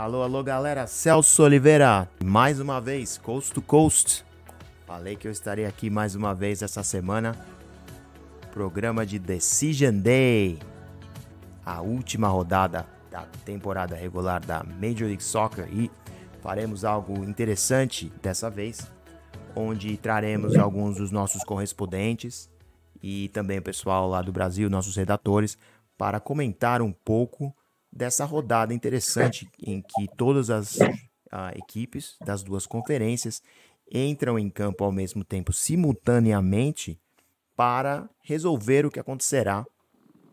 Alô, 0.00 0.22
alô, 0.22 0.42
galera. 0.42 0.86
Celso 0.86 1.42
Oliveira, 1.42 2.08
mais 2.24 2.58
uma 2.58 2.80
vez, 2.80 3.18
Coast 3.18 3.52
to 3.52 3.60
Coast. 3.60 4.24
Falei 5.00 5.16
que 5.16 5.26
eu 5.26 5.32
estaria 5.32 5.66
aqui 5.66 5.88
mais 5.88 6.14
uma 6.14 6.34
vez 6.34 6.60
essa 6.60 6.82
semana. 6.82 7.34
Programa 8.52 9.06
de 9.06 9.18
Decision 9.18 9.98
Day. 9.98 10.58
A 11.64 11.80
última 11.80 12.28
rodada 12.28 12.86
da 13.10 13.22
temporada 13.42 13.96
regular 13.96 14.44
da 14.44 14.62
Major 14.62 15.08
League 15.08 15.24
Soccer 15.24 15.66
e 15.72 15.90
faremos 16.42 16.84
algo 16.84 17.24
interessante 17.24 18.12
dessa 18.20 18.50
vez, 18.50 18.92
onde 19.56 19.96
traremos 19.96 20.54
alguns 20.56 20.98
dos 20.98 21.10
nossos 21.10 21.42
correspondentes 21.44 22.50
e 23.02 23.30
também 23.30 23.58
o 23.58 23.62
pessoal 23.62 24.06
lá 24.06 24.20
do 24.20 24.30
Brasil, 24.30 24.68
nossos 24.68 24.96
redatores, 24.96 25.56
para 25.96 26.20
comentar 26.20 26.82
um 26.82 26.92
pouco 26.92 27.56
dessa 27.90 28.26
rodada 28.26 28.74
interessante 28.74 29.48
em 29.58 29.80
que 29.80 30.14
todas 30.14 30.50
as 30.50 30.76
uh, 31.32 31.56
equipes 31.56 32.16
das 32.22 32.42
duas 32.42 32.66
conferências 32.66 33.42
entram 33.90 34.38
em 34.38 34.48
campo 34.48 34.84
ao 34.84 34.92
mesmo 34.92 35.24
tempo, 35.24 35.52
simultaneamente, 35.52 37.00
para 37.56 38.08
resolver 38.22 38.86
o 38.86 38.90
que 38.90 39.00
acontecerá 39.00 39.66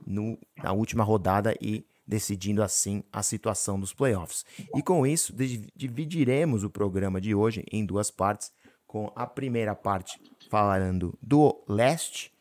no, 0.06 0.38
na 0.64 0.72
última 0.72 1.04
rodada 1.04 1.54
e 1.60 1.86
decidindo 2.08 2.64
assim 2.64 3.04
a 3.12 3.22
situação 3.22 3.80
dos 3.80 3.94
playoffs. 3.94 4.46
E 4.76 4.82
com 4.82 5.06
isso, 5.06 5.34
dividiremos 5.76 6.64
o 6.64 6.70
programa 6.70 7.20
de 7.20 7.36
hoje 7.36 7.66
em 7.72 7.86
duas 7.86 8.10
partes, 8.10 8.52
com 8.86 9.12
a 9.16 9.28
primeira 9.28 9.76
parte 9.76 10.18
falando 10.50 11.18
do 11.22 11.62
leste 11.68 12.32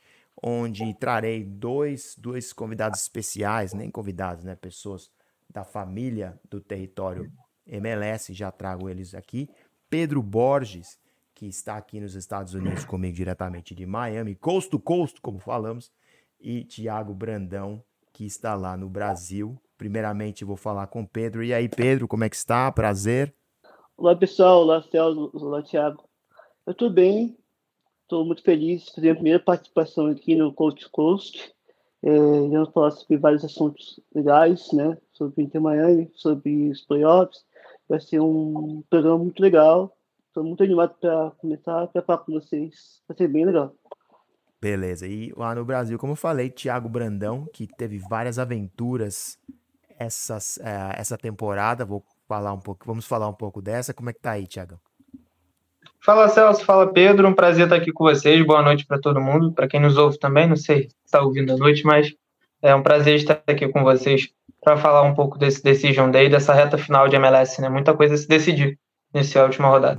onde 0.42 0.94
trarei 0.94 1.42
dois, 1.42 2.14
dois 2.16 2.52
convidados 2.52 3.00
especiais, 3.00 3.72
nem 3.72 3.90
convidados, 3.90 4.44
né? 4.44 4.54
Pessoas 4.54 5.10
da 5.48 5.64
família 5.64 6.38
do 6.48 6.60
território 6.60 7.32
MLS, 7.66 8.32
já 8.32 8.50
trago 8.50 8.88
eles 8.88 9.14
aqui. 9.14 9.48
Pedro 9.88 10.22
Borges, 10.22 10.98
que 11.36 11.46
está 11.46 11.76
aqui 11.76 12.00
nos 12.00 12.14
Estados 12.14 12.54
Unidos 12.54 12.84
comigo 12.86 13.14
diretamente 13.14 13.74
de 13.74 13.84
Miami, 13.86 14.34
coast 14.34 14.70
to 14.70 14.80
coast, 14.80 15.20
como 15.20 15.38
falamos, 15.38 15.92
e 16.40 16.64
Tiago 16.64 17.14
Brandão, 17.14 17.82
que 18.12 18.24
está 18.24 18.54
lá 18.54 18.76
no 18.76 18.88
Brasil. 18.88 19.56
Primeiramente 19.76 20.44
vou 20.44 20.56
falar 20.56 20.86
com 20.86 21.04
Pedro. 21.04 21.44
E 21.44 21.52
aí, 21.52 21.68
Pedro, 21.68 22.08
como 22.08 22.24
é 22.24 22.30
que 22.30 22.36
está? 22.36 22.72
Prazer. 22.72 23.34
Olá, 23.96 24.16
pessoal. 24.16 24.62
Olá, 24.62 24.82
Celso. 24.82 25.30
Olá, 25.34 25.62
Tiago. 25.62 26.08
Eu 26.66 26.72
estou 26.72 26.88
bem, 26.88 27.36
Estou 28.06 28.24
muito 28.24 28.40
feliz 28.42 28.88
fazer 28.90 29.10
a 29.10 29.14
primeira 29.14 29.40
participação 29.40 30.06
aqui 30.06 30.36
no 30.36 30.52
Coach 30.52 30.88
Coast. 30.90 31.52
É, 32.04 32.08
vamos 32.08 32.72
falar 32.72 32.92
sobre 32.92 33.16
vários 33.16 33.44
assuntos 33.44 33.98
legais, 34.14 34.70
né? 34.72 34.96
Sobre 35.12 35.42
Inter 35.42 35.60
Miami, 35.60 36.08
sobre 36.14 36.70
os 36.70 36.80
playoffs. 36.82 37.44
Vai 37.88 37.98
ser 37.98 38.20
um 38.20 38.84
programa 38.88 39.18
muito 39.18 39.42
legal. 39.42 39.95
Estou 40.36 40.44
muito 40.44 40.62
animado 40.62 40.94
para 41.00 41.30
começar 41.38 41.84
a 41.84 42.02
falar 42.02 42.18
com 42.18 42.32
vocês. 42.32 43.00
Vai 43.08 43.16
ser 43.16 43.26
bem 43.26 43.46
legal. 43.46 43.74
Beleza. 44.60 45.06
E 45.06 45.32
lá 45.34 45.54
no 45.54 45.64
Brasil, 45.64 45.98
como 45.98 46.12
eu 46.12 46.16
falei, 46.16 46.50
Thiago 46.50 46.90
Brandão, 46.90 47.46
que 47.54 47.66
teve 47.66 47.96
várias 47.96 48.38
aventuras 48.38 49.38
essas, 49.98 50.58
é, 50.58 51.00
essa 51.00 51.16
temporada. 51.16 51.86
Vou 51.86 52.04
falar 52.28 52.52
um 52.52 52.60
pouco, 52.60 52.84
vamos 52.84 53.06
falar 53.06 53.26
um 53.30 53.32
pouco 53.32 53.62
dessa. 53.62 53.94
Como 53.94 54.10
é 54.10 54.12
que 54.12 54.20
tá 54.20 54.32
aí, 54.32 54.46
Thiago? 54.46 54.78
Fala 56.04 56.28
Celso, 56.28 56.66
fala 56.66 56.92
Pedro, 56.92 57.26
um 57.26 57.34
prazer 57.34 57.64
estar 57.64 57.76
aqui 57.76 57.90
com 57.90 58.04
vocês. 58.04 58.44
Boa 58.44 58.60
noite 58.60 58.84
para 58.84 59.00
todo 59.00 59.18
mundo, 59.18 59.54
para 59.54 59.66
quem 59.66 59.80
nos 59.80 59.96
ouve 59.96 60.18
também. 60.18 60.46
Não 60.46 60.56
sei 60.56 60.90
se 60.90 60.96
está 61.06 61.22
ouvindo 61.22 61.54
à 61.54 61.56
noite, 61.56 61.82
mas 61.82 62.14
é 62.60 62.74
um 62.74 62.82
prazer 62.82 63.16
estar 63.16 63.42
aqui 63.46 63.66
com 63.68 63.82
vocês 63.82 64.28
para 64.62 64.76
falar 64.76 65.00
um 65.00 65.14
pouco 65.14 65.38
desse 65.38 65.62
Decision 65.62 66.10
Day, 66.10 66.28
dessa 66.28 66.52
reta 66.52 66.76
final 66.76 67.08
de 67.08 67.16
MLS, 67.16 67.58
né? 67.58 67.70
Muita 67.70 67.96
coisa 67.96 68.12
a 68.12 68.18
se 68.18 68.28
decidir 68.28 68.78
nessa 69.14 69.42
última 69.42 69.68
rodada. 69.68 69.98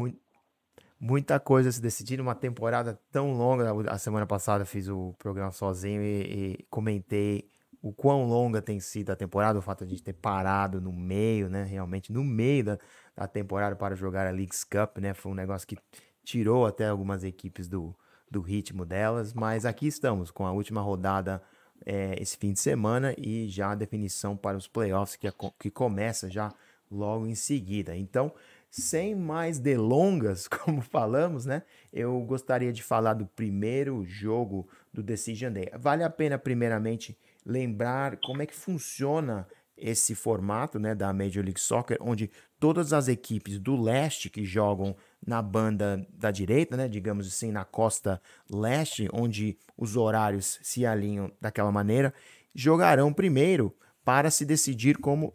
Muita 0.99 1.39
coisa 1.39 1.71
se 1.71 1.81
decidir 1.81 2.17
numa 2.17 2.33
temporada 2.33 2.99
tão 3.11 3.33
longa. 3.33 3.91
A 3.91 3.97
semana 3.97 4.25
passada 4.25 4.65
fiz 4.65 4.87
o 4.87 5.13
programa 5.19 5.51
sozinho 5.51 6.01
e, 6.01 6.21
e 6.61 6.65
comentei 6.69 7.49
o 7.81 7.93
quão 7.93 8.25
longa 8.25 8.61
tem 8.61 8.79
sido 8.79 9.11
a 9.11 9.15
temporada, 9.15 9.59
o 9.59 9.61
fato 9.61 9.85
de 9.85 9.85
a 9.85 9.89
gente 9.89 10.03
ter 10.03 10.13
parado 10.13 10.81
no 10.81 10.91
meio, 10.91 11.49
né? 11.49 11.63
Realmente 11.63 12.11
no 12.11 12.23
meio 12.23 12.63
da, 12.63 12.79
da 13.15 13.27
temporada 13.27 13.75
para 13.75 13.95
jogar 13.95 14.25
a 14.25 14.31
Leagues 14.31 14.63
Cup, 14.63 14.97
né? 14.97 15.13
Foi 15.13 15.31
um 15.31 15.35
negócio 15.35 15.67
que 15.67 15.77
tirou 16.23 16.65
até 16.65 16.87
algumas 16.87 17.23
equipes 17.23 17.67
do, 17.67 17.95
do 18.29 18.41
ritmo 18.41 18.83
delas, 18.83 19.33
mas 19.33 19.65
aqui 19.65 19.87
estamos 19.87 20.31
com 20.31 20.45
a 20.45 20.51
última 20.51 20.81
rodada 20.81 21.41
é, 21.85 22.21
esse 22.21 22.35
fim 22.37 22.51
de 22.51 22.59
semana 22.59 23.13
e 23.17 23.47
já 23.47 23.71
a 23.71 23.75
definição 23.75 24.35
para 24.35 24.57
os 24.57 24.67
playoffs 24.67 25.15
que, 25.15 25.31
que 25.59 25.69
começa 25.69 26.29
já 26.29 26.51
logo 26.89 27.27
em 27.27 27.35
seguida. 27.35 27.95
Então, 27.95 28.33
sem 28.81 29.15
mais 29.15 29.59
delongas, 29.59 30.47
como 30.47 30.81
falamos, 30.81 31.45
né? 31.45 31.63
Eu 31.91 32.19
gostaria 32.21 32.71
de 32.71 32.83
falar 32.83 33.13
do 33.13 33.25
primeiro 33.25 34.05
jogo 34.05 34.67
do 34.93 35.01
Decision 35.01 35.51
Day. 35.51 35.71
Vale 35.77 36.03
a 36.03 36.09
pena, 36.09 36.37
primeiramente, 36.37 37.17
lembrar 37.45 38.17
como 38.17 38.41
é 38.41 38.45
que 38.45 38.55
funciona 38.55 39.47
esse 39.75 40.15
formato 40.15 40.79
né, 40.79 40.95
da 40.95 41.13
Major 41.13 41.43
League 41.43 41.59
Soccer, 41.59 41.97
onde 42.01 42.31
todas 42.59 42.93
as 42.93 43.07
equipes 43.07 43.59
do 43.59 43.79
leste 43.79 44.29
que 44.29 44.43
jogam 44.43 44.95
na 45.25 45.41
banda 45.41 46.05
da 46.11 46.31
direita, 46.31 46.75
né, 46.75 46.87
digamos 46.87 47.27
assim, 47.27 47.51
na 47.51 47.63
costa 47.63 48.19
leste, 48.49 49.07
onde 49.13 49.57
os 49.77 49.95
horários 49.95 50.59
se 50.63 50.85
alinham 50.85 51.31
daquela 51.39 51.71
maneira, 51.71 52.11
jogarão 52.55 53.13
primeiro 53.13 53.75
para 54.07 54.31
se 54.31 54.45
decidir 54.45 54.97
como 54.99 55.33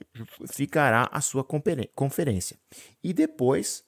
ficará 0.51 1.07
a 1.13 1.21
sua 1.21 1.45
conferência. 1.95 2.57
E 3.05 3.13
depois, 3.13 3.85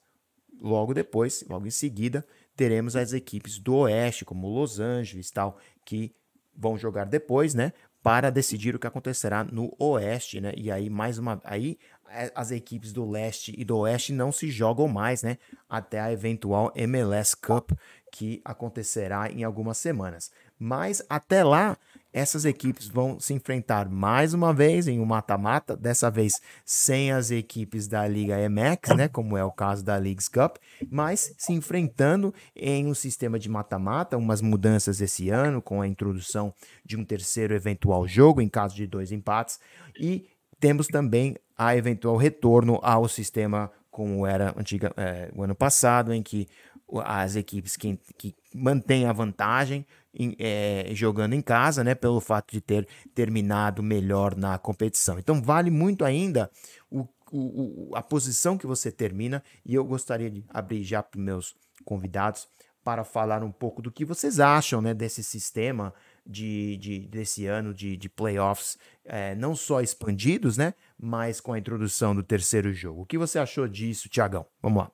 logo 0.61 0.93
depois, 0.93 1.43
logo 1.49 1.65
em 1.65 1.71
seguida, 1.71 2.23
teremos 2.55 2.95
as 2.95 3.11
equipes 3.11 3.57
do 3.57 3.77
oeste, 3.77 4.23
como 4.23 4.47
Los 4.47 4.79
Angeles 4.79 5.31
tal, 5.31 5.57
que 5.83 6.13
vão 6.55 6.77
jogar 6.77 7.05
depois, 7.05 7.55
né? 7.55 7.73
para 8.03 8.29
decidir 8.29 8.75
o 8.75 8.79
que 8.79 8.85
acontecerá 8.85 9.43
no 9.43 9.75
Oeste, 9.79 10.39
né? 10.39 10.53
E 10.55 10.69
aí 10.69 10.91
mais 10.91 11.17
uma 11.17 11.41
aí 11.43 11.75
é, 12.07 12.31
as 12.35 12.51
equipes 12.51 12.93
do 12.93 13.09
Leste 13.09 13.51
e 13.57 13.65
do 13.65 13.79
Oeste 13.79 14.13
não 14.13 14.31
se 14.31 14.51
jogam 14.51 14.87
mais, 14.87 15.23
né? 15.23 15.39
Até 15.67 15.99
a 15.99 16.11
eventual 16.11 16.71
MLS 16.75 17.35
Cup 17.35 17.71
que 18.11 18.43
acontecerá 18.45 19.31
em 19.31 19.43
algumas 19.43 19.79
semanas. 19.79 20.29
Mas 20.59 21.03
até 21.09 21.43
lá, 21.43 21.75
essas 22.15 22.45
equipes 22.45 22.87
vão 22.87 23.19
se 23.19 23.33
enfrentar 23.33 23.89
mais 23.89 24.33
uma 24.33 24.53
vez 24.53 24.87
em 24.87 25.01
um 25.01 25.05
mata-mata, 25.05 25.75
dessa 25.75 26.09
vez 26.09 26.39
sem 26.63 27.11
as 27.11 27.29
equipes 27.29 27.89
da 27.89 28.07
Liga 28.07 28.37
MX, 28.49 28.95
né, 28.95 29.09
como 29.09 29.35
é 29.35 29.43
o 29.43 29.51
caso 29.51 29.83
da 29.83 29.97
Leagues 29.97 30.29
Cup, 30.29 30.55
mas 30.89 31.35
se 31.37 31.51
enfrentando 31.51 32.33
em 32.55 32.87
um 32.87 32.93
sistema 32.93 33.37
de 33.37 33.49
mata-mata, 33.49 34.15
umas 34.15 34.41
mudanças 34.41 35.01
esse 35.01 35.29
ano 35.29 35.61
com 35.61 35.81
a 35.81 35.87
introdução 35.87 36.53
de 36.85 36.95
um 36.95 37.03
terceiro 37.03 37.53
eventual 37.53 38.07
jogo 38.07 38.39
em 38.39 38.47
caso 38.47 38.73
de 38.73 38.87
dois 38.87 39.11
empates 39.11 39.59
e 39.99 40.25
temos 40.57 40.87
também 40.87 41.35
a 41.57 41.75
eventual 41.75 42.15
retorno 42.15 42.79
ao 42.81 43.09
sistema 43.09 43.69
como 43.91 44.25
era 44.25 44.53
antiga, 44.57 44.93
é, 44.97 45.29
o 45.33 45.43
ano 45.43 45.55
passado, 45.55 46.13
em 46.13 46.21
que 46.21 46.47
as 47.03 47.35
equipes 47.35 47.75
que, 47.75 47.99
que 48.17 48.35
mantêm 48.53 49.05
a 49.05 49.13
vantagem 49.13 49.85
em, 50.13 50.35
é, 50.39 50.89
jogando 50.93 51.33
em 51.33 51.41
casa, 51.41 51.83
né, 51.83 51.95
pelo 51.95 52.21
fato 52.21 52.51
de 52.51 52.61
ter 52.61 52.87
terminado 53.13 53.83
melhor 53.83 54.35
na 54.35 54.57
competição. 54.57 55.19
Então 55.19 55.41
vale 55.41 55.69
muito 55.69 56.05
ainda 56.05 56.49
o, 56.89 57.07
o, 57.31 57.91
a 57.95 58.01
posição 58.01 58.57
que 58.57 58.67
você 58.67 58.91
termina 58.91 59.43
e 59.65 59.73
eu 59.73 59.83
gostaria 59.83 60.29
de 60.29 60.45
abrir 60.49 60.83
já 60.83 61.01
para 61.03 61.19
meus 61.19 61.55
convidados 61.83 62.47
para 62.83 63.03
falar 63.03 63.43
um 63.43 63.51
pouco 63.51 63.81
do 63.81 63.91
que 63.91 64.05
vocês 64.05 64.39
acham 64.39 64.79
né, 64.79 64.93
desse 64.93 65.23
sistema 65.23 65.91
de, 66.23 66.77
de, 66.77 66.99
desse 67.07 67.47
ano 67.47 67.73
de, 67.73 67.97
de 67.97 68.07
playoffs, 68.07 68.77
é, 69.03 69.33
não 69.33 69.55
só 69.55 69.81
expandidos, 69.81 70.55
né, 70.55 70.75
mas 70.97 71.41
com 71.41 71.51
a 71.51 71.57
introdução 71.57 72.15
do 72.15 72.21
terceiro 72.21 72.71
jogo. 72.71 73.01
O 73.01 73.05
que 73.05 73.17
você 73.17 73.39
achou 73.39 73.67
disso, 73.67 74.07
Tiagão? 74.07 74.45
Vamos 74.61 74.83
lá. 74.83 74.91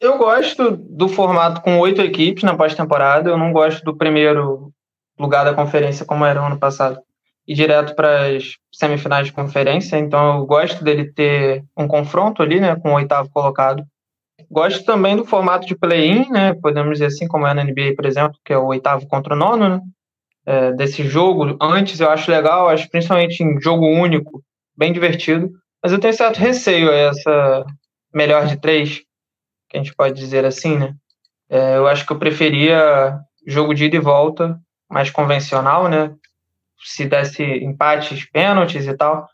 Eu 0.00 0.16
gosto 0.16 0.76
do 0.76 1.08
formato 1.08 1.60
com 1.60 1.78
oito 1.78 2.00
equipes 2.00 2.42
na 2.42 2.56
pós-temporada. 2.56 3.30
Eu 3.30 3.38
não 3.38 3.52
gosto 3.52 3.84
do 3.84 3.96
primeiro 3.96 4.72
lugar 5.18 5.44
da 5.44 5.54
conferência 5.54 6.06
como 6.06 6.24
era 6.24 6.40
o 6.40 6.46
ano 6.46 6.58
passado 6.58 6.98
e 7.46 7.54
direto 7.54 7.94
para 7.94 8.28
as 8.28 8.56
semifinais 8.72 9.26
de 9.26 9.32
conferência. 9.32 9.98
Então 9.98 10.38
eu 10.38 10.46
gosto 10.46 10.82
dele 10.82 11.12
ter 11.12 11.64
um 11.76 11.86
confronto 11.86 12.42
ali, 12.42 12.58
né, 12.58 12.76
com 12.76 12.90
o 12.90 12.94
oitavo 12.94 13.28
colocado 13.30 13.84
Gosto 14.48 14.84
também 14.84 15.16
do 15.16 15.24
formato 15.24 15.66
de 15.66 15.76
play-in, 15.76 16.28
né? 16.30 16.54
Podemos 16.54 16.92
dizer 16.92 17.06
assim, 17.06 17.26
como 17.26 17.46
é 17.46 17.54
na 17.54 17.64
NBA, 17.64 17.94
por 17.96 18.04
exemplo, 18.06 18.38
que 18.44 18.52
é 18.52 18.58
o 18.58 18.66
oitavo 18.66 19.06
contra 19.06 19.34
o 19.34 19.36
nono, 19.36 19.68
né? 19.68 19.80
É, 20.46 20.72
desse 20.72 21.02
jogo 21.04 21.56
antes 21.60 22.00
eu 22.00 22.10
acho 22.10 22.30
legal, 22.30 22.68
acho 22.68 22.88
principalmente 22.90 23.42
em 23.42 23.60
jogo 23.60 23.86
único, 23.86 24.42
bem 24.76 24.92
divertido. 24.92 25.50
Mas 25.82 25.92
eu 25.92 26.00
tenho 26.00 26.14
certo 26.14 26.38
receio 26.38 26.90
a 26.90 26.94
essa 26.94 27.66
melhor 28.12 28.46
de 28.46 28.56
três, 28.56 29.02
que 29.70 29.76
a 29.76 29.82
gente 29.82 29.94
pode 29.94 30.18
dizer 30.18 30.44
assim, 30.44 30.76
né? 30.76 30.94
É, 31.48 31.76
eu 31.76 31.86
acho 31.86 32.04
que 32.04 32.12
eu 32.12 32.18
preferia 32.18 33.18
jogo 33.46 33.72
de 33.72 33.84
ida 33.84 33.96
e 33.96 34.00
volta, 34.00 34.60
mais 34.88 35.10
convencional, 35.10 35.88
né? 35.88 36.12
Se 36.82 37.06
desse 37.06 37.42
empates, 37.42 38.28
pênaltis 38.30 38.86
e 38.86 38.94
tal. 38.94 39.28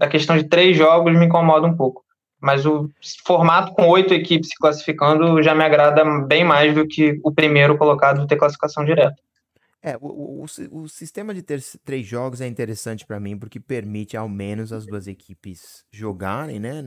A 0.00 0.08
questão 0.08 0.36
de 0.36 0.44
três 0.44 0.76
jogos 0.76 1.16
me 1.16 1.26
incomoda 1.26 1.66
um 1.66 1.76
pouco. 1.76 2.04
Mas 2.40 2.66
o 2.66 2.88
formato 3.24 3.72
com 3.72 3.88
oito 3.88 4.14
equipes 4.14 4.50
se 4.50 4.56
classificando 4.56 5.42
já 5.42 5.54
me 5.54 5.64
agrada 5.64 6.04
bem 6.26 6.44
mais 6.44 6.74
do 6.74 6.86
que 6.86 7.18
o 7.24 7.32
primeiro 7.32 7.76
colocado 7.76 8.26
ter 8.26 8.36
classificação 8.36 8.84
direta. 8.84 9.16
É, 9.82 9.96
o, 10.00 10.44
o, 10.44 10.82
o 10.82 10.88
sistema 10.88 11.32
de 11.32 11.42
ter 11.42 11.62
três 11.84 12.04
jogos 12.04 12.40
é 12.40 12.46
interessante 12.46 13.06
para 13.06 13.20
mim 13.20 13.38
porque 13.38 13.60
permite 13.60 14.16
ao 14.16 14.28
menos 14.28 14.72
as 14.72 14.84
duas 14.86 15.06
equipes 15.06 15.84
jogarem, 15.90 16.58
né? 16.58 16.82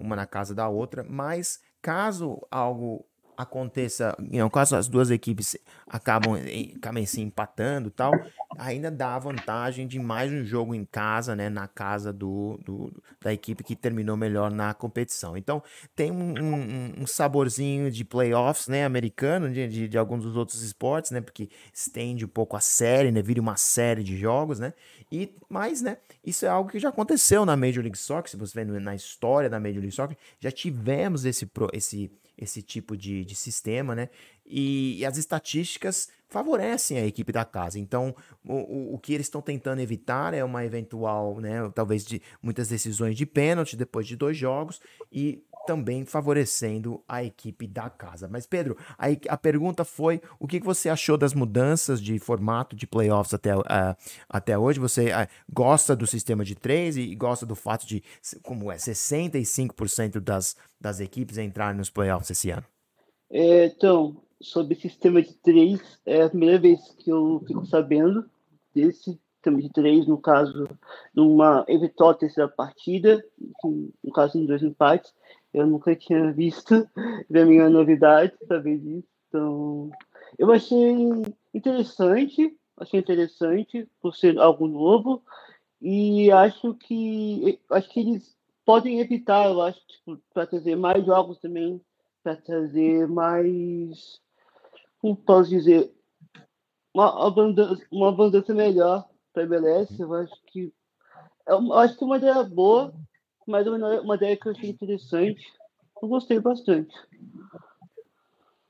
Uma 0.00 0.16
na 0.16 0.26
casa 0.26 0.54
da 0.54 0.68
outra, 0.68 1.04
mas 1.08 1.60
caso 1.80 2.46
algo 2.50 3.07
aconteça, 3.38 4.16
em 4.32 4.46
caso 4.48 4.74
as 4.74 4.88
duas 4.88 5.12
equipes 5.12 5.56
acabam, 5.86 6.34
acabem 6.76 7.06
se 7.06 7.20
empatando 7.20 7.88
tal, 7.88 8.12
ainda 8.58 8.90
dá 8.90 9.14
a 9.14 9.18
vantagem 9.20 9.86
de 9.86 9.96
mais 10.00 10.32
um 10.32 10.44
jogo 10.44 10.74
em 10.74 10.84
casa, 10.84 11.36
né, 11.36 11.48
na 11.48 11.68
casa 11.68 12.12
do, 12.12 12.58
do 12.64 12.92
da 13.20 13.32
equipe 13.32 13.62
que 13.62 13.76
terminou 13.76 14.16
melhor 14.16 14.50
na 14.50 14.74
competição. 14.74 15.36
Então 15.36 15.62
tem 15.94 16.10
um, 16.10 16.34
um, 16.36 17.02
um 17.02 17.06
saborzinho 17.06 17.92
de 17.92 18.04
playoffs, 18.04 18.66
né, 18.66 18.84
americano, 18.84 19.48
de, 19.48 19.68
de, 19.68 19.88
de, 19.88 19.96
alguns 19.96 20.24
dos 20.24 20.36
outros 20.36 20.60
esportes, 20.60 21.12
né, 21.12 21.20
porque 21.20 21.48
estende 21.72 22.24
um 22.24 22.28
pouco 22.28 22.56
a 22.56 22.60
série, 22.60 23.12
né, 23.12 23.22
vira 23.22 23.40
uma 23.40 23.56
série 23.56 24.02
de 24.02 24.16
jogos, 24.16 24.58
né, 24.58 24.74
e 25.12 25.32
mais, 25.48 25.80
né, 25.80 25.98
isso 26.26 26.44
é 26.44 26.48
algo 26.48 26.68
que 26.68 26.80
já 26.80 26.88
aconteceu 26.88 27.46
na 27.46 27.56
Major 27.56 27.84
League 27.84 27.98
Soccer, 27.98 28.32
se 28.32 28.36
você 28.36 28.64
vê 28.64 28.80
na 28.80 28.96
história 28.96 29.48
da 29.48 29.60
Major 29.60 29.78
League 29.78 29.94
Soccer, 29.94 30.16
já 30.40 30.50
tivemos 30.50 31.24
esse, 31.24 31.48
esse 31.72 32.10
esse 32.38 32.62
tipo 32.62 32.96
de, 32.96 33.24
de 33.24 33.34
sistema, 33.34 33.94
né? 33.94 34.08
E, 34.46 34.98
e, 34.98 35.04
as 35.04 35.18
estatísticas 35.18 36.08
favorecem 36.28 36.98
a 36.98 37.06
equipe 37.06 37.32
da 37.32 37.44
casa. 37.44 37.78
Então, 37.78 38.14
o, 38.44 38.94
o, 38.94 38.98
que 38.98 39.12
eles 39.12 39.26
estão 39.26 39.42
tentando 39.42 39.80
evitar 39.80 40.32
é 40.32 40.42
uma 40.42 40.64
eventual, 40.64 41.40
né? 41.40 41.70
Talvez 41.74 42.04
de 42.04 42.22
muitas 42.40 42.68
decisões 42.68 43.16
de 43.16 43.26
pênalti 43.26 43.76
depois 43.76 44.06
de 44.06 44.16
dois 44.16 44.36
jogos 44.36 44.80
e 45.12 45.42
também 45.68 46.06
favorecendo 46.06 47.04
a 47.06 47.22
equipe 47.22 47.66
da 47.66 47.90
casa. 47.90 48.26
Mas, 48.26 48.46
Pedro, 48.46 48.74
a, 48.96 49.08
a 49.28 49.36
pergunta 49.36 49.84
foi: 49.84 50.18
o 50.40 50.48
que, 50.48 50.58
você 50.60 50.88
achou 50.88 51.18
das 51.18 51.34
mudanças 51.34 52.00
de 52.00 52.18
formato 52.18 52.74
de 52.74 52.86
playoffs 52.86 53.34
até, 53.34 53.54
uh, 53.54 53.62
até 54.30 54.56
hoje? 54.56 54.80
Você 54.80 55.10
uh, 55.10 55.28
gosta 55.52 55.94
do 55.94 56.06
sistema 56.06 56.42
de 56.42 56.54
três 56.54 56.96
e, 56.96 57.02
e 57.02 57.14
gosta 57.14 57.44
do 57.44 57.54
fato 57.54 57.86
de, 57.86 58.02
como 58.42 58.72
é, 58.72 58.76
65% 58.76 60.20
das, 60.20 60.56
das 60.80 61.00
equipes 61.00 61.36
entrarem 61.36 61.76
nos 61.76 61.90
playoffs 61.90 62.30
esse 62.30 62.48
ano? 62.48 62.64
É, 63.30 63.66
então, 63.66 64.16
sobre 64.40 64.72
o 64.72 64.80
sistema 64.80 65.20
de 65.20 65.34
três, 65.34 65.82
é 66.06 66.22
a 66.22 66.30
primeira 66.30 66.58
vez 66.58 66.80
que 66.98 67.12
eu 67.12 67.44
fico 67.46 67.66
sabendo 67.66 68.24
desse 68.74 69.20
sistema 69.34 69.60
de 69.60 69.70
três, 69.70 70.06
no 70.06 70.16
caso, 70.16 70.66
numa 71.14 71.62
eventual 71.68 72.14
terceira 72.14 72.48
partida, 72.48 73.22
no 73.62 74.12
caso, 74.14 74.38
em 74.38 74.46
dois 74.46 74.62
empates. 74.62 75.12
Eu 75.52 75.66
nunca 75.66 75.96
tinha 75.96 76.32
visto, 76.32 76.88
da 77.28 77.44
minha 77.44 77.68
novidade 77.68 78.32
saber 78.46 78.78
disso. 78.78 79.08
Então, 79.28 79.90
eu 80.38 80.50
achei 80.52 80.78
interessante, 81.54 82.56
achei 82.76 83.00
interessante 83.00 83.88
por 84.00 84.14
ser 84.14 84.38
algo 84.38 84.66
novo 84.66 85.22
e 85.80 86.30
acho 86.30 86.74
que 86.74 87.60
acho 87.70 87.88
que 87.90 88.00
eles 88.00 88.36
podem 88.64 89.00
evitar, 89.00 89.48
eu 89.48 89.62
acho, 89.62 89.80
tipo, 89.86 90.20
para 90.32 90.46
trazer 90.46 90.76
mais 90.76 91.04
jogos 91.04 91.38
também, 91.38 91.80
para 92.22 92.36
trazer 92.36 93.08
mais, 93.08 94.20
como 95.00 95.16
posso 95.16 95.50
dizer, 95.50 95.90
uma 96.92 97.26
abundância, 97.26 97.86
uma 97.90 98.14
melhor 98.54 99.08
para 99.32 99.42
a 99.42 99.46
MLS. 99.46 100.00
Eu 100.00 100.12
acho 100.14 100.34
que 100.46 100.72
eu 101.46 101.72
acho 101.74 101.96
que 101.96 102.04
é 102.04 102.06
uma 102.06 102.18
ideia 102.18 102.42
boa 102.44 102.92
mas 103.48 103.66
é 103.66 103.70
uma, 103.70 104.00
uma 104.00 104.14
ideia 104.16 104.36
que 104.36 104.46
eu 104.46 104.52
achei 104.52 104.70
interessante. 104.70 105.42
Eu 106.00 106.08
gostei 106.08 106.38
bastante. 106.38 106.94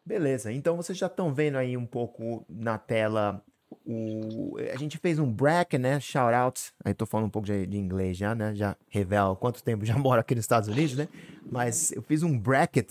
Beleza, 0.07 0.51
então 0.51 0.77
vocês 0.77 0.97
já 0.97 1.07
estão 1.07 1.35
vendo 1.35 1.59
aí 1.59 1.77
um 1.77 1.85
pouco 1.85 2.47
na 2.49 2.79
tela 2.79 3.43
o... 3.85 4.57
A 4.73 4.77
gente 4.77 4.97
fez 4.97 5.19
um 5.19 5.31
bracket, 5.31 5.81
né? 5.81 6.01
Shout 6.01 6.35
out. 6.35 6.73
Aí 6.85 6.95
tô 6.95 7.05
falando 7.05 7.27
um 7.27 7.31
pouco 7.31 7.47
de, 7.47 7.67
de, 7.67 7.77
inglês 7.77 8.17
já, 8.17 8.35
né? 8.35 8.55
Já 8.55 8.77
revela 8.89 9.37
quanto 9.37 9.63
tempo 9.63 9.85
já 9.85 9.97
moro 9.99 10.21
aqui 10.21 10.35
nos 10.35 10.45
Estados 10.45 10.69
Unidos, 10.69 10.97
né? 10.97 11.09
Mas 11.51 11.93
eu 11.93 12.03
fiz 12.03 12.23
um 12.23 12.39
bracket 12.39 12.89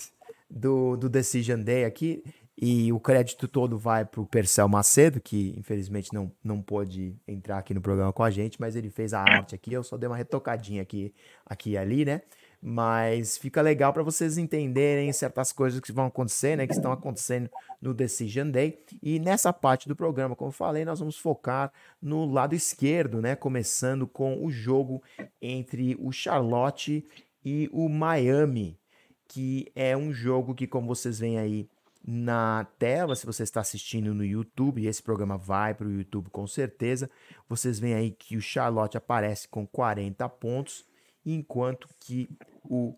do, 0.50 0.96
do 0.98 1.10
Decision 1.10 1.62
Day 1.62 1.86
aqui. 1.86 2.24
E 2.60 2.92
o 2.92 3.00
crédito 3.00 3.48
todo 3.48 3.78
vai 3.78 4.04
para 4.04 4.20
o 4.20 4.26
Percel 4.26 4.68
Macedo, 4.68 5.22
que 5.22 5.54
infelizmente 5.56 6.12
não, 6.12 6.32
não 6.44 6.60
pôde 6.60 7.16
entrar 7.28 7.60
aqui 7.60 7.72
no 7.72 7.82
programa 7.82 8.12
com 8.12 8.24
a 8.24 8.32
gente, 8.32 8.60
mas 8.60 8.76
ele 8.76 8.90
fez 8.90 9.14
a 9.14 9.22
arte 9.22 9.54
aqui. 9.54 9.72
Eu 9.72 9.84
só 9.84 9.96
dei 9.96 10.10
uma 10.10 10.18
retocadinha 10.18 10.82
aqui, 10.82 11.14
aqui 11.46 11.72
e 11.72 11.78
ali, 11.78 12.04
né? 12.04 12.24
Mas 12.60 13.38
fica 13.38 13.62
legal 13.62 13.94
para 13.94 14.02
vocês 14.02 14.40
entenderem 14.40 15.14
certas 15.14 15.52
coisas 15.52 15.80
que 15.80 15.92
vão 15.92 16.08
acontecer, 16.08 16.58
né? 16.58 16.66
Que 16.66 16.74
estão 16.74 16.92
acontecendo 16.92 17.48
no 17.80 17.94
Decision 17.94 18.50
Day. 18.50 18.80
E 19.04 19.20
nessa 19.20 19.54
parte 19.54 19.88
do 19.88 19.96
programa, 19.96 20.36
como 20.36 20.50
eu 20.50 20.54
falei, 20.54 20.84
nós 20.84 20.98
vamos 20.98 21.16
focar 21.20 21.72
no 22.02 22.26
lado 22.26 22.56
esquerdo, 22.56 23.22
né? 23.22 23.36
Começando 23.36 24.08
com 24.08 24.44
o 24.44 24.50
jogo 24.50 25.04
entre 25.40 25.96
o 26.00 26.12
Charlotte 26.12 27.06
e 27.46 27.70
o 27.72 27.88
Miami, 27.88 28.80
que 29.28 29.72
é 29.76 29.96
um 29.96 30.12
jogo 30.12 30.56
que, 30.56 30.66
como 30.66 30.88
vocês 30.88 31.20
veem 31.20 31.38
aí, 31.38 31.70
na 32.10 32.66
tela, 32.80 33.18
se 33.18 33.26
você 33.26 33.44
está 33.44 33.60
assistindo 33.60 34.14
no 34.14 34.24
YouTube, 34.24 34.86
esse 34.86 35.04
programa 35.04 35.38
vai 35.38 35.74
para 35.74 35.86
o 35.86 35.92
YouTube 35.92 36.30
com 36.30 36.48
certeza, 36.48 37.10
vocês 37.50 37.80
veem 37.80 37.96
aí 37.96 38.12
que 38.12 38.38
o 38.38 38.42
Charlotte 38.42 38.96
aparece 38.96 39.46
com 39.50 39.68
40 39.68 40.30
pontos, 40.30 40.86
enquanto 41.26 41.90
que 42.00 42.30
o 42.64 42.96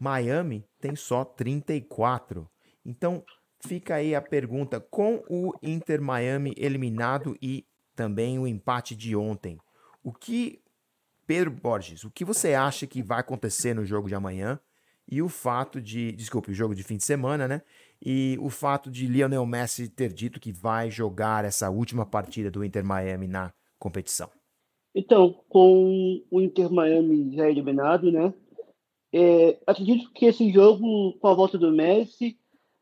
Miami 0.00 0.66
tem 0.80 0.96
só 0.96 1.26
34. 1.26 2.48
Então, 2.86 3.22
fica 3.60 3.96
aí 3.96 4.14
a 4.14 4.22
pergunta: 4.22 4.80
com 4.80 5.22
o 5.28 5.52
Inter 5.62 6.00
Miami 6.00 6.54
eliminado 6.56 7.36
e 7.40 7.66
também 7.94 8.38
o 8.38 8.46
empate 8.46 8.96
de 8.96 9.14
ontem, 9.14 9.58
o 10.02 10.10
que, 10.10 10.58
Pedro 11.26 11.50
Borges, 11.50 12.02
o 12.02 12.10
que 12.10 12.24
você 12.24 12.54
acha 12.54 12.86
que 12.86 13.02
vai 13.02 13.20
acontecer 13.20 13.74
no 13.74 13.84
jogo 13.84 14.08
de 14.08 14.14
amanhã? 14.14 14.58
E 15.06 15.20
o 15.20 15.28
fato 15.28 15.82
de, 15.82 16.12
desculpe, 16.12 16.52
o 16.52 16.54
jogo 16.54 16.74
de 16.74 16.82
fim 16.82 16.96
de 16.96 17.04
semana, 17.04 17.46
né? 17.46 17.60
E 18.04 18.36
o 18.40 18.50
fato 18.50 18.90
de 18.90 19.06
Lionel 19.06 19.46
Messi 19.46 19.88
ter 19.88 20.12
dito 20.12 20.40
que 20.40 20.52
vai 20.52 20.90
jogar 20.90 21.44
essa 21.44 21.70
última 21.70 22.04
partida 22.04 22.50
do 22.50 22.64
Inter 22.64 22.84
Miami 22.84 23.28
na 23.28 23.52
competição? 23.78 24.28
Então, 24.94 25.40
com 25.48 26.20
o 26.30 26.40
Inter 26.40 26.70
Miami 26.70 27.34
já 27.34 27.48
eliminado, 27.48 28.10
né? 28.10 28.34
É, 29.12 29.58
acredito 29.66 30.10
que 30.12 30.26
esse 30.26 30.50
jogo, 30.52 31.12
com 31.14 31.28
a 31.28 31.34
volta 31.34 31.56
do 31.56 31.70
Messi, 31.70 32.36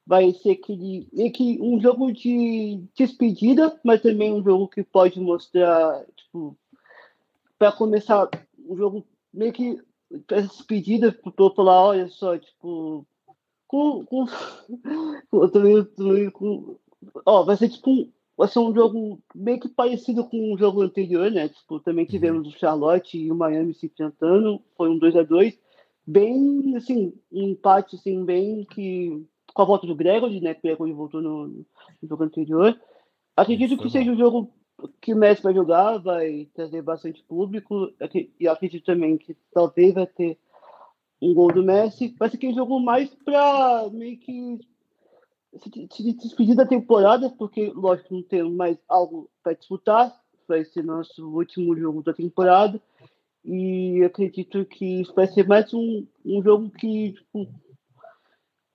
vai 0.07 0.33
ser 0.33 0.53
aquele, 0.53 1.09
que 1.35 1.61
um 1.61 1.81
jogo 1.81 2.11
de 2.13 2.83
despedida, 2.97 3.79
mas 3.85 4.01
também 4.01 4.33
um 4.33 4.43
jogo 4.43 4.69
que 4.69 4.83
pode 4.83 5.21
mostrar, 5.21 6.05
tipo, 6.17 6.57
para 7.59 7.71
começar 7.73 8.29
um 8.67 8.77
jogo 8.77 9.07
meio 9.33 9.53
que 9.53 9.79
despedida 10.27 11.13
para 11.13 11.51
falar, 11.51 11.85
olha 11.85 12.09
só, 12.09 12.39
tipo, 12.39 13.07
com. 13.71 14.05
com, 14.05 14.27
com 15.31 15.49
também, 15.49 15.85
também 15.85 16.31
com 16.31 16.77
ó, 17.25 17.45
vai 17.45 17.57
ser 17.57 17.69
tipo. 17.69 18.09
Vai 18.37 18.49
ser 18.49 18.59
um 18.59 18.75
jogo 18.75 19.21
meio 19.35 19.61
que 19.61 19.69
parecido 19.69 20.25
com 20.25 20.55
o 20.55 20.57
jogo 20.57 20.81
anterior, 20.81 21.31
né? 21.31 21.51
Tipo, 21.51 21.79
também 21.79 22.07
uhum. 22.07 22.11
tivemos 22.11 22.49
o 22.49 22.59
Charlotte 22.59 23.19
e 23.19 23.31
o 23.31 23.35
Miami 23.35 23.75
se 23.75 23.85
enfrentando. 23.85 24.63
Foi 24.79 24.89
um 24.89 24.99
2 24.99 25.15
a 25.17 25.23
2 25.23 25.59
Bem, 26.07 26.75
assim, 26.75 27.13
um 27.31 27.49
empate, 27.49 27.97
assim, 27.97 28.25
bem 28.25 28.65
que. 28.65 29.23
Com 29.53 29.63
a 29.63 29.65
volta 29.65 29.87
do 29.87 29.95
Gregory, 29.95 30.41
né? 30.41 30.55
Gregory 30.55 30.93
voltou 30.93 31.21
no, 31.21 31.49
no 31.49 31.67
jogo 32.09 32.25
anterior. 32.25 32.81
Acredito 33.37 33.77
que 33.77 33.91
seja 33.91 34.11
um 34.11 34.17
jogo 34.17 34.51
que 35.01 35.13
o 35.13 35.17
Messi 35.17 35.43
vai 35.43 35.53
jogar, 35.53 35.99
vai 35.99 36.49
trazer 36.55 36.81
bastante 36.81 37.23
público. 37.25 37.93
E 38.39 38.49
acredito 38.49 38.85
também 38.85 39.19
que 39.19 39.37
talvez 39.53 39.93
vai 39.93 40.07
ter 40.07 40.39
um 41.21 41.35
gol 41.35 41.53
do 41.53 41.63
Messi. 41.63 42.15
Vai 42.19 42.29
ser 42.29 42.37
aquele 42.37 42.55
jogo 42.55 42.79
mais 42.81 43.15
para 43.25 43.89
meio 43.91 44.19
que 44.19 44.59
se 45.59 46.13
despedir 46.15 46.55
da 46.55 46.67
temporada, 46.67 47.29
porque, 47.31 47.73
lógico, 47.75 48.15
não 48.15 48.23
tem 48.23 48.49
mais 48.51 48.79
algo 48.89 49.29
para 49.43 49.55
disputar. 49.55 50.19
Vai 50.47 50.65
ser 50.65 50.85
nosso 50.85 51.29
último 51.29 51.77
jogo 51.77 52.03
da 52.03 52.13
temporada. 52.13 52.81
E 53.45 54.03
acredito 54.05 54.65
que 54.65 55.03
vai 55.15 55.27
ser 55.27 55.47
mais 55.47 55.73
um, 55.73 56.07
um 56.25 56.43
jogo 56.43 56.71
que 56.71 57.13
tipo, 57.13 57.49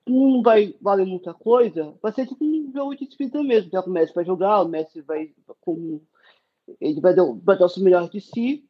não 0.06 0.42
vai 0.42 0.74
valer 0.80 1.06
muita 1.06 1.32
coisa, 1.32 1.94
vai 2.02 2.12
ser 2.12 2.26
tipo 2.26 2.44
um 2.44 2.72
jogo 2.72 2.96
de 2.96 3.06
despedida 3.06 3.42
mesmo. 3.42 3.70
Já 3.70 3.82
que 3.82 3.88
o 3.88 3.92
Messi 3.92 4.14
vai 4.14 4.24
jogar, 4.24 4.62
o 4.62 4.68
Messi 4.68 5.00
vai 5.02 5.32
com 5.60 6.00
ele 6.80 7.00
vai 7.00 7.14
dar, 7.14 7.24
vai 7.42 7.58
dar 7.58 7.66
o 7.66 7.80
melhor 7.80 8.08
de 8.10 8.20
si. 8.20 8.64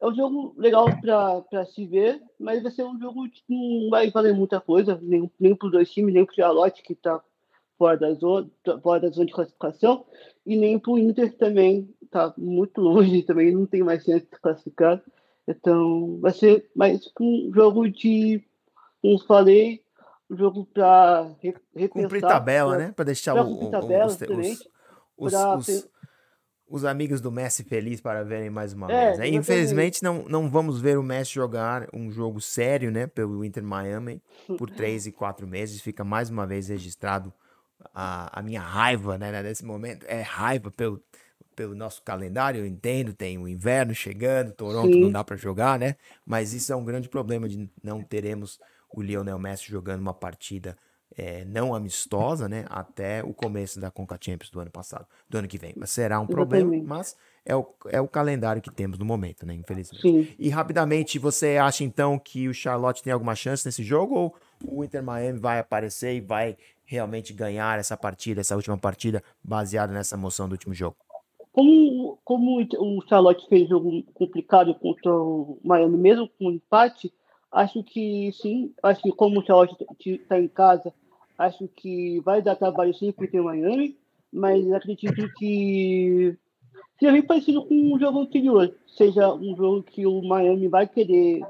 É 0.00 0.06
um 0.06 0.14
jogo 0.14 0.54
legal 0.56 0.86
para 1.00 1.66
se 1.66 1.86
ver, 1.86 2.22
mas 2.38 2.62
vai 2.62 2.72
ser 2.72 2.84
um 2.84 2.98
jogo 2.98 3.28
que 3.28 3.42
não 3.48 3.90
vai 3.90 4.10
valer 4.10 4.32
muita 4.32 4.58
coisa, 4.58 4.98
nem, 5.02 5.30
nem 5.38 5.54
para 5.54 5.66
os 5.66 5.72
dois 5.72 5.90
times, 5.90 6.14
nem 6.14 6.24
para 6.24 6.32
o 6.32 6.36
Charlotte, 6.36 6.82
que 6.82 6.94
está 6.94 7.22
fora 7.76 7.98
da, 7.98 8.14
zona, 8.14 8.50
fora 8.82 9.00
da 9.00 9.10
zona 9.10 9.26
de 9.26 9.32
classificação, 9.32 10.06
e 10.46 10.56
nem 10.56 10.78
para 10.78 10.92
o 10.92 10.98
Inter, 10.98 11.36
também 11.36 11.94
está 12.02 12.32
muito 12.38 12.80
longe, 12.82 13.22
também 13.22 13.52
não 13.52 13.66
tem 13.66 13.82
mais 13.82 14.02
chance 14.02 14.24
de 14.24 14.40
classificar. 14.40 15.02
Então, 15.46 16.18
vai 16.20 16.32
ser 16.32 16.70
mais 16.74 17.10
um 17.20 17.50
jogo 17.54 17.88
de, 17.90 18.42
como 19.02 19.18
falei, 19.18 19.82
um 20.30 20.36
jogo 20.36 20.64
para 20.64 21.30
repensar. 21.74 21.88
Cumprir 21.88 22.20
tabela, 22.22 22.76
pra, 22.76 22.86
né? 22.86 22.92
Para 22.92 23.04
deixar 23.04 23.34
o, 23.34 23.70
tabela, 23.70 24.06
os, 24.06 24.20
os, 24.20 24.68
os, 25.18 25.68
os, 25.68 25.88
amigos 26.84 27.20
do 27.20 27.32
Messi 27.32 27.64
felizes 27.64 28.00
para 28.00 28.22
verem 28.22 28.50
mais 28.50 28.72
uma 28.72 28.90
é, 28.90 29.06
vez. 29.06 29.18
Né? 29.18 29.28
Infelizmente, 29.28 30.02
não, 30.02 30.24
não 30.28 30.48
vamos 30.48 30.80
ver 30.80 30.98
o 30.98 31.02
Messi 31.02 31.32
jogar 31.32 31.88
um 31.92 32.10
jogo 32.10 32.40
sério, 32.40 32.90
né? 32.90 33.06
Pelo 33.06 33.44
Inter 33.44 33.64
Miami 33.64 34.22
por 34.56 34.70
três 34.70 35.06
e 35.06 35.12
quatro 35.12 35.46
meses. 35.46 35.80
Fica 35.80 36.04
mais 36.04 36.30
uma 36.30 36.46
vez 36.46 36.68
registrado 36.68 37.32
a, 37.94 38.38
a 38.38 38.42
minha 38.42 38.60
raiva, 38.60 39.18
né? 39.18 39.42
Nesse 39.42 39.64
momento. 39.64 40.06
É 40.08 40.22
raiva 40.22 40.70
pelo 40.70 41.02
pelo 41.56 41.74
nosso 41.74 42.02
calendário, 42.02 42.60
eu 42.60 42.66
entendo, 42.66 43.12
tem 43.12 43.36
o 43.36 43.46
inverno 43.46 43.94
chegando, 43.94 44.50
Toronto 44.50 44.94
Sim. 44.94 45.00
não 45.00 45.10
dá 45.10 45.22
para 45.22 45.36
jogar, 45.36 45.78
né? 45.78 45.96
Mas 46.24 46.54
isso 46.54 46.72
é 46.72 46.76
um 46.76 46.82
grande 46.82 47.06
problema 47.06 47.46
de 47.46 47.68
não 47.82 48.02
teremos 48.02 48.58
o 48.90 49.02
Lionel 49.02 49.38
Messi 49.38 49.70
jogando 49.70 50.00
uma 50.00 50.14
partida 50.14 50.74
é, 51.16 51.44
não 51.44 51.74
amistosa, 51.74 52.48
né? 52.48 52.64
Até 52.68 53.22
o 53.22 53.32
começo 53.32 53.80
da 53.80 53.90
Conca 53.90 54.18
Champions 54.20 54.50
do 54.50 54.60
ano 54.60 54.70
passado, 54.70 55.06
do 55.28 55.38
ano 55.38 55.48
que 55.48 55.58
vem. 55.58 55.74
Mas 55.76 55.90
será 55.90 56.20
um 56.20 56.26
problema, 56.26 56.72
mas 56.84 57.16
é 57.44 57.54
o, 57.54 57.66
é 57.88 58.00
o 58.00 58.08
calendário 58.08 58.62
que 58.62 58.70
temos 58.70 58.98
no 58.98 59.04
momento, 59.04 59.44
né? 59.44 59.54
Infelizmente. 59.54 60.02
Sim. 60.02 60.28
E 60.38 60.48
rapidamente, 60.48 61.18
você 61.18 61.56
acha 61.56 61.84
então 61.84 62.18
que 62.18 62.48
o 62.48 62.54
Charlotte 62.54 63.02
tem 63.02 63.12
alguma 63.12 63.34
chance 63.34 63.66
nesse 63.66 63.82
jogo 63.82 64.14
ou 64.14 64.36
o 64.64 64.84
Inter 64.84 65.02
Miami 65.02 65.38
vai 65.38 65.58
aparecer 65.58 66.14
e 66.14 66.20
vai 66.20 66.56
realmente 66.84 67.32
ganhar 67.32 67.78
essa 67.78 67.96
partida, 67.96 68.40
essa 68.40 68.56
última 68.56 68.76
partida, 68.76 69.22
baseada 69.42 69.92
nessa 69.92 70.16
moção 70.16 70.48
do 70.48 70.52
último 70.52 70.74
jogo? 70.74 70.96
Como, 71.52 72.18
como 72.24 72.60
o 72.60 73.02
Charlotte 73.08 73.46
fez 73.48 73.68
jogo 73.68 74.02
complicado 74.14 74.74
contra 74.74 75.12
o 75.12 75.58
Miami, 75.64 75.96
mesmo 75.96 76.28
com 76.28 76.46
um 76.46 76.52
empate, 76.52 77.12
acho 77.50 77.82
que 77.82 78.32
sim. 78.32 78.72
Acho 78.82 79.02
que 79.02 79.12
como 79.12 79.40
o 79.40 79.44
Charlotte 79.44 79.86
está 80.04 80.38
em 80.38 80.48
casa, 80.48 80.92
acho 81.36 81.68
que 81.68 82.20
vai 82.20 82.42
dar 82.42 82.56
trabalho 82.56 82.94
sim 82.94 83.12
para 83.12 83.40
o 83.40 83.44
Miami, 83.44 83.96
mas 84.32 84.70
acredito 84.72 85.28
que 85.34 86.36
seja 86.98 87.12
bem 87.12 87.22
parecido 87.22 87.64
com 87.64 87.94
o 87.94 87.98
jogo 87.98 88.20
anterior. 88.20 88.74
Seja 88.86 89.32
um 89.34 89.56
jogo 89.56 89.82
que 89.82 90.06
o 90.06 90.22
Miami 90.22 90.68
vai 90.68 90.86
querer 90.86 91.40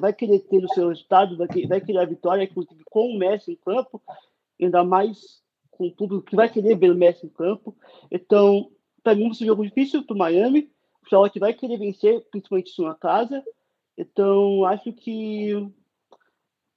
vai 0.00 0.12
querer 0.12 0.40
ter 0.40 0.62
o 0.62 0.68
seu 0.68 0.90
resultado, 0.90 1.36
vai 1.36 1.48
querer, 1.48 1.66
vai 1.66 1.80
querer 1.80 1.98
a 2.00 2.04
vitória, 2.04 2.44
inclusive 2.44 2.84
com 2.90 3.08
o 3.08 3.18
Messi 3.18 3.52
em 3.52 3.56
campo, 3.56 4.02
ainda 4.60 4.84
mais 4.84 5.42
com 5.70 5.86
o 5.86 5.92
público 5.92 6.26
que 6.26 6.36
vai 6.36 6.48
querer 6.48 6.76
ver 6.76 6.90
o 6.90 6.94
Messi 6.94 7.24
em 7.24 7.30
campo. 7.30 7.74
Então, 8.10 8.70
para 9.02 9.14
mim, 9.14 9.30
esse 9.30 9.46
jogo 9.46 9.64
difícil 9.64 10.04
para 10.04 10.14
o 10.14 10.18
Miami. 10.18 10.70
O 11.04 11.08
Charlotte 11.08 11.38
vai 11.38 11.54
querer 11.54 11.78
vencer, 11.78 12.20
principalmente 12.30 12.70
sua 12.70 12.94
casa. 12.94 13.42
Então, 13.96 14.64
acho 14.64 14.92
que. 14.92 15.52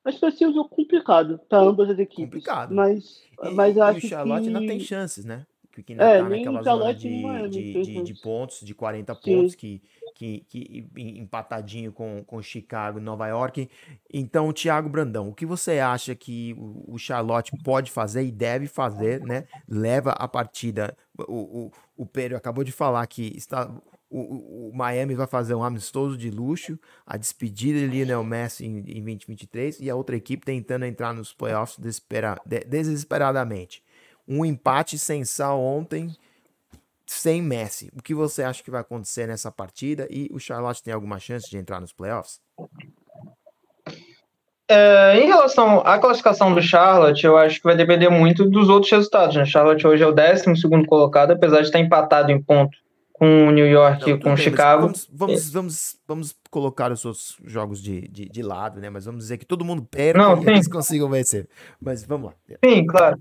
Acho 0.06 0.18
que 0.18 0.22
vai 0.22 0.32
ser 0.32 0.48
um 0.48 0.54
jogo 0.54 0.70
complicado 0.70 1.40
para 1.50 1.60
ambas 1.60 1.90
as 1.90 2.00
equipes. 2.00 2.26
Complicado. 2.26 2.74
Mas, 2.74 3.22
e, 3.44 3.50
mas 3.50 3.78
acho 3.78 4.00
e 4.00 4.06
o 4.06 4.10
Charlotte 4.10 4.44
que... 4.44 4.48
ainda 4.48 4.60
tem 4.60 4.80
chances, 4.80 5.26
né? 5.26 5.46
Que 5.86 5.94
ainda 5.94 6.04
é, 6.04 6.18
tá 6.22 6.30
naquela 6.30 6.64
zona 6.64 6.94
de, 6.94 7.50
de, 7.50 7.84
de, 7.84 8.02
de, 8.02 8.14
pontos, 8.16 8.60
de 8.62 8.74
40 8.74 9.16
Sim. 9.16 9.22
pontos, 9.22 9.56
que, 9.56 9.82
que, 10.16 10.46
que 10.50 10.88
empatadinho 10.98 11.92
com, 11.94 12.24
com 12.26 12.42
Chicago 12.42 13.00
e 13.00 13.02
Nova 13.02 13.28
York. 13.28 13.70
Então, 14.12 14.52
Thiago 14.52 14.90
Brandão, 14.90 15.30
o 15.30 15.34
que 15.34 15.46
você 15.46 15.80
acha 15.80 16.16
que 16.16 16.54
o, 16.58 16.96
o 16.96 16.98
Charlotte 16.98 17.52
pode 17.64 17.92
fazer 17.92 18.24
e 18.24 18.32
deve 18.32 18.68
fazer, 18.68 19.22
né? 19.22 19.46
Leva 19.68 20.12
a 20.12 20.28
partida. 20.28 20.98
O, 21.28 21.68
o, 21.68 21.72
o 21.96 22.06
Pedro 22.06 22.38
acabou 22.38 22.64
de 22.64 22.72
falar 22.72 23.06
que 23.08 23.32
está 23.36 23.72
o, 24.10 24.70
o, 24.70 24.72
Miami 24.74 25.14
vai 25.14 25.28
fazer 25.28 25.54
um 25.54 25.64
amistoso 25.64 26.18
de 26.18 26.32
luxo, 26.32 26.80
a 27.06 27.16
despedida 27.16 27.80
de 27.80 27.88
Lionel 27.88 28.24
Messi 28.24 28.66
em, 28.66 28.80
em 28.80 29.04
2023 29.04 29.80
e 29.80 29.90
a 29.90 29.96
outra 29.96 30.16
equipe 30.16 30.46
tentando 30.46 30.86
entrar 30.86 31.14
nos 31.14 31.32
playoffs 31.32 31.78
desespera, 31.78 32.40
de, 32.46 32.62
desesperadamente. 32.62 33.84
Um 34.28 34.44
empate 34.44 34.98
sem 34.98 35.24
sal 35.24 35.60
ontem, 35.60 36.16
sem 37.06 37.42
Messi. 37.42 37.92
O 37.96 38.02
que 38.02 38.14
você 38.14 38.44
acha 38.44 38.64
que 38.64 38.72
vai 38.72 38.82
acontecer 38.82 39.28
nessa 39.28 39.52
partida 39.52 40.08
e 40.10 40.28
o 40.32 40.40
Charlotte 40.40 40.84
tem 40.84 40.94
alguma 40.94 41.20
chance 41.20 41.50
de 41.50 41.58
entrar 41.58 41.80
nos 41.80 41.94
playoffs? 41.94 42.40
É, 44.68 45.20
em 45.20 45.26
relação 45.26 45.80
à 45.80 45.98
classificação 45.98 46.54
do 46.54 46.62
Charlotte, 46.62 47.26
eu 47.26 47.38
acho 47.38 47.58
que 47.58 47.64
vai 47.64 47.76
depender 47.76 48.10
muito 48.10 48.48
dos 48.48 48.70
outros 48.70 48.92
resultados. 48.92 49.36
Né? 49.36 49.46
Charlotte 49.46 49.86
hoje 49.86 50.04
é 50.04 50.08
o 50.08 50.12
12 50.12 50.86
colocado, 50.88 51.32
apesar 51.32 51.62
de 51.62 51.68
estar 51.68 51.80
empatado 51.80 52.32
em 52.32 52.42
ponto 52.42 52.78
com 53.20 53.48
o 53.48 53.52
New 53.52 53.68
York 53.68 54.10
e 54.10 54.18
com 54.18 54.32
o 54.32 54.38
Chicago. 54.38 54.84
Vamos, 54.84 55.10
vamos, 55.12 55.52
vamos, 55.52 55.98
vamos, 56.08 56.36
colocar 56.50 56.90
os 56.90 57.04
outros 57.04 57.38
jogos 57.44 57.84
de, 57.84 58.08
de, 58.08 58.30
de, 58.30 58.42
lado, 58.42 58.80
né? 58.80 58.90
Mas 58.90 59.04
vamos 59.04 59.24
dizer 59.24 59.38
que 59.38 59.46
todo 59.46 59.66
mundo 59.66 59.84
perca 59.84 60.18
Não, 60.18 60.42
e 60.42 60.48
eles 60.48 60.70
consigam 60.70 61.10
vencer. 61.10 61.48
Mas 61.82 62.06
vamos 62.06 62.32
lá. 62.32 62.58
Sim, 62.64 62.86
claro. 62.88 63.18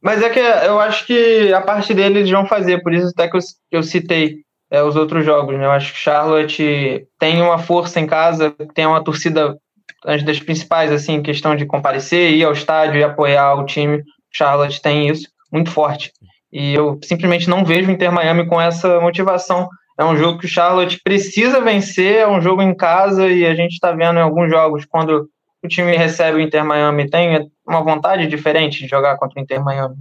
Mas 0.00 0.22
é 0.22 0.30
que 0.30 0.38
eu 0.38 0.78
acho 0.78 1.04
que 1.06 1.52
a 1.52 1.60
parte 1.60 1.92
dele 1.92 2.20
eles 2.20 2.30
vão 2.30 2.46
fazer, 2.46 2.82
por 2.82 2.94
isso 2.94 3.08
até 3.08 3.28
que 3.28 3.36
eu, 3.36 3.40
eu 3.72 3.82
citei 3.82 4.44
é, 4.70 4.80
os 4.80 4.94
outros 4.94 5.24
jogos. 5.24 5.58
Né? 5.58 5.66
Eu 5.66 5.72
acho 5.72 5.92
que 5.92 5.98
Charlotte 5.98 7.06
tem 7.18 7.42
uma 7.42 7.58
força 7.58 7.98
em 7.98 8.06
casa, 8.06 8.54
tem 8.74 8.86
uma 8.86 9.02
torcida 9.02 9.58
antes 10.06 10.24
das 10.24 10.38
principais, 10.38 10.92
assim, 10.92 11.20
questão 11.20 11.56
de 11.56 11.66
comparecer, 11.66 12.32
ir 12.32 12.44
ao 12.44 12.52
estádio 12.52 13.00
e 13.00 13.04
apoiar 13.04 13.54
o 13.56 13.66
time. 13.66 14.04
Charlotte 14.30 14.80
tem 14.80 15.08
isso 15.08 15.28
muito 15.52 15.70
forte. 15.70 16.12
E 16.52 16.74
eu 16.74 16.98
simplesmente 17.04 17.48
não 17.48 17.64
vejo 17.64 17.88
o 17.88 17.92
Inter 17.92 18.12
Miami 18.12 18.46
com 18.46 18.60
essa 18.60 19.00
motivação. 19.00 19.68
É 19.98 20.04
um 20.04 20.16
jogo 20.16 20.38
que 20.38 20.46
o 20.46 20.48
Charlotte 20.48 21.00
precisa 21.02 21.60
vencer, 21.60 22.16
é 22.16 22.28
um 22.28 22.40
jogo 22.40 22.62
em 22.62 22.74
casa 22.74 23.28
e 23.28 23.46
a 23.46 23.54
gente 23.54 23.72
está 23.72 23.92
vendo 23.92 24.18
em 24.18 24.22
alguns 24.22 24.50
jogos 24.50 24.84
quando 24.84 25.28
o 25.62 25.68
time 25.68 25.96
recebe 25.96 26.38
o 26.38 26.40
Inter 26.40 26.64
Miami 26.64 27.08
tem 27.08 27.50
uma 27.66 27.82
vontade 27.82 28.26
diferente 28.26 28.80
de 28.80 28.88
jogar 28.88 29.16
contra 29.18 29.38
o 29.38 29.42
Inter 29.42 29.62
Miami. 29.62 29.96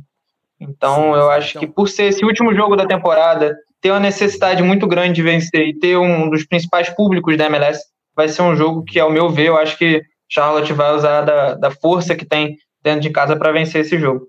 Então 0.60 1.16
eu 1.16 1.30
acho 1.30 1.60
que 1.60 1.68
por 1.68 1.88
ser 1.88 2.06
esse 2.06 2.24
último 2.26 2.54
jogo 2.56 2.76
da 2.76 2.86
temporada, 2.86 3.56
ter 3.82 3.92
uma 3.92 4.00
necessidade 4.00 4.62
muito 4.64 4.88
grande 4.88 5.14
de 5.14 5.22
vencer 5.22 5.68
e 5.68 5.78
ter 5.78 5.98
um 5.98 6.30
dos 6.30 6.46
principais 6.46 6.90
públicos 6.90 7.38
da 7.38 7.46
MLS, 7.46 7.82
vai 8.16 8.28
ser 8.28 8.42
um 8.42 8.56
jogo 8.56 8.84
que, 8.84 9.00
ao 9.00 9.12
meu 9.12 9.30
ver, 9.30 9.48
eu 9.48 9.58
acho 9.58 9.78
que 9.78 10.02
Charlotte 10.30 10.74
vai 10.74 10.94
usar 10.94 11.22
da, 11.22 11.54
da 11.56 11.72
força 11.72 12.16
que 12.16 12.26
tem 12.26 12.58
dentro 12.84 13.02
de 13.02 13.10
casa 13.10 13.36
para 13.36 13.52
vencer 13.52 13.82
esse 13.82 13.98
jogo. 13.98 14.28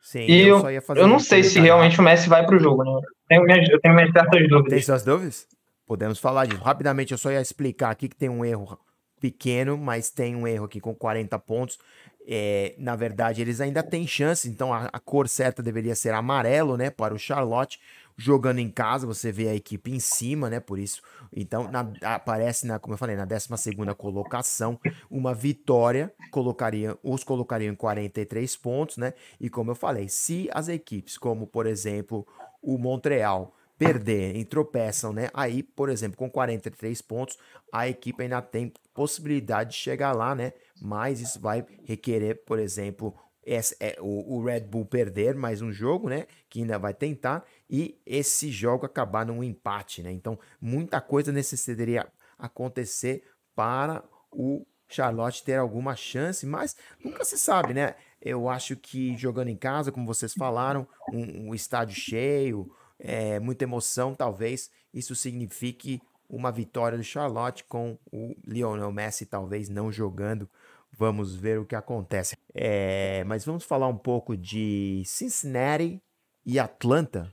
Sim, 0.00 0.20
e 0.20 0.42
eu, 0.42 0.58
eu, 0.70 0.82
eu 0.96 1.06
não 1.06 1.18
sei 1.18 1.42
se 1.42 1.60
realmente 1.60 2.00
o 2.00 2.02
Messi 2.02 2.28
vai 2.28 2.44
para 2.44 2.56
o 2.56 2.58
jogo, 2.58 2.82
né? 2.82 2.90
Eu 2.90 3.00
tenho, 3.28 3.44
minhas, 3.44 3.68
eu 3.68 3.80
tenho 3.80 3.94
minhas 3.94 4.10
certas 4.10 4.48
dúvidas. 4.48 4.70
Tem 4.72 4.82
suas 4.82 5.04
dúvidas? 5.04 5.46
Podemos 5.86 6.18
falar 6.18 6.46
disso. 6.46 6.62
Rapidamente, 6.62 7.12
eu 7.12 7.18
só 7.18 7.30
ia 7.30 7.40
explicar 7.40 7.90
aqui 7.90 8.08
que 8.08 8.16
tem 8.16 8.28
um 8.28 8.44
erro 8.44 8.78
pequeno, 9.20 9.76
mas 9.76 10.10
tem 10.10 10.34
um 10.34 10.46
erro 10.46 10.64
aqui 10.64 10.80
com 10.80 10.94
40 10.94 11.38
pontos. 11.38 11.78
É, 12.26 12.74
na 12.78 12.96
verdade, 12.96 13.42
eles 13.42 13.60
ainda 13.60 13.82
têm 13.82 14.06
chance, 14.06 14.48
então 14.48 14.72
a, 14.72 14.88
a, 14.92 15.00
cor 15.00 15.28
certa 15.28 15.62
deveria 15.62 15.94
ser 15.94 16.14
amarelo, 16.14 16.76
né, 16.76 16.90
para 16.90 17.14
o 17.14 17.18
Charlotte 17.18 17.80
jogando 18.20 18.58
em 18.58 18.68
casa, 18.68 19.06
você 19.06 19.32
vê 19.32 19.48
a 19.48 19.54
equipe 19.54 19.90
em 19.90 19.98
cima, 19.98 20.50
né? 20.50 20.60
Por 20.60 20.78
isso, 20.78 21.00
então 21.34 21.70
na, 21.70 21.90
aparece 22.02 22.66
na, 22.66 22.78
como 22.78 22.94
eu 22.94 22.98
falei, 22.98 23.16
na 23.16 23.24
12 23.24 23.48
segunda 23.56 23.94
colocação, 23.94 24.78
uma 25.10 25.34
vitória 25.34 26.12
colocaria, 26.30 26.96
os 27.02 27.24
colocariam 27.24 27.72
em 27.72 27.76
43 27.76 28.56
pontos, 28.56 28.98
né? 28.98 29.14
E 29.40 29.48
como 29.48 29.70
eu 29.70 29.74
falei, 29.74 30.08
se 30.08 30.50
as 30.52 30.68
equipes, 30.68 31.16
como 31.16 31.46
por 31.46 31.66
exemplo 31.66 32.26
o 32.62 32.76
Montreal 32.76 33.56
perderem, 33.78 34.44
tropeçam, 34.44 35.10
né? 35.14 35.30
Aí, 35.32 35.62
por 35.62 35.88
exemplo, 35.88 36.18
com 36.18 36.30
43 36.30 37.00
pontos, 37.00 37.38
a 37.72 37.88
equipe 37.88 38.22
ainda 38.22 38.42
tem 38.42 38.70
possibilidade 38.92 39.70
de 39.70 39.76
chegar 39.76 40.12
lá, 40.12 40.34
né? 40.34 40.52
Mas 40.78 41.22
isso 41.22 41.40
vai 41.40 41.64
requerer, 41.84 42.44
por 42.44 42.58
exemplo, 42.58 43.14
esse, 43.42 43.74
é, 43.80 43.96
o, 43.98 44.36
o, 44.36 44.44
Red 44.44 44.60
Bull 44.60 44.84
perder 44.84 45.34
mais 45.34 45.62
um 45.62 45.72
jogo, 45.72 46.10
né? 46.10 46.26
Que 46.48 46.60
ainda 46.60 46.78
vai 46.78 46.92
tentar, 46.92 47.44
e 47.70 48.00
esse 48.04 48.50
jogo 48.50 48.84
acabar 48.84 49.24
num 49.24 49.44
empate, 49.44 50.02
né? 50.02 50.10
Então, 50.10 50.38
muita 50.60 51.00
coisa 51.00 51.30
necessitaria 51.30 52.06
acontecer 52.38 53.22
para 53.54 54.02
o 54.32 54.66
Charlotte 54.88 55.44
ter 55.44 55.56
alguma 55.56 55.94
chance, 55.94 56.44
mas 56.44 56.76
nunca 57.02 57.24
se 57.24 57.38
sabe, 57.38 57.72
né? 57.72 57.94
Eu 58.20 58.48
acho 58.48 58.76
que 58.76 59.16
jogando 59.16 59.48
em 59.48 59.56
casa, 59.56 59.92
como 59.92 60.06
vocês 60.06 60.34
falaram, 60.34 60.86
um, 61.12 61.48
um 61.48 61.54
estádio 61.54 61.94
cheio, 61.94 62.70
é, 62.98 63.38
muita 63.38 63.64
emoção, 63.64 64.14
talvez 64.14 64.70
isso 64.92 65.14
signifique 65.14 66.02
uma 66.28 66.50
vitória 66.50 66.98
do 66.98 67.04
Charlotte 67.04 67.64
com 67.64 67.98
o 68.12 68.34
Lionel 68.44 68.92
Messi 68.92 69.26
talvez 69.26 69.68
não 69.68 69.90
jogando 69.90 70.48
Vamos 70.92 71.34
ver 71.34 71.58
o 71.58 71.64
que 71.64 71.74
acontece. 71.74 72.36
É, 72.54 73.24
mas 73.24 73.44
vamos 73.44 73.64
falar 73.64 73.88
um 73.88 73.96
pouco 73.96 74.36
de 74.36 75.02
Cincinnati 75.06 76.02
e 76.44 76.58
Atlanta, 76.58 77.32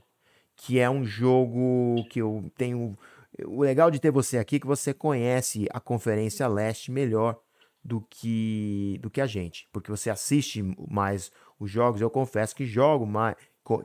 que 0.58 0.78
é 0.78 0.90
um 0.90 1.04
jogo 1.04 2.04
que 2.10 2.20
eu 2.20 2.50
tenho. 2.56 2.98
O 3.46 3.62
legal 3.62 3.90
de 3.90 4.00
ter 4.00 4.10
você 4.10 4.36
aqui 4.36 4.56
é 4.56 4.60
que 4.60 4.66
você 4.66 4.92
conhece 4.92 5.66
a 5.72 5.80
Conferência 5.80 6.46
Leste 6.48 6.90
melhor 6.90 7.40
do 7.82 8.00
que 8.00 8.98
do 9.00 9.08
que 9.08 9.20
a 9.20 9.26
gente, 9.26 9.68
porque 9.72 9.90
você 9.90 10.10
assiste 10.10 10.62
mais 10.90 11.30
os 11.58 11.70
jogos. 11.70 12.00
Eu 12.00 12.10
confesso 12.10 12.56
que 12.56 12.66
jogo 12.66 13.06
mais, 13.06 13.36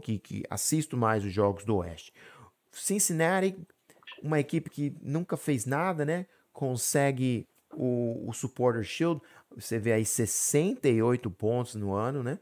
que, 0.01 0.17
que 0.17 0.43
assisto 0.49 0.97
mais 0.97 1.23
os 1.23 1.31
jogos 1.31 1.63
do 1.63 1.77
Oeste. 1.77 2.11
Cincinnati, 2.71 3.55
uma 4.21 4.39
equipe 4.39 4.69
que 4.69 4.95
nunca 4.99 5.37
fez 5.37 5.65
nada, 5.65 6.03
né? 6.03 6.25
Consegue 6.51 7.47
o, 7.71 8.27
o 8.27 8.33
Supporter 8.33 8.83
Shield. 8.83 9.21
Você 9.55 9.77
vê 9.77 9.93
aí 9.93 10.05
68 10.05 11.29
pontos 11.29 11.75
no 11.75 11.93
ano, 11.93 12.23
né? 12.23 12.39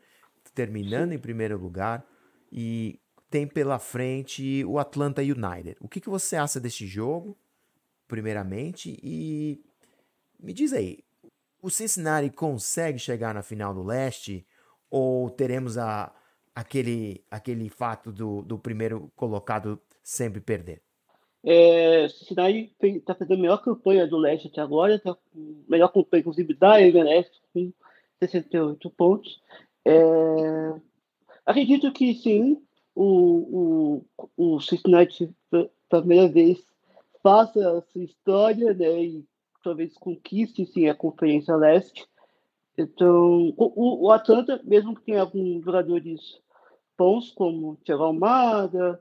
Terminando 0.55 1.11
em 1.11 1.19
primeiro 1.19 1.57
lugar. 1.57 2.05
E 2.49 2.97
tem 3.31 3.47
pela 3.47 3.79
frente 3.79 4.63
o 4.65 4.77
Atlanta 4.77 5.21
United. 5.21 5.77
O 5.79 5.87
que, 5.87 6.01
que 6.01 6.09
você 6.09 6.35
acha 6.35 6.59
deste 6.59 6.85
jogo, 6.85 7.37
primeiramente? 8.05 8.99
E 9.01 9.63
me 10.37 10.51
diz 10.51 10.73
aí, 10.73 10.99
o 11.61 11.69
Cincinnati 11.69 12.29
consegue 12.29 12.99
chegar 12.99 13.33
na 13.33 13.41
final 13.41 13.73
do 13.73 13.83
leste? 13.83 14.45
Ou 14.89 15.29
teremos 15.29 15.77
a, 15.77 16.13
aquele, 16.53 17.23
aquele 17.31 17.69
fato 17.69 18.11
do, 18.11 18.41
do 18.41 18.59
primeiro 18.59 19.09
colocado 19.15 19.81
sempre 20.03 20.41
perder? 20.41 20.81
É, 21.41 22.09
Cincinnati 22.09 22.75
está 22.81 23.15
fazendo 23.15 23.39
a 23.39 23.41
melhor 23.41 23.63
campanha 23.63 24.05
do 24.05 24.17
leste 24.17 24.47
até 24.47 24.59
agora, 24.59 24.99
tá 24.99 25.15
melhor 25.69 25.87
campanha, 25.87 26.19
inclusive, 26.19 26.53
da 26.53 26.81
MLS, 26.81 27.31
com 27.53 27.71
68 28.19 28.89
pontos. 28.89 29.41
É, 29.85 30.73
acredito 31.45 31.91
que 31.93 32.13
sim, 32.15 32.61
o, 33.01 34.03
o, 34.37 34.55
o 34.55 34.61
Cincinnati, 34.61 35.33
pela 35.49 35.69
primeira 35.89 36.27
vez, 36.27 36.63
faça 37.23 37.77
a 37.77 37.81
sua 37.81 38.03
história 38.03 38.73
né, 38.73 39.03
e 39.03 39.25
talvez 39.63 39.93
conquiste 39.97 40.65
sim, 40.65 40.87
a 40.87 40.95
Conferência 40.95 41.55
Leste. 41.55 42.05
Então, 42.77 43.53
o, 43.57 44.05
o 44.05 44.11
Atlanta, 44.11 44.61
mesmo 44.63 44.95
que 44.95 45.03
tenha 45.03 45.21
alguns 45.21 45.63
jogadores 45.63 46.39
bons, 46.97 47.31
como 47.31 47.77
Thiago 47.77 48.03
Almada, 48.03 48.99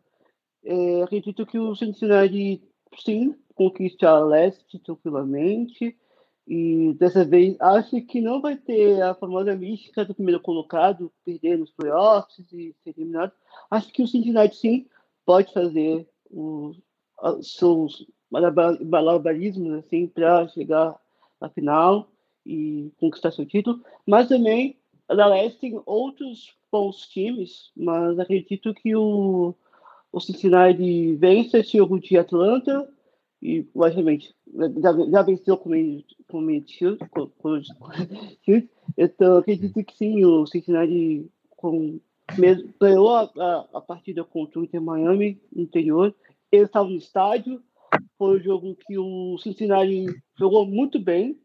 é, 0.65 1.03
acredito 1.03 1.47
que 1.47 1.59
o 1.59 1.75
Cincinnati, 1.75 2.63
sim, 2.99 3.35
conquiste 3.55 4.05
a 4.07 4.19
Leste 4.19 4.79
tranquilamente. 4.79 5.97
E 6.47 6.95
dessa 6.95 7.25
vez, 7.25 7.57
acho 7.61 8.01
que 8.03 8.21
não 8.21 8.41
vai 8.41 8.57
ter 8.57 9.01
a 9.03 9.15
famosa 9.15 9.55
mística 9.55 10.05
do 10.05 10.15
primeiro 10.15 10.41
colocado, 10.41 11.13
perder 11.25 11.59
nos 11.59 11.71
playoffs 11.71 12.39
e 12.53 12.75
ser 12.83 12.95
eliminado. 12.97 13.33
Acho 13.71 13.93
que 13.93 14.03
o 14.03 14.09
Cincinnati, 14.09 14.57
sim, 14.57 14.87
pode 15.25 15.53
fazer 15.53 16.09
os, 16.31 16.77
seus 17.43 18.07
malabarismos 18.31 19.73
assim, 19.75 20.07
para 20.07 20.49
chegar 20.49 20.99
à 21.41 21.49
final 21.49 22.09
e 22.45 22.91
conquistar 22.99 23.31
seu 23.31 23.47
título. 23.47 23.81
Mas 24.07 24.29
também, 24.29 24.77
a 25.09 25.15
Leste 25.15 25.61
tem 25.61 25.81
outros 25.87 26.55
bons 26.71 27.09
times, 27.09 27.71
mas 27.77 28.19
acredito 28.19 28.73
que 28.75 28.95
o, 28.95 29.55
o 30.13 30.21
Cincinnati 30.21 31.15
vence 31.17 31.59
esse 31.59 31.77
jogo 31.77 32.01
de 32.01 32.17
Atlanta 32.17 32.89
e, 33.43 33.67
logicamente, 33.75 34.35
já, 34.83 34.93
já 35.11 35.23
venceu 35.23 35.57
com 35.57 35.71
o 35.71 36.03
Shield, 38.45 38.69
então 38.99 39.39
acredito 39.39 39.83
que 39.83 39.97
sim, 39.97 40.25
o 40.25 40.47
Cincinnati 40.47 41.27
com, 41.57 41.99
mesmo, 42.39 42.73
ganhou 42.79 43.11
a, 43.11 43.23
a, 43.23 43.69
a, 43.75 43.81
partida 43.81 44.25
contra 44.25 44.61
o 44.61 44.65
Inter 44.65 44.81
Miami 44.81 45.41
no 45.55 45.63
interior, 45.63 46.15
ele 46.53 46.65
estava 46.65 46.89
no 46.89 46.97
estádio, 46.97 47.63
foi 48.19 48.39
um 48.39 48.43
jogo 48.43 48.77
que 48.87 48.99
o 48.99 49.39
Cincinnati 49.39 50.07
jogou 50.39 50.67
muito 50.67 50.99
bem, 50.99 51.39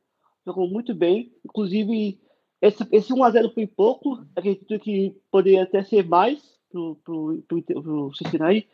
jogou 0.46 0.68
muito 0.68 0.94
bem, 0.94 1.32
inclusive 1.46 2.20
esse, 2.62 2.86
esse 2.92 3.14
1x0 3.14 3.54
foi 3.54 3.68
pouco, 3.68 4.26
acredito 4.36 4.80
que 4.80 5.16
poderia 5.32 5.64
até 5.64 5.84
ser 5.84 6.06
mais 6.06 6.42
para 6.72 7.14
o 7.14 8.14
Cincinnati, 8.14 8.68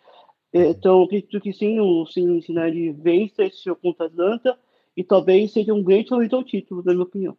então, 0.54 1.04
acredito 1.04 1.40
que 1.40 1.54
sim, 1.54 1.80
o 1.80 2.06
Cincinnati 2.06 2.92
vence 2.92 3.44
esse 3.44 3.64
jogo 3.64 3.80
contra 3.82 4.06
a 4.06 4.08
Atlanta 4.08 4.58
e 4.96 5.04
talvez 5.04 5.54
seja 5.54 5.74
um 5.74 5.84
grande 5.84 6.10
favorito 6.10 6.36
ao 6.36 6.44
título, 6.44 6.84
na 6.84 6.94
minha 6.94 7.04
opinião. 7.04 7.38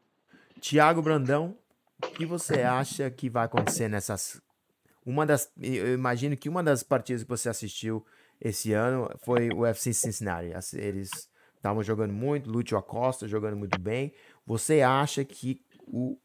Tiago 0.61 1.03
Brandão, 1.03 1.57
o 2.03 2.09
que 2.09 2.25
você 2.25 2.63
acha 2.63 3.11
que 3.11 3.29
vai 3.29 3.45
acontecer 3.45 3.89
nessas. 3.89 4.41
Uma 5.05 5.27
das. 5.27 5.53
Eu 5.61 5.93
imagino 5.93 6.37
que 6.37 6.49
uma 6.49 6.63
das 6.63 6.83
partidas 6.83 7.23
que 7.23 7.29
você 7.29 7.49
assistiu 7.49 8.05
esse 8.41 8.73
ano 8.73 9.11
foi 9.25 9.51
o 9.51 9.67
FC 9.67 9.93
Cincinnati. 9.93 10.53
Eles 10.75 11.11
estavam 11.57 11.83
jogando 11.83 12.13
muito, 12.13 12.51
Lúcio 12.51 12.79
Acosta 12.79 13.29
jogando 13.29 13.57
muito 13.57 13.79
bem. 13.79 14.13
Você 14.47 14.81
acha 14.81 15.25
que 15.25 15.61
o 15.87 16.17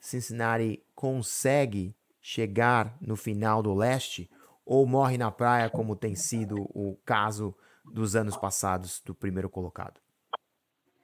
Cincinnati 0.00 0.82
consegue 0.94 1.94
chegar 2.20 2.96
no 3.00 3.16
final 3.16 3.62
do 3.62 3.74
leste? 3.74 4.28
Ou 4.64 4.86
morre 4.86 5.18
na 5.18 5.30
praia, 5.30 5.68
como 5.68 5.96
tem 5.96 6.14
sido 6.14 6.56
o 6.74 6.98
caso 7.04 7.54
dos 7.84 8.16
anos 8.16 8.36
passados 8.36 9.02
do 9.04 9.14
primeiro 9.14 9.48
colocado? 9.48 10.00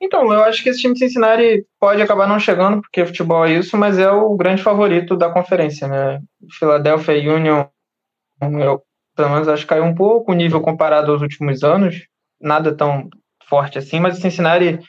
Então, 0.01 0.33
eu 0.33 0.43
acho 0.45 0.63
que 0.63 0.71
esse 0.71 0.81
time 0.81 0.95
de 0.95 1.01
Cincinnati 1.01 1.67
pode 1.79 2.01
acabar 2.01 2.27
não 2.27 2.39
chegando, 2.39 2.81
porque 2.81 3.05
futebol 3.05 3.45
é 3.45 3.53
isso, 3.53 3.77
mas 3.77 3.99
é 3.99 4.11
o 4.11 4.35
grande 4.35 4.63
favorito 4.63 5.15
da 5.15 5.29
conferência, 5.29 5.87
né? 5.87 6.23
Philadelphia 6.59 7.35
Union, 7.35 7.67
eu, 8.41 8.83
pelo 9.15 9.29
menos 9.29 9.47
acho 9.47 9.65
que 9.65 9.69
caiu 9.69 9.85
um 9.85 9.95
pouco 9.95 10.33
o 10.33 10.35
nível 10.35 10.63
comparado 10.63 11.13
aos 11.13 11.21
últimos 11.21 11.63
anos, 11.63 12.07
nada 12.41 12.75
tão 12.75 13.11
forte 13.47 13.77
assim, 13.77 14.01
mas 14.01 14.17
o 14.17 14.21
Cincinnati 14.23 14.81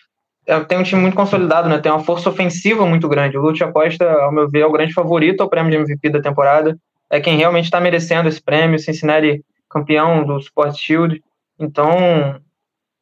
é, 0.47 0.59
tem 0.61 0.77
um 0.77 0.83
time 0.83 1.01
muito 1.01 1.15
consolidado, 1.15 1.67
né? 1.67 1.77
Tem 1.79 1.91
uma 1.91 2.03
força 2.03 2.29
ofensiva 2.29 2.85
muito 2.85 3.09
grande. 3.09 3.37
O 3.37 3.41
Lúcio 3.41 3.65
Acosta, 3.65 4.09
ao 4.09 4.31
meu 4.31 4.49
ver, 4.49 4.61
é 4.61 4.65
o 4.65 4.71
grande 4.71 4.93
favorito 4.93 5.41
ao 5.41 5.49
prêmio 5.49 5.71
de 5.71 5.77
MVP 5.77 6.09
da 6.09 6.21
temporada 6.21 6.77
é 7.11 7.19
quem 7.19 7.37
realmente 7.37 7.65
está 7.65 7.79
merecendo 7.79 8.29
esse 8.29 8.41
prêmio, 8.41 8.79
Cincinnati 8.79 9.43
campeão 9.69 10.25
do 10.25 10.39
Sport 10.39 10.75
Shield. 10.77 11.21
Então, 11.59 12.41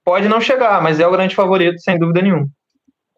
pode 0.04 0.28
não 0.28 0.42
chegar, 0.42 0.82
mas 0.82 1.00
é 1.00 1.08
o 1.08 1.12
grande 1.12 1.36
favorito, 1.36 1.80
sem 1.80 1.98
dúvida 1.98 2.22
nenhuma. 2.22 2.50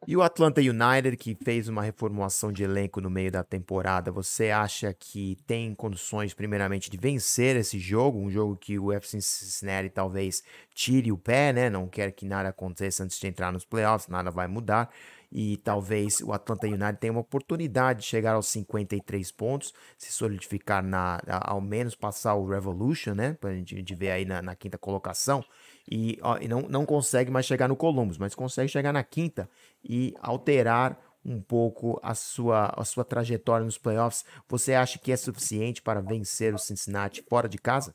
E 0.07 0.17
o 0.17 0.23
Atlanta 0.23 0.59
United, 0.59 1.15
que 1.15 1.35
fez 1.35 1.67
uma 1.67 1.83
reformulação 1.83 2.51
de 2.51 2.63
elenco 2.63 2.99
no 2.99 3.09
meio 3.09 3.31
da 3.31 3.43
temporada, 3.43 4.11
você 4.11 4.49
acha 4.49 4.91
que 4.93 5.37
tem 5.45 5.75
condições, 5.75 6.33
primeiramente, 6.33 6.89
de 6.89 6.97
vencer 6.97 7.55
esse 7.55 7.77
jogo? 7.77 8.17
Um 8.17 8.29
jogo 8.29 8.57
que 8.57 8.79
o 8.79 8.91
FC 8.91 9.21
Cincinnati 9.21 9.89
talvez 9.89 10.43
tire 10.73 11.11
o 11.11 11.17
pé, 11.19 11.53
né? 11.53 11.69
Não 11.69 11.87
quer 11.87 12.11
que 12.13 12.25
nada 12.25 12.49
aconteça 12.49 13.03
antes 13.03 13.19
de 13.19 13.27
entrar 13.27 13.51
nos 13.53 13.63
playoffs, 13.63 14.07
nada 14.07 14.31
vai 14.31 14.47
mudar 14.47 14.89
e 15.31 15.57
talvez 15.57 16.19
o 16.19 16.33
Atlanta 16.33 16.67
United 16.67 16.97
tenha 16.99 17.13
uma 17.13 17.21
oportunidade 17.21 18.01
de 18.01 18.05
chegar 18.05 18.33
aos 18.33 18.47
53 18.47 19.31
pontos, 19.31 19.73
se 19.97 20.11
solidificar 20.11 20.83
na, 20.83 21.21
ao 21.27 21.61
menos 21.61 21.95
passar 21.95 22.35
o 22.35 22.45
Revolution, 22.45 23.13
né? 23.13 23.37
Pra 23.39 23.53
gente, 23.53 23.95
ver 23.95 24.11
aí 24.11 24.25
na, 24.25 24.41
na 24.41 24.55
quinta 24.55 24.77
colocação. 24.77 25.43
E, 25.89 26.17
ó, 26.21 26.37
e, 26.37 26.47
não, 26.47 26.61
não 26.61 26.85
consegue 26.85 27.31
mais 27.31 27.45
chegar 27.45 27.67
no 27.67 27.75
Columbus, 27.75 28.17
mas 28.17 28.35
consegue 28.35 28.69
chegar 28.69 28.93
na 28.93 29.03
quinta 29.03 29.49
e 29.83 30.13
alterar 30.21 30.97
um 31.23 31.39
pouco 31.39 31.99
a 32.03 32.15
sua, 32.15 32.73
a 32.75 32.83
sua 32.83 33.03
trajetória 33.03 33.65
nos 33.65 33.77
playoffs. 33.77 34.25
Você 34.47 34.73
acha 34.73 34.97
que 34.97 35.11
é 35.11 35.17
suficiente 35.17 35.81
para 35.81 36.01
vencer 36.01 36.53
o 36.53 36.57
Cincinnati 36.57 37.23
fora 37.29 37.47
de 37.47 37.57
casa? 37.57 37.93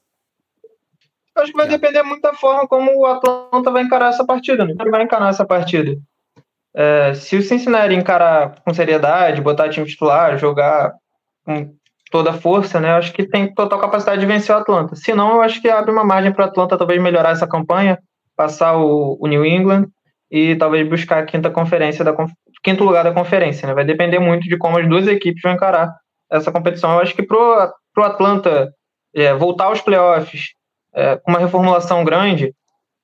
Eu 1.34 1.42
acho 1.42 1.52
que 1.52 1.58
vai 1.58 1.68
depender 1.68 2.02
muito 2.02 2.22
da 2.22 2.32
forma 2.32 2.66
como 2.66 2.96
o 2.96 3.04
Atlanta 3.04 3.70
vai 3.70 3.82
encarar 3.82 4.08
essa 4.08 4.24
partida, 4.24 4.64
né? 4.64 4.74
Ele 4.80 4.90
vai 4.90 5.02
encarar 5.02 5.28
essa 5.28 5.44
partida. 5.44 6.00
É, 6.74 7.14
se 7.14 7.36
o 7.36 7.42
Cincinnati 7.42 7.94
encarar 7.94 8.60
com 8.62 8.72
seriedade, 8.72 9.42
botar 9.42 9.68
time 9.68 9.86
titular, 9.86 10.38
jogar 10.38 10.94
com 11.44 11.74
toda 12.10 12.30
a 12.30 12.38
força, 12.38 12.80
né? 12.80 12.90
Eu 12.90 12.96
acho 12.96 13.12
que 13.12 13.26
tem 13.26 13.52
total 13.52 13.80
capacidade 13.80 14.20
de 14.20 14.26
vencer 14.26 14.54
o 14.54 14.58
Atlanta. 14.58 14.94
Se 14.94 15.14
não, 15.14 15.36
eu 15.36 15.42
acho 15.42 15.60
que 15.60 15.68
abre 15.68 15.90
uma 15.90 16.04
margem 16.04 16.32
para 16.32 16.44
o 16.44 16.48
Atlanta 16.48 16.78
talvez 16.78 17.00
melhorar 17.00 17.30
essa 17.30 17.46
campanha, 17.46 17.98
passar 18.36 18.76
o, 18.76 19.16
o, 19.20 19.26
New 19.26 19.44
England 19.44 19.86
e 20.30 20.56
talvez 20.56 20.88
buscar 20.88 21.18
a 21.18 21.24
quinta 21.24 21.50
conferência 21.50 22.04
da 22.04 22.14
quinto 22.62 22.84
lugar 22.84 23.04
da 23.04 23.12
conferência, 23.12 23.66
né? 23.66 23.74
Vai 23.74 23.84
depender 23.84 24.18
muito 24.18 24.48
de 24.48 24.56
como 24.56 24.78
as 24.78 24.88
duas 24.88 25.06
equipes 25.06 25.42
vão 25.42 25.52
encarar 25.52 25.94
essa 26.30 26.50
competição. 26.52 26.92
Eu 26.92 27.00
acho 27.00 27.14
que 27.14 27.22
pro 27.22 27.72
pro 27.94 28.04
Atlanta 28.04 28.72
é, 29.14 29.34
voltar 29.34 29.66
aos 29.66 29.80
playoffs 29.80 30.50
é, 30.94 31.16
com 31.16 31.30
uma 31.30 31.40
reformulação 31.40 32.04
grande 32.04 32.54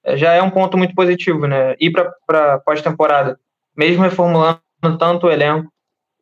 é, 0.05 0.17
já 0.17 0.33
é 0.33 0.43
um 0.43 0.51
ponto 0.51 0.77
muito 0.77 0.95
positivo, 0.95 1.47
né? 1.47 1.75
Ir 1.81 1.93
para 2.27 2.59
pós-temporada 2.61 3.39
mesmo 3.77 4.03
reformulando 4.03 4.61
tanto 4.99 5.27
o 5.27 5.31
elenco, 5.31 5.73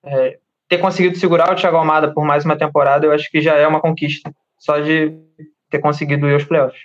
é, 0.05 0.39
ter 0.71 0.79
conseguido 0.79 1.19
segurar 1.19 1.53
o 1.53 1.57
Thiago 1.57 1.77
Almada 1.77 2.15
por 2.15 2.25
mais 2.25 2.45
uma 2.45 2.57
temporada, 2.57 3.05
eu 3.05 3.13
acho 3.13 3.29
que 3.29 3.41
já 3.41 3.57
é 3.57 3.67
uma 3.67 3.81
conquista, 3.81 4.33
só 4.57 4.79
de 4.79 5.19
ter 5.69 5.81
conseguido 5.81 6.29
ir 6.29 6.35
aos 6.35 6.45
playoffs. 6.45 6.83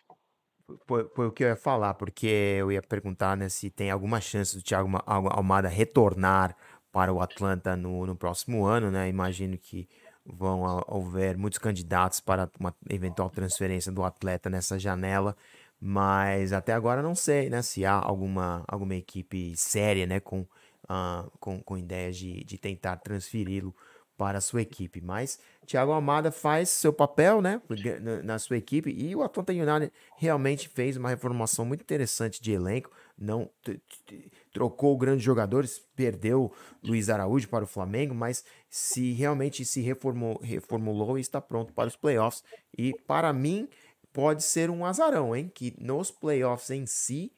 Foi, 0.87 1.07
foi, 1.15 1.27
o 1.27 1.31
que 1.31 1.43
eu 1.43 1.49
ia 1.49 1.55
falar, 1.55 1.93
porque 1.93 2.25
eu 2.25 2.71
ia 2.71 2.81
perguntar 2.81 3.37
né, 3.37 3.47
se 3.47 3.69
tem 3.69 3.91
alguma 3.91 4.19
chance 4.19 4.57
do 4.57 4.63
Thiago 4.63 4.89
Almada 5.05 5.67
retornar 5.69 6.55
para 6.91 7.13
o 7.13 7.21
Atlanta 7.21 7.75
no, 7.75 8.07
no 8.07 8.15
próximo 8.15 8.65
ano, 8.65 8.89
né? 8.89 9.07
Imagino 9.07 9.55
que 9.55 9.87
vão 10.25 10.83
houver 10.87 11.37
muitos 11.37 11.59
candidatos 11.59 12.19
para 12.19 12.49
uma 12.59 12.73
eventual 12.89 13.29
transferência 13.29 13.91
do 13.91 14.03
atleta 14.03 14.49
nessa 14.49 14.79
janela, 14.79 15.35
mas 15.79 16.51
até 16.51 16.73
agora 16.73 17.03
não 17.03 17.13
sei, 17.13 17.49
né, 17.51 17.61
se 17.61 17.85
há 17.85 17.93
alguma, 17.93 18.63
alguma 18.67 18.95
equipe 18.95 19.55
séria, 19.55 20.07
né, 20.07 20.19
com, 20.19 20.47
uh, 20.85 21.29
com, 21.39 21.61
com 21.61 21.77
ideias 21.77 22.17
de, 22.17 22.43
de 22.43 22.57
tentar 22.57 22.97
transferi-lo 22.97 23.75
para 24.17 24.37
a 24.37 24.41
sua 24.41 24.61
equipe. 24.61 25.01
Mas 25.01 25.39
Thiago 25.65 25.91
Almada 25.91 26.31
faz 26.31 26.69
seu 26.69 26.93
papel 26.93 27.41
né, 27.41 27.61
na 28.23 28.39
sua 28.39 28.57
equipe 28.57 28.89
e 28.89 29.15
o 29.15 29.23
Atlanta 29.23 29.51
United 29.51 29.91
realmente 30.17 30.69
fez 30.69 30.97
uma 30.97 31.09
reformação 31.09 31.65
muito 31.65 31.81
interessante 31.81 32.41
de 32.41 32.51
elenco. 32.51 32.89
Não 33.17 33.49
trocou 34.51 34.97
grandes 34.97 35.23
jogadores, 35.23 35.79
perdeu 35.95 36.51
Luiz 36.83 37.09
Araújo 37.09 37.47
para 37.49 37.63
o 37.63 37.67
Flamengo, 37.67 38.13
mas 38.13 38.43
se 38.69 39.13
realmente 39.13 39.65
se 39.65 39.81
reformou, 39.81 40.39
reformulou 40.41 41.17
e 41.17 41.21
está 41.21 41.41
pronto 41.41 41.73
para 41.73 41.87
os 41.87 41.95
playoffs. 41.95 42.43
E 42.77 42.93
para 43.07 43.31
mim 43.33 43.67
pode 44.13 44.43
ser 44.43 44.69
um 44.69 44.85
azarão, 44.85 45.35
hein? 45.35 45.51
Que 45.53 45.73
nos 45.77 46.11
playoffs 46.11 46.69
em 46.69 46.85
si 46.85 47.31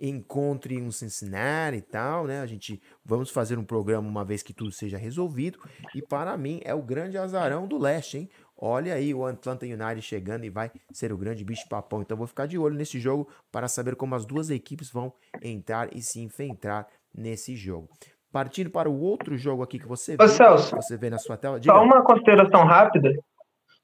encontre 0.00 0.80
um 0.80 0.90
Cincinnati 0.90 1.78
e 1.78 1.80
tal, 1.80 2.26
né? 2.26 2.40
A 2.40 2.46
gente 2.46 2.80
vamos 3.04 3.30
fazer 3.30 3.58
um 3.58 3.64
programa 3.64 4.08
uma 4.08 4.24
vez 4.24 4.42
que 4.42 4.52
tudo 4.52 4.72
seja 4.72 4.98
resolvido. 4.98 5.58
E 5.94 6.02
para 6.02 6.36
mim 6.36 6.60
é 6.64 6.74
o 6.74 6.82
grande 6.82 7.16
azarão 7.16 7.66
do 7.66 7.78
leste, 7.78 8.18
hein? 8.18 8.30
Olha 8.56 8.94
aí 8.94 9.12
o 9.12 9.26
Atlanta 9.26 9.66
United 9.66 10.00
chegando 10.02 10.44
e 10.44 10.50
vai 10.50 10.70
ser 10.92 11.12
o 11.12 11.18
grande 11.18 11.44
bicho 11.44 11.68
papão. 11.68 12.02
Então 12.02 12.16
vou 12.16 12.26
ficar 12.26 12.46
de 12.46 12.56
olho 12.56 12.76
nesse 12.76 13.00
jogo 13.00 13.28
para 13.50 13.68
saber 13.68 13.96
como 13.96 14.14
as 14.14 14.24
duas 14.24 14.50
equipes 14.50 14.90
vão 14.90 15.12
entrar 15.42 15.88
e 15.94 16.00
se 16.00 16.20
enfrentar 16.20 16.86
nesse 17.12 17.56
jogo. 17.56 17.88
Partindo 18.32 18.70
para 18.70 18.90
o 18.90 19.00
outro 19.00 19.36
jogo 19.36 19.62
aqui 19.62 19.78
que 19.78 19.86
você 19.86 20.16
vê, 20.16 20.24
Ô, 20.24 20.28
Celso, 20.28 20.74
você 20.74 20.96
vê 20.96 21.08
na 21.08 21.18
sua 21.18 21.36
tela. 21.36 21.60
Diga. 21.60 21.74
Só 21.74 21.82
uma 21.82 22.02
consideração 22.02 22.64
rápida. 22.64 23.12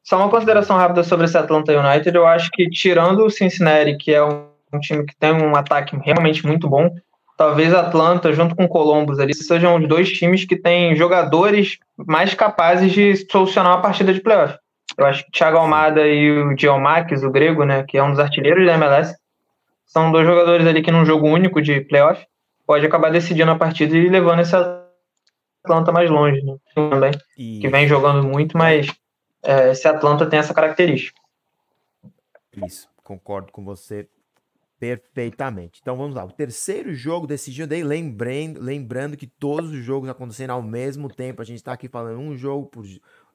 Só 0.02 0.16
uma 0.16 0.30
consideração 0.30 0.76
rápida 0.76 1.04
sobre 1.04 1.26
esse 1.26 1.36
Atlanta 1.36 1.72
United. 1.72 2.16
Eu 2.16 2.26
acho 2.26 2.50
que 2.50 2.68
tirando 2.68 3.24
o 3.24 3.30
Cincinnati, 3.30 3.96
que 3.96 4.12
é 4.12 4.24
um 4.24 4.49
um 4.72 4.80
time 4.80 5.04
que 5.04 5.16
tem 5.16 5.32
um 5.32 5.56
ataque 5.56 5.96
realmente 5.96 6.46
muito 6.46 6.68
bom. 6.68 6.90
Talvez 7.36 7.72
Atlanta, 7.72 8.32
junto 8.32 8.54
com 8.54 8.68
Columbus 8.68 9.18
ali, 9.18 9.34
sejam 9.34 9.76
os 9.76 9.88
dois 9.88 10.12
times 10.12 10.44
que 10.44 10.56
têm 10.56 10.94
jogadores 10.94 11.78
mais 11.96 12.34
capazes 12.34 12.92
de 12.92 13.16
solucionar 13.30 13.76
uma 13.76 13.82
partida 13.82 14.12
de 14.12 14.20
playoff. 14.20 14.58
Eu 14.96 15.06
acho 15.06 15.22
que 15.22 15.28
o 15.30 15.32
Thiago 15.32 15.56
Almada 15.56 16.06
e 16.06 16.30
o 16.30 16.54
Diomakis, 16.54 17.22
o 17.22 17.30
grego, 17.30 17.64
né, 17.64 17.82
que 17.84 17.96
é 17.96 18.02
um 18.02 18.10
dos 18.10 18.18
artilheiros 18.18 18.66
da 18.66 18.74
MLS, 18.74 19.16
são 19.86 20.12
dois 20.12 20.26
jogadores 20.26 20.66
ali 20.66 20.82
que 20.82 20.90
num 20.90 21.06
jogo 21.06 21.28
único 21.28 21.62
de 21.62 21.80
playoff 21.80 22.24
pode 22.66 22.86
acabar 22.86 23.10
decidindo 23.10 23.50
a 23.50 23.56
partida 23.56 23.96
e 23.96 24.08
levando 24.08 24.40
esse 24.40 24.54
Atlanta 25.64 25.90
mais 25.90 26.10
longe 26.10 26.42
né, 26.42 26.56
também, 26.74 27.12
e... 27.36 27.58
que 27.60 27.68
vem 27.68 27.88
jogando 27.88 28.22
muito, 28.26 28.56
mas 28.56 28.86
é, 29.42 29.70
esse 29.70 29.88
Atlanta 29.88 30.26
tem 30.26 30.38
essa 30.38 30.54
característica. 30.54 31.18
Isso, 32.64 32.88
concordo 33.02 33.50
com 33.50 33.64
você 33.64 34.06
Perfeitamente. 34.80 35.78
Então 35.82 35.94
vamos 35.94 36.16
lá. 36.16 36.24
O 36.24 36.32
terceiro 36.32 36.94
jogo 36.94 37.26
decidido 37.26 37.68
daí, 37.68 37.84
lembrando, 37.84 38.58
lembrando 38.58 39.14
que 39.14 39.26
todos 39.26 39.70
os 39.70 39.84
jogos 39.84 40.08
acontecendo 40.08 40.52
ao 40.52 40.62
mesmo 40.62 41.06
tempo. 41.06 41.42
A 41.42 41.44
gente 41.44 41.58
está 41.58 41.74
aqui 41.74 41.86
falando 41.86 42.18
um 42.18 42.34
jogo 42.34 42.66
por 42.66 42.86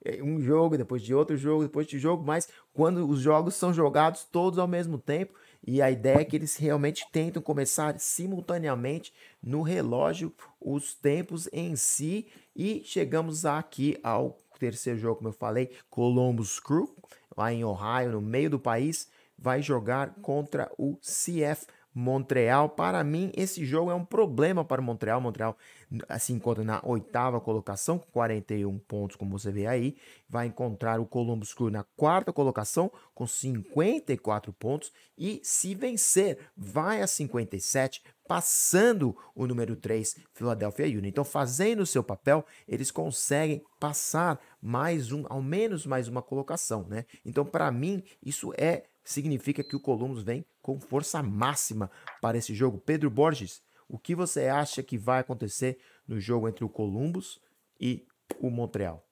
é, 0.04 0.24
um 0.24 0.42
jogo, 0.42 0.76
depois 0.76 1.04
de 1.04 1.14
outro 1.14 1.38
jogo, 1.38 1.62
depois 1.62 1.86
de 1.86 2.00
jogo, 2.00 2.24
mas 2.26 2.50
quando 2.74 3.08
os 3.08 3.20
jogos 3.20 3.54
são 3.54 3.72
jogados 3.72 4.24
todos 4.24 4.58
ao 4.58 4.68
mesmo 4.68 4.98
tempo, 4.98 5.36
e 5.66 5.84
a 5.84 5.92
ideia 5.92 6.22
é 6.22 6.26
que 6.26 6.36
eles 6.36 6.56
realmente 6.58 7.06
tentam 7.12 7.42
começar 7.42 8.00
simultaneamente 8.00 9.14
no 9.42 9.62
relógio 9.62 10.34
os 10.60 10.96
tempos 10.96 11.48
em 11.54 11.76
si, 11.76 12.28
e 12.56 12.82
chegamos 12.84 13.46
aqui 13.46 14.00
ao 14.04 14.42
terceiro 14.60 14.98
jogo, 14.98 15.18
como 15.18 15.30
eu 15.30 15.34
falei, 15.34 15.72
Columbus 15.92 16.60
Crew, 16.60 16.96
lá 17.38 17.54
em 17.54 17.64
Ohio, 17.64 18.14
no 18.14 18.22
meio 18.22 18.50
do 18.50 18.60
país 18.60 19.10
vai 19.38 19.62
jogar 19.62 20.16
contra 20.22 20.72
o 20.78 20.96
CF 20.98 21.68
Montreal. 21.96 22.68
Para 22.70 23.02
mim, 23.06 23.32
esse 23.36 23.66
jogo 23.66 23.90
é 23.90 23.96
um 23.96 24.04
problema 24.04 24.66
para 24.66 24.82
o 24.82 24.84
Montreal. 24.84 25.22
Montreal 25.22 25.58
se 25.90 26.04
assim, 26.10 26.34
encontra 26.34 26.64
na 26.64 26.82
oitava 26.84 27.40
colocação, 27.40 27.98
com 27.98 28.12
41 28.12 28.78
pontos, 28.80 29.16
como 29.16 29.38
você 29.38 29.50
vê 29.50 29.66
aí. 29.66 29.96
Vai 30.28 30.48
encontrar 30.48 31.00
o 31.00 31.06
Columbus 31.06 31.54
Crew 31.54 31.70
na 31.70 31.84
quarta 31.96 32.34
colocação, 32.34 32.92
com 33.14 33.26
54 33.26 34.52
pontos. 34.52 34.92
E 35.18 35.40
se 35.42 35.74
vencer, 35.74 36.38
vai 36.58 37.02
a 37.02 37.08
57, 37.08 38.04
passando 38.28 39.16
o 39.34 39.48
número 39.48 39.76
3, 39.76 40.18
Philadelphia 40.34 40.86
Union. 40.86 41.06
Então, 41.06 41.24
fazendo 41.24 41.82
o 41.82 41.86
seu 41.86 42.04
papel, 42.04 42.46
eles 42.68 42.92
conseguem 42.92 43.64
passar 43.80 44.40
mais 44.62 45.12
um, 45.14 45.24
ao 45.30 45.42
menos 45.42 45.86
mais 45.86 46.10
uma 46.10 46.22
colocação, 46.22 46.86
né? 46.90 47.06
Então, 47.24 47.46
para 47.46 47.72
mim, 47.72 48.04
isso 48.22 48.52
é 48.58 48.84
significa 49.06 49.64
que 49.64 49.76
o 49.76 49.80
Columbus 49.80 50.24
vem 50.24 50.44
com 50.62 50.80
força 50.80 51.22
máxima 51.22 51.90
para 52.20 52.38
esse 52.38 52.54
jogo. 52.54 52.82
Pedro 52.84 53.10
Borges, 53.10 53.62
o 53.88 54.00
que 54.00 54.16
você 54.16 54.48
acha 54.48 54.82
que 54.82 54.98
vai 54.98 55.20
acontecer 55.20 55.78
no 56.08 56.20
jogo 56.20 56.50
entre 56.50 56.66
o 56.66 56.70
Columbus 56.70 57.40
e 57.80 58.04
o 58.42 58.50
Montreal? 58.50 59.06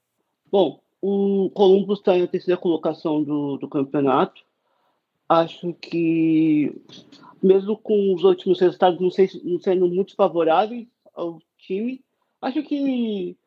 Bom, 0.51 0.81
o 0.99 1.49
Columbus 1.51 1.99
está 1.99 2.17
na 2.17 2.27
terceira 2.27 2.59
colocação 2.59 3.23
do, 3.23 3.57
do 3.57 3.69
campeonato. 3.69 4.41
Acho 5.29 5.73
que, 5.73 6.75
mesmo 7.41 7.77
com 7.77 8.13
os 8.13 8.23
últimos 8.23 8.59
resultados 8.59 8.99
não, 8.99 9.11
sei, 9.11 9.29
não 9.43 9.59
sendo 9.59 9.87
muito 9.87 10.15
favoráveis 10.15 10.87
ao 11.13 11.39
time, 11.57 12.03
acho 12.41 12.63
que 12.63 13.37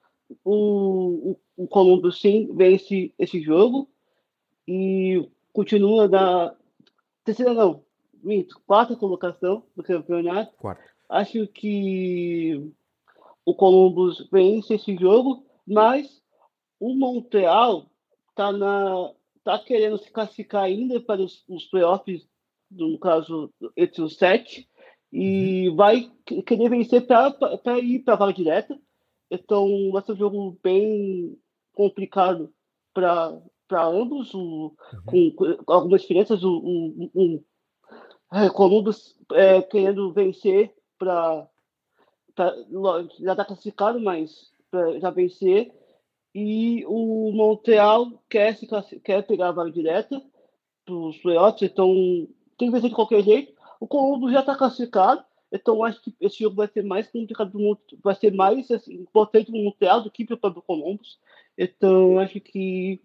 o, 0.44 1.32
o, 1.32 1.36
o 1.56 1.66
Columbus 1.66 2.20
sim 2.20 2.48
vence 2.54 3.12
esse 3.18 3.40
jogo. 3.40 3.88
E 4.66 5.28
continua 5.56 6.06
na 6.06 6.54
terceira 7.24 7.54
não, 7.54 7.82
minto, 8.22 8.60
quarta 8.66 8.94
colocação 8.94 9.62
do 9.74 9.82
campeonato. 9.82 10.54
Quarto. 10.58 10.82
Acho 11.08 11.46
que 11.48 12.70
o 13.42 13.54
Columbus 13.54 14.28
vence 14.30 14.74
esse 14.74 14.94
jogo, 14.96 15.46
mas 15.66 16.22
o 16.78 16.94
Montreal 16.94 17.86
tá 18.34 18.52
na 18.52 19.12
tá 19.42 19.58
querendo 19.58 19.96
se 19.96 20.10
classificar 20.10 20.64
ainda 20.64 21.00
para 21.00 21.22
os, 21.22 21.42
os 21.48 21.64
playoffs, 21.66 22.28
no 22.70 22.98
caso 22.98 23.50
entre 23.76 24.02
os 24.02 24.16
sete, 24.16 24.68
e 25.10 25.70
uhum. 25.70 25.76
vai 25.76 26.12
querer 26.44 26.68
vencer 26.68 27.06
para 27.06 27.78
ir 27.78 28.00
para 28.00 28.14
a 28.14 28.16
vaga 28.16 28.32
direta. 28.34 28.78
Então 29.30 29.90
vai 29.92 30.02
ser 30.02 30.12
um 30.12 30.16
jogo 30.16 30.58
bem 30.62 31.38
complicado 31.72 32.52
para 32.92 33.40
para 33.68 33.84
ambos, 33.84 34.32
o, 34.34 34.74
uhum. 35.06 35.32
com, 35.34 35.56
com, 35.64 35.72
algumas 35.72 36.02
diferenças. 36.02 36.42
O, 36.44 36.50
o, 36.56 37.10
o 37.14 37.44
é, 38.32 38.48
Columbus 38.50 39.16
é, 39.32 39.62
querendo 39.62 40.12
vencer 40.12 40.74
para 40.98 41.48
já 43.20 43.32
está 43.32 43.44
classificado, 43.44 44.00
mas 44.00 44.52
pra 44.70 44.98
já 44.98 45.10
vencer. 45.10 45.72
E 46.34 46.84
o 46.86 47.32
Montreal 47.32 48.22
quer, 48.28 48.54
se 48.54 48.66
quer 49.00 49.26
pegar 49.26 49.48
a 49.48 49.52
vaga 49.52 49.70
direta 49.70 50.22
para 50.84 50.94
os 50.94 51.16
playoffs, 51.18 51.62
então 51.62 51.88
tem 52.58 52.68
que 52.68 52.70
vencer 52.70 52.90
de 52.90 52.94
qualquer 52.94 53.22
jeito. 53.22 53.54
O 53.80 53.86
Columbus 53.86 54.32
já 54.32 54.40
está 54.40 54.54
classificado, 54.54 55.24
então 55.50 55.82
acho 55.82 56.02
que 56.02 56.14
esse 56.20 56.38
jogo 56.38 56.56
vai 56.56 56.68
ser 56.68 56.82
mais 56.82 57.10
complicado, 57.10 57.52
do, 57.52 57.78
vai 58.02 58.14
ser 58.14 58.32
mais 58.32 58.70
assim, 58.70 58.94
importante 58.94 59.50
no 59.50 59.64
Montreal 59.64 60.02
do 60.02 60.10
que 60.10 60.26
para 60.26 60.50
o 60.50 60.62
Columbus. 60.62 61.18
Então 61.56 62.18
acho 62.18 62.38
que 62.40 63.00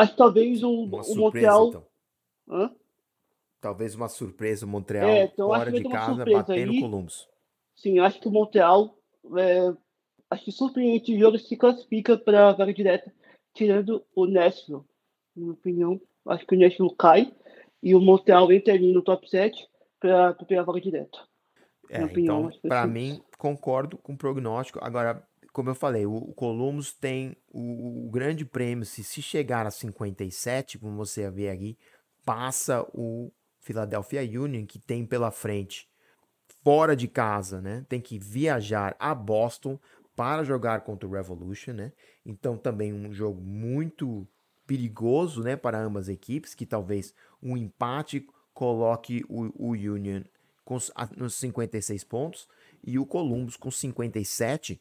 Acho 0.00 0.12
que 0.12 0.16
talvez 0.16 0.62
o, 0.62 0.70
uma 0.70 1.00
o 1.00 1.04
surpresa, 1.04 1.20
Montreal. 1.20 1.68
Então. 1.68 1.86
Hã? 2.48 2.74
Talvez 3.60 3.94
uma 3.94 4.08
surpresa 4.08 4.64
o 4.64 4.68
Montreal 4.68 5.10
é, 5.10 5.24
então 5.24 5.48
fora 5.48 5.70
de 5.70 5.84
casa 5.84 6.24
batendo 6.24 6.80
Columbus. 6.80 7.28
Sim, 7.76 7.98
acho 7.98 8.18
que 8.18 8.26
o 8.26 8.30
Montreal 8.30 8.96
é, 9.36 9.74
acho 10.30 10.44
que 10.46 10.52
surpreende 10.52 11.14
o 11.14 11.18
jogo 11.18 11.38
se 11.38 11.54
classifica 11.54 12.16
para 12.16 12.48
a 12.48 12.52
vaga 12.52 12.72
direta, 12.72 13.12
tirando 13.52 14.02
o 14.16 14.24
Nashville. 14.24 14.80
Na 15.36 15.42
minha 15.42 15.52
opinião, 15.52 16.00
acho 16.28 16.46
que 16.46 16.56
o 16.56 16.58
Nashville 16.58 16.96
cai 16.96 17.30
e 17.82 17.94
o 17.94 18.00
Montreal 18.00 18.50
entra 18.50 18.72
ali 18.72 18.94
no 18.94 19.02
top 19.02 19.28
7 19.28 19.68
para 20.00 20.30
a 20.30 20.62
vaga 20.62 20.80
direta. 20.80 21.18
É, 21.90 22.02
opinião, 22.02 22.48
então, 22.48 22.70
para 22.70 22.86
mim, 22.86 23.20
concordo 23.36 23.98
com 23.98 24.14
o 24.14 24.16
prognóstico. 24.16 24.78
Agora, 24.82 25.28
como 25.52 25.70
eu 25.70 25.74
falei, 25.74 26.06
o, 26.06 26.14
o 26.14 26.34
Columbus 26.34 26.92
tem 26.92 27.36
o, 27.52 28.06
o, 28.06 28.10
grande 28.10 28.44
prêmio, 28.44 28.84
se, 28.84 29.02
se 29.02 29.20
chegar 29.20 29.66
a 29.66 29.70
57, 29.70 30.78
como 30.78 30.96
você 30.96 31.28
vê 31.30 31.50
aqui, 31.50 31.76
passa 32.24 32.82
o 32.94 33.32
Philadelphia 33.58 34.22
Union, 34.40 34.64
que 34.66 34.78
tem 34.78 35.04
pela 35.04 35.30
frente, 35.30 35.88
fora 36.62 36.94
de 36.94 37.08
casa, 37.08 37.60
né? 37.60 37.84
Tem 37.88 38.00
que 38.00 38.18
viajar 38.18 38.94
a 38.98 39.14
Boston 39.14 39.78
para 40.14 40.44
jogar 40.44 40.82
contra 40.82 41.08
o 41.08 41.12
Revolution, 41.12 41.72
né? 41.72 41.92
Então 42.24 42.56
também 42.56 42.92
um 42.92 43.12
jogo 43.12 43.40
muito 43.40 44.26
perigoso, 44.66 45.42
né, 45.42 45.56
para 45.56 45.80
ambas 45.80 46.04
as 46.04 46.10
equipes, 46.10 46.54
que 46.54 46.64
talvez 46.64 47.12
um 47.42 47.56
empate 47.56 48.24
coloque 48.54 49.24
o, 49.28 49.70
o 49.70 49.70
Union 49.72 50.22
com, 50.64 50.78
nos 51.16 51.34
56 51.34 52.04
pontos 52.04 52.46
e 52.84 52.96
o 52.96 53.04
Columbus 53.04 53.56
com 53.56 53.68
57 53.68 54.80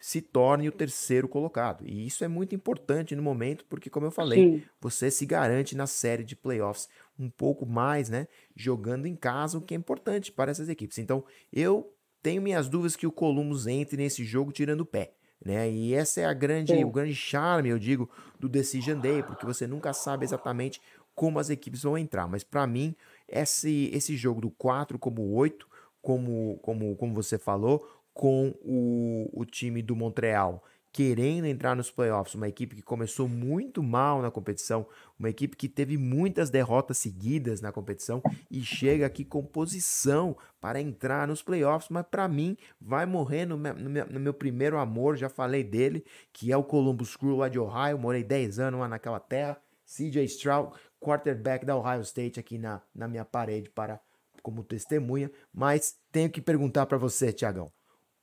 se 0.00 0.22
torne 0.22 0.66
o 0.66 0.72
terceiro 0.72 1.28
colocado. 1.28 1.84
E 1.86 2.06
isso 2.06 2.24
é 2.24 2.28
muito 2.28 2.54
importante 2.54 3.14
no 3.14 3.22
momento, 3.22 3.66
porque, 3.66 3.90
como 3.90 4.06
eu 4.06 4.10
falei, 4.10 4.38
Sim. 4.38 4.62
você 4.80 5.10
se 5.10 5.26
garante 5.26 5.76
na 5.76 5.86
série 5.86 6.24
de 6.24 6.34
playoffs 6.34 6.88
um 7.18 7.28
pouco 7.28 7.66
mais, 7.66 8.08
né? 8.08 8.26
Jogando 8.56 9.06
em 9.06 9.14
casa, 9.14 9.58
o 9.58 9.60
que 9.60 9.74
é 9.74 9.76
importante 9.76 10.32
para 10.32 10.50
essas 10.50 10.70
equipes. 10.70 10.98
Então, 10.98 11.22
eu 11.52 11.94
tenho 12.22 12.40
minhas 12.40 12.66
dúvidas 12.66 12.96
que 12.96 13.06
o 13.06 13.12
Columbus 13.12 13.66
entre 13.66 13.98
nesse 13.98 14.24
jogo 14.24 14.50
tirando 14.50 14.80
o 14.80 14.86
pé. 14.86 15.12
Né? 15.44 15.70
E 15.70 15.94
essa 15.94 16.20
é 16.20 16.24
a 16.24 16.34
grande, 16.34 16.72
o 16.84 16.90
grande 16.90 17.14
charme, 17.14 17.68
eu 17.68 17.78
digo, 17.78 18.10
do 18.38 18.48
Decision 18.48 18.98
Day, 18.98 19.22
porque 19.22 19.46
você 19.46 19.66
nunca 19.66 19.92
sabe 19.92 20.24
exatamente 20.24 20.80
como 21.14 21.38
as 21.38 21.50
equipes 21.50 21.82
vão 21.82 21.96
entrar. 21.96 22.26
Mas 22.26 22.42
para 22.42 22.66
mim, 22.66 22.94
esse, 23.28 23.90
esse 23.92 24.16
jogo 24.16 24.40
do 24.40 24.50
4 24.50 24.98
como 24.98 25.30
8, 25.32 25.66
como, 26.02 26.58
como, 26.62 26.96
como 26.96 27.14
você 27.14 27.38
falou, 27.38 27.86
com 28.20 28.54
o, 28.60 29.30
o 29.32 29.46
time 29.46 29.80
do 29.80 29.96
Montreal 29.96 30.62
querendo 30.92 31.46
entrar 31.46 31.74
nos 31.74 31.90
playoffs, 31.90 32.34
uma 32.34 32.48
equipe 32.48 32.76
que 32.76 32.82
começou 32.82 33.26
muito 33.26 33.82
mal 33.82 34.20
na 34.20 34.30
competição, 34.30 34.86
uma 35.18 35.30
equipe 35.30 35.56
que 35.56 35.70
teve 35.70 35.96
muitas 35.96 36.50
derrotas 36.50 36.98
seguidas 36.98 37.62
na 37.62 37.72
competição 37.72 38.20
e 38.50 38.60
chega 38.60 39.06
aqui 39.06 39.24
com 39.24 39.42
posição 39.42 40.36
para 40.60 40.82
entrar 40.82 41.26
nos 41.28 41.42
playoffs, 41.42 41.88
mas 41.88 42.04
para 42.10 42.28
mim 42.28 42.58
vai 42.78 43.06
morrer 43.06 43.46
no 43.46 43.56
meu, 43.56 43.72
no, 43.72 43.88
no 43.88 44.20
meu, 44.20 44.34
primeiro 44.34 44.76
amor, 44.76 45.16
já 45.16 45.30
falei 45.30 45.64
dele, 45.64 46.04
que 46.30 46.52
é 46.52 46.56
o 46.58 46.64
Columbus 46.64 47.16
Crew 47.16 47.36
lá 47.36 47.48
de 47.48 47.58
Ohio, 47.58 47.98
morei 47.98 48.22
10 48.22 48.58
anos 48.58 48.80
lá 48.80 48.88
naquela 48.88 49.18
terra, 49.18 49.58
CJ 49.86 50.24
Stroud, 50.24 50.76
quarterback 51.00 51.64
da 51.64 51.74
Ohio 51.74 52.02
State 52.02 52.38
aqui 52.38 52.58
na, 52.58 52.82
na 52.94 53.08
minha 53.08 53.24
parede 53.24 53.70
para 53.70 53.98
como 54.42 54.62
testemunha, 54.62 55.30
mas 55.54 55.96
tenho 56.12 56.28
que 56.28 56.42
perguntar 56.42 56.84
para 56.84 56.98
você, 56.98 57.32
Tiagão, 57.32 57.70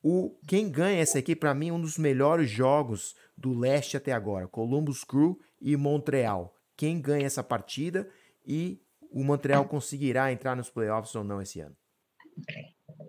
o, 0.09 0.39
quem 0.47 0.71
ganha 0.71 1.01
essa 1.01 1.19
aqui, 1.19 1.35
para 1.35 1.53
mim, 1.53 1.67
é 1.67 1.73
um 1.73 1.81
dos 1.81 1.97
melhores 1.97 2.49
jogos 2.49 3.13
do 3.37 3.53
leste 3.53 3.97
até 3.97 4.13
agora. 4.13 4.47
Columbus 4.47 5.03
Crew 5.03 5.37
e 5.61 5.75
Montreal. 5.75 6.53
Quem 6.77 7.01
ganha 7.01 7.25
essa 7.25 7.43
partida 7.43 8.07
e 8.45 8.79
o 9.11 9.21
Montreal 9.21 9.65
conseguirá 9.65 10.31
entrar 10.31 10.55
nos 10.55 10.69
playoffs 10.69 11.13
ou 11.13 11.25
não 11.25 11.41
esse 11.41 11.59
ano? 11.59 11.75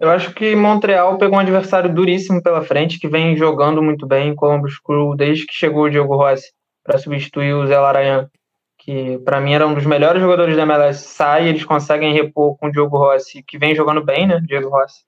Eu 0.00 0.11
acho 0.11 0.34
que 0.34 0.56
Montreal 0.56 1.18
pegou 1.18 1.37
um 1.37 1.40
adversário 1.40 1.94
duríssimo 1.94 2.42
pela 2.42 2.62
frente, 2.62 2.98
que 2.98 3.06
vem 3.06 3.37
jogando 3.37 3.80
muito 3.80 4.04
bem. 4.04 4.34
Columbus 4.34 4.80
Crew, 4.80 5.14
desde 5.14 5.46
que 5.46 5.54
chegou 5.54 5.84
o 5.84 5.90
Diego 5.90 6.16
Rossi 6.16 6.50
para 6.82 6.98
substituir 6.98 7.54
o 7.54 7.64
Zé 7.68 7.78
Laranhan, 7.78 8.28
que 8.76 9.18
para 9.18 9.40
mim 9.40 9.52
era 9.52 9.68
um 9.68 9.74
dos 9.74 9.87
melhores 9.87 10.20
jogadores 10.20 10.56
da 10.56 10.62
MLS, 10.62 11.04
sai, 11.04 11.48
eles 11.48 11.64
conseguem 11.64 12.12
repor 12.12 12.56
com 12.56 12.66
o 12.66 12.72
Diogo 12.72 12.96
Rossi, 12.96 13.44
que 13.46 13.56
vem 13.56 13.76
jogando 13.76 14.04
bem, 14.04 14.26
né? 14.26 14.40
Diego 14.44 14.68
Rossi. 14.68 15.06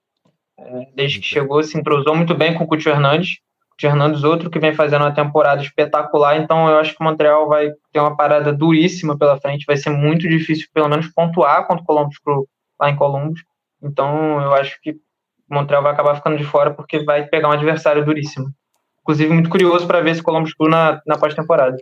É, 0.60 0.86
desde 0.94 1.20
que 1.20 1.26
chegou, 1.26 1.62
se 1.62 1.78
entrosou 1.78 2.14
muito 2.14 2.34
bem 2.34 2.54
com 2.54 2.64
o 2.64 2.66
Coutinho 2.66 2.94
Hernandes. 2.94 3.38
Coutinho 3.70 3.92
Hernandes, 3.92 4.24
outro 4.24 4.50
que 4.50 4.58
vem 4.58 4.74
fazendo 4.74 5.02
uma 5.02 5.14
temporada 5.14 5.62
espetacular. 5.62 6.36
Então, 6.36 6.68
eu 6.68 6.78
acho 6.78 6.94
que 6.94 7.02
o 7.02 7.04
Montreal 7.04 7.48
vai 7.48 7.72
ter 7.92 8.00
uma 8.00 8.16
parada 8.16 8.52
duríssima 8.52 9.16
pela 9.16 9.40
frente. 9.40 9.64
Vai 9.66 9.76
ser 9.76 9.90
muito 9.90 10.28
difícil, 10.28 10.68
pelo 10.72 10.88
menos, 10.88 11.08
pontuar 11.08 11.66
contra 11.66 11.82
o 11.82 11.86
Columbus 11.86 12.18
Crew 12.18 12.46
lá 12.78 12.90
em 12.90 12.96
Columbus. 12.96 13.40
Então, 13.82 14.40
eu 14.42 14.52
acho 14.54 14.78
que 14.82 14.92
o 14.92 15.54
Montreal 15.54 15.82
vai 15.82 15.92
acabar 15.92 16.14
ficando 16.14 16.36
de 16.36 16.44
fora 16.44 16.72
porque 16.72 17.02
vai 17.04 17.26
pegar 17.26 17.48
um 17.48 17.52
adversário 17.52 18.04
duríssimo. 18.04 18.52
Inclusive, 19.00 19.32
muito 19.32 19.48
curioso 19.48 19.86
para 19.86 20.00
ver 20.00 20.10
esse 20.10 20.22
Columbus 20.22 20.54
Crew 20.54 20.68
na, 20.68 21.00
na 21.06 21.16
pós-temporada. 21.16 21.76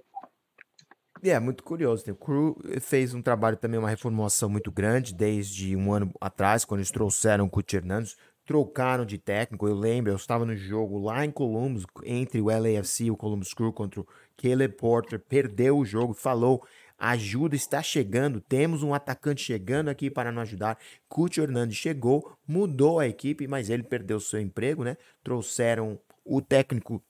É, 1.22 1.38
muito 1.40 1.64
curioso. 1.64 2.08
O 2.12 2.14
Crew 2.14 2.56
fez 2.80 3.12
um 3.12 3.20
trabalho 3.20 3.56
também, 3.56 3.78
uma 3.78 3.90
reformulação 3.90 4.48
muito 4.48 4.70
grande, 4.70 5.12
desde 5.12 5.74
um 5.74 5.92
ano 5.92 6.12
atrás, 6.20 6.64
quando 6.64 6.78
eles 6.78 6.92
trouxeram 6.92 7.44
o 7.44 7.50
Coutinho 7.50 7.80
Hernandes 7.80 8.16
trocaram 8.48 9.04
de 9.04 9.18
técnico. 9.18 9.68
Eu 9.68 9.74
lembro, 9.74 10.10
eu 10.10 10.16
estava 10.16 10.46
no 10.46 10.56
jogo 10.56 10.98
lá 10.98 11.22
em 11.22 11.30
Columbus, 11.30 11.84
entre 12.02 12.40
o 12.40 12.46
LAFC 12.46 13.04
e 13.04 13.10
o 13.10 13.16
Columbus 13.16 13.52
Crew 13.52 13.70
contra 13.74 14.00
o 14.00 14.06
Caleb 14.38 14.74
Porter, 14.74 15.20
perdeu 15.20 15.76
o 15.76 15.84
jogo, 15.84 16.14
falou. 16.14 16.64
Ajuda 16.98 17.54
está 17.54 17.80
chegando, 17.80 18.40
temos 18.40 18.82
um 18.82 18.92
atacante 18.92 19.42
chegando 19.42 19.88
aqui 19.88 20.10
para 20.10 20.32
nos 20.32 20.42
ajudar. 20.42 20.78
Coutinho 21.08 21.44
Hernandes 21.44 21.76
chegou, 21.76 22.36
mudou 22.44 22.98
a 22.98 23.06
equipe, 23.06 23.46
mas 23.46 23.70
ele 23.70 23.84
perdeu 23.84 24.18
seu 24.18 24.40
emprego, 24.40 24.82
né? 24.82 24.96
Trouxeram 25.22 26.00
o 26.24 26.42
técnico 26.42 27.02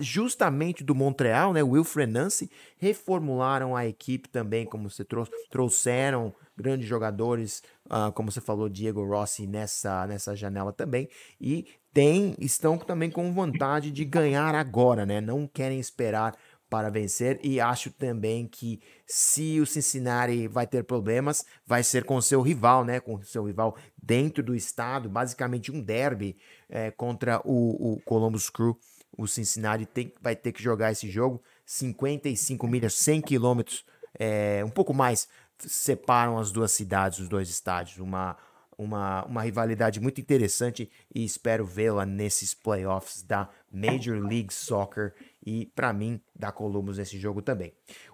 justamente 0.00 0.82
do 0.84 0.94
Montreal, 0.94 1.52
né, 1.52 1.62
Wilfred 1.62 2.12
Nancy, 2.12 2.50
reformularam 2.76 3.76
a 3.76 3.86
equipe 3.86 4.28
também, 4.28 4.66
como 4.66 4.90
você 4.90 5.04
trouxe, 5.04 5.32
trouxeram 5.48 6.34
grandes 6.56 6.88
jogadores, 6.88 7.62
uh, 7.90 8.12
como 8.12 8.30
você 8.30 8.40
falou, 8.40 8.68
Diego 8.68 9.04
Rossi 9.04 9.46
nessa, 9.46 10.06
nessa 10.06 10.34
janela 10.36 10.72
também, 10.72 11.08
e 11.40 11.66
tem, 11.92 12.34
estão 12.38 12.78
também 12.78 13.10
com 13.10 13.32
vontade 13.32 13.90
de 13.90 14.04
ganhar 14.04 14.54
agora, 14.54 15.04
né? 15.04 15.20
Não 15.20 15.46
querem 15.46 15.80
esperar 15.80 16.36
para 16.70 16.90
vencer 16.90 17.40
e 17.42 17.60
acho 17.60 17.90
também 17.90 18.46
que 18.46 18.80
se 19.06 19.58
o 19.58 19.66
Cincinnati 19.66 20.46
vai 20.46 20.66
ter 20.66 20.84
problemas, 20.84 21.44
vai 21.66 21.82
ser 21.82 22.04
com 22.04 22.20
seu 22.20 22.42
rival, 22.42 22.84
né? 22.84 23.00
Com 23.00 23.22
seu 23.22 23.44
rival 23.44 23.76
dentro 24.00 24.42
do 24.42 24.54
estado, 24.54 25.08
basicamente 25.08 25.72
um 25.72 25.80
derby 25.80 26.36
é, 26.68 26.90
contra 26.90 27.40
o, 27.44 27.94
o 27.94 28.00
Columbus 28.02 28.50
Crew. 28.50 28.78
O 29.16 29.26
Cincinnati 29.26 29.86
tem, 29.86 30.12
vai 30.20 30.36
ter 30.36 30.52
que 30.52 30.62
jogar 30.62 30.92
esse 30.92 31.10
jogo 31.10 31.42
55 31.64 32.68
milhas, 32.68 32.94
100 32.94 33.22
quilômetros, 33.22 33.84
é, 34.18 34.62
um 34.64 34.70
pouco 34.70 34.94
mais 34.94 35.28
separam 35.58 36.38
as 36.38 36.50
duas 36.50 36.72
cidades, 36.72 37.18
os 37.18 37.28
dois 37.28 37.48
estádios. 37.48 37.98
Uma, 37.98 38.36
uma, 38.76 39.24
uma 39.24 39.42
rivalidade 39.42 40.00
muito 40.00 40.20
interessante 40.20 40.90
e 41.14 41.24
espero 41.24 41.64
vê-la 41.64 42.06
nesses 42.06 42.54
playoffs 42.54 43.22
da 43.22 43.48
Major 43.72 44.18
League 44.18 44.52
Soccer 44.52 45.14
e, 45.44 45.66
para 45.74 45.92
mim, 45.92 46.20
da 46.34 46.52
Columbus 46.52 46.98
nesse 46.98 47.18
jogo 47.18 47.42
também. 47.42 47.72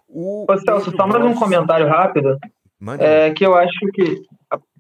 O 0.09 0.47
Ô, 0.51 0.59
Celso, 0.59 0.91
só 0.97 1.07
mais 1.07 1.25
um 1.25 1.35
comentário 1.35 1.87
rápido. 1.87 2.39
É, 2.99 3.31
que 3.31 3.47
eu 3.47 3.55
acho 3.55 3.79
que 3.95 4.23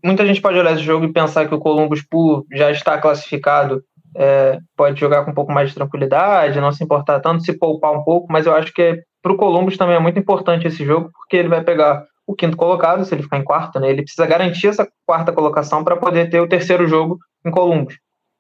muita 0.03 0.27
gente 0.27 0.41
pode 0.41 0.59
olhar 0.59 0.73
esse 0.73 0.83
jogo 0.83 1.07
e 1.07 1.13
pensar 1.13 1.49
que 1.49 1.55
o 1.55 1.61
Columbus, 1.61 2.03
por 2.03 2.45
já 2.53 2.71
está 2.71 3.01
classificado, 3.01 3.83
é, 4.15 4.59
pode 4.77 5.01
jogar 5.01 5.25
com 5.25 5.31
um 5.31 5.35
pouco 5.35 5.53
mais 5.53 5.71
de 5.71 5.75
tranquilidade, 5.75 6.61
não 6.61 6.73
se 6.73 6.85
importar 6.85 7.21
tanto, 7.21 7.45
se 7.45 7.53
poupar 7.59 7.93
um 7.93 8.05
pouco, 8.05 8.31
mas 8.31 8.47
eu 8.47 8.55
acho 8.55 8.73
que 8.73 9.03
para 9.23 9.33
o 9.33 9.37
Columbus 9.37 9.77
também 9.77 9.97
é 9.97 10.01
muito 10.01 10.19
importante 10.19 10.67
esse 10.67 10.85
jogo, 10.85 11.11
porque 11.13 11.37
ele 11.37 11.49
vai 11.49 11.65
pegar 11.65 12.05
o 12.27 12.35
quinto 12.35 12.57
colocado, 12.57 13.05
se 13.05 13.15
ele 13.15 13.23
ficar 13.23 13.39
em 13.39 13.45
quarto, 13.45 13.79
né? 13.79 13.91
Ele 13.91 14.03
precisa 14.03 14.27
garantir 14.27 14.69
essa 14.69 14.89
quarta 15.07 15.33
colocação 15.33 15.85
para 15.85 15.97
poder 15.97 16.31
ter 16.31 16.41
o 16.41 16.49
terceiro 16.49 16.87
jogo 16.87 17.19
em 17.45 17.51
Columbus. 17.51 17.99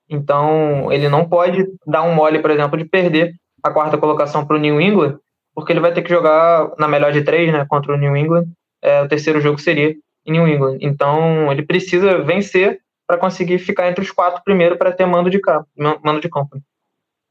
Então, 0.08 0.92
ele 0.92 1.08
não 1.08 1.28
pode 1.28 1.66
dar 1.86 2.02
um 2.02 2.14
mole, 2.14 2.40
por 2.40 2.50
exemplo, 2.50 2.76
de 2.78 2.84
perder 2.84 3.34
a 3.62 3.70
quarta 3.70 3.96
colocação 3.96 4.46
para 4.46 4.56
o 4.56 4.60
New 4.60 4.80
England, 4.80 5.18
porque 5.54 5.72
ele 5.72 5.80
vai 5.80 5.92
ter 5.92 6.02
que 6.02 6.10
jogar 6.10 6.72
na 6.78 6.88
melhor 6.88 7.12
de 7.12 7.22
três, 7.22 7.52
né, 7.52 7.64
contra 7.68 7.92
o 7.92 7.96
New 7.96 8.16
England. 8.16 8.46
É, 8.82 9.02
o 9.02 9.08
terceiro 9.08 9.40
jogo 9.40 9.58
seria 9.58 9.94
em 10.26 10.32
New 10.32 10.46
England. 10.46 10.78
Então, 10.80 11.50
ele 11.50 11.62
precisa 11.62 12.18
vencer 12.22 12.80
para 13.06 13.18
conseguir 13.18 13.58
ficar 13.58 13.88
entre 13.88 14.02
os 14.02 14.10
quatro 14.10 14.42
primeiro 14.44 14.76
para 14.76 14.92
ter 14.92 15.06
mando 15.06 15.30
de 15.30 15.40
campo, 15.40 15.68
mando 16.02 16.20
de 16.20 16.28
campo. 16.28 16.58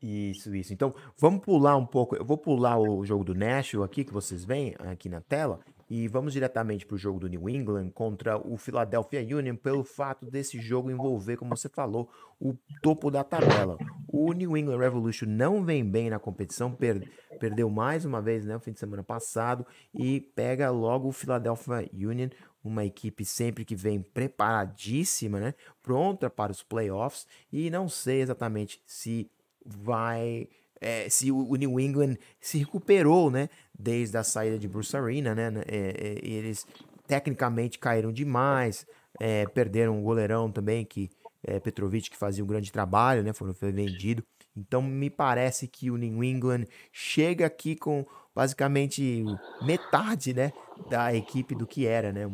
Isso, 0.02 0.54
isso. 0.54 0.74
Então, 0.74 0.94
vamos 1.18 1.42
pular 1.42 1.78
um 1.78 1.86
pouco. 1.86 2.16
Eu 2.16 2.26
vou 2.26 2.38
pular 2.38 2.78
o 2.78 3.06
jogo 3.06 3.24
do 3.24 3.34
Nashville 3.34 3.86
aqui, 3.86 4.04
que 4.04 4.14
vocês 4.14 4.44
veem 4.44 4.76
aqui 4.80 5.08
na 5.08 5.22
tela, 5.22 5.60
e 5.96 6.08
vamos 6.08 6.34
diretamente 6.34 6.88
para 6.88 6.96
o 6.96 6.98
jogo 6.98 7.20
do 7.20 7.28
New 7.28 7.48
England 7.48 7.92
contra 7.92 8.36
o 8.36 8.58
Philadelphia 8.58 9.22
Union, 9.38 9.56
pelo 9.56 9.84
fato 9.84 10.26
desse 10.26 10.60
jogo 10.60 10.90
envolver, 10.90 11.38
como 11.38 11.56
você 11.56 11.70
falou, 11.70 12.10
o 12.40 12.56
topo 12.82 13.12
da 13.12 13.24
tabela. 13.24 13.78
O 14.08 14.34
New 14.34 14.58
England 14.58 14.80
Revolution 14.80 15.28
não 15.28 15.64
vem 15.64 15.88
bem 15.88 16.10
na 16.10 16.18
competição, 16.18 16.74
per 16.74 17.08
perdeu 17.40 17.70
mais 17.70 18.06
uma 18.06 18.24
vez 18.24 18.44
né, 18.44 18.56
no 18.56 18.60
fim 18.60 18.72
de 18.72 18.80
semana 18.80 19.04
passado 19.04 19.68
e 19.94 20.20
pega 20.20 20.72
logo 20.72 21.10
o 21.10 21.12
Philadelphia 21.12 21.88
Union, 21.94 22.30
uma 22.64 22.84
equipe 22.84 23.24
sempre 23.24 23.64
que 23.64 23.76
vem 23.76 24.02
preparadíssima, 24.02 25.40
né, 25.40 25.54
pronta 25.84 26.28
para 26.28 26.52
os 26.52 26.64
playoffs, 26.64 27.28
e 27.52 27.70
não 27.70 27.88
sei 27.88 28.22
exatamente 28.22 28.82
se 28.84 29.30
vai 29.64 30.50
é, 30.84 31.10
se 31.10 31.32
o, 31.32 31.56
New 31.56 31.80
England 31.80 32.16
se 32.40 32.58
recuperou, 32.58 33.32
né, 33.32 33.50
desde 33.78 34.18
a 34.18 34.24
saída 34.24 34.60
de 34.60 34.68
Bruce 34.68 34.96
Arena, 34.96 35.34
né, 35.34 35.50
né 35.50 35.64
é, 35.66 35.78
é, 35.78 36.28
eles 36.28 36.68
tecnicamente 37.08 37.80
caíram 37.80 38.12
demais, 38.12 38.86
é, 39.20 39.46
perderam 39.48 39.98
um 39.98 40.04
goleirão 40.04 40.52
também, 40.52 40.84
que 40.84 41.10
é, 41.44 41.60
Petrovic, 41.60 42.10
que 42.10 42.18
fazia 42.18 42.44
um 42.44 42.48
grande 42.48 42.72
trabalho, 42.72 43.24
né, 43.24 43.32
foi, 43.32 43.54
foi 43.54 43.72
vendido, 43.72 44.24
então 44.56 44.82
me 44.82 45.10
parece 45.10 45.68
que 45.68 45.90
o 45.90 45.98
New 45.98 46.24
England 46.24 46.66
chega 46.92 47.46
aqui 47.46 47.76
com 47.76 48.06
basicamente 48.36 49.24
metade, 49.62 50.34
né, 50.34 50.52
da 50.90 51.14
equipe 51.14 51.54
do 51.54 51.68
que 51.68 51.86
era, 51.86 52.12
né, 52.12 52.30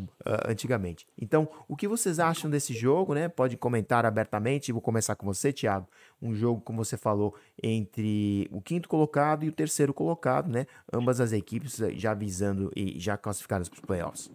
antigamente. 0.46 1.06
Então, 1.18 1.48
o 1.68 1.76
que 1.76 1.88
vocês 1.88 2.20
acham 2.20 2.50
desse 2.50 2.74
jogo, 2.74 3.14
né? 3.14 3.28
Pode 3.28 3.58
comentar 3.58 4.06
abertamente. 4.06 4.72
Vou 4.72 4.82
começar 4.82 5.16
com 5.16 5.26
você, 5.26 5.52
Thiago. 5.52 5.90
Um 6.22 6.34
jogo, 6.34 6.62
como 6.62 6.84
você 6.84 6.98
falou, 6.98 7.34
entre 7.62 8.48
o 8.52 8.62
quinto 8.62 8.90
colocado 8.90 9.44
e 9.46 9.50
o 9.50 9.54
terceiro 9.54 9.94
colocado, 9.94 10.50
né? 10.50 10.66
Ambas 10.92 11.22
as 11.22 11.32
equipes 11.32 11.78
já 11.96 12.14
visando 12.14 12.72
e 12.76 13.00
já 13.00 13.18
classificadas 13.18 13.70
para 13.70 13.76
os 13.76 13.82
playoffs. 13.82 14.30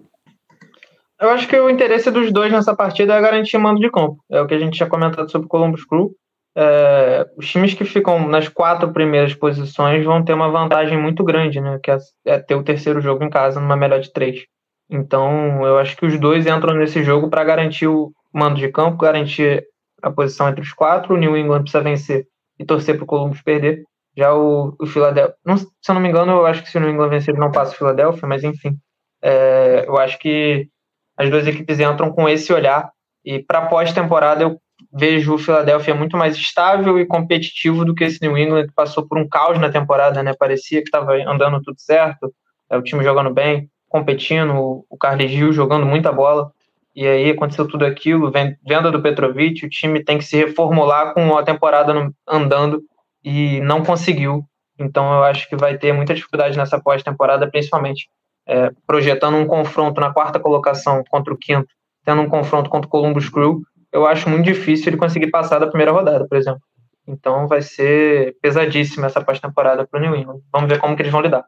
Eu 1.20 1.30
acho 1.30 1.46
que 1.46 1.56
o 1.56 1.70
interesse 1.70 2.10
dos 2.10 2.32
dois 2.32 2.50
nessa 2.50 2.74
partida 2.74 3.14
é 3.14 3.20
garantir 3.20 3.56
mando 3.58 3.80
de 3.80 3.90
campo. 3.90 4.18
É 4.30 4.40
o 4.40 4.46
que 4.46 4.54
a 4.54 4.58
gente 4.58 4.76
tinha 4.76 4.88
comentado 4.88 5.30
sobre 5.30 5.46
o 5.46 5.48
Columbus 5.48 5.84
Crew. 5.84 6.10
é, 6.56 7.26
os 7.36 7.50
times 7.50 7.74
que 7.74 7.84
ficam 7.84 8.28
nas 8.28 8.48
quatro 8.48 8.92
primeiras 8.92 9.34
posições 9.34 10.04
vão 10.04 10.24
ter 10.24 10.34
uma 10.34 10.50
vantagem 10.50 11.00
muito 11.00 11.24
grande, 11.24 11.60
né? 11.60 11.78
Que 11.82 11.90
é, 11.90 11.98
é 12.26 12.38
ter 12.38 12.54
o 12.54 12.62
terceiro 12.62 13.00
jogo 13.00 13.24
em 13.24 13.30
casa 13.30 13.60
numa 13.60 13.76
melhor 13.76 14.00
de 14.00 14.12
três. 14.12 14.44
Então, 14.88 15.66
eu 15.66 15.78
acho 15.78 15.96
que 15.96 16.06
os 16.06 16.18
dois 16.20 16.46
entram 16.46 16.74
nesse 16.76 17.02
jogo 17.02 17.28
para 17.28 17.42
garantir 17.42 17.88
o 17.88 18.12
mando 18.32 18.56
de 18.56 18.68
campo, 18.68 18.98
garantir 18.98 19.64
a 20.04 20.10
posição 20.10 20.48
entre 20.48 20.60
os 20.60 20.72
quatro. 20.72 21.14
O 21.14 21.16
New 21.16 21.36
England 21.36 21.62
precisa 21.62 21.82
vencer 21.82 22.26
e 22.58 22.64
torcer 22.64 22.96
para 22.96 23.04
o 23.04 23.06
Columbus 23.06 23.40
perder. 23.42 23.82
Já 24.16 24.32
o, 24.34 24.76
o 24.80 24.86
Philadelphia, 24.86 25.34
não, 25.44 25.56
se 25.56 25.66
eu 25.88 25.94
não 25.94 26.00
me 26.00 26.08
engano, 26.08 26.32
eu 26.32 26.46
acho 26.46 26.62
que 26.62 26.70
se 26.70 26.78
o 26.78 26.80
New 26.80 26.90
England 26.90 27.08
vencer, 27.08 27.34
ele 27.34 27.40
não 27.40 27.50
passa 27.50 27.72
o 27.72 27.76
Philadelphia, 27.76 28.28
mas 28.28 28.44
enfim. 28.44 28.76
É, 29.22 29.84
eu 29.88 29.96
acho 29.98 30.18
que 30.18 30.68
as 31.16 31.30
duas 31.30 31.46
equipes 31.46 31.80
entram 31.80 32.12
com 32.12 32.28
esse 32.28 32.52
olhar. 32.52 32.90
E 33.24 33.38
para 33.42 33.66
pós-temporada, 33.66 34.42
eu 34.42 34.60
vejo 34.92 35.34
o 35.34 35.38
Philadelphia 35.38 35.94
muito 35.94 36.16
mais 36.16 36.36
estável 36.36 36.98
e 37.00 37.06
competitivo 37.06 37.84
do 37.84 37.94
que 37.94 38.04
esse 38.04 38.20
New 38.20 38.36
England 38.36 38.66
que 38.66 38.74
passou 38.74 39.06
por 39.08 39.18
um 39.18 39.28
caos 39.28 39.58
na 39.58 39.70
temporada, 39.70 40.22
né? 40.22 40.34
Parecia 40.38 40.80
que 40.80 40.88
estava 40.88 41.14
andando 41.26 41.60
tudo 41.62 41.76
certo, 41.78 42.32
é, 42.70 42.76
o 42.76 42.82
time 42.82 43.02
jogando 43.02 43.32
bem, 43.32 43.68
competindo, 43.88 44.84
o 44.88 44.96
Carly 44.98 45.28
Gil 45.28 45.52
jogando 45.52 45.86
muita 45.86 46.12
bola. 46.12 46.50
E 46.94 47.06
aí 47.06 47.30
aconteceu 47.30 47.66
tudo 47.66 47.84
aquilo, 47.84 48.30
venda 48.30 48.90
do 48.90 49.02
Petrovic, 49.02 49.66
o 49.66 49.68
time 49.68 50.04
tem 50.04 50.16
que 50.16 50.24
se 50.24 50.36
reformular 50.36 51.12
com 51.12 51.36
a 51.36 51.42
temporada 51.42 51.92
andando 52.28 52.82
e 53.22 53.60
não 53.60 53.82
conseguiu. 53.82 54.44
Então 54.78 55.12
eu 55.12 55.24
acho 55.24 55.48
que 55.48 55.56
vai 55.56 55.76
ter 55.76 55.92
muita 55.92 56.14
dificuldade 56.14 56.56
nessa 56.56 56.80
pós-temporada, 56.80 57.50
principalmente 57.50 58.08
é, 58.46 58.70
projetando 58.86 59.36
um 59.36 59.46
confronto 59.46 60.00
na 60.00 60.12
quarta 60.12 60.38
colocação 60.38 61.02
contra 61.08 61.32
o 61.32 61.36
quinto, 61.36 61.68
tendo 62.04 62.22
um 62.22 62.28
confronto 62.28 62.70
contra 62.70 62.86
o 62.86 62.90
Columbus 62.90 63.28
Crew, 63.28 63.62
eu 63.92 64.06
acho 64.06 64.28
muito 64.28 64.44
difícil 64.44 64.88
ele 64.88 64.96
conseguir 64.96 65.30
passar 65.30 65.58
da 65.58 65.66
primeira 65.66 65.92
rodada, 65.92 66.26
por 66.28 66.36
exemplo. 66.36 66.60
Então 67.06 67.46
vai 67.46 67.62
ser 67.62 68.36
pesadíssima 68.40 69.06
essa 69.06 69.24
pós-temporada 69.24 69.86
para 69.86 69.98
o 69.98 70.02
New 70.02 70.16
England. 70.16 70.40
Vamos 70.52 70.68
ver 70.68 70.78
como 70.78 70.96
que 70.96 71.02
eles 71.02 71.12
vão 71.12 71.20
lidar. 71.20 71.44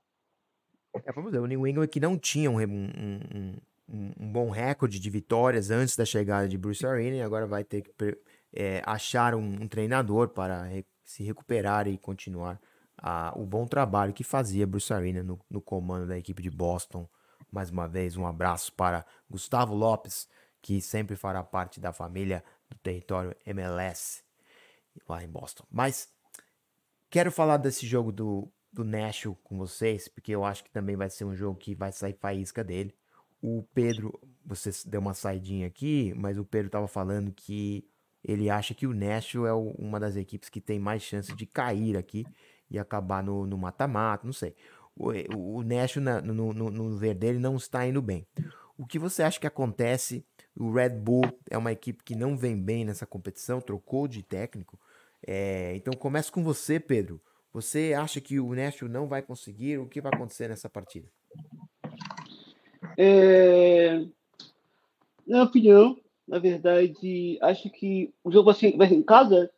É, 1.05 1.13
vamos 1.13 1.31
ver, 1.31 1.39
o 1.39 1.47
New 1.47 1.67
England 1.67 1.89
que 1.89 2.01
não 2.01 2.17
tinha 2.17 2.51
um, 2.51 2.61
um, 2.61 3.55
um, 3.89 4.13
um, 4.19 4.33
bom 4.33 4.51
recorde 4.51 4.99
de 4.99 5.11
vitórias 5.11 5.71
antes 5.71 5.97
da 5.97 6.05
chegada 6.05 6.49
de 6.49 6.59
Bruce 6.59 6.85
Arena 6.87 7.17
e 7.17 7.23
agora 7.23 7.47
vai 7.47 7.65
ter 7.65 7.83
que 7.83 8.19
é, 8.53 8.83
achar 8.85 9.35
um, 9.35 9.67
treinador 9.69 10.29
para 10.29 10.63
re 10.65 10.87
se 11.05 11.23
recuperar 11.23 11.87
e 11.87 11.97
continuar 11.97 12.61
a, 12.99 13.33
o 13.37 13.47
bom 13.47 13.65
trabalho 13.65 14.13
que 14.13 14.25
fazia 14.25 14.67
Bruce 14.67 14.93
Arena 14.93 15.23
no, 15.23 15.39
no 15.49 15.61
comando 15.61 16.09
da 16.09 16.19
equipe 16.19 16.43
de 16.43 16.51
Boston. 16.51 17.09
Mais 17.51 17.71
uma 17.71 17.87
vez, 17.87 18.17
um 18.17 18.27
abraço 18.27 18.73
para 18.73 19.07
Gustavo 19.31 19.73
Lopes, 19.73 20.29
que 20.61 20.81
sempre 20.81 21.15
fará 21.15 21.45
parte 21.45 21.79
da 21.79 21.93
família 21.93 22.43
do 22.69 22.77
território 22.79 23.37
MLS 23.47 24.25
lá 25.09 25.23
em 25.23 25.29
Boston. 25.29 25.65
Mas 25.71 26.09
quero 27.09 27.31
falar 27.31 27.59
desse 27.59 27.87
jogo 27.87 28.11
do, 28.11 28.51
do 28.73 28.85
Nashville 28.85 29.37
com 29.45 29.57
vocês, 29.57 30.09
porque 30.09 30.33
eu 30.33 30.45
acho 30.45 30.65
que 30.65 30.71
também 30.71 30.97
vai 30.97 31.09
ser 31.09 31.25
um 31.25 31.35
jogo 31.35 31.59
que 31.59 31.75
vai 31.75 31.93
sair 31.93 32.15
faísca 32.15 32.65
dele. 32.65 32.95
O 33.49 33.63
Pedro, 33.73 34.13
você 34.45 34.71
deu 34.87 35.01
uma 35.01 35.15
saidinha 35.15 35.69
aqui, 35.69 36.13
mas 36.17 36.37
o 36.37 36.45
Pedro 36.45 36.67
estava 36.67 36.89
falando 36.89 37.31
que 37.31 37.89
ele 38.25 38.51
acha 38.51 38.75
que 38.75 38.89
o 38.89 38.93
Nashville 38.93 39.47
é 39.47 39.53
uma 39.53 40.01
das 40.01 40.17
equipes 40.17 40.49
que 40.49 40.61
tem 40.61 40.81
mais 40.81 41.01
chance 41.01 41.33
de 41.33 41.47
cair 41.47 41.97
aqui 41.97 42.27
e 42.69 42.77
acabar 42.77 43.23
no 43.23 43.57
mata-mata, 43.57 44.27
não 44.27 44.33
sei. 44.33 44.57
O, 44.97 45.13
o, 45.33 45.59
o 45.59 45.63
Nashville 45.63 46.05
no, 46.25 46.53
no, 46.53 46.71
no 46.73 46.97
ver 46.97 47.15
dele 47.15 47.39
não 47.39 47.55
está 47.55 47.87
indo 47.87 48.03
bem. 48.03 48.27
O 48.77 48.85
que 48.85 48.99
você 48.99 49.23
acha 49.23 49.39
que 49.39 49.47
acontece 49.47 50.27
o 50.59 50.73
Red 50.73 50.91
Bull 50.91 51.23
é 51.49 51.57
uma 51.57 51.71
equipe 51.71 52.03
que 52.03 52.17
não 52.17 52.37
vem 52.37 52.61
bem 52.61 52.85
nessa 52.85 53.07
competição, 53.07 53.61
trocou 53.61 54.09
de 54.09 54.25
técnico. 54.25 54.77
É, 55.25 55.73
então 55.77 55.95
começo 55.95 56.33
com 56.33 56.43
você, 56.43 56.81
Pedro. 56.81 57.23
Você 57.53 57.95
acha 57.97 58.21
que 58.21 58.41
o 58.41 58.53
Nashville 58.57 58.93
não 58.93 59.07
vai 59.07 59.23
conseguir? 59.23 59.79
O 59.79 59.87
que 59.87 60.01
vai 60.01 60.11
acontecer 60.13 60.49
nessa 60.49 60.69
partida? 60.69 61.09
É... 62.97 64.05
Na 65.27 65.39
minha 65.39 65.43
opinião, 65.43 65.97
na 66.27 66.39
verdade, 66.39 67.39
acho 67.41 67.71
que 67.71 68.13
o 68.23 68.31
jogo 68.33 68.47
vai 68.47 68.55
ser, 68.55 68.77
vai 68.77 68.89
ser 68.89 68.95
em 68.95 69.03
casa. 69.03 69.51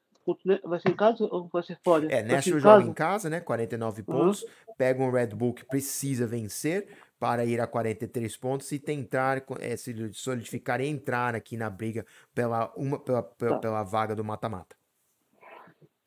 Vai 0.63 0.79
ser 0.79 0.91
em 0.91 0.97
casa 0.97 1.25
ou 1.25 1.49
vai 1.51 1.63
ser 1.63 1.79
fora? 1.83 2.07
É, 2.13 2.23
Nashville 2.23 2.61
joga 2.61 2.85
em 2.85 2.93
casa, 2.93 3.31
né? 3.31 3.41
49 3.41 4.03
pontos. 4.03 4.43
Uhum. 4.43 4.49
Pega 4.77 5.03
um 5.03 5.11
Red 5.11 5.29
Bull 5.29 5.55
que 5.55 5.65
precisa 5.65 6.27
vencer 6.27 6.87
para 7.19 7.47
ir 7.47 7.61
a 7.61 7.67
43 7.67 8.37
pontos 8.37 8.71
e 8.71 8.79
tentar 8.79 9.43
é, 9.59 9.75
se 9.77 10.13
solidificar 10.13 10.83
e 10.83 10.87
entrar 10.87 11.35
aqui 11.35 11.57
na 11.57 11.71
briga 11.71 12.05
pela, 12.35 12.71
uma, 12.77 12.99
pela, 12.99 13.23
pela, 13.23 13.55
tá. 13.55 13.59
pela 13.59 13.83
vaga 13.83 14.15
do 14.15 14.23
mata-mata. 14.23 14.77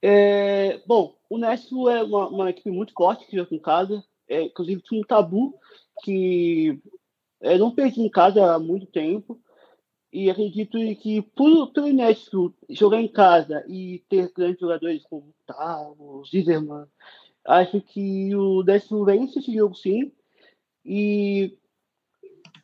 É, 0.01 0.81
bom, 0.85 1.15
o 1.29 1.37
Nashville 1.37 1.89
é 1.89 2.03
uma, 2.03 2.27
uma, 2.27 2.49
equipe 2.49 2.71
muito 2.71 2.93
forte 2.93 3.25
que 3.25 3.37
joga 3.37 3.53
em 3.53 3.59
casa. 3.59 4.03
É, 4.27 4.43
inclusive 4.43 4.81
tinha 4.81 5.01
um 5.01 5.03
tabu 5.03 5.53
que 6.03 6.79
é, 7.41 7.57
não 7.57 7.71
perdi 7.71 8.01
em 8.01 8.09
casa 8.09 8.53
há 8.53 8.59
muito 8.59 8.85
tempo. 8.85 9.39
E 10.13 10.29
acredito 10.29 10.77
que 10.97 11.21
por, 11.21 11.71
pelo 11.71 11.91
Nashville 11.93 12.53
jogar 12.69 13.01
em 13.01 13.07
casa 13.07 13.63
e 13.67 14.03
ter 14.09 14.29
grandes 14.35 14.59
jogadores 14.59 15.03
como 15.03 15.33
Tavo, 15.45 16.23
Zizerman, 16.25 16.85
acho 17.45 17.79
que 17.79 18.35
o 18.35 18.61
Nashville 18.61 19.05
vence 19.05 19.39
esse 19.39 19.53
jogo 19.53 19.73
sim 19.73 20.11
e 20.85 21.57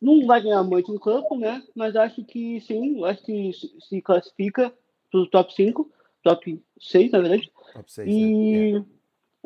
não 0.00 0.26
vai 0.26 0.42
ganhar 0.42 0.62
muito 0.62 0.92
no 0.92 1.00
campo, 1.00 1.36
né? 1.36 1.62
Mas 1.74 1.96
acho 1.96 2.22
que 2.24 2.60
sim, 2.60 3.02
acho 3.04 3.22
que 3.22 3.50
se 3.80 4.02
classifica 4.02 4.72
para 5.10 5.20
o 5.20 5.26
top 5.26 5.54
5, 5.54 5.90
top 6.22 6.62
6, 6.78 7.10
na 7.12 7.20
verdade. 7.20 7.50
Top 7.72 7.90
6, 7.90 8.08
e 8.08 8.72
né? 8.74 8.84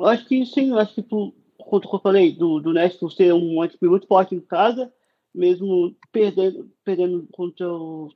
acho 0.00 0.26
que 0.26 0.44
sim, 0.44 0.76
acho 0.76 0.94
que 0.94 1.02
por, 1.02 1.32
eu 1.70 2.00
falei, 2.00 2.32
do, 2.32 2.60
do 2.60 2.72
Nashville 2.72 3.12
ser 3.12 3.32
um 3.32 3.64
equipe 3.64 3.86
muito 3.86 4.06
forte 4.06 4.34
em 4.34 4.40
casa, 4.40 4.92
mesmo 5.34 5.96
perdendo, 6.10 6.70
perdendo 6.84 7.26
contra 7.32 7.72
o. 7.72 8.10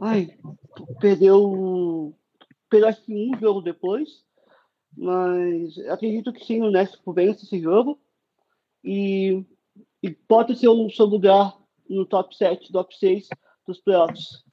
Ai, 0.00 0.36
perdeu. 1.00 2.14
Perdeu 2.68 2.88
acho 2.88 3.02
que 3.02 3.14
um 3.14 3.38
jogo 3.38 3.60
depois. 3.60 4.24
Mas 4.96 5.78
acredito 5.88 6.32
que 6.32 6.44
sim, 6.44 6.60
o 6.60 6.70
Nashville 6.70 7.14
vence 7.14 7.44
esse 7.44 7.60
jogo 7.60 8.00
e, 8.82 9.44
e 10.02 10.10
pode 10.10 10.56
ser 10.56 10.68
o 10.68 10.90
seu 10.90 11.06
lugar 11.06 11.56
no 11.88 12.04
top 12.04 12.36
7, 12.36 12.72
top 12.72 12.96
6 12.96 13.28
dos 13.66 13.80
playoffs. 13.80 14.44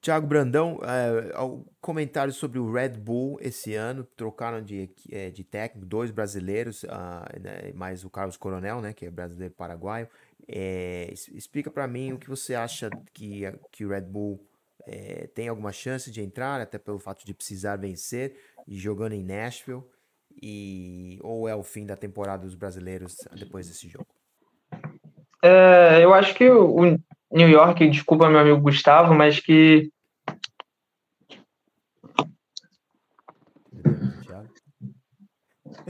Tiago 0.00 0.26
Brandão, 0.26 0.78
é, 0.82 1.32
comentário 1.80 2.32
sobre 2.32 2.58
o 2.58 2.72
Red 2.72 2.90
Bull 2.90 3.38
esse 3.40 3.74
ano, 3.74 4.04
trocaram 4.16 4.62
de, 4.62 4.88
é, 5.10 5.28
de 5.30 5.42
técnico, 5.42 5.86
dois 5.86 6.10
brasileiros, 6.10 6.84
uh, 6.84 7.40
né, 7.40 7.72
mais 7.74 8.04
o 8.04 8.10
Carlos 8.10 8.36
Coronel, 8.36 8.80
né, 8.80 8.92
que 8.92 9.06
é 9.06 9.10
brasileiro 9.10 9.54
paraguaio. 9.54 10.08
É, 10.46 11.12
explica 11.32 11.70
para 11.70 11.86
mim 11.88 12.12
o 12.12 12.18
que 12.18 12.28
você 12.28 12.54
acha 12.54 12.88
que, 13.12 13.42
que 13.72 13.84
o 13.84 13.90
Red 13.90 14.02
Bull 14.02 14.40
é, 14.86 15.26
tem 15.34 15.48
alguma 15.48 15.72
chance 15.72 16.10
de 16.10 16.22
entrar, 16.22 16.60
até 16.60 16.78
pelo 16.78 16.98
fato 16.98 17.26
de 17.26 17.34
precisar 17.34 17.76
vencer 17.76 18.36
e 18.66 18.78
jogando 18.78 19.12
em 19.12 19.24
Nashville 19.24 19.82
e 20.40 21.18
ou 21.22 21.48
é 21.48 21.54
o 21.54 21.62
fim 21.64 21.84
da 21.84 21.96
temporada 21.96 22.44
dos 22.44 22.54
brasileiros 22.54 23.16
depois 23.36 23.66
desse 23.66 23.88
jogo? 23.88 24.06
É, 25.42 26.02
eu 26.02 26.14
acho 26.14 26.34
que 26.34 26.48
o 26.48 26.96
New 27.30 27.48
York, 27.48 27.88
desculpa 27.88 28.28
meu 28.28 28.40
amigo 28.40 28.60
Gustavo, 28.60 29.14
mas 29.14 29.40
que 29.40 29.90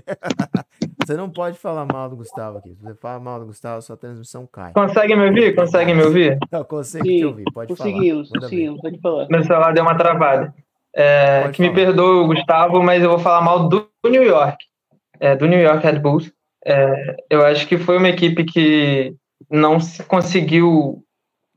Você 1.05 1.17
não 1.17 1.31
pode 1.31 1.59
falar 1.59 1.87
mal 1.87 2.09
do 2.09 2.17
Gustavo 2.17 2.59
aqui. 2.59 2.75
Se 2.75 2.83
você 2.83 2.95
fala 2.95 3.19
mal 3.19 3.41
do 3.41 3.47
Gustavo, 3.47 3.81
sua 3.81 3.97
transmissão 3.97 4.47
cai. 4.47 4.73
Consegue 4.73 5.17
me 5.17 5.27
ouvir? 5.27 5.55
Consegue 5.55 5.95
me 5.95 6.03
ouvir? 6.03 6.39
Não, 6.53 6.65
consigo 6.65 7.05
te 7.05 7.25
ouvir. 7.25 7.45
Pode 7.53 7.69
conseguimos, 7.69 8.29
falar. 8.29 8.41
Conseguimos, 8.43 8.81
pode 8.81 9.01
falar. 9.01 9.27
Meu 9.31 9.43
celular 9.43 9.73
deu 9.73 9.83
uma 9.83 9.97
travada. 9.97 10.55
É, 10.95 11.49
que 11.51 11.59
falar. 11.59 11.69
me 11.69 11.75
perdoe, 11.75 12.27
Gustavo, 12.27 12.83
mas 12.83 13.03
eu 13.03 13.11
vou 13.11 13.19
falar 13.19 13.41
mal 13.41 13.69
do 13.69 13.89
New 14.05 14.23
York, 14.23 14.59
é, 15.21 15.37
do 15.37 15.47
New 15.47 15.61
York 15.61 15.83
Red 15.83 15.99
Bulls. 15.99 16.31
É, 16.65 17.17
eu 17.31 17.45
acho 17.47 17.67
que 17.67 17.79
foi 17.79 17.97
uma 17.97 18.09
equipe 18.09 18.45
que 18.45 19.15
não 19.51 19.81
se 19.81 20.03
conseguiu 20.05 21.03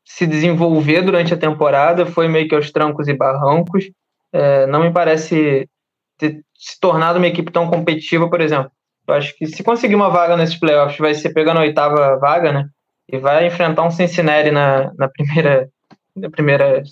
se 0.03 0.27
desenvolver 0.27 1.01
durante 1.01 1.33
a 1.33 1.37
temporada, 1.37 2.05
foi 2.05 2.27
meio 2.27 2.47
que 2.47 2.55
aos 2.55 2.71
trancos 2.71 3.07
e 3.07 3.13
barrancos. 3.13 3.89
É, 4.33 4.65
não 4.67 4.81
me 4.81 4.91
parece 4.91 5.67
ter 6.17 6.41
se 6.57 6.79
tornado 6.79 7.17
uma 7.17 7.27
equipe 7.27 7.51
tão 7.51 7.67
competitiva, 7.69 8.29
por 8.29 8.41
exemplo. 8.41 8.71
Eu 9.07 9.15
acho 9.15 9.35
que 9.35 9.47
se 9.47 9.63
conseguir 9.63 9.95
uma 9.95 10.09
vaga 10.09 10.37
nesses 10.37 10.55
playoffs, 10.55 10.97
vai 10.97 11.13
ser 11.13 11.33
pegando 11.33 11.57
a 11.57 11.63
oitava 11.63 12.17
vaga, 12.17 12.51
né? 12.51 12.65
E 13.11 13.17
vai 13.17 13.47
enfrentar 13.47 13.83
um 13.83 13.91
Cincinnati 13.91 14.51
na, 14.51 14.91
na 14.97 15.09
primeira 15.09 15.67
na 16.15 16.29
primeira, 16.29 16.83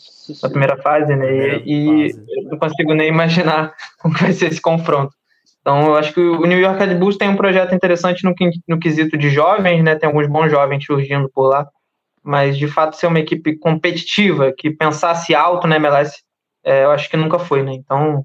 na 0.41 0.49
primeira 0.49 0.77
fase, 0.77 1.15
né? 1.15 1.27
Primeira 1.27 1.61
e, 1.65 2.11
fase. 2.11 2.25
eu 2.29 2.43
não 2.51 2.57
consigo 2.57 2.93
nem 2.93 3.09
imaginar 3.09 3.73
como 3.99 4.17
vai 4.17 4.33
ser 4.33 4.47
esse 4.47 4.61
confronto. 4.61 5.13
Então, 5.61 5.87
eu 5.87 5.95
acho 5.95 6.13
que 6.13 6.21
o 6.21 6.45
New 6.45 6.57
York 6.57 6.83
Red 6.83 6.95
Bulls 6.95 7.17
tem 7.17 7.29
um 7.29 7.35
projeto 7.35 7.75
interessante 7.75 8.23
no, 8.23 8.33
no 8.67 8.79
quesito 8.79 9.17
de 9.17 9.29
jovens, 9.29 9.83
né? 9.83 9.95
Tem 9.95 10.07
alguns 10.07 10.27
bons 10.27 10.49
jovens 10.49 10.85
surgindo 10.85 11.29
por 11.29 11.47
lá, 11.47 11.67
mas 12.29 12.59
de 12.59 12.67
fato 12.67 12.95
ser 12.95 13.07
uma 13.07 13.19
equipe 13.19 13.57
competitiva, 13.57 14.53
que 14.55 14.69
pensasse 14.69 15.33
alto 15.33 15.65
na 15.65 15.77
MLS, 15.77 16.21
é, 16.63 16.85
eu 16.85 16.91
acho 16.91 17.09
que 17.09 17.17
nunca 17.17 17.39
foi, 17.39 17.63
né? 17.63 17.73
Então, 17.73 18.23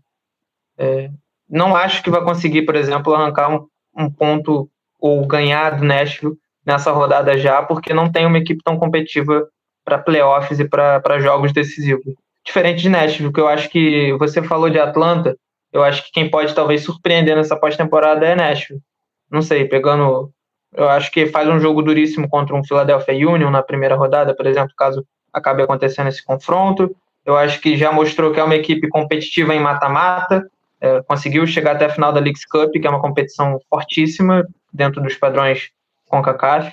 é, 0.76 1.08
não 1.48 1.74
acho 1.74 2.02
que 2.02 2.10
vai 2.10 2.22
conseguir, 2.22 2.66
por 2.66 2.76
exemplo, 2.76 3.14
arrancar 3.14 3.50
um, 3.50 3.66
um 3.96 4.10
ponto 4.10 4.68
ou 5.00 5.26
ganhar 5.26 5.78
do 5.78 5.84
Nashville 5.86 6.34
nessa 6.66 6.92
rodada 6.92 7.38
já, 7.38 7.62
porque 7.62 7.94
não 7.94 8.12
tem 8.12 8.26
uma 8.26 8.36
equipe 8.36 8.60
tão 8.62 8.78
competitiva 8.78 9.48
para 9.82 9.96
playoffs 9.96 10.60
e 10.60 10.68
para 10.68 11.18
jogos 11.18 11.50
decisivos. 11.54 12.04
Diferente 12.44 12.82
de 12.82 12.90
Nashville, 12.90 13.32
que 13.32 13.40
eu 13.40 13.48
acho 13.48 13.70
que 13.70 14.12
você 14.18 14.42
falou 14.42 14.68
de 14.68 14.78
Atlanta, 14.78 15.34
eu 15.72 15.82
acho 15.82 16.04
que 16.04 16.12
quem 16.12 16.30
pode 16.30 16.54
talvez 16.54 16.82
surpreender 16.82 17.34
nessa 17.34 17.56
pós-temporada 17.56 18.26
é 18.26 18.34
Nashville. 18.34 18.82
Não 19.30 19.40
sei, 19.40 19.64
pegando. 19.64 20.30
Eu 20.74 20.88
acho 20.88 21.10
que 21.10 21.26
faz 21.26 21.48
um 21.48 21.60
jogo 21.60 21.82
duríssimo 21.82 22.28
contra 22.28 22.54
um 22.54 22.64
Philadelphia 22.64 23.28
Union 23.28 23.50
na 23.50 23.62
primeira 23.62 23.94
rodada, 23.94 24.34
por 24.34 24.46
exemplo, 24.46 24.72
caso 24.76 25.06
acabe 25.32 25.62
acontecendo 25.62 26.08
esse 26.08 26.24
confronto. 26.24 26.94
Eu 27.24 27.36
acho 27.36 27.60
que 27.60 27.76
já 27.76 27.92
mostrou 27.92 28.32
que 28.32 28.40
é 28.40 28.44
uma 28.44 28.56
equipe 28.56 28.88
competitiva 28.88 29.54
em 29.54 29.60
mata-mata, 29.60 30.44
é, 30.80 31.00
conseguiu 31.02 31.46
chegar 31.46 31.76
até 31.76 31.86
a 31.86 31.90
final 31.90 32.12
da 32.12 32.20
Leagues 32.20 32.44
Cup, 32.44 32.72
que 32.72 32.86
é 32.86 32.90
uma 32.90 33.00
competição 33.00 33.58
fortíssima 33.70 34.46
dentro 34.72 35.00
dos 35.00 35.14
padrões 35.14 35.70
CONCACAF. 36.08 36.72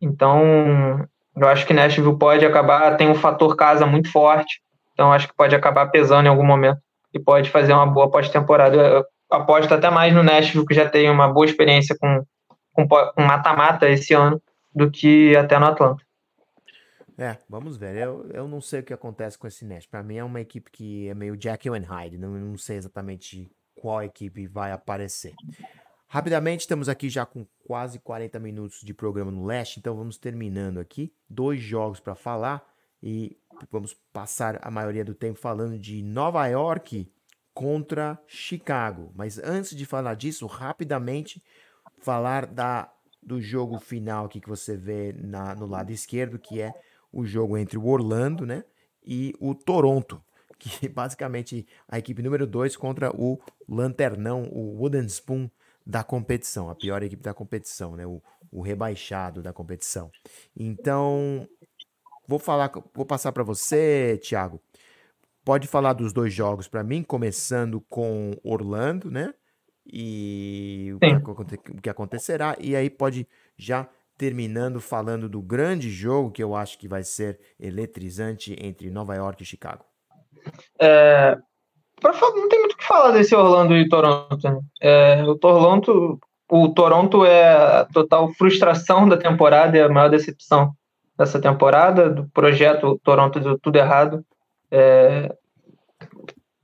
Então, 0.00 1.06
eu 1.36 1.48
acho 1.48 1.66
que 1.66 1.72
Nashville 1.72 2.18
pode 2.18 2.44
acabar, 2.44 2.96
tem 2.96 3.08
um 3.08 3.14
fator 3.14 3.54
casa 3.56 3.86
muito 3.86 4.10
forte, 4.10 4.60
então 4.92 5.12
acho 5.12 5.28
que 5.28 5.36
pode 5.36 5.54
acabar 5.54 5.86
pesando 5.86 6.26
em 6.26 6.28
algum 6.28 6.44
momento 6.44 6.78
e 7.12 7.20
pode 7.20 7.50
fazer 7.50 7.72
uma 7.72 7.86
boa 7.86 8.10
pós-temporada. 8.10 9.04
Aposto 9.30 9.72
até 9.72 9.90
mais 9.90 10.12
no 10.12 10.22
Nashville, 10.22 10.66
que 10.66 10.74
já 10.74 10.88
tem 10.88 11.10
uma 11.10 11.28
boa 11.28 11.46
experiência 11.46 11.96
com 11.98 12.24
mata-mata 13.16 13.88
esse 13.88 14.14
ano, 14.14 14.40
do 14.74 14.90
que 14.90 15.36
até 15.36 15.58
no 15.58 15.66
Atlanta. 15.66 16.04
É, 17.16 17.38
vamos 17.48 17.76
ver. 17.76 17.96
Eu, 17.96 18.28
eu 18.32 18.48
não 18.48 18.60
sei 18.60 18.80
o 18.80 18.82
que 18.82 18.92
acontece 18.92 19.38
com 19.38 19.46
esse 19.46 19.64
Nest. 19.64 19.88
Para 19.88 20.02
mim 20.02 20.16
é 20.16 20.24
uma 20.24 20.40
equipe 20.40 20.70
que 20.70 21.08
é 21.08 21.14
meio 21.14 21.40
Jekyll 21.40 21.74
and 21.74 21.86
Hyde. 21.86 22.18
Não, 22.18 22.30
não 22.30 22.58
sei 22.58 22.76
exatamente 22.76 23.50
qual 23.74 24.02
equipe 24.02 24.46
vai 24.48 24.72
aparecer. 24.72 25.34
Rapidamente, 26.08 26.60
estamos 26.60 26.88
aqui 26.88 27.08
já 27.08 27.24
com 27.26 27.46
quase 27.66 27.98
40 27.98 28.38
minutos 28.38 28.80
de 28.82 28.94
programa 28.94 29.30
no 29.30 29.44
leste, 29.44 29.78
então 29.78 29.96
vamos 29.96 30.16
terminando 30.16 30.78
aqui. 30.78 31.12
Dois 31.28 31.60
jogos 31.60 32.00
para 32.00 32.14
falar 32.14 32.64
e 33.02 33.36
vamos 33.70 33.94
passar 34.12 34.58
a 34.62 34.70
maioria 34.70 35.04
do 35.04 35.14
tempo 35.14 35.38
falando 35.38 35.78
de 35.78 36.02
Nova 36.02 36.46
York 36.46 37.10
contra 37.52 38.18
Chicago. 38.26 39.12
Mas 39.14 39.38
antes 39.38 39.74
de 39.76 39.84
falar 39.84 40.14
disso, 40.14 40.46
rapidamente 40.46 41.42
falar 42.04 42.46
da, 42.46 42.92
do 43.22 43.40
jogo 43.40 43.78
final 43.78 44.26
aqui 44.26 44.40
que 44.40 44.48
você 44.48 44.76
vê 44.76 45.12
na, 45.14 45.54
no 45.54 45.66
lado 45.66 45.90
esquerdo, 45.90 46.38
que 46.38 46.60
é 46.60 46.72
o 47.10 47.24
jogo 47.24 47.56
entre 47.56 47.78
o 47.78 47.86
Orlando 47.86 48.44
né, 48.44 48.64
e 49.04 49.32
o 49.40 49.54
Toronto, 49.54 50.22
que 50.58 50.88
basicamente 50.88 51.66
a 51.88 51.98
equipe 51.98 52.22
número 52.22 52.46
2 52.46 52.76
contra 52.76 53.10
o 53.10 53.40
Lanternão, 53.68 54.44
o 54.52 54.76
Wooden 54.78 55.06
Spoon 55.06 55.48
da 55.86 56.04
competição, 56.04 56.70
a 56.70 56.74
pior 56.74 57.02
equipe 57.02 57.22
da 57.22 57.34
competição, 57.34 57.96
né, 57.96 58.06
o, 58.06 58.22
o 58.52 58.60
rebaixado 58.60 59.42
da 59.42 59.52
competição. 59.52 60.10
Então, 60.56 61.48
vou 62.28 62.38
falar, 62.38 62.70
vou 62.94 63.06
passar 63.06 63.32
para 63.32 63.42
você, 63.42 64.20
Thiago. 64.22 64.60
Pode 65.44 65.68
falar 65.68 65.92
dos 65.92 66.12
dois 66.12 66.32
jogos 66.32 66.68
para 66.68 66.82
mim, 66.82 67.02
começando 67.02 67.80
com 67.82 68.32
Orlando, 68.42 69.10
né? 69.10 69.34
E 69.86 70.92
o 70.94 71.80
que 71.80 71.90
acontecerá, 71.90 72.56
e 72.58 72.74
aí 72.74 72.88
pode 72.88 73.26
já 73.56 73.86
terminando 74.16 74.80
falando 74.80 75.28
do 75.28 75.42
grande 75.42 75.90
jogo 75.90 76.30
que 76.30 76.42
eu 76.42 76.54
acho 76.54 76.78
que 76.78 76.88
vai 76.88 77.02
ser 77.02 77.38
eletrizante 77.58 78.56
entre 78.60 78.90
Nova 78.90 79.14
York 79.14 79.42
e 79.42 79.46
Chicago. 79.46 79.84
É, 80.80 81.36
não 82.02 82.48
tem 82.48 82.60
muito 82.60 82.74
o 82.74 82.76
que 82.76 82.86
falar 82.86 83.12
desse 83.12 83.34
Orlando 83.34 83.76
e 83.76 83.88
Toronto. 83.88 84.38
Né? 84.42 84.60
É, 84.80 85.22
o 85.24 85.36
Toronto, 85.36 86.18
o 86.48 86.68
Toronto 86.68 87.24
é 87.24 87.52
a 87.52 87.84
total 87.86 88.32
frustração 88.34 89.08
da 89.08 89.16
temporada, 89.16 89.76
é 89.76 89.82
a 89.82 89.88
maior 89.88 90.10
decepção 90.10 90.72
dessa 91.16 91.40
temporada 91.40 92.10
do 92.10 92.28
projeto. 92.30 93.00
Toronto 93.02 93.40
deu 93.40 93.58
tudo 93.58 93.76
errado. 93.76 94.24
É, 94.70 95.34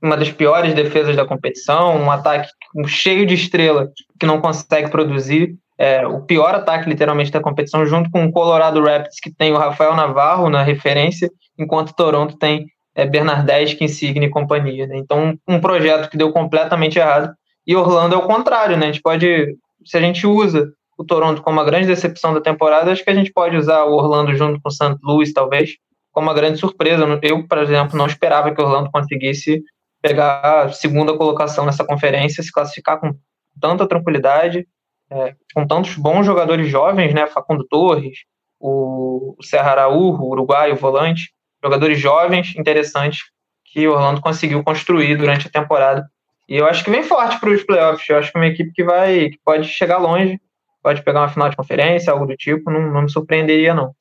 uma 0.01 0.17
das 0.17 0.31
piores 0.31 0.73
defesas 0.73 1.15
da 1.15 1.25
competição, 1.25 1.95
um 1.95 2.09
ataque 2.09 2.49
cheio 2.87 3.25
de 3.25 3.33
estrela 3.33 3.89
que 4.19 4.25
não 4.25 4.39
consegue 4.39 4.89
produzir 4.89 5.55
é, 5.77 6.05
o 6.05 6.21
pior 6.21 6.53
ataque, 6.53 6.87
literalmente, 6.87 7.31
da 7.31 7.41
competição, 7.41 7.85
junto 7.85 8.09
com 8.11 8.23
o 8.23 8.31
Colorado 8.31 8.83
Rapids, 8.83 9.19
que 9.19 9.33
tem 9.33 9.51
o 9.51 9.57
Rafael 9.57 9.95
Navarro 9.95 10.47
na 10.47 10.61
referência, 10.61 11.27
enquanto 11.57 11.95
Toronto 11.95 12.37
tem 12.37 12.67
é, 12.93 13.05
Bernardeschi, 13.05 13.83
Insigne 13.83 14.27
e 14.27 14.29
companhia. 14.29 14.85
Né? 14.85 14.97
Então, 14.97 15.35
um 15.47 15.59
projeto 15.59 16.09
que 16.09 16.17
deu 16.17 16.31
completamente 16.31 16.99
errado. 16.99 17.33
E 17.65 17.75
Orlando 17.75 18.13
é 18.13 18.17
o 18.17 18.27
contrário, 18.27 18.77
né? 18.77 18.87
A 18.87 18.91
gente 18.91 19.01
pode, 19.01 19.55
se 19.83 19.97
a 19.97 20.01
gente 20.01 20.25
usa 20.27 20.71
o 20.97 21.03
Toronto 21.03 21.41
como 21.41 21.57
uma 21.57 21.65
grande 21.65 21.87
decepção 21.87 22.33
da 22.33 22.41
temporada, 22.41 22.91
acho 22.91 23.03
que 23.03 23.09
a 23.09 23.15
gente 23.15 23.31
pode 23.31 23.57
usar 23.57 23.83
o 23.85 23.93
Orlando 23.93 24.35
junto 24.35 24.61
com 24.61 24.69
o 24.69 24.71
St. 24.71 24.97
Louis, 25.03 25.33
talvez, 25.33 25.77
como 26.11 26.27
uma 26.27 26.33
grande 26.33 26.59
surpresa. 26.59 27.07
Eu, 27.23 27.47
por 27.47 27.57
exemplo, 27.57 27.97
não 27.97 28.05
esperava 28.05 28.53
que 28.53 28.61
o 28.61 28.65
Orlando 28.65 28.91
conseguisse 28.91 29.63
pegar 30.01 30.41
a 30.41 30.71
segunda 30.71 31.15
colocação 31.15 31.65
nessa 31.65 31.85
conferência, 31.85 32.43
se 32.43 32.51
classificar 32.51 32.99
com 32.99 33.13
tanta 33.59 33.87
tranquilidade 33.87 34.65
é, 35.11 35.35
com 35.53 35.67
tantos 35.67 35.95
bons 35.95 36.25
jogadores 36.25 36.69
jovens, 36.69 37.13
né? 37.13 37.27
Facundo 37.27 37.67
Torres, 37.67 38.19
o, 38.57 39.35
Serra 39.41 39.71
Araújo, 39.71 40.21
o 40.21 40.29
uruguaio, 40.29 40.73
o 40.73 40.77
volante, 40.77 41.33
jogadores 41.61 41.99
jovens, 41.99 42.55
interessantes, 42.55 43.19
que 43.65 43.85
o 43.87 43.91
Orlando 43.91 44.21
conseguiu 44.21 44.63
construir 44.63 45.17
durante 45.17 45.47
a 45.47 45.51
temporada. 45.51 46.05
E 46.47 46.55
eu 46.55 46.65
acho 46.65 46.83
que 46.83 46.89
vem 46.89 47.03
forte 47.03 47.39
para 47.39 47.49
os 47.49 47.63
playoffs. 47.63 48.07
Eu 48.09 48.17
acho 48.17 48.31
que 48.31 48.37
é 48.37 48.41
uma 48.41 48.47
equipe 48.47 48.71
que 48.71 48.83
vai, 48.83 49.29
que 49.29 49.39
pode 49.43 49.67
chegar 49.67 49.97
longe, 49.97 50.39
pode 50.81 51.03
pegar 51.03 51.21
uma 51.21 51.29
final 51.29 51.49
de 51.49 51.57
conferência, 51.57 52.11
algo 52.11 52.25
do 52.25 52.35
tipo. 52.35 52.71
Não, 52.71 52.81
não 52.81 53.01
me 53.03 53.11
surpreenderia 53.11 53.73
não. 53.73 53.93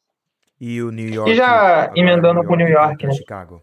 E 0.61 0.81
o 0.81 0.91
New 0.91 1.09
York. 1.09 1.31
E 1.31 1.35
já 1.35 1.91
emendando 1.97 2.45
com 2.45 2.53
o 2.53 2.57
New 2.57 2.69
York, 2.69 3.05
né? 3.07 3.15
Chicago. 3.15 3.63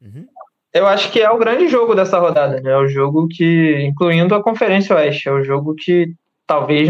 Uhum. 0.00 0.26
Eu 0.72 0.86
acho 0.86 1.12
que 1.12 1.20
é 1.20 1.30
o 1.30 1.38
grande 1.38 1.68
jogo 1.68 1.94
dessa 1.94 2.18
rodada, 2.18 2.60
né? 2.60 2.70
É 2.72 2.76
o 2.76 2.88
jogo 2.88 3.28
que, 3.28 3.82
incluindo 3.82 4.34
a 4.34 4.42
Conferência 4.42 4.96
Oeste, 4.96 5.28
é 5.28 5.32
o 5.32 5.44
jogo 5.44 5.74
que 5.74 6.14
talvez 6.46 6.88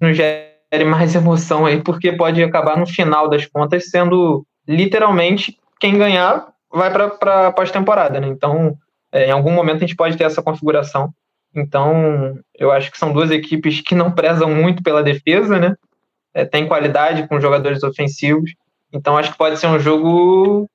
nos 0.00 0.16
gere 0.16 0.84
mais 0.86 1.14
emoção 1.16 1.66
aí, 1.66 1.82
porque 1.82 2.12
pode 2.12 2.42
acabar 2.42 2.78
no 2.78 2.86
final 2.86 3.28
das 3.28 3.44
contas 3.44 3.90
sendo 3.90 4.46
literalmente 4.66 5.58
quem 5.78 5.98
ganhar 5.98 6.48
vai 6.70 6.90
para 6.90 7.48
a 7.48 7.52
pós-temporada, 7.52 8.20
né? 8.20 8.28
Então, 8.28 8.76
é, 9.12 9.26
em 9.26 9.30
algum 9.30 9.52
momento 9.52 9.78
a 9.78 9.80
gente 9.80 9.96
pode 9.96 10.16
ter 10.16 10.24
essa 10.24 10.42
configuração. 10.42 11.12
Então, 11.54 12.38
eu 12.54 12.70
acho 12.70 12.90
que 12.90 12.98
são 12.98 13.12
duas 13.12 13.30
equipes 13.30 13.80
que 13.80 13.94
não 13.94 14.12
prezam 14.12 14.54
muito 14.54 14.82
pela 14.82 15.02
defesa, 15.02 15.58
né? 15.58 15.74
É, 16.34 16.44
tem 16.44 16.66
qualidade 16.66 17.26
com 17.26 17.40
jogadores 17.40 17.82
ofensivos. 17.82 18.52
Então, 18.92 19.16
acho 19.16 19.32
que 19.32 19.38
pode 19.38 19.58
ser 19.58 19.66
um 19.66 19.78
jogo 19.78 20.68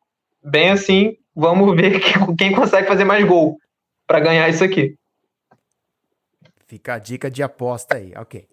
bem 0.44 0.72
assim. 0.72 1.16
Vamos 1.36 1.76
ver 1.76 2.00
quem 2.38 2.54
consegue 2.54 2.88
fazer 2.88 3.06
mais 3.06 3.26
gol 3.26 3.58
para 4.06 4.20
ganhar 4.20 4.48
isso 4.50 4.64
aqui. 4.64 4.96
Fica 6.68 6.96
a 6.96 7.00
dica 7.00 7.30
de 7.30 7.44
aposta 7.44 7.98
aí, 7.98 8.14
ok. 8.16 8.48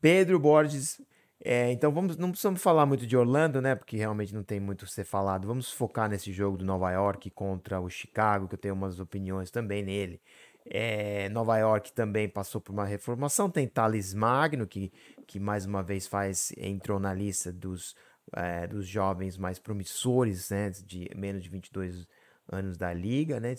Pedro 0.00 0.38
Borges, 0.38 1.00
é, 1.44 1.70
então 1.70 1.92
vamos, 1.92 2.16
não 2.16 2.30
precisamos 2.30 2.62
falar 2.62 2.86
muito 2.86 3.06
de 3.06 3.16
Orlando, 3.16 3.60
né? 3.60 3.74
Porque 3.74 3.96
realmente 3.96 4.34
não 4.34 4.42
tem 4.42 4.58
muito 4.58 4.84
a 4.84 4.88
ser 4.88 5.04
falado. 5.04 5.46
Vamos 5.46 5.70
focar 5.72 6.08
nesse 6.08 6.32
jogo 6.32 6.56
do 6.56 6.64
Nova 6.64 6.90
York 6.90 7.30
contra 7.30 7.80
o 7.80 7.88
Chicago, 7.88 8.48
que 8.48 8.54
eu 8.54 8.58
tenho 8.58 8.74
umas 8.74 8.98
opiniões 9.00 9.50
também 9.50 9.82
nele. 9.82 10.20
É, 10.68 11.28
Nova 11.28 11.56
York 11.58 11.92
também 11.92 12.28
passou 12.28 12.60
por 12.60 12.72
uma 12.72 12.84
reformação. 12.84 13.50
Tem 13.50 13.68
Thales 13.68 14.12
Magno, 14.14 14.66
que, 14.66 14.92
que 15.26 15.38
mais 15.38 15.64
uma 15.66 15.82
vez 15.82 16.06
faz 16.06 16.52
entrou 16.56 16.98
na 16.98 17.14
lista 17.14 17.52
dos, 17.52 17.94
é, 18.34 18.66
dos 18.66 18.86
jovens 18.86 19.36
mais 19.36 19.58
promissores, 19.58 20.50
né? 20.50 20.70
De 20.70 21.10
menos 21.14 21.42
de 21.42 21.48
22 21.48 22.06
anos 22.48 22.76
da 22.76 22.92
liga, 22.92 23.40
né? 23.40 23.54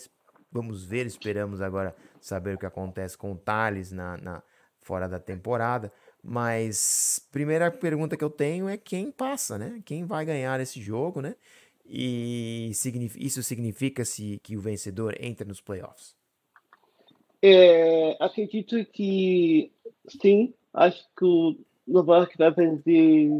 Vamos 0.50 0.84
ver, 0.84 1.06
esperamos 1.06 1.60
agora 1.60 1.94
saber 2.20 2.54
o 2.54 2.58
que 2.58 2.66
acontece 2.66 3.16
com 3.16 3.32
o 3.32 3.36
Thales 3.36 3.92
na, 3.92 4.16
na, 4.16 4.42
fora 4.80 5.06
da 5.06 5.18
temporada. 5.18 5.92
Mas 6.22 7.26
primeira 7.30 7.70
pergunta 7.70 8.16
que 8.16 8.24
eu 8.24 8.30
tenho 8.30 8.68
é 8.68 8.76
quem 8.76 9.10
passa, 9.10 9.58
né? 9.58 9.80
Quem 9.84 10.04
vai 10.04 10.24
ganhar 10.24 10.58
esse 10.60 10.80
jogo, 10.80 11.20
né? 11.20 11.36
E 11.84 12.70
isso 13.16 13.42
significa 13.42 14.04
se 14.04 14.40
que 14.42 14.56
o 14.56 14.60
vencedor 14.60 15.14
entra 15.20 15.46
nos 15.46 15.60
playoffs? 15.60 16.16
É, 17.40 18.16
acredito 18.20 18.84
que 18.86 19.72
sim. 20.20 20.52
Acho 20.74 21.02
que 21.16 21.24
o 21.24 21.56
Nova 21.86 22.18
York 22.18 22.36
vai 22.36 22.50
vencer, 22.50 23.30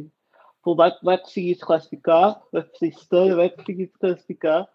vai, 0.65 0.93
vai 1.03 1.19
conseguir 1.19 1.55
se 1.57 1.61
classificar, 1.61 2.41
vai 2.53 2.67
ser 2.79 2.89
estranho, 2.89 3.37
vai 3.37 3.51
conseguir 3.51 3.87
se 3.87 3.99
classificar 3.99 4.69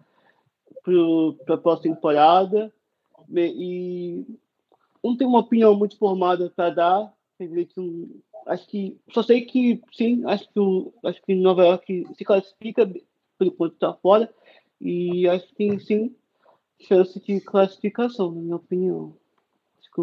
para 0.83 1.55
a 1.55 1.57
próxima 1.57 1.95
temporada. 1.95 2.71
E 3.31 4.25
não 5.03 5.17
tenho 5.17 5.29
uma 5.29 5.39
opinião 5.39 5.75
muito 5.75 5.97
formada 5.97 6.51
para 6.55 6.69
dar. 6.69 7.13
Acho 8.45 8.67
que 8.67 8.97
só 9.11 9.23
sei 9.23 9.41
que 9.41 9.81
sim, 9.93 10.23
acho 10.25 10.49
que 10.51 10.59
o, 10.59 10.93
acho 11.05 11.21
que 11.23 11.33
Nova 11.35 11.65
York 11.65 12.05
se 12.15 12.25
classifica 12.25 12.85
por 13.37 13.47
enquanto 13.47 13.73
está 13.73 13.93
fora 13.93 14.33
e 14.79 15.27
acho 15.27 15.47
que 15.55 15.79
sim 15.79 16.15
chance 16.79 17.19
de 17.19 17.39
classificação, 17.41 18.31
na 18.31 18.41
minha 18.41 18.55
opinião. 18.55 19.15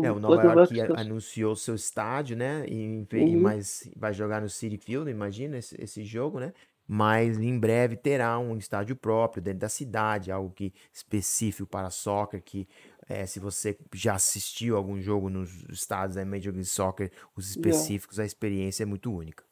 É, 0.05 0.13
o 0.13 0.21
Nova 0.21 0.43
York 0.43 0.79
anunciou 0.97 1.57
seu 1.57 1.75
estádio, 1.75 2.37
né? 2.37 2.65
E, 2.69 3.07
uhum. 3.13 3.41
Mas 3.41 3.91
vai 3.97 4.15
jogar 4.15 4.41
no 4.41 4.49
City 4.49 4.79
Field, 4.79 5.11
imagina 5.11 5.59
esse, 5.59 5.81
esse 5.83 6.05
jogo, 6.05 6.39
né? 6.39 6.53
Mas 6.93 7.39
em 7.39 7.57
breve 7.57 7.97
terá 7.97 8.37
um 8.41 8.57
estádio 8.57 8.97
próprio 8.97 9.41
dentro 9.41 9.61
da 9.61 9.69
cidade, 9.69 10.33
algo 10.33 10.51
que 10.51 10.75
específico 10.93 11.65
para 11.65 11.89
soccer, 11.89 12.43
que 12.43 12.67
é, 13.09 13.25
se 13.27 13.39
você 13.39 13.79
já 13.95 14.15
assistiu 14.15 14.77
algum 14.77 15.01
jogo 15.01 15.31
nos 15.31 15.63
estádios 15.71 16.17
da 16.17 16.25
Major 16.25 16.53
League 16.53 16.65
Soccer, 16.65 17.13
os 17.37 17.49
específicos, 17.49 18.19
a 18.19 18.25
experiência 18.25 18.83
é 18.83 18.87
muito 18.87 19.15
única. 19.15 19.45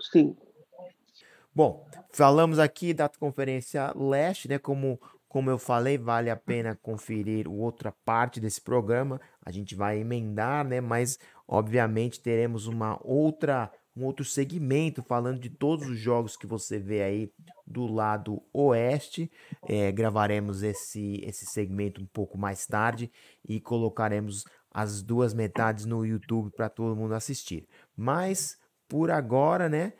Sim. 0.00 0.34
Bom, 1.54 1.86
falamos 2.10 2.58
aqui 2.58 2.94
da 2.94 3.06
Conferência 3.06 3.92
Leste, 3.94 4.48
né? 4.48 4.58
Como, 4.58 4.98
como 5.28 5.50
eu 5.50 5.58
falei, 5.58 5.98
vale 5.98 6.30
a 6.30 6.36
pena 6.36 6.74
conferir 6.74 7.46
outra 7.46 7.92
parte 8.02 8.40
desse 8.40 8.62
programa. 8.62 9.20
A 9.44 9.50
gente 9.50 9.74
vai 9.74 9.98
emendar, 9.98 10.66
né? 10.66 10.80
Mas, 10.80 11.18
obviamente, 11.46 12.18
teremos 12.18 12.66
uma 12.66 12.98
outra 13.02 13.70
um 13.96 14.04
outro 14.04 14.24
segmento 14.24 15.02
falando 15.02 15.38
de 15.38 15.50
todos 15.50 15.88
os 15.88 15.98
jogos 15.98 16.36
que 16.36 16.46
você 16.46 16.78
vê 16.78 17.02
aí 17.02 17.32
do 17.66 17.86
lado 17.86 18.42
oeste. 18.52 19.30
É, 19.68 19.92
gravaremos 19.92 20.62
esse, 20.62 21.20
esse 21.24 21.46
segmento 21.46 22.00
um 22.00 22.06
pouco 22.06 22.38
mais 22.38 22.66
tarde 22.66 23.10
e 23.46 23.60
colocaremos 23.60 24.44
as 24.70 25.02
duas 25.02 25.34
metades 25.34 25.84
no 25.84 26.04
YouTube 26.06 26.50
para 26.56 26.68
todo 26.68 26.96
mundo 26.96 27.14
assistir. 27.14 27.68
Mas 27.94 28.58
por 28.88 29.10
agora, 29.10 29.68
né? 29.68 29.92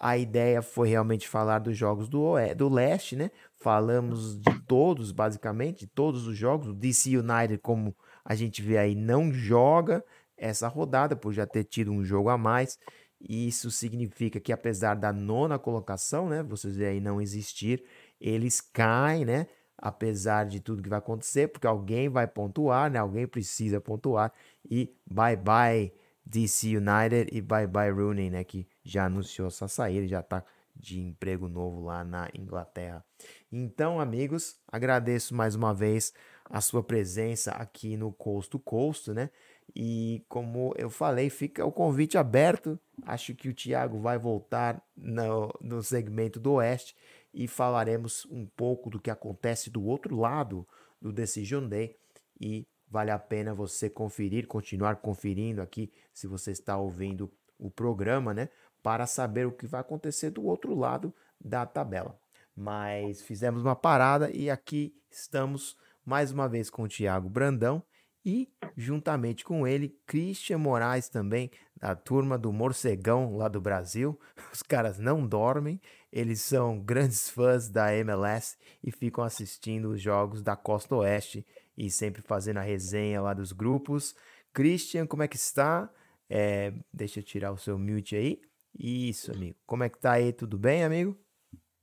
A 0.00 0.16
ideia 0.16 0.62
foi 0.62 0.88
realmente 0.88 1.28
falar 1.28 1.58
dos 1.58 1.76
jogos 1.76 2.08
do, 2.08 2.34
do 2.56 2.68
leste, 2.68 3.16
né? 3.16 3.30
Falamos 3.56 4.38
de 4.38 4.60
todos, 4.60 5.10
basicamente, 5.10 5.80
de 5.80 5.86
todos 5.88 6.26
os 6.26 6.36
jogos. 6.36 6.68
O 6.68 6.74
DC 6.74 7.16
United, 7.16 7.58
como 7.58 7.96
a 8.24 8.34
gente 8.34 8.62
vê 8.62 8.78
aí, 8.78 8.94
não 8.94 9.32
joga 9.32 10.04
essa 10.36 10.68
rodada 10.68 11.16
por 11.16 11.32
já 11.32 11.44
ter 11.46 11.64
tido 11.64 11.90
um 11.90 12.04
jogo 12.04 12.28
a 12.28 12.38
mais. 12.38 12.78
Isso 13.20 13.70
significa 13.70 14.38
que 14.38 14.52
apesar 14.52 14.94
da 14.94 15.12
nona 15.12 15.58
colocação, 15.58 16.28
né, 16.28 16.42
vocês 16.42 16.78
aí 16.80 17.00
não 17.00 17.20
existir, 17.20 17.82
eles 18.20 18.60
caem, 18.60 19.24
né, 19.24 19.46
apesar 19.76 20.44
de 20.44 20.60
tudo 20.60 20.82
que 20.82 20.88
vai 20.88 20.98
acontecer, 20.98 21.48
porque 21.48 21.66
alguém 21.66 22.08
vai 22.08 22.26
pontuar, 22.26 22.90
né, 22.90 22.98
alguém 22.98 23.26
precisa 23.26 23.80
pontuar 23.80 24.32
e 24.68 24.94
bye 25.06 25.36
bye 25.36 25.92
DC 26.24 26.76
United 26.76 27.28
e 27.32 27.40
bye 27.40 27.66
bye 27.66 27.90
Rooney, 27.90 28.30
né, 28.30 28.44
que 28.44 28.66
já 28.84 29.06
anunciou 29.06 29.50
sua 29.50 29.68
saída, 29.68 30.06
já 30.06 30.20
está 30.20 30.44
de 30.78 31.00
emprego 31.00 31.48
novo 31.48 31.82
lá 31.82 32.04
na 32.04 32.28
Inglaterra. 32.34 33.04
Então, 33.50 34.00
amigos, 34.00 34.56
agradeço 34.70 35.34
mais 35.34 35.54
uma 35.54 35.74
vez 35.74 36.12
a 36.44 36.60
sua 36.60 36.82
presença 36.82 37.50
aqui 37.52 37.96
no 37.96 38.12
Coast 38.12 38.50
to 38.50 38.58
Coast, 38.58 39.10
né? 39.10 39.30
E 39.74 40.24
como 40.28 40.72
eu 40.76 40.88
falei, 40.88 41.28
fica 41.28 41.64
o 41.64 41.72
convite 41.72 42.16
aberto. 42.16 42.78
Acho 43.02 43.34
que 43.34 43.48
o 43.48 43.54
Thiago 43.54 43.98
vai 43.98 44.18
voltar 44.18 44.82
no, 44.96 45.52
no 45.60 45.82
segmento 45.82 46.38
do 46.38 46.54
Oeste 46.54 46.96
e 47.32 47.46
falaremos 47.46 48.26
um 48.30 48.46
pouco 48.46 48.90
do 48.90 49.00
que 49.00 49.10
acontece 49.10 49.70
do 49.70 49.84
outro 49.84 50.16
lado 50.16 50.66
do 51.00 51.12
Decision 51.12 51.66
Day. 51.66 51.96
E 52.40 52.66
vale 52.90 53.10
a 53.10 53.18
pena 53.18 53.54
você 53.54 53.88
conferir, 53.90 54.46
continuar 54.46 54.96
conferindo 54.96 55.60
aqui, 55.60 55.92
se 56.12 56.26
você 56.26 56.52
está 56.52 56.76
ouvindo 56.76 57.30
o 57.58 57.70
programa, 57.70 58.32
né? 58.32 58.48
Para 58.82 59.06
saber 59.06 59.46
o 59.46 59.52
que 59.52 59.66
vai 59.66 59.80
acontecer 59.80 60.30
do 60.30 60.44
outro 60.44 60.74
lado 60.74 61.14
da 61.40 61.66
tabela. 61.66 62.18
Mas 62.56 63.22
fizemos 63.22 63.62
uma 63.62 63.76
parada 63.76 64.30
e 64.30 64.50
aqui 64.50 64.94
estamos 65.10 65.76
mais 66.04 66.32
uma 66.32 66.48
vez 66.48 66.70
com 66.70 66.82
o 66.82 66.88
Thiago 66.88 67.28
Brandão 67.28 67.82
e, 68.24 68.48
juntamente 68.76 69.44
com 69.44 69.66
ele, 69.66 69.96
Christian 70.06 70.58
Moraes 70.58 71.08
também, 71.08 71.50
da 71.76 71.94
turma 71.94 72.36
do 72.36 72.52
Morcegão 72.52 73.36
lá 73.36 73.48
do 73.48 73.60
Brasil. 73.60 74.18
Os 74.52 74.62
caras 74.62 74.98
não 74.98 75.26
dormem, 75.26 75.80
eles 76.12 76.40
são 76.40 76.80
grandes 76.80 77.28
fãs 77.30 77.68
da 77.68 77.94
MLS 77.94 78.56
e 78.82 78.90
ficam 78.90 79.24
assistindo 79.24 79.90
os 79.90 80.00
jogos 80.00 80.42
da 80.42 80.56
Costa 80.56 80.96
Oeste 80.96 81.46
e 81.76 81.90
sempre 81.90 82.22
fazendo 82.22 82.58
a 82.58 82.62
resenha 82.62 83.20
lá 83.20 83.32
dos 83.32 83.52
grupos. 83.52 84.14
Christian, 84.52 85.06
como 85.06 85.22
é 85.22 85.28
que 85.28 85.36
está? 85.36 85.88
É, 86.28 86.72
deixa 86.92 87.20
eu 87.20 87.24
tirar 87.24 87.52
o 87.52 87.58
seu 87.58 87.78
mute 87.78 88.16
aí. 88.16 88.40
Isso, 88.78 89.32
amigo. 89.32 89.56
Como 89.66 89.84
é 89.84 89.88
que 89.88 89.98
tá 89.98 90.12
aí? 90.12 90.32
Tudo 90.32 90.58
bem, 90.58 90.84
amigo? 90.84 91.16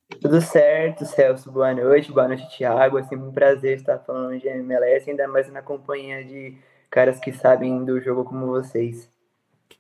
Tudo 0.09 0.39
certo, 0.39 1.03
Celso. 1.03 1.51
Boa 1.51 1.73
noite, 1.73 2.11
boa 2.11 2.27
noite, 2.27 2.47
Thiago. 2.55 2.99
É 2.99 3.03
sempre 3.03 3.25
um 3.25 3.31
prazer 3.31 3.77
estar 3.77 3.97
falando 3.99 4.39
de 4.39 4.47
MLS, 4.47 5.09
ainda 5.09 5.27
mais 5.27 5.51
na 5.51 5.63
companhia 5.63 6.23
de 6.23 6.57
caras 6.91 7.19
que 7.19 7.33
sabem 7.33 7.83
do 7.83 7.99
jogo 7.99 8.23
como 8.23 8.45
vocês. 8.45 9.09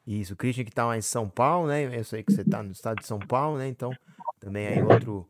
Isso, 0.05 0.33
o 0.33 0.35
Christian 0.35 0.63
que 0.63 0.71
está 0.71 0.85
lá 0.85 0.97
em 0.97 1.01
São 1.01 1.29
Paulo, 1.29 1.67
né? 1.67 1.95
Eu 1.95 2.03
sei 2.03 2.23
que 2.23 2.33
você 2.33 2.41
está 2.41 2.63
no 2.63 2.71
estado 2.71 2.99
de 2.99 3.07
São 3.07 3.19
Paulo, 3.19 3.57
né? 3.57 3.67
Então, 3.67 3.91
também 4.39 4.67
aí 4.67 4.81
outro, 4.81 5.29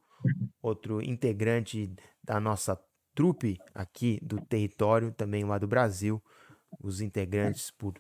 outro 0.62 1.02
integrante 1.02 1.94
da 2.24 2.40
nossa 2.40 2.80
trupe 3.14 3.58
aqui 3.74 4.18
do 4.22 4.40
território, 4.40 5.12
também 5.12 5.44
lá 5.44 5.58
do 5.58 5.68
Brasil. 5.68 6.24
Os 6.82 7.02
integrantes 7.02 7.70
por 7.70 7.94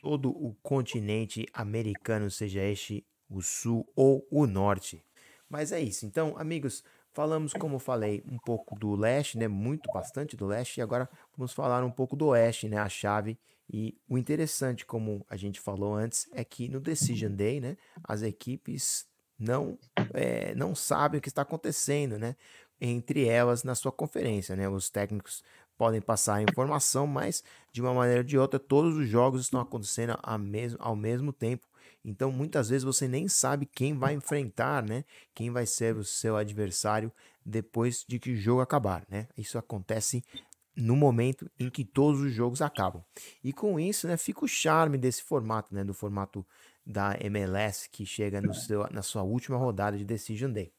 todo 0.00 0.30
o 0.30 0.54
continente 0.62 1.46
americano, 1.52 2.30
seja 2.30 2.60
este 2.60 3.04
o 3.28 3.40
sul 3.40 3.86
ou 3.94 4.26
o 4.30 4.46
norte. 4.46 5.04
Mas 5.50 5.72
é 5.72 5.80
isso. 5.80 6.06
Então, 6.06 6.36
amigos, 6.38 6.84
falamos, 7.12 7.52
como 7.52 7.80
falei, 7.80 8.22
um 8.30 8.38
pouco 8.38 8.78
do 8.78 8.94
leste, 8.94 9.36
né? 9.36 9.48
Muito, 9.48 9.90
bastante 9.92 10.36
do 10.36 10.46
leste. 10.46 10.78
E 10.78 10.82
agora 10.82 11.10
vamos 11.36 11.52
falar 11.52 11.84
um 11.84 11.90
pouco 11.90 12.14
do 12.14 12.28
oeste, 12.28 12.68
né? 12.68 12.78
A 12.78 12.88
chave. 12.88 13.36
E 13.68 13.98
o 14.08 14.16
interessante, 14.16 14.86
como 14.86 15.26
a 15.28 15.36
gente 15.36 15.60
falou 15.60 15.94
antes, 15.94 16.28
é 16.32 16.44
que 16.44 16.68
no 16.68 16.80
Decision 16.80 17.32
Day, 17.32 17.60
né? 17.60 17.76
As 18.04 18.22
equipes 18.22 19.06
não, 19.36 19.76
é, 20.14 20.54
não 20.54 20.74
sabem 20.74 21.18
o 21.18 21.20
que 21.20 21.28
está 21.28 21.42
acontecendo, 21.42 22.16
né? 22.16 22.36
Entre 22.80 23.26
elas 23.26 23.64
na 23.64 23.74
sua 23.74 23.90
conferência, 23.90 24.54
né? 24.54 24.68
Os 24.68 24.88
técnicos 24.88 25.42
podem 25.76 26.00
passar 26.00 26.36
a 26.36 26.42
informação, 26.42 27.06
mas 27.06 27.42
de 27.72 27.80
uma 27.80 27.92
maneira 27.92 28.20
ou 28.20 28.24
de 28.24 28.38
outra, 28.38 28.60
todos 28.60 28.96
os 28.96 29.08
jogos 29.08 29.40
estão 29.40 29.60
acontecendo 29.60 30.16
ao 30.22 30.38
mesmo, 30.38 30.78
ao 30.80 30.94
mesmo 30.94 31.32
tempo 31.32 31.66
então, 32.04 32.32
muitas 32.32 32.68
vezes 32.68 32.84
você 32.84 33.06
nem 33.06 33.28
sabe 33.28 33.66
quem 33.66 33.96
vai 33.96 34.14
enfrentar, 34.14 34.82
né? 34.82 35.04
Quem 35.34 35.50
vai 35.50 35.66
ser 35.66 35.96
o 35.96 36.04
seu 36.04 36.36
adversário 36.36 37.12
depois 37.44 38.04
de 38.08 38.18
que 38.18 38.32
o 38.32 38.36
jogo 38.36 38.60
acabar, 38.60 39.04
né? 39.08 39.28
Isso 39.36 39.58
acontece 39.58 40.24
no 40.74 40.96
momento 40.96 41.50
em 41.58 41.68
que 41.68 41.84
todos 41.84 42.20
os 42.20 42.32
jogos 42.32 42.62
acabam. 42.62 43.04
E 43.44 43.52
com 43.52 43.78
isso, 43.78 44.06
né, 44.06 44.16
fica 44.16 44.44
o 44.44 44.48
charme 44.48 44.96
desse 44.96 45.22
formato, 45.22 45.74
né, 45.74 45.84
do 45.84 45.92
formato 45.92 46.46
da 46.86 47.16
MLS 47.20 47.88
que 47.90 48.06
chega 48.06 48.40
no 48.40 48.54
seu, 48.54 48.86
na 48.90 49.02
sua 49.02 49.22
última 49.22 49.58
rodada 49.58 49.98
de 49.98 50.04
Decision 50.04 50.50
Day. 50.50 50.72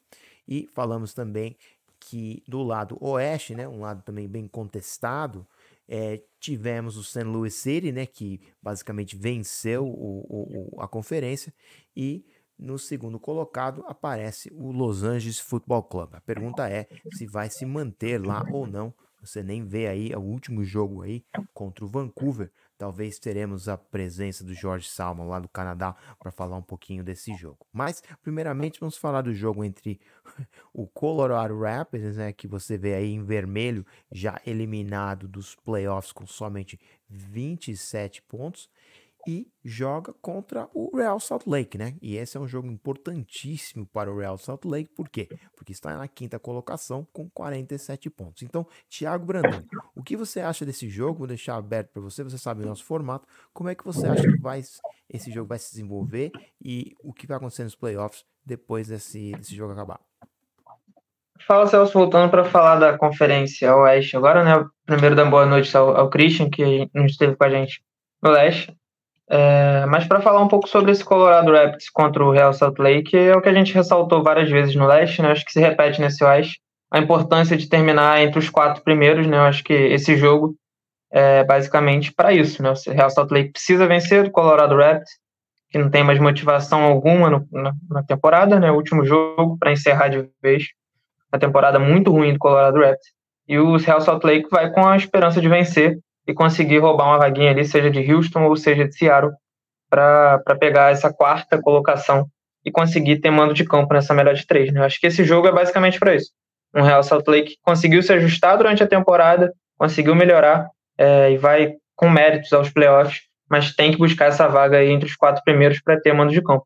E 0.47 0.67
falamos 0.73 1.13
também 1.13 1.55
que 1.99 2.41
do 2.47 2.63
lado 2.63 2.97
oeste, 2.99 3.53
né, 3.53 3.67
um 3.67 3.81
lado 3.81 4.01
também 4.01 4.27
bem 4.27 4.47
contestado, 4.47 5.45
é, 5.93 6.23
tivemos 6.39 6.95
o 6.95 7.03
St. 7.03 7.23
Louis 7.25 7.53
City, 7.53 7.91
né, 7.91 8.05
que 8.05 8.39
basicamente 8.61 9.17
venceu 9.17 9.85
o, 9.85 10.71
o, 10.77 10.81
a 10.81 10.87
conferência, 10.87 11.53
e 11.93 12.25
no 12.57 12.79
segundo 12.79 13.19
colocado 13.19 13.83
aparece 13.85 14.49
o 14.53 14.71
Los 14.71 15.03
Angeles 15.03 15.39
Football 15.39 15.83
Club. 15.83 16.13
A 16.13 16.21
pergunta 16.21 16.69
é 16.69 16.87
se 17.13 17.25
vai 17.27 17.49
se 17.49 17.65
manter 17.65 18.25
lá 18.25 18.45
ou 18.53 18.65
não. 18.65 18.93
Você 19.19 19.43
nem 19.43 19.65
vê 19.65 19.87
aí 19.87 20.15
o 20.15 20.21
último 20.21 20.63
jogo 20.63 21.01
aí 21.01 21.25
contra 21.53 21.83
o 21.83 21.87
Vancouver 21.87 22.49
Talvez 22.81 23.19
teremos 23.19 23.69
a 23.69 23.77
presença 23.77 24.43
do 24.43 24.55
Jorge 24.55 24.89
Salmon 24.89 25.27
lá 25.27 25.37
do 25.37 25.47
Canadá 25.47 25.95
para 26.17 26.31
falar 26.31 26.57
um 26.57 26.63
pouquinho 26.63 27.03
desse 27.03 27.31
jogo. 27.35 27.59
Mas, 27.71 28.01
primeiramente, 28.23 28.79
vamos 28.79 28.97
falar 28.97 29.21
do 29.21 29.35
jogo 29.35 29.63
entre 29.63 30.01
o 30.73 30.87
Colorado 30.87 31.59
Rapids, 31.59 32.17
né, 32.17 32.33
que 32.33 32.47
você 32.47 32.79
vê 32.79 32.95
aí 32.95 33.11
em 33.13 33.23
vermelho, 33.23 33.85
já 34.11 34.41
eliminado 34.47 35.27
dos 35.27 35.55
playoffs 35.57 36.11
com 36.11 36.25
somente 36.25 36.79
27 37.07 38.23
pontos, 38.23 38.67
e 39.27 39.47
joga 39.63 40.13
contra 40.21 40.67
o 40.73 40.95
Real 40.95 41.19
Salt 41.19 41.45
Lake, 41.45 41.77
né? 41.77 41.95
E 42.01 42.17
esse 42.17 42.37
é 42.37 42.39
um 42.39 42.47
jogo 42.47 42.67
importantíssimo 42.67 43.85
para 43.85 44.11
o 44.11 44.17
Real 44.17 44.37
Salt 44.37 44.65
Lake, 44.65 44.91
por 44.95 45.09
quê? 45.09 45.29
Porque 45.55 45.71
está 45.71 45.97
na 45.97 46.07
quinta 46.07 46.39
colocação 46.39 47.07
com 47.13 47.29
47 47.29 48.09
pontos. 48.09 48.43
Então, 48.43 48.65
Thiago 48.89 49.25
Brandão, 49.25 49.63
o 49.95 50.03
que 50.03 50.17
você 50.17 50.39
acha 50.39 50.65
desse 50.65 50.89
jogo? 50.89 51.19
Vou 51.19 51.27
deixar 51.27 51.55
aberto 51.55 51.91
para 51.91 52.01
você, 52.01 52.23
você 52.23 52.37
sabe 52.37 52.63
o 52.63 52.67
nosso 52.67 52.83
formato. 52.83 53.27
Como 53.53 53.69
é 53.69 53.75
que 53.75 53.85
você 53.85 54.07
acha 54.07 54.23
que 54.23 54.39
vai, 54.39 54.61
esse 55.09 55.31
jogo 55.31 55.47
vai 55.47 55.59
se 55.59 55.71
desenvolver 55.71 56.31
e 56.63 56.95
o 57.03 57.13
que 57.13 57.27
vai 57.27 57.37
acontecer 57.37 57.63
nos 57.63 57.75
playoffs 57.75 58.25
depois 58.45 58.87
desse, 58.87 59.31
desse 59.33 59.55
jogo 59.55 59.73
acabar? 59.73 59.99
Fala, 61.47 61.65
Celso, 61.65 61.93
voltando 61.93 62.29
para 62.29 62.45
falar 62.45 62.77
da 62.77 62.97
Conferência 62.97 63.75
Oeste 63.75 64.15
agora, 64.15 64.43
né? 64.43 64.67
Primeiro, 64.85 65.15
dar 65.15 65.25
boa 65.25 65.45
noite 65.45 65.75
ao, 65.75 65.95
ao 65.95 66.09
Christian, 66.09 66.49
que 66.49 66.87
não 66.93 67.05
esteve 67.05 67.35
com 67.35 67.43
a 67.43 67.49
gente 67.49 67.83
no 68.21 68.29
Leste. 68.29 68.75
É, 69.33 69.85
mas 69.85 70.05
para 70.05 70.19
falar 70.19 70.41
um 70.41 70.47
pouco 70.49 70.67
sobre 70.67 70.91
esse 70.91 71.05
Colorado 71.05 71.53
Rapids 71.53 71.89
contra 71.89 72.21
o 72.21 72.31
Real 72.31 72.51
Salt 72.51 72.77
Lake, 72.77 73.15
é 73.15 73.33
o 73.33 73.41
que 73.41 73.47
a 73.47 73.53
gente 73.53 73.73
ressaltou 73.73 74.21
várias 74.21 74.49
vezes 74.49 74.75
no 74.75 74.85
leste, 74.85 75.21
né? 75.21 75.31
acho 75.31 75.45
que 75.45 75.53
se 75.53 75.59
repete 75.61 76.01
nesse 76.01 76.21
oeste. 76.21 76.59
a 76.91 76.99
importância 76.99 77.55
de 77.55 77.69
terminar 77.69 78.21
entre 78.21 78.37
os 78.39 78.49
quatro 78.49 78.83
primeiros, 78.83 79.25
né? 79.25 79.37
Eu 79.37 79.43
acho 79.43 79.63
que 79.63 79.71
esse 79.71 80.17
jogo 80.17 80.53
é 81.09 81.45
basicamente 81.45 82.13
para 82.13 82.33
isso, 82.33 82.61
né? 82.61 82.73
O 82.73 82.91
Real 82.91 83.09
Salt 83.09 83.31
Lake 83.31 83.53
precisa 83.53 83.87
vencer 83.87 84.25
o 84.25 84.31
Colorado 84.31 84.75
Rapids, 84.75 85.13
que 85.69 85.77
não 85.77 85.89
tem 85.89 86.03
mais 86.03 86.19
motivação 86.19 86.83
alguma 86.83 87.29
no, 87.29 87.47
na, 87.49 87.71
na, 87.89 88.03
temporada, 88.03 88.59
né? 88.59 88.69
O 88.69 88.75
último 88.75 89.05
jogo 89.05 89.57
para 89.57 89.71
encerrar 89.71 90.09
de 90.09 90.29
vez 90.43 90.65
a 91.31 91.39
temporada 91.39 91.79
muito 91.79 92.11
ruim 92.11 92.33
do 92.33 92.39
Colorado 92.39 92.81
Rapids. 92.81 93.07
E 93.47 93.57
o 93.57 93.77
Real 93.77 94.01
Salt 94.01 94.25
Lake 94.25 94.49
vai 94.51 94.69
com 94.69 94.85
a 94.85 94.97
esperança 94.97 95.39
de 95.39 95.47
vencer 95.47 95.97
e 96.31 96.33
conseguir 96.33 96.79
roubar 96.79 97.07
uma 97.07 97.17
vaguinha 97.17 97.51
ali, 97.51 97.65
seja 97.65 97.91
de 97.91 98.11
Houston 98.11 98.43
ou 98.43 98.55
seja 98.55 98.87
de 98.87 98.95
Seattle, 98.95 99.33
para 99.89 100.41
pegar 100.57 100.91
essa 100.91 101.13
quarta 101.13 101.61
colocação 101.61 102.25
e 102.65 102.71
conseguir 102.71 103.19
ter 103.19 103.29
mando 103.29 103.53
de 103.53 103.65
campo 103.65 103.93
nessa 103.93 104.13
melhor 104.13 104.33
de 104.33 104.47
três. 104.47 104.71
Né? 104.71 104.83
Acho 104.85 104.99
que 104.99 105.07
esse 105.07 105.25
jogo 105.25 105.47
é 105.47 105.51
basicamente 105.51 105.99
para 105.99 106.15
isso. 106.15 106.31
Um 106.73 106.83
Real 106.83 107.03
Salt 107.03 107.27
Lake 107.27 107.57
conseguiu 107.61 108.01
se 108.01 108.13
ajustar 108.13 108.57
durante 108.57 108.81
a 108.81 108.87
temporada, 108.87 109.53
conseguiu 109.77 110.15
melhorar 110.15 110.69
é, 110.97 111.31
e 111.31 111.37
vai 111.37 111.73
com 111.95 112.09
méritos 112.09 112.53
aos 112.53 112.69
playoffs, 112.69 113.23
mas 113.49 113.75
tem 113.75 113.91
que 113.91 113.97
buscar 113.97 114.27
essa 114.27 114.47
vaga 114.47 114.77
aí 114.77 114.89
entre 114.89 115.09
os 115.09 115.15
quatro 115.17 115.43
primeiros 115.43 115.81
para 115.81 115.99
ter 115.99 116.13
mando 116.13 116.31
de 116.31 116.41
campo. 116.41 116.65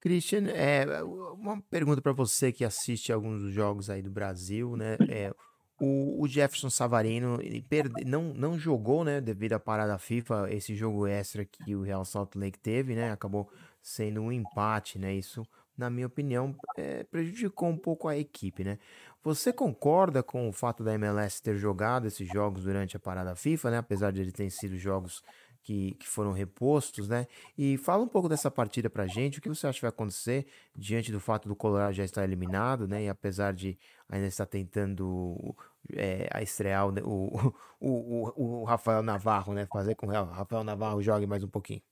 Christian, 0.00 0.46
é, 0.48 0.86
uma 1.02 1.60
pergunta 1.68 2.00
para 2.00 2.12
você 2.12 2.52
que 2.52 2.64
assiste 2.64 3.12
alguns 3.12 3.42
dos 3.42 3.52
jogos 3.52 3.90
aí 3.90 4.02
do 4.02 4.10
Brasil, 4.10 4.76
né? 4.76 4.96
É, 5.08 5.32
o, 5.84 6.22
o, 6.22 6.28
Jefferson 6.28 6.70
Savarino 6.70 7.38
perde, 7.68 8.04
não, 8.04 8.32
não 8.32 8.56
jogou, 8.56 9.02
né, 9.02 9.20
devido 9.20 9.54
à 9.54 9.58
parada 9.58 9.98
FIFA, 9.98 10.46
esse 10.48 10.76
jogo 10.76 11.08
extra 11.08 11.44
que 11.44 11.74
o 11.74 11.82
Real 11.82 12.04
Salt 12.04 12.36
Lake 12.36 12.56
teve, 12.56 12.94
né, 12.94 13.10
acabou 13.10 13.50
sendo 13.82 14.20
um 14.20 14.30
empate, 14.30 14.96
né, 14.96 15.12
isso, 15.12 15.44
na 15.76 15.90
minha 15.90 16.06
opinião, 16.06 16.54
é, 16.76 17.02
prejudicou 17.02 17.68
um 17.68 17.76
pouco 17.76 18.06
a 18.06 18.16
equipe, 18.16 18.62
né. 18.62 18.78
Você 19.24 19.52
concorda 19.52 20.22
com 20.22 20.48
o 20.48 20.52
fato 20.52 20.84
da 20.84 20.94
MLS 20.94 21.42
ter 21.42 21.56
jogado 21.56 22.06
esses 22.06 22.28
jogos 22.28 22.62
durante 22.62 22.96
a 22.96 23.00
parada 23.00 23.34
FIFA, 23.34 23.72
né, 23.72 23.78
apesar 23.78 24.12
de 24.12 24.20
eles 24.20 24.32
terem 24.32 24.50
sido 24.50 24.78
jogos 24.78 25.20
que, 25.62 25.94
que 25.94 26.08
foram 26.08 26.32
repostos, 26.32 27.08
né? 27.08 27.26
E 27.56 27.78
fala 27.78 28.02
um 28.02 28.08
pouco 28.08 28.28
dessa 28.28 28.50
partida 28.50 28.90
pra 28.90 29.06
gente, 29.06 29.38
o 29.38 29.42
que 29.42 29.48
você 29.48 29.66
acha 29.66 29.78
que 29.78 29.82
vai 29.82 29.90
acontecer 29.90 30.46
diante 30.76 31.12
do 31.12 31.20
fato 31.20 31.48
do 31.48 31.54
Colorado 31.54 31.92
já 31.92 32.04
estar 32.04 32.24
eliminado, 32.24 32.88
né? 32.88 33.04
E 33.04 33.08
apesar 33.08 33.54
de 33.54 33.78
ainda 34.08 34.26
estar 34.26 34.46
tentando 34.46 35.54
é, 35.94 36.28
a 36.30 36.42
estrear 36.42 36.86
o, 36.86 36.92
o, 37.80 37.90
o, 37.90 38.60
o, 38.60 38.64
Rafael 38.64 39.02
Navarro, 39.02 39.52
né? 39.52 39.66
Fazer 39.72 39.94
com 39.94 40.08
que 40.08 40.16
o 40.16 40.24
Rafael 40.24 40.64
Navarro 40.64 41.02
jogue 41.02 41.26
mais 41.26 41.42
um 41.42 41.48
pouquinho. 41.48 41.82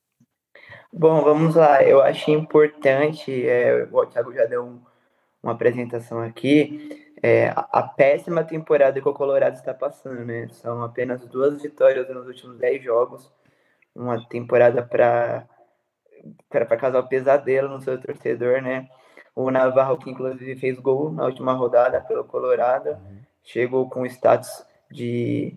Bom, 0.92 1.22
vamos 1.22 1.54
lá. 1.54 1.82
Eu 1.82 2.02
achei 2.02 2.34
importante, 2.34 3.46
é, 3.48 3.88
o 3.90 4.06
Thiago 4.06 4.32
já 4.32 4.44
deu 4.44 4.64
um, 4.64 4.80
uma 5.42 5.52
apresentação 5.52 6.20
aqui, 6.20 7.10
é, 7.22 7.48
a, 7.48 7.68
a, 7.72 7.82
péssima 7.82 8.42
temporada 8.44 9.00
que 9.00 9.08
o 9.08 9.14
Colorado 9.14 9.56
está 9.56 9.74
passando, 9.74 10.24
né? 10.24 10.48
São 10.50 10.82
apenas 10.82 11.26
duas 11.26 11.62
vitórias 11.62 12.08
nos 12.08 12.26
últimos 12.26 12.58
dez 12.58 12.82
jogos 12.82 13.30
uma 13.94 14.26
temporada 14.28 14.82
para 14.82 15.46
para 16.50 16.76
causar 16.76 17.00
o 17.00 17.08
pesadelo 17.08 17.68
no 17.68 17.80
seu 17.80 17.98
torcedor, 17.98 18.60
né? 18.60 18.88
O 19.34 19.50
Navarro, 19.50 19.96
que 19.96 20.10
inclusive 20.10 20.54
fez 20.56 20.78
gol 20.78 21.10
na 21.10 21.24
última 21.24 21.54
rodada 21.54 21.98
pelo 22.02 22.24
Colorado, 22.24 22.90
uhum. 22.90 23.19
Chegou 23.52 23.88
com 23.88 24.06
status 24.06 24.64
de 24.90 25.54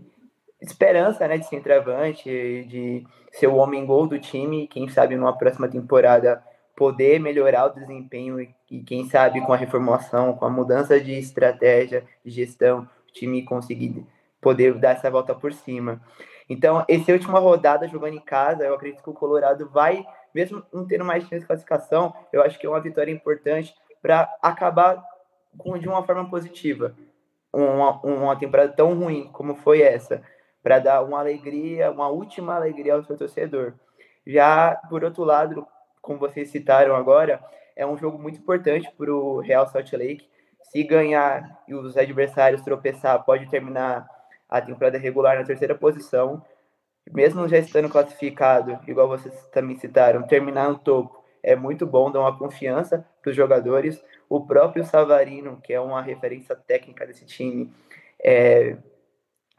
esperança, 0.59 1.27
né, 1.27 1.37
de 1.37 1.47
centroavante, 1.47 2.23
de 2.67 3.05
ser 3.31 3.47
o 3.47 3.55
homem 3.55 3.85
gol 3.85 4.07
do 4.07 4.19
time, 4.19 4.67
quem 4.67 4.87
sabe 4.87 5.15
numa 5.15 5.37
próxima 5.37 5.67
temporada 5.67 6.43
poder 6.75 7.19
melhorar 7.19 7.65
o 7.65 7.73
desempenho 7.73 8.39
e 8.41 8.79
quem 8.83 9.07
sabe 9.07 9.41
com 9.41 9.53
a 9.53 9.57
reformulação, 9.57 10.33
com 10.33 10.45
a 10.45 10.49
mudança 10.49 10.99
de 10.99 11.13
estratégia, 11.13 12.03
de 12.25 12.31
gestão, 12.31 12.87
o 13.07 13.11
time 13.11 13.43
conseguir 13.43 14.03
poder 14.41 14.73
dar 14.73 14.91
essa 14.91 15.11
volta 15.11 15.35
por 15.35 15.53
cima. 15.53 16.01
Então, 16.49 16.83
essa 16.89 17.11
é 17.11 17.13
última 17.13 17.39
rodada 17.39 17.87
jogando 17.87 18.15
em 18.15 18.21
casa, 18.21 18.63
eu 18.63 18.73
acredito 18.73 19.03
que 19.03 19.09
o 19.09 19.13
Colorado 19.13 19.69
vai, 19.69 20.03
mesmo 20.33 20.63
não 20.73 20.85
tendo 20.85 21.05
mais 21.05 21.23
chance 21.23 21.41
de 21.41 21.45
classificação, 21.45 22.13
eu 22.31 22.41
acho 22.41 22.57
que 22.57 22.65
é 22.65 22.69
uma 22.69 22.81
vitória 22.81 23.11
importante 23.11 23.73
para 24.01 24.27
acabar 24.41 25.01
com, 25.57 25.77
de 25.77 25.87
uma 25.87 26.03
forma 26.03 26.27
positiva 26.27 26.95
uma, 27.53 28.01
uma 28.01 28.35
temporada 28.35 28.73
tão 28.73 28.95
ruim 28.95 29.29
como 29.31 29.55
foi 29.55 29.81
essa, 29.81 30.21
para 30.63 30.79
dar 30.79 31.03
uma 31.03 31.19
alegria, 31.19 31.91
uma 31.91 32.07
última 32.07 32.55
alegria 32.55 32.95
ao 32.95 33.03
seu 33.03 33.17
torcedor. 33.17 33.73
Já, 34.25 34.75
por 34.89 35.03
outro 35.03 35.23
lado, 35.23 35.67
como 36.01 36.17
vocês 36.17 36.49
citaram 36.49 36.95
agora, 36.95 37.43
é 37.75 37.85
um 37.85 37.97
jogo 37.97 38.17
muito 38.17 38.39
importante 38.39 38.89
para 38.97 39.13
o 39.13 39.39
Real 39.39 39.67
Salt 39.67 39.91
Lake. 39.93 40.27
Se 40.71 40.83
ganhar 40.83 41.61
e 41.67 41.75
os 41.75 41.95
adversários 41.97 42.61
tropeçar, 42.61 43.23
pode 43.23 43.49
terminar 43.49 44.07
a 44.49 44.61
temporada 44.61 44.97
regular 44.97 45.37
na 45.37 45.45
terceira 45.45 45.75
posição, 45.75 46.43
mesmo 47.11 47.47
já 47.47 47.57
estando 47.57 47.89
classificado, 47.89 48.79
igual 48.87 49.07
vocês 49.07 49.47
também 49.47 49.77
citaram, 49.77 50.23
terminar 50.23 50.69
no 50.69 50.77
topo 50.77 51.22
é 51.43 51.55
muito 51.55 51.85
bom, 51.85 52.11
dá 52.11 52.19
uma 52.19 52.37
confiança 52.37 53.05
para 53.21 53.29
os 53.29 53.35
jogadores. 53.35 54.03
O 54.29 54.45
próprio 54.45 54.83
Savarino, 54.83 55.59
que 55.61 55.73
é 55.73 55.79
uma 55.79 56.01
referência 56.01 56.55
técnica 56.55 57.05
desse 57.05 57.25
time, 57.25 57.71
é, 58.23 58.77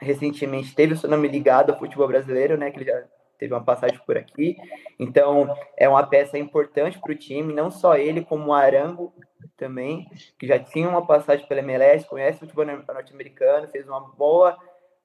recentemente 0.00 0.74
teve 0.74 0.94
o 0.94 0.96
seu 0.96 1.08
nome 1.08 1.28
ligado 1.28 1.70
ao 1.70 1.78
futebol 1.78 2.08
brasileiro, 2.08 2.56
né? 2.56 2.70
Que 2.70 2.78
ele 2.78 2.90
já 2.90 3.04
teve 3.38 3.52
uma 3.52 3.64
passagem 3.64 4.00
por 4.06 4.16
aqui. 4.16 4.56
Então, 4.98 5.54
é 5.76 5.88
uma 5.88 6.06
peça 6.06 6.38
importante 6.38 6.98
para 6.98 7.12
o 7.12 7.16
time, 7.16 7.52
não 7.52 7.70
só 7.70 7.96
ele, 7.96 8.24
como 8.24 8.48
o 8.48 8.52
Arango 8.52 9.12
também, 9.56 10.08
que 10.38 10.46
já 10.46 10.58
tinha 10.58 10.88
uma 10.88 11.06
passagem 11.06 11.46
pela 11.46 11.60
MLS, 11.60 12.06
conhece 12.06 12.38
o 12.38 12.40
futebol 12.40 12.64
norte-americano, 12.64 13.68
fez 13.68 13.86
uma 13.86 14.00
boa 14.00 14.56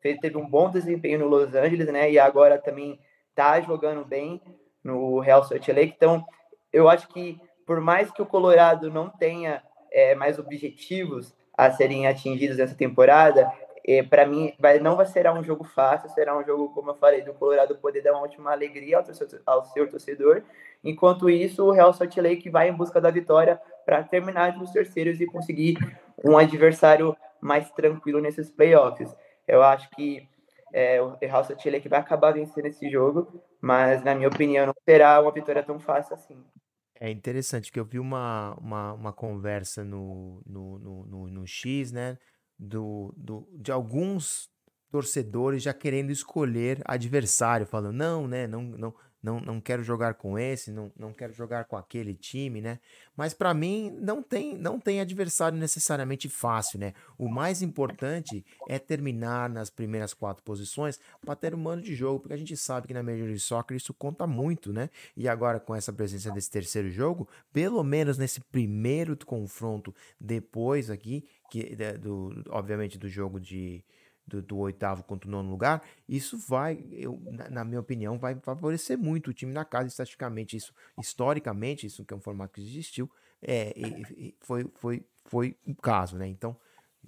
fez, 0.02 0.18
teve 0.20 0.38
um 0.38 0.48
bom 0.48 0.70
desempenho 0.70 1.20
no 1.20 1.28
Los 1.28 1.54
Angeles, 1.54 1.88
né? 1.88 2.12
E 2.12 2.20
agora 2.20 2.58
também 2.58 3.00
tá 3.36 3.60
jogando 3.62 4.06
bem 4.06 4.42
no 4.84 5.20
Real 5.20 5.44
Salt 5.44 5.68
Lake. 5.68 5.94
Então, 5.96 6.26
eu 6.72 6.90
acho 6.90 7.08
que 7.10 7.40
por 7.66 7.80
mais 7.80 8.12
que 8.12 8.22
o 8.22 8.26
Colorado 8.26 8.92
não 8.92 9.10
tenha 9.10 9.62
é, 9.92 10.16
mais 10.16 10.40
objetivos 10.40 11.36
a 11.56 11.70
serem 11.72 12.08
atingidos 12.08 12.58
nessa 12.58 12.74
temporada, 12.74 13.52
é, 13.86 14.04
para 14.04 14.26
mim 14.26 14.54
vai, 14.60 14.80
não 14.80 14.96
vai 14.96 15.06
ser 15.06 15.30
um 15.32 15.44
jogo 15.44 15.64
fácil, 15.64 16.10
será 16.10 16.38
um 16.38 16.44
jogo, 16.44 16.70
como 16.74 16.92
eu 16.92 16.96
falei, 16.96 17.22
do 17.22 17.34
Colorado 17.34 17.76
poder 17.76 18.02
dar 18.02 18.14
uma 18.14 18.22
última 18.22 18.52
alegria 18.52 18.98
ao, 18.98 19.04
ao 19.46 19.66
seu 19.66 19.90
torcedor. 19.90 20.44
Enquanto 20.84 21.30
isso, 21.30 21.66
o 21.66 21.72
Real 21.72 21.94
Salt 21.94 22.16
Lake 22.18 22.50
vai 22.50 22.70
em 22.70 22.74
busca 22.74 23.02
da 23.02 23.12
vitória 23.12 23.60
para 23.86 24.04
terminar 24.04 24.58
nos 24.58 24.72
terceiros 24.72 25.20
e 25.20 25.26
conseguir 25.26 25.78
um 26.24 26.38
adversário 26.38 27.16
mais 27.42 27.70
tranquilo 27.72 28.20
nesses 28.20 28.50
playoffs. 28.50 29.16
Eu 29.48 29.64
acho 29.64 29.90
que 29.92 30.28
é, 30.74 31.02
o 31.02 31.18
Real 31.22 31.46
Chile 31.60 31.82
que 31.82 31.90
vai 31.90 32.00
acabar 32.00 32.32
vencendo 32.32 32.66
esse 32.66 32.90
jogo, 32.90 33.42
mas 33.62 34.04
na 34.04 34.16
minha 34.16 34.28
opinião 34.28 34.66
não 34.66 34.74
será 34.88 35.22
uma 35.22 35.32
vitória 35.32 35.64
tão 35.64 35.80
fácil 35.80 36.16
assim. 36.16 36.44
É 37.00 37.10
interessante 37.10 37.72
que 37.72 37.80
eu 37.80 37.86
vi 37.86 37.98
uma, 37.98 38.56
uma, 38.60 38.94
uma 38.94 39.14
conversa 39.14 39.84
no, 39.84 40.42
no, 40.46 40.80
no, 40.80 41.06
no, 41.06 41.28
no 41.28 41.48
X, 41.48 41.92
né? 41.92 42.18
Do, 42.58 43.14
do, 43.16 43.48
de 43.54 43.72
alguns 43.72 44.50
torcedores 44.92 45.64
já 45.64 45.74
querendo 45.74 46.12
escolher 46.12 46.82
adversário, 46.84 47.66
falando, 47.66 47.96
não, 47.96 48.28
né? 48.28 48.48
Não, 48.48 48.62
não, 48.62 48.94
não, 49.22 49.40
não 49.40 49.60
quero 49.60 49.84
jogar 49.84 50.14
com 50.14 50.40
esse, 50.40 50.72
não, 50.72 50.92
não 50.98 51.14
quero 51.14 51.34
jogar 51.34 51.66
com 51.66 51.76
aquele 51.76 52.14
time, 52.14 52.62
né? 52.62 52.80
Mas 53.16 53.34
para 53.34 53.54
mim 53.54 53.92
não 54.00 54.24
tem, 54.24 54.58
não 54.58 54.80
tem 54.80 55.02
adversário 55.02 55.58
necessariamente 55.58 56.30
fácil, 56.30 56.80
né? 56.80 56.94
O 57.18 57.28
mais 57.28 57.62
importante 57.62 58.46
é 58.68 58.80
terminar 58.80 59.50
nas 59.50 59.70
primeiras 59.70 60.14
quatro 60.14 60.44
posições 60.44 61.00
para 61.22 61.36
ter 61.36 61.54
um 61.54 61.58
mano 61.58 61.82
de 61.82 61.94
jogo, 61.94 62.22
porque 62.22 62.34
a 62.34 62.38
gente 62.38 62.56
sabe 62.56 62.88
que 62.88 62.94
na 62.94 63.04
Major 63.04 63.26
League 63.26 63.40
Soccer 63.40 63.76
isso 63.76 63.94
conta 63.94 64.26
muito, 64.26 64.72
né? 64.72 64.90
E 65.16 65.28
agora 65.28 65.60
com 65.60 65.76
essa 65.76 65.92
presença 65.92 66.32
desse 66.32 66.50
terceiro 66.50 66.90
jogo, 66.90 67.28
pelo 67.52 67.84
menos 67.84 68.18
nesse 68.18 68.40
primeiro 68.40 69.18
confronto 69.26 69.94
depois 70.20 70.90
aqui, 70.90 71.28
que 71.52 71.76
do, 72.00 72.44
obviamente 72.50 72.98
do 72.98 73.10
jogo 73.10 73.40
de 73.40 73.84
do, 74.30 74.42
do, 74.42 74.58
oitavo 74.58 75.04
contra 75.04 75.28
o 75.28 75.32
nono 75.32 75.50
lugar, 75.50 75.82
isso 76.08 76.38
vai, 76.38 76.86
eu, 76.92 77.20
na, 77.32 77.50
na, 77.50 77.66
minha 77.66 77.80
opinião, 77.80 78.18
vai 78.18 78.36
favorecer 78.36 78.98
muito 78.98 79.30
o 79.30 79.34
time 79.34 79.52
na 79.52 79.66
casa, 79.66 79.88
estatisticamente, 79.88 80.56
isso, 80.56 80.74
historicamente, 80.98 81.88
isso 81.88 82.06
que 82.06 82.14
é 82.14 82.18
um 82.18 82.22
formato 82.22 82.54
que 82.54 82.62
existiu, 82.62 83.10
é, 83.42 83.74
foi, 84.42 84.66
foi, 84.76 85.06
foi 85.26 85.58
o 85.66 85.76
caso, 85.76 86.18
né? 86.18 86.28
Então, 86.28 86.56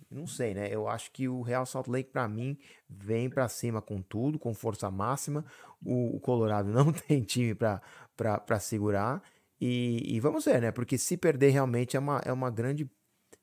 não 0.09 0.25
sei, 0.27 0.53
né? 0.53 0.67
Eu 0.69 0.87
acho 0.87 1.11
que 1.11 1.27
o 1.27 1.41
Real 1.41 1.65
Salt 1.65 1.87
Lake, 1.87 2.09
para 2.11 2.27
mim, 2.27 2.57
vem 2.89 3.29
para 3.29 3.47
cima 3.47 3.81
com 3.81 4.01
tudo, 4.01 4.39
com 4.39 4.53
força 4.53 4.89
máxima. 4.89 5.45
O, 5.83 6.15
o 6.15 6.19
Colorado 6.19 6.69
não 6.71 6.91
tem 6.91 7.21
time 7.21 7.55
para 7.55 8.59
segurar. 8.59 9.21
E, 9.59 10.15
e, 10.15 10.19
vamos 10.19 10.45
ver, 10.45 10.61
né? 10.61 10.71
Porque 10.71 10.97
se 10.97 11.15
perder 11.17 11.51
realmente 11.51 11.95
é 11.95 11.99
uma, 11.99 12.19
é 12.25 12.33
uma 12.33 12.49
grande 12.49 12.89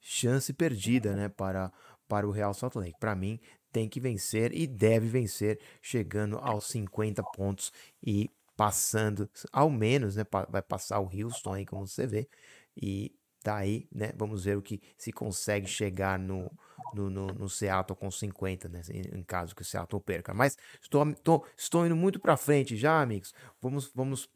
chance 0.00 0.52
perdida, 0.52 1.14
né? 1.14 1.28
Para, 1.28 1.72
para 2.08 2.26
o 2.26 2.30
Real 2.30 2.52
Salt 2.52 2.74
Lake. 2.74 2.98
Para 2.98 3.14
mim, 3.14 3.38
tem 3.72 3.88
que 3.88 4.00
vencer 4.00 4.52
e 4.54 4.66
deve 4.66 5.08
vencer, 5.08 5.60
chegando 5.82 6.38
aos 6.38 6.66
50 6.66 7.22
pontos 7.22 7.72
e 8.02 8.30
passando, 8.56 9.30
ao 9.52 9.70
menos, 9.70 10.16
né, 10.16 10.24
vai 10.48 10.62
passar 10.62 10.98
o 11.00 11.08
Houston 11.08 11.54
aí, 11.54 11.66
como 11.66 11.86
você 11.86 12.06
vê, 12.06 12.28
e 12.76 13.12
Daí, 13.42 13.82
tá 13.82 13.88
né? 13.92 14.12
Vamos 14.16 14.44
ver 14.44 14.56
o 14.56 14.62
que 14.62 14.80
se 14.96 15.12
consegue 15.12 15.66
chegar 15.66 16.18
no, 16.18 16.50
no, 16.92 17.08
no, 17.08 17.26
no 17.28 17.48
Seattle 17.48 17.96
com 17.96 18.10
50, 18.10 18.68
né? 18.68 18.82
Em, 18.90 19.22
caso 19.22 19.54
que 19.54 19.62
o 19.62 19.64
Seattle 19.64 20.02
perca. 20.02 20.34
Mas 20.34 20.56
estou, 20.82 21.08
estou, 21.08 21.46
estou 21.56 21.86
indo 21.86 21.96
muito 21.96 22.18
para 22.18 22.36
frente 22.36 22.76
já, 22.76 23.00
amigos. 23.00 23.32
Vamos, 23.60 23.92
vamos 23.94 24.28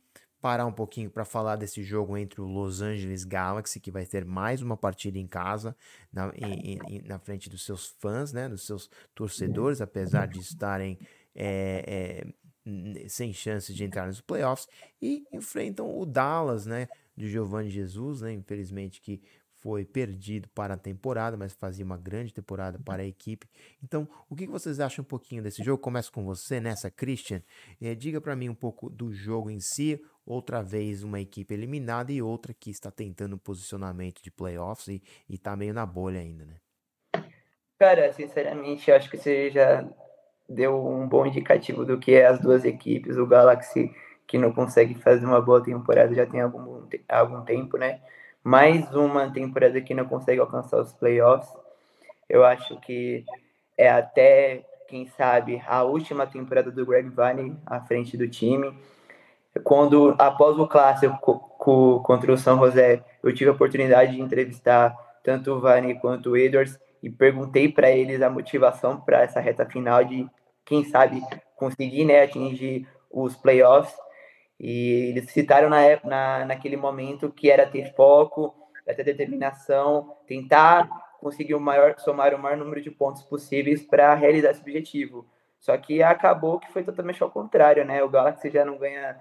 parar 0.43 0.67
um 0.67 0.73
pouquinho 0.73 1.09
para 1.09 1.25
falar 1.25 1.57
desse 1.57 1.83
jogo 1.83 2.17
entre 2.19 2.41
o 2.41 2.45
Los 2.45 2.83
Angeles 2.83 3.25
Galaxy, 3.25 3.81
que 3.81 3.93
vai 3.93 4.05
ter 4.05 4.25
mais 4.25 4.61
uma 4.61 4.77
partida 4.77 5.17
em 5.17 5.27
casa, 5.27 5.75
na, 6.13 6.33
em, 6.35 6.79
em, 6.89 7.03
na 7.03 7.19
frente 7.19 7.49
dos 7.49 7.65
seus 7.65 7.87
fãs, 8.01 8.33
né? 8.33 8.49
Dos 8.49 8.67
seus 8.67 8.91
torcedores, 9.15 9.81
apesar 9.81 10.27
de 10.27 10.41
estarem. 10.41 10.99
É, 11.35 12.27
é, 12.27 12.43
sem 13.09 13.33
chance 13.33 13.75
de 13.75 13.83
entrar 13.83 14.07
nos 14.07 14.21
playoffs 14.21 14.69
e 15.01 15.25
enfrentam 15.33 15.99
o 15.99 16.07
Dallas, 16.07 16.65
né? 16.65 16.87
de 17.17 17.29
Giovanni 17.29 17.71
Jesus, 17.71 18.23
né? 18.23 18.33
Infelizmente 18.33 19.01
que 19.01 19.23
foi 19.63 19.85
perdido 19.85 20.49
para 20.49 20.75
a 20.75 20.77
temporada, 20.77 21.37
mas 21.37 21.53
fazia 21.53 21.85
uma 21.85 21.97
grande 21.97 22.35
temporada 22.35 22.81
para 22.85 23.03
a 23.03 23.07
equipe. 23.07 23.47
Então, 23.83 24.09
o 24.29 24.35
que 24.35 24.45
vocês 24.47 24.81
acham 24.81 25.05
um 25.05 25.07
pouquinho 25.07 25.41
desse 25.41 25.63
jogo? 25.63 25.81
Começo 25.81 26.11
com 26.13 26.25
você 26.25 26.61
nessa, 26.61 26.91
Christian. 26.91 27.41
É, 27.81 27.95
diga 27.95 28.21
para 28.21 28.35
mim 28.35 28.49
um 28.49 28.55
pouco 28.55 28.91
do 28.91 29.13
jogo 29.13 29.49
em 29.49 29.61
si. 29.61 30.05
Outra 30.27 30.63
vez 30.63 31.05
uma 31.05 31.21
equipe 31.21 31.55
eliminada 31.55 32.13
e 32.13 32.21
outra 32.21 32.53
que 32.53 32.71
está 32.71 32.91
tentando 32.91 33.37
um 33.37 33.39
posicionamento 33.39 34.21
de 34.21 34.31
playoffs 34.31 34.89
e, 34.89 35.03
está 35.31 35.57
meio 35.57 35.73
na 35.73 35.87
bolha 35.87 36.21
ainda, 36.21 36.45
né? 36.45 36.57
Cara, 37.79 38.13
sinceramente, 38.13 38.91
acho 38.91 39.11
que 39.11 39.17
você 39.17 39.51
já 39.51 39.89
deu 40.49 40.77
um 40.87 41.09
bom 41.09 41.25
indicativo 41.25 41.85
do 41.85 41.99
que 41.99 42.13
é 42.15 42.27
as 42.27 42.41
duas 42.41 42.65
equipes. 42.65 43.17
O 43.17 43.27
Galaxy 43.27 43.91
que 44.27 44.39
não 44.39 44.53
consegue 44.53 44.95
fazer 44.95 45.27
uma 45.27 45.41
boa 45.41 45.63
temporada 45.63 46.15
já 46.15 46.27
tem 46.27 46.41
algum, 46.41 46.89
algum 47.09 47.45
tempo, 47.45 47.77
né? 47.77 48.01
Mais 48.45 48.93
uma 48.93 49.31
temporada 49.31 49.81
que 49.81 49.95
não 49.95 50.05
consegue 50.05 50.41
alcançar 50.41 50.81
os 50.81 50.93
playoffs. 50.93 51.49
Eu 52.29 52.45
acho 52.45 52.77
que 52.81 53.25
é 53.79 53.89
até, 53.89 54.65
quem 54.89 55.07
sabe, 55.07 55.63
a 55.67 55.85
última 55.85 56.27
temporada 56.27 56.71
do 56.71 56.85
Greg 56.85 57.09
Vanney 57.09 57.57
à 57.65 57.81
frente 57.81 58.17
do 58.17 58.27
time. 58.29 58.77
Quando, 59.63 60.17
após 60.19 60.59
o 60.59 60.67
clássico 60.67 61.39
contra 62.03 62.33
o 62.33 62.37
São 62.37 62.59
José, 62.59 63.05
eu 63.23 63.33
tive 63.33 63.51
a 63.51 63.53
oportunidade 63.53 64.13
de 64.13 64.21
entrevistar 64.21 64.97
tanto 65.23 65.53
o 65.53 65.61
Vanney 65.61 66.01
quanto 66.01 66.31
o 66.31 66.37
Edwards 66.37 66.81
e 67.01 67.09
perguntei 67.09 67.69
para 67.69 67.91
eles 67.91 68.23
a 68.23 68.31
motivação 68.31 69.01
para 69.01 69.23
essa 69.23 69.39
reta 69.39 69.65
final 69.67 70.03
de, 70.03 70.29
quem 70.65 70.85
sabe, 70.85 71.23
conseguir 71.55 72.05
né, 72.05 72.23
atingir 72.23 72.89
os 73.09 73.37
playoffs. 73.37 73.95
E 74.63 75.11
eles 75.11 75.29
citaram 75.33 75.69
na, 75.69 75.81
na, 76.05 76.45
naquele 76.45 76.77
momento 76.77 77.33
que 77.33 77.51
era 77.51 77.67
ter 77.67 77.93
foco, 77.97 78.55
ter 78.87 79.03
determinação, 79.03 80.15
tentar 80.25 80.89
conseguir 81.21 81.57
o 81.57 81.61
maior, 81.61 81.97
somar 81.99 82.33
o 82.33 82.39
maior 82.39 82.57
número 82.57 82.81
de 82.81 82.91
pontos 82.91 83.25
possíveis 83.25 83.83
para 83.83 84.15
realizar 84.15 84.53
esse 84.53 84.61
objetivo. 84.61 85.27
Só 85.59 85.77
que 85.77 86.01
acabou 86.01 86.61
que 86.61 86.73
foi 86.73 86.85
totalmente 86.85 87.21
ao 87.23 87.31
contrário, 87.31 87.85
né? 87.85 88.05
O 88.05 88.09
Galaxy 88.09 88.51
já 88.51 88.65
não 88.65 88.79
ganha 88.79 89.21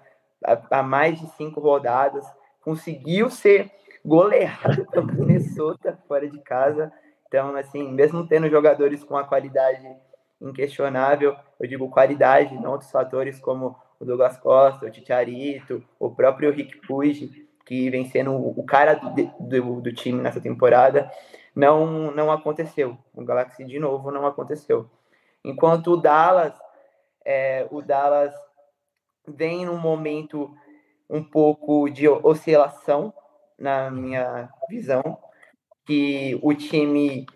há 0.70 0.84
mais 0.84 1.20
de 1.20 1.28
cinco 1.32 1.60
rodadas, 1.60 2.26
conseguiu 2.64 3.30
ser 3.30 3.72
goleado 4.06 4.86
pelo 4.92 5.08
Minnesota 5.08 5.98
fora 6.08 6.30
de 6.30 6.40
casa. 6.40 6.92
Então, 7.28 7.56
assim, 7.56 7.92
mesmo 7.92 8.28
tendo 8.28 8.50
jogadores 8.50 9.04
com 9.04 9.18
a 9.18 9.24
qualidade 9.24 9.88
inquestionável, 10.40 11.36
eu 11.60 11.68
digo 11.68 11.90
qualidade, 11.90 12.60
não 12.60 12.72
outros 12.72 12.92
fatores 12.92 13.40
como 13.40 13.76
o 14.02 14.06
Douglas 14.06 14.36
Costa, 14.38 14.88
o 14.88 14.90
Titiarito, 14.90 15.84
o 16.00 16.10
próprio 16.10 16.52
Rick 16.52 16.80
Puig, 16.88 17.48
que 17.64 17.88
vem 17.92 18.10
sendo 18.10 18.36
o 18.36 18.64
cara 18.66 18.96
do, 18.96 19.12
do, 19.40 19.82
do, 19.82 19.94
time 19.94 20.20
nessa 20.20 20.42
temporada, 20.42 21.10
não, 21.56 22.10
não 22.10 22.32
aconteceu. 22.32 22.98
O 23.14 23.24
Galaxy, 23.24 23.64
de 23.64 23.78
novo, 23.78 24.10
não 24.10 24.26
aconteceu. 24.26 24.90
Enquanto 25.46 25.92
o 25.92 25.98
Dallas, 25.98 26.54
é, 27.24 27.68
o 27.70 27.80
Dallas 27.84 28.34
vem 29.28 29.68
num 29.68 29.78
momento 29.78 30.52
um 31.08 31.24
pouco 31.24 31.88
de 31.88 32.10
oscilação, 32.10 33.14
na 33.58 33.92
minha 33.92 34.50
visão, 34.68 35.20
que 35.86 36.40
o 36.42 36.56
time, 36.56 37.28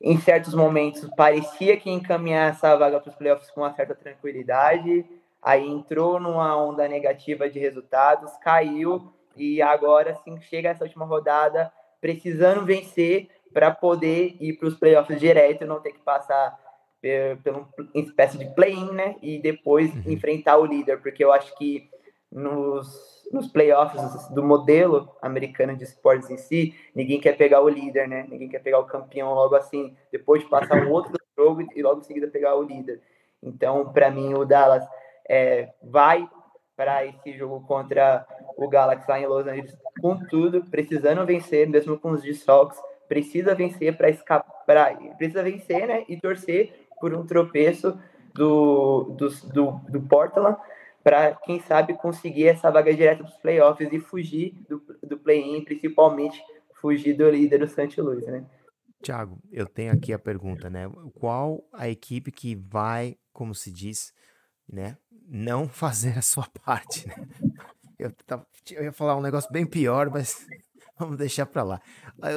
em 0.00 0.18
certos 0.18 0.54
momentos, 0.54 1.06
parecia 1.14 1.76
que 1.76 1.90
encaminhar 1.90 2.52
essa 2.52 2.74
vaga 2.76 2.98
para 2.98 3.10
os 3.10 3.16
playoffs 3.16 3.50
com 3.50 3.60
uma 3.60 3.74
certa 3.74 3.94
tranquilidade, 3.94 5.04
aí 5.42 5.66
entrou 5.66 6.18
numa 6.18 6.56
onda 6.56 6.88
negativa 6.88 7.48
de 7.48 7.58
resultados, 7.58 8.32
caiu 8.38 9.12
e 9.36 9.62
agora 9.62 10.14
sim 10.24 10.40
chega 10.40 10.70
essa 10.70 10.84
última 10.84 11.04
rodada 11.04 11.72
precisando 12.00 12.64
vencer 12.64 13.28
para 13.52 13.70
poder 13.70 14.36
ir 14.40 14.54
para 14.54 14.68
os 14.68 14.74
playoffs 14.74 15.18
direto, 15.18 15.66
não 15.66 15.80
ter 15.80 15.92
que 15.92 16.00
passar 16.00 16.58
pela 17.00 17.68
espécie 17.94 18.38
de 18.38 18.46
play-in, 18.54 18.92
né? 18.92 19.16
E 19.22 19.38
depois 19.38 19.92
uhum. 19.94 20.12
enfrentar 20.12 20.58
o 20.58 20.66
líder, 20.66 21.00
porque 21.00 21.24
eu 21.24 21.32
acho 21.32 21.56
que 21.56 21.88
nos, 22.30 23.24
nos 23.32 23.46
playoffs 23.48 24.28
do 24.30 24.42
modelo 24.42 25.08
americano 25.22 25.76
de 25.76 25.84
esportes 25.84 26.28
em 26.30 26.36
si, 26.36 26.74
ninguém 26.94 27.20
quer 27.20 27.36
pegar 27.36 27.62
o 27.62 27.68
líder, 27.68 28.08
né? 28.08 28.26
Ninguém 28.28 28.48
quer 28.48 28.60
pegar 28.60 28.80
o 28.80 28.86
campeão 28.86 29.32
logo 29.32 29.54
assim, 29.54 29.96
depois 30.10 30.42
de 30.42 30.48
passar 30.48 30.84
um 30.84 30.90
outro 30.90 31.12
jogo 31.36 31.66
e 31.74 31.82
logo 31.82 32.00
em 32.00 32.04
seguida 32.04 32.26
pegar 32.26 32.56
o 32.56 32.62
líder. 32.62 33.00
Então, 33.42 33.92
para 33.92 34.10
mim, 34.10 34.34
o 34.34 34.44
Dallas 34.44 34.84
é, 35.28 35.68
vai 35.82 36.28
para 36.76 37.04
esse 37.04 37.32
jogo 37.36 37.66
contra 37.66 38.24
o 38.56 38.68
Galaxy 38.68 39.04
lá 39.08 39.20
em 39.20 39.26
Los 39.26 39.46
Angeles 39.46 39.76
com 40.00 40.16
tudo, 40.26 40.64
precisando 40.70 41.26
vencer, 41.26 41.68
mesmo 41.68 41.98
com 41.98 42.12
os 42.12 42.22
desfalques, 42.22 42.78
precisa 43.08 43.54
vencer 43.54 43.96
para 43.96 44.10
escapar, 44.10 44.96
precisa 45.16 45.42
vencer, 45.42 45.88
né, 45.88 46.04
e 46.08 46.20
torcer 46.20 46.86
por 47.00 47.14
um 47.14 47.26
tropeço 47.26 47.98
do, 48.34 49.14
do, 49.16 49.28
do, 49.52 49.70
do 49.88 50.00
Portland 50.02 50.56
para, 51.02 51.34
quem 51.34 51.60
sabe, 51.60 51.94
conseguir 51.94 52.48
essa 52.48 52.70
vaga 52.70 52.94
direta 52.94 53.24
para 53.24 53.32
os 53.32 53.38
playoffs 53.38 53.92
e 53.92 53.98
fugir 53.98 54.54
do, 54.68 54.82
do 55.02 55.18
play-in, 55.18 55.64
principalmente 55.64 56.40
fugir 56.74 57.14
do 57.14 57.28
líder 57.30 57.58
do 57.58 57.68
St. 57.68 58.00
Louis, 58.00 58.26
né? 58.26 58.44
Tiago, 59.02 59.38
eu 59.50 59.66
tenho 59.66 59.92
aqui 59.92 60.12
a 60.12 60.18
pergunta, 60.18 60.68
né? 60.68 60.90
Qual 61.14 61.64
a 61.72 61.88
equipe 61.88 62.32
que 62.32 62.54
vai, 62.54 63.16
como 63.32 63.54
se 63.54 63.72
diz, 63.72 64.12
né, 64.70 64.96
não 65.26 65.68
fazer 65.68 66.18
a 66.18 66.22
sua 66.22 66.46
parte, 66.64 67.06
né? 67.06 67.14
Eu, 67.98 68.12
tava, 68.26 68.46
eu 68.70 68.84
ia 68.84 68.92
falar 68.92 69.16
um 69.16 69.20
negócio 69.20 69.50
bem 69.50 69.66
pior, 69.66 70.08
mas 70.08 70.46
vamos 70.98 71.16
deixar 71.16 71.46
para 71.46 71.62
lá. 71.62 71.80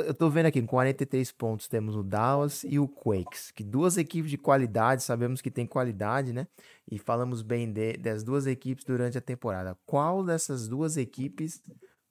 Eu 0.05 0.13
tô 0.13 0.29
vendo 0.29 0.47
aqui, 0.47 0.59
com 0.59 0.67
43 0.67 1.31
pontos, 1.31 1.67
temos 1.67 1.95
o 1.95 2.01
Dallas 2.01 2.63
e 2.63 2.79
o 2.79 2.87
Quakes, 2.87 3.51
que 3.51 3.63
duas 3.63 3.97
equipes 3.97 4.31
de 4.31 4.37
qualidade, 4.37 5.03
sabemos 5.03 5.41
que 5.41 5.51
tem 5.51 5.67
qualidade, 5.67 6.33
né? 6.33 6.47
E 6.89 6.97
falamos 6.97 7.41
bem 7.41 7.71
de, 7.71 7.93
das 7.93 8.23
duas 8.23 8.47
equipes 8.47 8.83
durante 8.83 9.17
a 9.17 9.21
temporada. 9.21 9.77
Qual 9.85 10.23
dessas 10.23 10.67
duas 10.67 10.97
equipes 10.97 11.61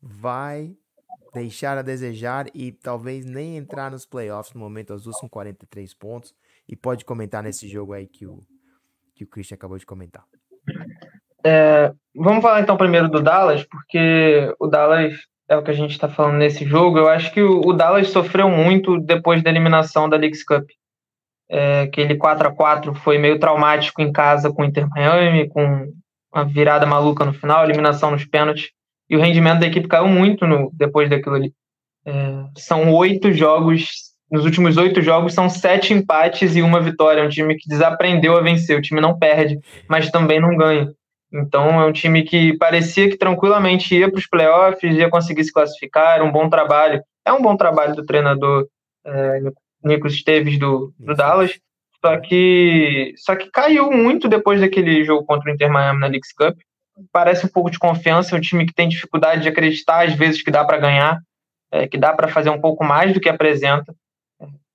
vai 0.00 0.76
deixar 1.32 1.76
a 1.76 1.82
desejar 1.82 2.46
e 2.54 2.72
talvez 2.72 3.24
nem 3.24 3.56
entrar 3.56 3.90
nos 3.90 4.06
playoffs 4.06 4.54
no 4.54 4.60
momento, 4.60 4.92
as 4.92 5.02
duas 5.02 5.18
com 5.18 5.28
43 5.28 5.92
pontos? 5.94 6.34
E 6.68 6.76
pode 6.76 7.04
comentar 7.04 7.42
nesse 7.42 7.68
jogo 7.68 7.92
aí 7.92 8.06
que 8.06 8.26
o, 8.26 8.44
que 9.20 9.24
o 9.24 9.28
Christian 9.28 9.56
acabou 9.56 9.76
de 9.76 9.84
comentar. 9.84 10.24
É, 11.44 11.92
vamos 12.14 12.42
falar 12.42 12.60
então 12.60 12.76
primeiro 12.76 13.08
do 13.08 13.22
Dallas, 13.22 13.64
porque 13.64 14.54
o 14.58 14.66
Dallas 14.66 15.14
é 15.48 15.56
o 15.56 15.62
que 15.62 15.70
a 15.70 15.74
gente 15.74 15.90
está 15.90 16.08
falando 16.08 16.38
nesse 16.38 16.64
jogo. 16.64 16.98
Eu 16.98 17.08
acho 17.08 17.32
que 17.32 17.42
o, 17.42 17.72
Dallas 17.72 18.08
sofreu 18.08 18.48
muito 18.48 18.98
depois 18.98 19.42
da 19.42 19.50
eliminação 19.50 20.08
da 20.08 20.16
Leagues 20.16 20.44
Cup. 20.44 20.64
É, 21.50 21.82
aquele 21.82 22.16
4 22.16 22.48
a 22.48 22.52
4 22.54 22.94
foi 22.94 23.18
meio 23.18 23.38
traumático 23.38 24.00
em 24.00 24.12
casa 24.12 24.52
com 24.52 24.62
o 24.62 24.64
Inter 24.64 24.88
Miami, 24.88 25.48
com 25.48 25.92
uma 26.32 26.44
virada 26.44 26.86
maluca 26.86 27.24
no 27.24 27.34
final, 27.34 27.64
eliminação 27.64 28.12
nos 28.12 28.24
pênaltis. 28.24 28.70
E 29.08 29.16
o 29.16 29.20
rendimento 29.20 29.60
da 29.60 29.66
equipe 29.66 29.88
caiu 29.88 30.06
muito 30.06 30.46
no, 30.46 30.70
depois 30.72 31.10
daquilo 31.10 31.34
ali. 31.34 31.52
É, 32.06 32.12
são 32.56 32.94
oito 32.94 33.32
jogos 33.32 34.09
nos 34.30 34.44
últimos 34.44 34.76
oito 34.76 35.02
jogos 35.02 35.34
são 35.34 35.48
sete 35.48 35.92
empates 35.92 36.54
e 36.54 36.62
uma 36.62 36.80
vitória. 36.80 37.20
É 37.20 37.24
um 37.24 37.28
time 37.28 37.56
que 37.56 37.68
desaprendeu 37.68 38.36
a 38.36 38.40
vencer. 38.40 38.78
O 38.78 38.82
time 38.82 39.00
não 39.00 39.18
perde, 39.18 39.58
mas 39.88 40.10
também 40.10 40.40
não 40.40 40.56
ganha. 40.56 40.92
Então 41.32 41.80
é 41.80 41.86
um 41.86 41.92
time 41.92 42.22
que 42.22 42.56
parecia 42.56 43.08
que 43.08 43.16
tranquilamente 43.16 43.94
ia 43.94 44.10
para 44.10 44.18
os 44.18 44.26
playoffs, 44.26 44.96
ia 44.96 45.10
conseguir 45.10 45.44
se 45.44 45.52
classificar. 45.52 46.16
Era 46.16 46.24
um 46.24 46.32
bom 46.32 46.48
trabalho. 46.48 47.02
É 47.24 47.32
um 47.32 47.42
bom 47.42 47.56
trabalho 47.56 47.94
do 47.94 48.04
treinador 48.04 48.66
é, 49.04 49.40
Nico 49.84 50.06
Esteves 50.06 50.58
do, 50.58 50.92
do 50.98 51.14
Dallas. 51.14 51.58
Só 52.04 52.18
que, 52.18 53.12
só 53.16 53.36
que 53.36 53.50
caiu 53.50 53.90
muito 53.90 54.28
depois 54.28 54.60
daquele 54.60 55.04
jogo 55.04 55.24
contra 55.26 55.50
o 55.50 55.54
Inter 55.54 55.70
Miami 55.70 56.00
na 56.00 56.06
Leagues 56.06 56.32
Cup. 56.32 56.56
Parece 57.12 57.46
um 57.46 57.48
pouco 57.48 57.70
de 57.70 57.78
confiança. 57.78 58.34
É 58.34 58.38
um 58.38 58.40
time 58.40 58.64
que 58.64 58.74
tem 58.74 58.88
dificuldade 58.88 59.42
de 59.42 59.48
acreditar 59.48 60.06
às 60.06 60.14
vezes 60.14 60.42
que 60.42 60.50
dá 60.50 60.64
para 60.64 60.78
ganhar, 60.78 61.20
é, 61.70 61.86
que 61.86 61.98
dá 61.98 62.12
para 62.12 62.28
fazer 62.28 62.50
um 62.50 62.60
pouco 62.60 62.84
mais 62.84 63.12
do 63.12 63.20
que 63.20 63.28
apresenta. 63.28 63.94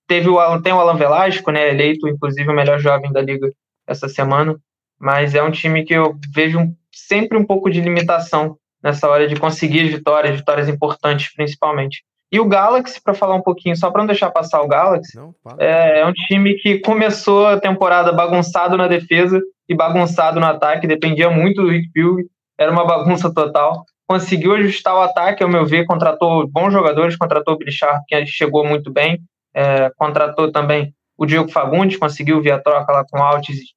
Teve 0.06 0.28
o, 0.28 0.62
tem 0.62 0.72
o 0.72 0.80
Alan 0.80 0.96
Velasco, 0.96 1.50
né, 1.50 1.68
eleito 1.68 2.08
inclusive 2.08 2.48
o 2.48 2.54
melhor 2.54 2.78
jovem 2.78 3.12
da 3.12 3.20
liga 3.20 3.50
essa 3.86 4.08
semana, 4.08 4.56
mas 4.98 5.34
é 5.34 5.42
um 5.42 5.50
time 5.50 5.84
que 5.84 5.94
eu 5.94 6.16
vejo 6.34 6.60
sempre 6.92 7.36
um 7.36 7.44
pouco 7.44 7.70
de 7.70 7.80
limitação 7.80 8.56
nessa 8.82 9.08
hora 9.08 9.26
de 9.26 9.36
conseguir 9.36 9.88
vitórias, 9.88 10.36
vitórias 10.36 10.68
importantes 10.68 11.32
principalmente. 11.34 12.04
E 12.30 12.40
o 12.40 12.44
Galaxy, 12.44 13.00
para 13.00 13.14
falar 13.14 13.36
um 13.36 13.42
pouquinho, 13.42 13.76
só 13.76 13.90
para 13.90 14.00
não 14.00 14.06
deixar 14.06 14.30
passar 14.30 14.60
o 14.60 14.68
Galaxy, 14.68 15.16
não, 15.16 15.34
é, 15.58 16.00
é, 16.00 16.06
um 16.06 16.12
time 16.12 16.54
que 16.54 16.80
começou 16.80 17.46
a 17.46 17.60
temporada 17.60 18.12
bagunçado 18.12 18.76
na 18.76 18.88
defesa 18.88 19.40
e 19.68 19.74
bagunçado 19.74 20.40
no 20.40 20.46
ataque, 20.46 20.88
dependia 20.88 21.30
muito 21.30 21.62
do 21.62 21.68
Rick 21.68 21.90
Pilg, 21.92 22.26
era 22.58 22.72
uma 22.72 22.84
bagunça 22.84 23.32
total. 23.32 23.84
Conseguiu 24.08 24.54
ajustar 24.54 24.94
o 24.94 25.02
ataque, 25.02 25.42
ao 25.42 25.48
meu 25.48 25.64
ver, 25.64 25.84
contratou 25.84 26.46
bons 26.48 26.72
jogadores, 26.72 27.16
contratou 27.16 27.54
o 27.54 27.58
Bichard, 27.58 28.02
que 28.08 28.26
chegou 28.26 28.64
muito 28.64 28.92
bem, 28.92 29.20
é, 29.56 29.90
contratou 29.96 30.52
também 30.52 30.92
o 31.16 31.24
Diego 31.24 31.50
Fagundes, 31.50 31.96
conseguiu 31.96 32.42
via 32.42 32.58
troca 32.58 32.92
lá 32.92 33.04
com 33.10 33.18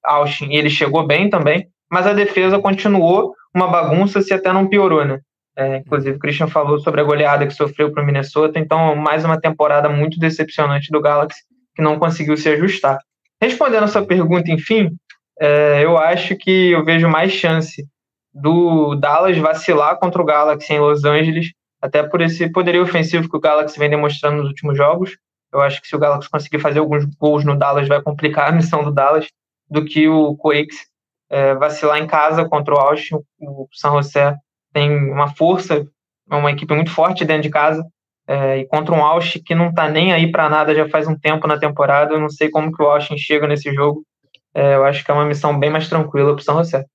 Austin, 0.04 0.50
e 0.50 0.58
ele 0.58 0.70
chegou 0.70 1.08
bem 1.08 1.30
também, 1.30 1.68
mas 1.90 2.06
a 2.06 2.14
defesa 2.14 2.60
continuou 2.60 3.34
uma 3.56 3.68
bagunça, 3.68 4.22
se 4.22 4.34
até 4.34 4.52
não 4.52 4.68
piorou, 4.68 5.06
né? 5.06 5.20
É, 5.58 5.78
inclusive, 5.78 6.18
o 6.18 6.20
Christian 6.20 6.48
falou 6.48 6.80
sobre 6.80 7.02
a 7.02 7.04
goleada 7.04 7.48
que 7.48 7.54
sofreu 7.54 7.92
para 7.92 8.04
o 8.04 8.06
Minnesota, 8.06 8.60
então 8.60 8.96
mais 8.96 9.24
uma 9.26 9.40
temporada 9.40 9.90
muito 9.90 10.20
decepcionante 10.20 10.92
do 10.92 11.02
Galaxy, 11.02 11.40
que 11.76 11.82
não 11.82 11.98
conseguiu 11.98 12.36
se 12.36 12.50
ajustar. 12.50 12.98
Respondendo 13.42 13.84
a 13.84 13.88
sua 13.88 14.06
pergunta, 14.06 14.52
enfim, 14.52 14.92
é, 15.40 15.84
eu 15.84 15.98
acho 15.98 16.36
que 16.36 16.72
eu 16.72 16.84
vejo 16.84 17.08
mais 17.08 17.32
chance 17.32 17.86
do 18.34 18.96
Dallas 18.96 19.38
vacilar 19.38 19.98
contra 19.98 20.22
o 20.22 20.26
Galaxy 20.26 20.74
em 20.74 20.80
Los 20.80 21.04
Angeles, 21.06 21.52
até 21.82 22.04
por 22.04 22.22
esse 22.22 22.52
poderio 22.52 22.84
ofensivo 22.84 23.30
que 23.30 23.38
o 23.38 23.40
Galaxy 23.40 23.80
vem 23.80 23.90
demonstrando 23.90 24.38
nos 24.38 24.48
últimos 24.48 24.78
jogos. 24.78 25.18
Eu 25.52 25.62
acho 25.62 25.82
que 25.82 25.88
se 25.88 25.96
o 25.96 26.00
Galaxy 26.00 26.30
conseguir 26.30 26.60
fazer 26.60 26.80
alguns 26.80 27.06
gols 27.16 27.44
no 27.44 27.58
Dallas, 27.58 27.88
vai 27.88 28.02
complicar 28.02 28.50
a 28.50 28.52
missão 28.52 28.84
do 28.84 28.92
Dallas, 28.92 29.28
do 29.70 29.84
que 29.84 30.08
o 30.08 30.36
Quakes 30.36 30.88
é, 31.30 31.54
vacilar 31.56 32.00
em 32.00 32.08
casa 32.08 32.48
contra 32.48 32.74
o 32.74 32.78
Austin. 32.78 33.16
O 33.40 33.68
San 33.72 33.92
José 33.92 34.36
tem 34.74 34.92
uma 35.12 35.34
força, 35.36 35.86
é 36.30 36.36
uma 36.36 36.52
equipe 36.52 36.74
muito 36.74 36.92
forte 36.92 37.26
dentro 37.26 37.44
de 37.44 37.50
casa, 37.50 37.84
é, 38.28 38.60
e 38.60 38.68
contra 38.68 38.94
um 38.94 39.04
Austin 39.04 39.42
que 39.44 39.56
não 39.56 39.74
tá 39.74 39.90
nem 39.90 40.14
aí 40.14 40.32
para 40.32 40.50
nada 40.50 40.76
já 40.76 40.88
faz 40.88 41.08
um 41.08 41.18
tempo 41.18 41.48
na 41.48 41.58
temporada, 41.58 42.14
eu 42.14 42.20
não 42.20 42.30
sei 42.30 42.50
como 42.50 42.72
que 42.72 42.82
o 42.82 42.86
Austin 42.86 43.18
chega 43.18 43.48
nesse 43.48 43.74
jogo, 43.74 44.04
é, 44.54 44.76
eu 44.76 44.84
acho 44.84 45.04
que 45.04 45.10
é 45.10 45.14
uma 45.14 45.26
missão 45.26 45.58
bem 45.58 45.70
mais 45.70 45.90
tranquila 45.90 46.34
para 46.34 46.42
o 46.42 46.44
São 46.44 46.58
José. 46.58 46.86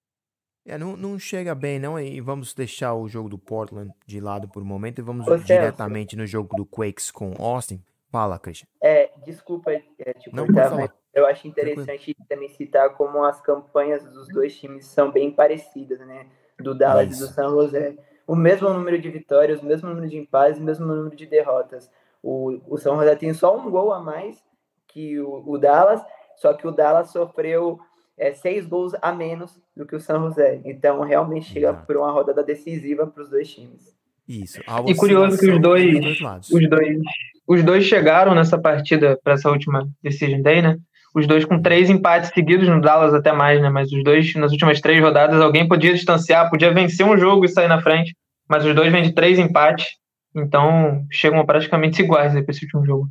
É, 0.66 0.78
não, 0.78 0.96
não 0.96 1.18
chega 1.18 1.54
bem, 1.54 1.78
não, 1.78 2.00
e 2.00 2.20
vamos 2.20 2.54
deixar 2.54 2.94
o 2.94 3.06
jogo 3.06 3.28
do 3.28 3.36
Portland 3.36 3.92
de 4.06 4.18
lado 4.18 4.48
por 4.48 4.62
um 4.62 4.66
momento 4.66 4.98
e 4.98 5.02
vamos 5.02 5.26
Ô, 5.26 5.36
diretamente 5.36 6.16
no 6.16 6.26
jogo 6.26 6.56
do 6.56 6.64
Quakes 6.64 7.10
com 7.10 7.34
Austin. 7.38 7.82
Fala, 8.14 8.38
Christian. 8.38 8.68
É, 8.80 9.10
desculpa 9.26 9.72
é, 9.72 9.82
te 10.12 10.32
não, 10.32 10.46
cortar, 10.46 10.70
mas 10.70 10.90
eu 11.12 11.26
acho 11.26 11.48
interessante 11.48 12.16
também 12.28 12.48
citar 12.48 12.90
como 12.90 13.24
as 13.24 13.40
campanhas 13.40 14.04
dos 14.04 14.28
dois 14.28 14.56
times 14.56 14.86
são 14.86 15.10
bem 15.10 15.32
parecidas, 15.32 15.98
né? 15.98 16.28
do 16.60 16.76
Dallas 16.76 17.10
Isso. 17.10 17.24
e 17.24 17.26
do 17.26 17.32
San 17.32 17.48
José. 17.50 17.96
O 18.24 18.36
mesmo 18.36 18.68
número 18.70 19.00
de 19.00 19.10
vitórias, 19.10 19.60
o 19.60 19.66
mesmo 19.66 19.88
número 19.88 20.08
de 20.08 20.16
empates, 20.16 20.60
o 20.60 20.62
mesmo 20.62 20.86
número 20.86 21.16
de 21.16 21.26
derrotas. 21.26 21.90
O, 22.22 22.60
o 22.68 22.78
San 22.78 22.94
José 22.94 23.16
tem 23.16 23.34
só 23.34 23.58
um 23.58 23.68
gol 23.68 23.92
a 23.92 23.98
mais 23.98 24.40
que 24.86 25.18
o, 25.18 25.42
o 25.44 25.58
Dallas, 25.58 26.00
só 26.36 26.54
que 26.54 26.68
o 26.68 26.70
Dallas 26.70 27.10
sofreu 27.10 27.80
é, 28.16 28.32
seis 28.32 28.64
gols 28.64 28.92
a 29.02 29.12
menos 29.12 29.60
do 29.76 29.84
que 29.84 29.96
o 29.96 30.00
San 30.00 30.20
José. 30.20 30.60
Então, 30.64 31.00
realmente 31.00 31.46
chega 31.46 31.70
Exato. 31.70 31.86
por 31.86 31.96
uma 31.96 32.12
rodada 32.12 32.44
decisiva 32.44 33.08
para 33.08 33.24
os 33.24 33.28
dois 33.28 33.52
times. 33.52 33.92
Isso. 34.26 34.60
E 34.86 34.94
curioso 34.94 35.36
que 35.36 35.50
os 35.50 35.60
dois, 35.60 36.20
os 36.50 36.68
dois, 36.70 36.98
os 37.46 37.62
dois 37.62 37.84
chegaram 37.84 38.34
nessa 38.34 38.58
partida 38.58 39.18
para 39.22 39.34
essa 39.34 39.50
última 39.50 39.88
Decision 40.02 40.42
Day, 40.42 40.62
né? 40.62 40.78
os 41.14 41.28
dois 41.28 41.44
com 41.44 41.62
três 41.62 41.88
empates 41.88 42.30
seguidos 42.34 42.68
no 42.68 42.80
Dallas 42.80 43.14
até 43.14 43.32
mais, 43.32 43.62
né? 43.62 43.70
Mas 43.70 43.92
os 43.92 44.02
dois, 44.02 44.34
nas 44.34 44.50
últimas 44.50 44.80
três 44.80 45.00
rodadas, 45.00 45.40
alguém 45.40 45.68
podia 45.68 45.94
distanciar, 45.94 46.50
podia 46.50 46.74
vencer 46.74 47.06
um 47.06 47.16
jogo 47.16 47.44
e 47.44 47.48
sair 47.48 47.68
na 47.68 47.80
frente, 47.80 48.16
mas 48.48 48.64
os 48.64 48.74
dois 48.74 48.90
vêm 48.90 49.04
de 49.04 49.14
três 49.14 49.38
empates, 49.38 49.86
então 50.34 51.06
chegam 51.10 51.46
praticamente 51.46 52.02
iguais 52.02 52.32
para 52.32 52.50
esse 52.50 52.64
último 52.64 52.84
jogo. 52.84 53.08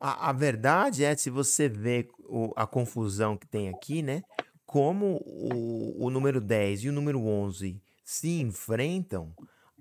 A, 0.00 0.30
a, 0.30 0.32
verdade 0.32 1.04
é, 1.04 1.14
se 1.14 1.30
você 1.30 1.68
vê 1.68 2.08
o, 2.28 2.52
a 2.56 2.66
confusão 2.66 3.36
que 3.36 3.46
tem 3.46 3.68
aqui, 3.68 4.02
né? 4.02 4.22
Como 4.66 5.20
o, 5.24 6.06
o 6.06 6.10
número 6.10 6.40
10 6.40 6.84
e 6.84 6.88
o 6.88 6.92
número 6.92 7.24
11 7.24 7.80
se 8.04 8.40
enfrentam, 8.40 9.32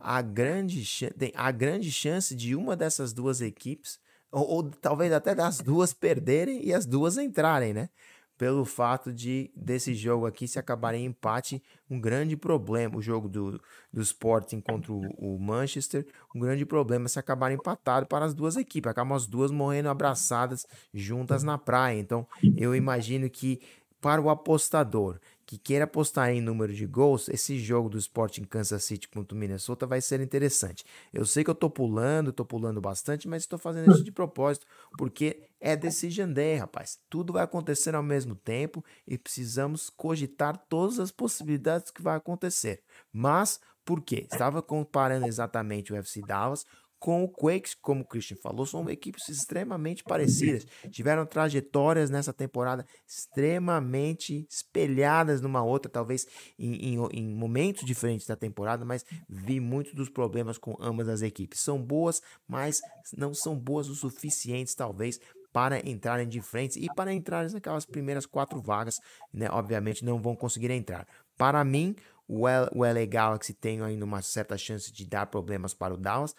a 0.07 0.21
grande, 0.21 0.83
tem 1.17 1.33
grande 1.57 1.91
chance 1.91 2.35
de 2.35 2.55
uma 2.55 2.75
dessas 2.75 3.11
duas 3.11 3.41
equipes 3.41 3.99
ou, 4.31 4.47
ou, 4.47 4.63
talvez 4.69 5.11
até 5.11 5.33
das 5.33 5.57
duas 5.57 5.93
perderem 5.93 6.63
e 6.63 6.71
as 6.71 6.85
duas 6.85 7.17
entrarem, 7.17 7.73
né? 7.73 7.89
Pelo 8.37 8.65
fato 8.65 9.11
de 9.11 9.49
desse 9.55 9.95
jogo 9.95 10.27
aqui 10.27 10.47
se 10.47 10.59
acabar 10.59 10.93
em 10.93 11.05
empate, 11.05 11.63
um 11.89 11.99
grande 11.99 12.37
problema. 12.37 12.97
O 12.97 13.01
jogo 13.01 13.27
do, 13.27 13.59
do 13.91 14.01
Sporting 14.01 14.61
contra 14.61 14.91
o, 14.91 15.01
o 15.17 15.39
Manchester, 15.39 16.05
um 16.35 16.39
grande 16.39 16.65
problema 16.65 17.07
se 17.07 17.17
acabar 17.17 17.51
empatado 17.51 18.05
para 18.05 18.25
as 18.25 18.35
duas 18.35 18.57
equipes. 18.57 18.91
Acabam 18.91 19.15
as 19.15 19.25
duas 19.25 19.49
morrendo 19.49 19.89
abraçadas 19.89 20.67
juntas 20.93 21.41
na 21.41 21.57
praia. 21.57 21.97
Então, 21.97 22.27
eu 22.57 22.75
imagino 22.75 23.27
que 23.27 23.59
para 24.01 24.21
o 24.21 24.29
apostador 24.29 25.19
que 25.45 25.57
queira 25.57 25.85
apostar 25.85 26.31
em 26.31 26.41
número 26.41 26.73
de 26.73 26.85
gols, 26.85 27.29
esse 27.29 27.59
jogo 27.59 27.87
do 27.87 27.97
Sporting 27.97 28.43
Kansas 28.43 28.83
City 28.83 29.07
contra 29.07 29.35
o 29.35 29.39
Minnesota 29.39 29.85
vai 29.85 30.01
ser 30.01 30.19
interessante. 30.19 30.83
Eu 31.13 31.25
sei 31.25 31.43
que 31.43 31.49
eu 31.49 31.55
tô 31.55 31.69
pulando, 31.69 32.33
tô 32.33 32.43
pulando 32.43 32.81
bastante, 32.81 33.27
mas 33.27 33.43
estou 33.43 33.59
fazendo 33.59 33.91
isso 33.91 34.03
de 34.03 34.11
propósito, 34.11 34.65
porque 34.97 35.43
é 35.59 35.75
decision 35.75 36.31
day, 36.31 36.55
rapaz. 36.55 36.99
Tudo 37.09 37.33
vai 37.33 37.43
acontecer 37.43 37.93
ao 37.93 38.03
mesmo 38.03 38.35
tempo 38.35 38.83
e 39.07 39.17
precisamos 39.17 39.89
cogitar 39.89 40.57
todas 40.67 40.99
as 40.99 41.11
possibilidades 41.11 41.91
que 41.91 42.01
vai 42.01 42.15
acontecer. 42.15 42.81
Mas 43.13 43.59
por 43.85 44.01
quê? 44.01 44.27
Estava 44.31 44.63
comparando 44.63 45.27
exatamente 45.27 45.93
o 45.93 45.95
FC 45.95 46.21
Dallas 46.21 46.65
com 47.05 47.23
o 47.23 47.29
Quakes, 47.29 47.75
como 47.75 48.01
o 48.01 48.03
Christian 48.03 48.35
falou, 48.41 48.65
são 48.65 48.89
equipes 48.89 49.29
extremamente 49.29 50.03
parecidas. 50.03 50.65
Tiveram 50.89 51.23
trajetórias 51.23 52.09
nessa 52.09 52.33
temporada 52.33 52.83
extremamente 53.07 54.47
espelhadas 54.49 55.39
numa 55.39 55.63
outra, 55.63 55.87
talvez 55.87 56.25
em, 56.57 56.95
em, 56.95 57.07
em 57.11 57.27
momentos 57.27 57.85
diferentes 57.85 58.25
da 58.25 58.35
temporada, 58.35 58.83
mas 58.83 59.05
vi 59.29 59.59
muitos 59.59 59.93
dos 59.93 60.09
problemas 60.09 60.57
com 60.57 60.75
ambas 60.79 61.07
as 61.07 61.21
equipes. 61.21 61.59
São 61.59 61.79
boas, 61.79 62.23
mas 62.47 62.81
não 63.15 63.35
são 63.35 63.55
boas 63.55 63.87
o 63.87 63.93
suficientes, 63.93 64.73
talvez, 64.73 65.19
para 65.53 65.87
entrarem 65.87 66.27
de 66.27 66.41
frente 66.41 66.83
e 66.83 66.91
para 66.95 67.13
entrarem 67.13 67.53
naquelas 67.53 67.85
primeiras 67.85 68.25
quatro 68.25 68.59
vagas, 68.59 68.99
né? 69.31 69.47
Obviamente 69.51 70.03
não 70.03 70.19
vão 70.19 70.35
conseguir 70.35 70.71
entrar. 70.71 71.07
Para 71.37 71.63
mim, 71.63 71.95
o 72.27 72.47
LA 72.47 73.05
Galaxy 73.07 73.53
tem 73.53 73.81
ainda 73.81 74.03
uma 74.03 74.21
certa 74.21 74.57
chance 74.57 74.91
de 74.91 75.05
dar 75.05 75.27
problemas 75.27 75.73
para 75.73 75.93
o 75.93 75.97
Dallas, 75.97 76.35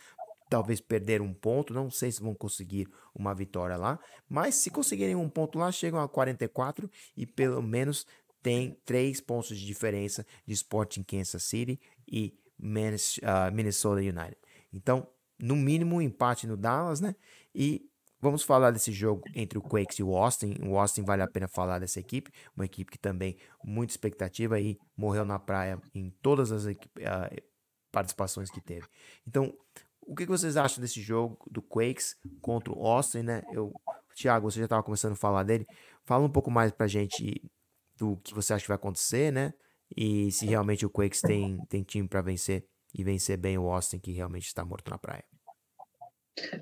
talvez 0.48 0.80
perder 0.80 1.20
um 1.20 1.34
ponto, 1.34 1.74
não 1.74 1.90
sei 1.90 2.12
se 2.12 2.22
vão 2.22 2.34
conseguir 2.34 2.88
uma 3.14 3.34
vitória 3.34 3.76
lá, 3.76 3.98
mas 4.28 4.54
se 4.54 4.70
conseguirem 4.70 5.16
um 5.16 5.28
ponto 5.28 5.58
lá, 5.58 5.70
chegam 5.72 6.00
a 6.00 6.08
44 6.08 6.90
e 7.16 7.26
pelo 7.26 7.62
menos 7.62 8.06
tem 8.42 8.78
três 8.84 9.20
pontos 9.20 9.58
de 9.58 9.66
diferença 9.66 10.24
de 10.46 10.52
Sporting 10.54 11.02
Kansas 11.02 11.42
City 11.42 11.80
e 12.06 12.32
ah, 13.22 13.50
Minnesota 13.50 14.00
United. 14.00 14.36
Então, 14.72 15.08
no 15.38 15.56
mínimo 15.56 15.96
um 15.96 16.02
empate 16.02 16.46
no 16.46 16.56
Dallas, 16.56 17.00
né? 17.00 17.14
E 17.54 17.90
vamos 18.20 18.42
falar 18.42 18.70
desse 18.70 18.92
jogo 18.92 19.22
entre 19.34 19.58
o 19.58 19.62
Quakes 19.62 19.98
e 19.98 20.02
o 20.02 20.16
Austin. 20.16 20.56
O 20.64 20.78
Austin 20.78 21.02
vale 21.02 21.22
a 21.22 21.28
pena 21.28 21.48
falar 21.48 21.78
dessa 21.78 22.00
equipe, 22.00 22.30
uma 22.54 22.64
equipe 22.64 22.92
que 22.92 22.98
também 22.98 23.36
muita 23.64 23.92
expectativa 23.92 24.58
e 24.60 24.78
morreu 24.96 25.24
na 25.24 25.38
praia 25.38 25.80
em 25.94 26.10
todas 26.22 26.52
as 26.52 26.64
uh, 26.64 26.76
participações 27.90 28.50
que 28.50 28.60
teve. 28.60 28.86
Então, 29.26 29.52
o 30.06 30.14
que, 30.14 30.26
vocês 30.26 30.56
acham 30.56 30.80
desse 30.80 31.00
jogo 31.00 31.38
do 31.50 31.60
Quakes 31.60 32.16
contra 32.40 32.72
o 32.72 32.86
Austin, 32.86 33.22
né? 33.22 33.42
Eu, 33.52 33.72
Thiago, 34.14 34.50
você 34.50 34.60
já 34.60 34.64
estava 34.64 34.82
começando 34.82 35.12
a 35.12 35.16
falar 35.16 35.42
dele. 35.42 35.66
Fala 36.04 36.24
um 36.24 36.30
pouco 36.30 36.50
mais 36.50 36.72
pra 36.72 36.86
gente 36.86 37.42
do 37.98 38.16
que 38.18 38.34
você 38.34 38.54
acha 38.54 38.62
que 38.62 38.68
vai 38.68 38.76
acontecer, 38.76 39.32
né? 39.32 39.52
E 39.94 40.30
se 40.32 40.46
realmente 40.46 40.86
o 40.86 40.90
Quakes 40.90 41.20
tem, 41.20 41.58
tem 41.68 41.82
time 41.82 42.08
para 42.08 42.22
vencer 42.22 42.64
e 42.94 43.04
vencer 43.04 43.36
bem 43.36 43.58
o 43.58 43.70
Austin, 43.70 43.98
que 43.98 44.12
realmente 44.12 44.46
está 44.46 44.64
morto 44.64 44.90
na 44.90 44.98
praia. 44.98 45.24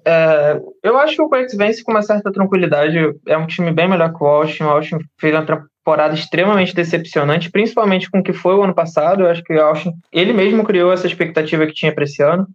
É, 0.05 0.61
eu 0.83 0.97
acho 0.99 1.17
que 1.17 1.23
o 1.23 1.29
Quakes 1.29 1.57
vence 1.57 1.83
com 1.83 1.93
uma 1.93 2.03
certa 2.03 2.31
tranquilidade. 2.33 2.97
É 3.27 3.37
um 3.37 3.47
time 3.47 3.73
bem 3.73 3.89
melhor 3.89 4.13
que 4.13 4.23
o 4.23 4.27
Austin. 4.27 4.65
O 4.65 4.71
Austin 4.71 4.99
fez 5.21 5.35
uma 5.35 5.45
temporada 5.45 6.15
extremamente 6.15 6.75
decepcionante, 6.75 7.51
principalmente 7.51 8.11
com 8.11 8.21
o 8.21 8.23
que 8.23 8.33
foi 8.33 8.55
o 8.55 8.63
ano 8.63 8.75
passado. 8.75 9.23
Eu 9.23 9.31
acho 9.31 9.43
que 9.43 9.53
o 9.53 9.63
Austin, 9.63 9.93
ele 10.13 10.33
mesmo 10.33 10.65
criou 10.65 10.93
essa 10.93 11.07
expectativa 11.07 11.67
que 11.67 11.75
tinha 11.75 11.95
para 11.95 12.05
esse 12.05 12.23
ano. 12.23 12.47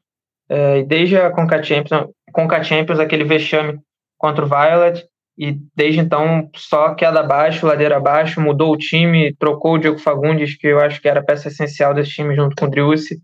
É, 0.50 0.84
desde 0.84 1.16
a 1.18 1.30
Conca 1.30 1.62
Champions, 1.62 2.08
Conca 2.32 2.64
Champions, 2.64 3.00
aquele 3.00 3.24
vexame 3.24 3.80
contra 4.18 4.43
o 4.43 4.47
Violet, 4.47 5.06
e 5.38 5.58
desde 5.74 6.02
então 6.02 6.50
só 6.56 6.93
queda 6.95 7.22
abaixo, 7.22 7.66
ladeira 7.66 7.95
abaixo, 7.95 8.41
mudou 8.41 8.74
o 8.74 8.78
time, 8.78 9.34
trocou 9.39 9.76
o 9.76 9.78
Diego 9.78 9.97
Fagundes, 9.97 10.58
que 10.58 10.68
eu 10.68 10.80
acho 10.82 11.02
que 11.02 11.08
era 11.08 11.24
peça 11.24 11.47
essencial 11.47 11.93
desse 11.93 12.12
time 12.12 12.36
junto 12.36 12.56
com 12.58 12.66
o 12.66 12.70
Driussi, 12.70 13.18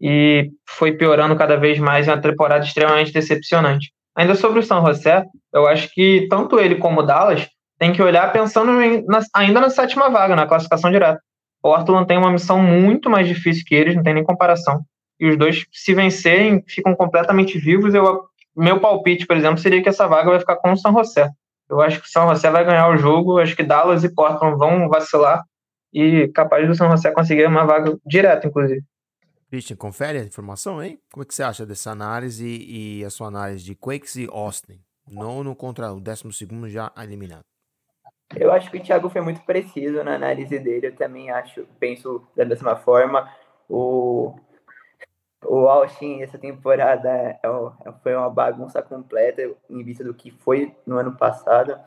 e 0.00 0.50
foi 0.68 0.92
piorando 0.92 1.36
cada 1.36 1.56
vez 1.56 1.78
mais 1.78 2.08
em 2.08 2.10
uma 2.10 2.20
temporada 2.20 2.64
extremamente 2.64 3.12
decepcionante. 3.12 3.92
Ainda 4.16 4.34
sobre 4.34 4.58
o 4.58 4.62
São 4.62 4.84
José, 4.84 5.24
eu 5.54 5.66
acho 5.68 5.88
que 5.92 6.26
tanto 6.28 6.58
ele 6.58 6.74
como 6.74 7.00
o 7.00 7.02
Dallas 7.04 7.48
tem 7.78 7.92
que 7.92 8.02
olhar 8.02 8.32
pensando 8.32 8.82
em, 8.82 9.04
na, 9.06 9.20
ainda 9.34 9.60
na 9.60 9.70
sétima 9.70 10.10
vaga, 10.10 10.34
na 10.34 10.46
classificação 10.46 10.90
direta. 10.90 11.20
O 11.62 11.70
Portland 11.70 12.06
tem 12.06 12.18
uma 12.18 12.32
missão 12.32 12.60
muito 12.60 13.08
mais 13.08 13.28
difícil 13.28 13.62
que 13.64 13.74
eles, 13.74 13.94
não 13.94 14.02
tem 14.02 14.14
nem 14.14 14.24
comparação 14.24 14.80
e 15.20 15.28
os 15.28 15.36
dois, 15.36 15.66
se 15.70 15.94
vencerem, 15.94 16.64
ficam 16.66 16.94
completamente 16.96 17.58
vivos. 17.58 17.94
Eu 17.94 18.30
meu 18.56 18.80
palpite, 18.80 19.26
por 19.26 19.36
exemplo, 19.36 19.58
seria 19.58 19.82
que 19.82 19.88
essa 19.88 20.06
vaga 20.06 20.30
vai 20.30 20.40
ficar 20.40 20.56
com 20.56 20.72
o 20.72 20.76
San 20.76 20.92
José. 20.92 21.30
Eu 21.68 21.80
acho 21.80 22.00
que 22.00 22.06
o 22.06 22.10
San 22.10 22.28
José 22.28 22.50
vai 22.50 22.64
ganhar 22.64 22.88
o 22.88 22.96
jogo, 22.96 23.38
acho 23.38 23.54
que 23.54 23.62
Dallas 23.62 24.02
e 24.02 24.12
Portland 24.12 24.58
vão 24.58 24.88
vacilar 24.88 25.44
e 25.92 26.28
capaz 26.28 26.66
do 26.66 26.74
San 26.74 26.90
José 26.90 27.12
conseguir 27.12 27.46
uma 27.46 27.64
vaga 27.64 27.96
direta, 28.04 28.46
inclusive. 28.46 28.82
Christian, 29.48 29.76
confere 29.76 30.18
a 30.18 30.24
informação 30.24 30.78
aí? 30.78 30.98
Como 31.12 31.22
é 31.22 31.26
que 31.26 31.34
você 31.34 31.42
acha 31.42 31.66
dessa 31.66 31.90
análise 31.90 32.46
e 32.46 33.04
a 33.04 33.10
sua 33.10 33.28
análise 33.28 33.64
de 33.64 33.74
Quakes 33.74 34.16
e 34.16 34.28
Austin? 34.30 34.80
Nono 35.10 35.56
contra 35.56 35.92
o 35.92 36.00
décimo 36.00 36.32
segundo 36.32 36.68
já 36.68 36.92
eliminado. 36.96 37.44
Eu 38.36 38.52
acho 38.52 38.70
que 38.70 38.78
o 38.78 38.82
Thiago 38.82 39.08
foi 39.08 39.20
muito 39.20 39.40
preciso 39.40 40.04
na 40.04 40.14
análise 40.14 40.56
dele. 40.60 40.88
Eu 40.88 40.94
também 40.94 41.30
acho, 41.30 41.66
penso 41.80 42.24
da 42.36 42.44
mesma 42.44 42.76
forma. 42.76 43.28
O, 43.68 44.36
o 45.44 45.68
Austin, 45.68 46.22
essa 46.22 46.38
temporada, 46.38 47.08
é, 47.08 47.40
é, 47.42 47.92
foi 48.02 48.14
uma 48.14 48.28
bagunça 48.28 48.82
completa 48.82 49.42
em 49.68 49.82
vista 49.82 50.04
do 50.04 50.14
que 50.14 50.30
foi 50.30 50.74
no 50.86 50.96
ano 50.96 51.16
passado. 51.16 51.78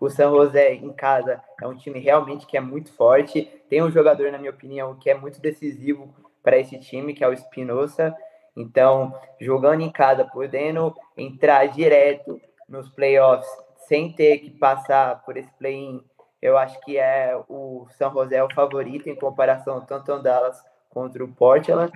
O 0.00 0.08
San 0.08 0.30
José 0.30 0.74
em 0.74 0.92
casa 0.92 1.42
é 1.60 1.66
um 1.66 1.76
time 1.76 1.98
realmente 1.98 2.46
que 2.46 2.56
é 2.56 2.60
muito 2.60 2.92
forte. 2.92 3.50
Tem 3.68 3.82
um 3.82 3.90
jogador, 3.90 4.30
na 4.30 4.38
minha 4.38 4.50
opinião, 4.50 4.94
que 4.94 5.10
é 5.10 5.14
muito 5.14 5.40
decisivo 5.40 6.14
para 6.42 6.58
esse 6.58 6.78
time, 6.78 7.14
que 7.14 7.24
é 7.24 7.28
o 7.28 7.32
Espinosa. 7.32 8.14
Então, 8.56 9.14
jogando 9.40 9.82
em 9.82 9.90
casa, 9.90 10.24
podendo 10.24 10.94
entrar 11.16 11.66
direto 11.66 12.40
nos 12.68 12.88
playoffs 12.88 13.48
sem 13.86 14.12
ter 14.12 14.38
que 14.38 14.50
passar 14.50 15.22
por 15.24 15.36
esse 15.36 15.50
play-in, 15.52 16.02
eu 16.40 16.56
acho 16.58 16.78
que 16.80 16.98
é 16.98 17.40
o 17.48 17.86
San 17.96 18.10
José 18.12 18.42
o 18.42 18.52
favorito 18.52 19.08
em 19.08 19.16
comparação 19.16 19.80
tanto 19.80 20.12
ao 20.12 20.22
Dallas 20.22 20.62
contra 20.90 21.24
o 21.24 21.28
Portland. 21.28 21.92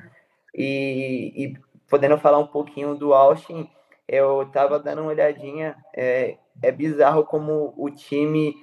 E, 0.55 1.33
e 1.37 1.59
podendo 1.89 2.19
falar 2.19 2.39
um 2.39 2.47
pouquinho 2.47 2.95
do 2.95 3.15
Austin, 3.15 3.69
eu 4.09 4.43
estava 4.43 4.79
dando 4.79 5.03
uma 5.03 5.11
olhadinha, 5.11 5.77
é, 5.95 6.37
é 6.63 6.71
bizarro 6.71 7.25
como 7.25 7.73
o 7.77 7.91
time 7.91 8.55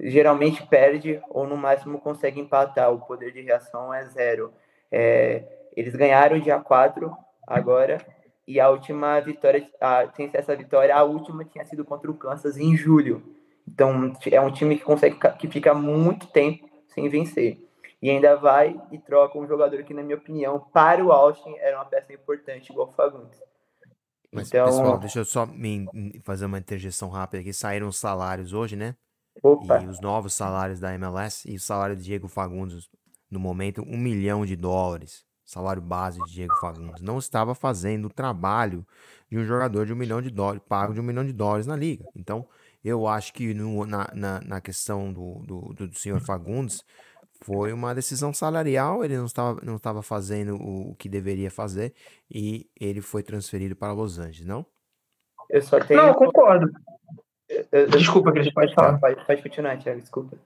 geralmente 0.00 0.64
perde 0.66 1.20
ou 1.28 1.46
no 1.46 1.56
máximo 1.56 2.00
consegue 2.00 2.40
empatar, 2.40 2.92
o 2.92 3.00
poder 3.00 3.32
de 3.32 3.40
reação 3.40 3.92
é 3.92 4.04
zero. 4.06 4.52
É, 4.90 5.44
eles 5.76 5.94
ganharam 5.94 6.38
dia 6.38 6.58
4 6.58 7.14
agora, 7.46 7.98
e 8.46 8.58
a 8.58 8.70
última 8.70 9.20
vitória, 9.20 9.68
a, 9.80 10.08
sem 10.14 10.30
essa 10.32 10.56
vitória, 10.56 10.94
a 10.94 11.02
última 11.02 11.44
tinha 11.44 11.64
sido 11.66 11.84
contra 11.84 12.10
o 12.10 12.14
Kansas 12.14 12.56
em 12.56 12.74
julho. 12.74 13.22
Então 13.66 14.12
é 14.30 14.40
um 14.40 14.50
time 14.50 14.76
que 14.76 14.84
consegue 14.84 15.18
que 15.38 15.48
fica 15.48 15.74
muito 15.74 16.26
tempo 16.28 16.66
sem 16.88 17.08
vencer. 17.08 17.67
E 18.00 18.10
ainda 18.10 18.36
vai 18.36 18.80
e 18.92 18.98
troca 18.98 19.38
um 19.38 19.46
jogador 19.46 19.82
que, 19.82 19.92
na 19.92 20.02
minha 20.02 20.16
opinião, 20.16 20.60
para 20.72 21.04
o 21.04 21.10
Austin 21.10 21.54
era 21.58 21.76
uma 21.76 21.84
peça 21.84 22.12
importante, 22.12 22.70
igual 22.70 22.88
o 22.88 22.92
Fagundes. 22.92 23.40
Mas, 24.32 24.48
então... 24.48 24.66
pessoal, 24.66 24.98
deixa 24.98 25.18
eu 25.20 25.24
só 25.24 25.48
fazer 26.22 26.46
uma 26.46 26.58
interjeição 26.58 27.08
rápida 27.08 27.40
aqui. 27.40 27.52
Saíram 27.52 27.88
os 27.88 27.96
salários 27.96 28.52
hoje, 28.52 28.76
né? 28.76 28.94
Opa. 29.42 29.80
E 29.82 29.86
os 29.86 30.00
novos 30.00 30.34
salários 30.34 30.78
da 30.78 30.94
MLS 30.94 31.50
e 31.50 31.56
o 31.56 31.60
salário 31.60 31.96
de 31.96 32.04
Diego 32.04 32.28
Fagundes, 32.28 32.88
no 33.30 33.40
momento, 33.40 33.82
um 33.82 33.96
milhão 33.96 34.44
de 34.44 34.54
dólares 34.54 35.26
salário 35.48 35.80
base 35.80 36.22
de 36.24 36.30
Diego 36.30 36.54
Fagundes, 36.56 37.00
não 37.00 37.18
estava 37.18 37.54
fazendo 37.54 38.04
o 38.04 38.12
trabalho 38.12 38.86
de 39.30 39.38
um 39.38 39.44
jogador 39.46 39.86
de 39.86 39.94
um 39.94 39.96
milhão 39.96 40.20
de 40.20 40.30
dólares, 40.30 40.62
pago 40.68 40.92
de 40.92 41.00
um 41.00 41.02
milhão 41.02 41.24
de 41.24 41.32
dólares 41.32 41.66
na 41.66 41.74
liga. 41.74 42.04
Então, 42.14 42.46
eu 42.84 43.06
acho 43.06 43.32
que 43.32 43.54
no, 43.54 43.86
na, 43.86 44.10
na, 44.14 44.40
na, 44.42 44.60
questão 44.60 45.10
do, 45.10 45.38
do, 45.46 45.86
do, 45.86 45.98
senhor 45.98 46.20
Fagundes, 46.20 46.84
foi 47.40 47.72
uma 47.72 47.94
decisão 47.94 48.32
salarial, 48.32 49.04
ele 49.04 49.16
não 49.16 49.26
estava, 49.26 49.60
não 49.62 49.76
estava 49.76 50.02
fazendo 50.02 50.56
o, 50.56 50.94
que 50.96 51.08
deveria 51.08 51.50
fazer 51.50 51.94
e 52.30 52.66
ele 52.78 53.00
foi 53.00 53.22
transferido 53.22 53.76
para 53.76 53.92
Los 53.92 54.18
Angeles, 54.18 54.46
não? 54.46 54.66
Eu 55.48 55.62
só 55.62 55.80
tenho. 55.80 56.02
Não, 56.02 56.14
concordo. 56.14 56.70
Desculpa, 57.90 58.32
Cris, 58.32 58.52
pode 58.52 58.74
falar. 58.74 58.98
Pode, 58.98 59.24
pode 59.24 59.42
continuar, 59.42 59.78
Thiago, 59.78 60.00
desculpa. 60.00 60.36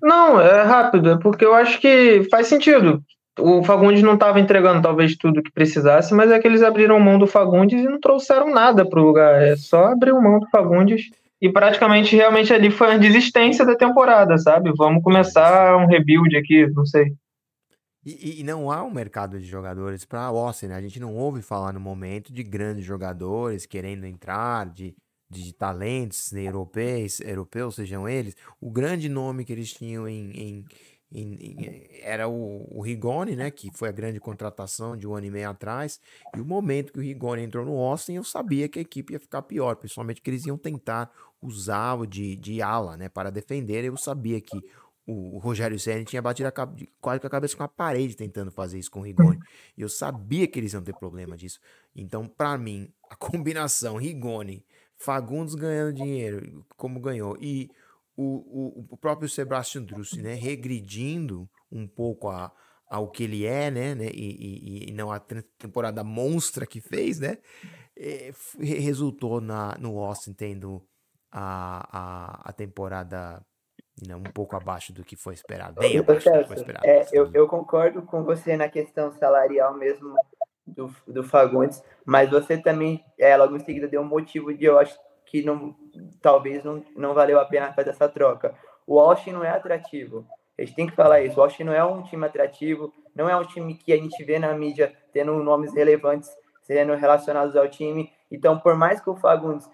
Não, 0.00 0.40
é 0.40 0.62
rápido, 0.62 1.10
é 1.10 1.18
porque 1.18 1.44
eu 1.44 1.54
acho 1.54 1.80
que 1.80 2.26
faz 2.30 2.46
sentido 2.46 3.02
o 3.38 3.62
Fagundes 3.62 4.02
não 4.02 4.14
estava 4.14 4.40
entregando 4.40 4.82
talvez 4.82 5.16
tudo 5.16 5.42
que 5.42 5.52
precisasse, 5.52 6.14
mas 6.14 6.30
é 6.30 6.38
que 6.38 6.46
eles 6.46 6.62
abriram 6.62 6.98
mão 6.98 7.18
do 7.18 7.26
Fagundes 7.26 7.80
e 7.80 7.88
não 7.88 8.00
trouxeram 8.00 8.50
nada 8.50 8.88
para 8.88 9.00
o 9.00 9.04
lugar. 9.04 9.42
É 9.42 9.56
só 9.56 9.86
abrir 9.86 10.12
mão 10.12 10.40
do 10.40 10.48
Fagundes 10.48 11.10
e 11.40 11.50
praticamente 11.52 12.16
realmente 12.16 12.52
ali 12.52 12.70
foi 12.70 12.94
a 12.94 12.98
desistência 12.98 13.64
da 13.64 13.76
temporada, 13.76 14.38
sabe? 14.38 14.72
Vamos 14.76 15.02
começar 15.02 15.76
um 15.76 15.86
rebuild 15.86 16.36
aqui, 16.36 16.66
não 16.68 16.86
sei. 16.86 17.14
E, 18.04 18.40
e 18.40 18.44
não 18.44 18.70
há 18.70 18.84
um 18.84 18.90
mercado 18.90 19.38
de 19.38 19.44
jogadores 19.44 20.04
para 20.04 20.22
Austin, 20.22 20.66
né? 20.66 20.76
A 20.76 20.80
gente 20.80 21.00
não 21.00 21.14
ouve 21.14 21.42
falar 21.42 21.72
no 21.72 21.80
momento 21.80 22.32
de 22.32 22.42
grandes 22.42 22.84
jogadores 22.84 23.66
querendo 23.66 24.06
entrar, 24.06 24.66
de, 24.66 24.94
de 25.28 25.52
talentos 25.52 26.32
europeus, 26.32 27.20
europeus, 27.20 27.74
sejam 27.74 28.08
eles. 28.08 28.36
O 28.60 28.70
grande 28.70 29.08
nome 29.08 29.44
que 29.44 29.52
eles 29.52 29.72
tinham 29.72 30.08
em, 30.08 30.30
em 30.30 30.64
era 32.02 32.28
o, 32.28 32.66
o, 32.70 32.82
Rigoni, 32.82 33.36
né, 33.36 33.50
que 33.50 33.70
foi 33.72 33.88
a 33.88 33.92
grande 33.92 34.18
contratação 34.18 34.96
de 34.96 35.06
um 35.06 35.14
ano 35.14 35.26
e 35.26 35.30
meio 35.30 35.48
atrás, 35.48 36.00
e 36.36 36.40
o 36.40 36.44
momento 36.44 36.92
que 36.92 36.98
o 36.98 37.02
Rigoni 37.02 37.42
entrou 37.42 37.64
no 37.64 37.78
Austin, 37.78 38.14
eu 38.14 38.24
sabia 38.24 38.68
que 38.68 38.78
a 38.78 38.82
equipe 38.82 39.12
ia 39.12 39.20
ficar 39.20 39.42
pior, 39.42 39.76
principalmente 39.76 40.20
que 40.20 40.28
eles 40.28 40.44
iam 40.46 40.58
tentar 40.58 41.10
usá-lo 41.40 42.06
de, 42.06 42.36
de 42.36 42.60
ala, 42.60 42.96
né, 42.96 43.08
para 43.08 43.30
defender, 43.30 43.84
eu 43.84 43.96
sabia 43.96 44.40
que 44.40 44.56
o, 45.06 45.36
o 45.36 45.38
Rogério 45.38 45.78
Senna 45.78 46.04
tinha 46.04 46.20
batido 46.20 46.48
a, 46.48 46.52
quase 47.00 47.20
com 47.20 47.26
a 47.28 47.30
cabeça 47.30 47.56
com 47.56 47.62
a 47.62 47.68
parede 47.68 48.16
tentando 48.16 48.50
fazer 48.50 48.78
isso 48.78 48.90
com 48.90 49.00
o 49.00 49.02
Rigoni, 49.04 49.38
e 49.76 49.82
eu 49.82 49.88
sabia 49.88 50.48
que 50.48 50.58
eles 50.58 50.72
iam 50.72 50.82
ter 50.82 50.94
problema 50.94 51.36
disso, 51.36 51.60
então 51.94 52.26
para 52.26 52.58
mim, 52.58 52.92
a 53.08 53.14
combinação 53.14 53.96
Rigoni, 53.96 54.66
Fagundes 54.98 55.54
ganhando 55.54 55.92
dinheiro, 55.92 56.64
como 56.76 56.98
ganhou, 56.98 57.36
e 57.38 57.70
o, 58.16 58.24
o, 58.24 58.86
o 58.90 58.96
próprio 58.96 59.28
Sebastian 59.28 59.82
Drussi, 59.82 60.22
né, 60.22 60.34
regredindo 60.34 61.48
um 61.70 61.86
pouco 61.86 62.28
a, 62.28 62.50
ao 62.88 63.10
que 63.10 63.24
ele 63.24 63.44
é, 63.44 63.70
né, 63.70 63.94
né 63.94 64.06
e, 64.12 64.86
e, 64.86 64.90
e 64.90 64.92
não 64.92 65.12
a 65.12 65.20
temporada 65.20 66.02
monstra 66.02 66.66
que 66.66 66.80
fez, 66.80 67.20
né, 67.20 67.38
é, 67.96 68.32
resultou 68.58 69.40
na, 69.40 69.76
no 69.78 69.98
Austin 69.98 70.32
tendo 70.32 70.82
a, 71.30 71.88
a, 71.92 72.50
a 72.50 72.52
temporada 72.52 73.44
não, 74.06 74.18
um 74.18 74.22
pouco 74.24 74.56
abaixo 74.56 74.92
do 74.92 75.04
que 75.04 75.16
foi 75.16 75.34
esperado, 75.34 75.80
bem 75.80 75.98
abaixo 75.98 76.30
do 76.30 76.38
que 76.38 76.46
foi 76.46 76.56
esperado. 76.56 76.86
É, 76.86 77.06
eu, 77.12 77.30
eu 77.32 77.46
concordo 77.46 78.02
com 78.02 78.24
você 78.24 78.56
na 78.56 78.68
questão 78.68 79.10
salarial 79.12 79.74
mesmo 79.74 80.14
do, 80.66 80.94
do 81.06 81.22
Fagundes, 81.22 81.82
mas 82.04 82.28
você 82.28 82.58
também, 82.58 83.04
é, 83.18 83.36
logo 83.36 83.56
em 83.56 83.64
seguida, 83.64 83.88
deu 83.88 84.00
um 84.00 84.06
motivo 84.06 84.52
de 84.52 84.64
eu 84.64 84.78
acho 84.78 84.98
que 85.40 85.46
não, 85.46 85.74
talvez 86.20 86.64
não, 86.64 86.82
não 86.96 87.14
valeu 87.14 87.38
a 87.38 87.44
pena 87.44 87.72
fazer 87.72 87.90
essa 87.90 88.08
troca. 88.08 88.54
O 88.86 88.98
Austin 88.98 89.32
não 89.32 89.44
é 89.44 89.50
atrativo. 89.50 90.26
A 90.58 90.62
gente 90.62 90.74
tem 90.74 90.86
que 90.86 90.94
falar 90.94 91.20
isso. 91.20 91.38
O 91.38 91.42
Austin 91.42 91.64
não 91.64 91.72
é 91.72 91.84
um 91.84 92.02
time 92.02 92.24
atrativo, 92.24 92.92
não 93.14 93.28
é 93.28 93.36
um 93.36 93.44
time 93.44 93.74
que 93.74 93.92
a 93.92 93.96
gente 93.96 94.22
vê 94.24 94.38
na 94.38 94.54
mídia 94.54 94.94
tendo 95.12 95.32
nomes 95.42 95.74
relevantes 95.74 96.30
sendo 96.62 96.94
relacionados 96.94 97.56
ao 97.56 97.68
time. 97.68 98.12
Então, 98.30 98.58
por 98.58 98.74
mais 98.74 99.00
que 99.00 99.08
o 99.08 99.16
Fagundes 99.16 99.68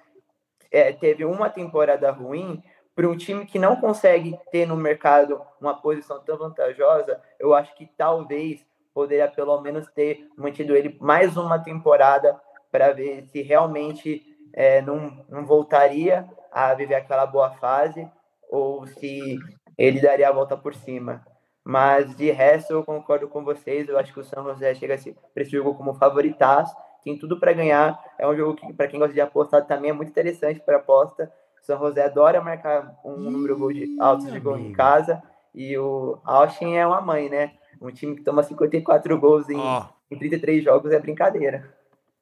é, 0.71 0.93
teve 0.93 1.25
uma 1.25 1.49
temporada 1.49 2.11
ruim, 2.11 2.63
para 2.95 3.09
um 3.09 3.17
time 3.17 3.47
que 3.47 3.59
não 3.59 3.77
consegue 3.77 4.39
ter 4.51 4.67
no 4.67 4.77
mercado 4.77 5.41
uma 5.59 5.75
posição 5.75 6.21
tão 6.21 6.37
vantajosa, 6.37 7.21
eu 7.39 7.55
acho 7.55 7.75
que 7.75 7.87
talvez 7.97 8.65
poderia 8.93 9.29
pelo 9.29 9.59
menos 9.63 9.87
ter 9.93 10.29
mantido 10.37 10.77
ele 10.77 10.99
mais 11.01 11.37
uma 11.37 11.59
temporada 11.59 12.39
para 12.71 12.93
ver 12.93 13.25
se 13.29 13.41
realmente 13.41 14.32
é, 14.53 14.83
não, 14.83 15.25
não 15.29 15.45
voltaria 15.45 16.29
a 16.51 16.75
viver 16.75 16.95
aquela 16.95 17.27
boa 17.27 17.51
fase 17.53 18.09
ou 18.51 18.87
se 18.87 19.39
ele 19.79 20.01
daria 20.01 20.29
a 20.29 20.33
volta 20.33 20.57
por 20.57 20.75
cima. 20.75 21.25
Mas 21.65 22.15
de 22.17 22.31
resto, 22.31 22.73
eu 22.73 22.85
concordo 22.85 23.29
com 23.29 23.45
vocês. 23.45 23.89
Eu 23.89 23.99
acho 23.99 24.13
que 24.13 24.21
o 24.21 24.25
São 24.25 24.45
José 24.45 24.75
chega 24.75 24.97
para 25.33 25.43
esse 25.43 25.53
jogo 25.53 25.75
como 25.75 25.95
favoritaço, 25.95 26.75
tem 27.05 27.17
tudo 27.17 27.39
para 27.39 27.53
ganhar. 27.53 27.99
É 28.19 28.27
um 28.27 28.37
jogo 28.37 28.55
que, 28.55 28.73
para 28.73 28.89
quem 28.89 28.99
gosta 28.99 29.15
de 29.15 29.21
apostar, 29.21 29.65
também 29.67 29.91
é 29.91 29.95
muito 29.95 30.11
interessante 30.11 30.61
para 30.61 30.77
aposta. 30.77 31.33
São 31.63 31.79
José 31.79 32.05
adora 32.05 32.41
marcar 32.41 32.97
um 33.05 33.17
número 33.17 33.73
de 33.73 33.97
alto 34.01 34.27
de 34.27 34.41
gol 34.41 34.59
em 34.59 34.73
casa. 34.73 35.23
E 35.55 35.77
o 35.79 36.19
Austin 36.25 36.75
é 36.75 36.87
uma 36.87 37.01
mãe, 37.01 37.29
né? 37.29 37.53
Um 37.81 37.91
time 37.91 38.17
que 38.17 38.23
toma 38.23 38.43
54 38.43 39.19
gols 39.19 39.49
em, 39.49 39.59
oh. 39.59 39.85
em 40.11 40.19
33 40.19 40.65
jogos 40.65 40.93
é 40.93 40.99
brincadeira. 40.99 41.73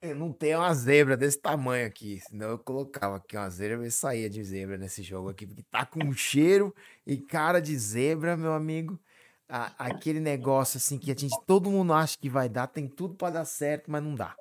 Eu 0.03 0.15
não 0.15 0.33
tenho 0.33 0.59
uma 0.61 0.73
zebra 0.73 1.15
desse 1.15 1.39
tamanho 1.39 1.87
aqui, 1.87 2.21
senão 2.21 2.49
eu 2.49 2.59
colocava 2.59 3.17
aqui 3.17 3.37
uma 3.37 3.51
zebra 3.51 3.87
e 3.87 3.91
saía 3.91 4.31
de 4.31 4.43
zebra 4.43 4.79
nesse 4.79 5.03
jogo 5.03 5.29
aqui, 5.29 5.47
porque 5.47 5.63
tá 5.65 5.85
com 5.85 6.11
cheiro 6.15 6.75
e 7.07 7.19
cara 7.19 7.61
de 7.61 7.77
zebra, 7.77 8.35
meu 8.35 8.55
amigo. 8.55 8.99
aquele 9.47 10.21
negócio 10.21 10.79
assim 10.79 10.99
que 10.99 11.11
a 11.11 11.15
gente, 11.15 11.37
todo 11.47 11.71
mundo 11.71 11.93
acha 11.93 12.17
que 12.19 12.31
vai 12.31 12.49
dar, 12.49 12.67
tem 12.69 12.89
tudo 12.89 13.15
para 13.15 13.35
dar 13.35 13.45
certo, 13.45 13.91
mas 13.91 14.03
não 14.03 14.15
dá. 14.15 14.35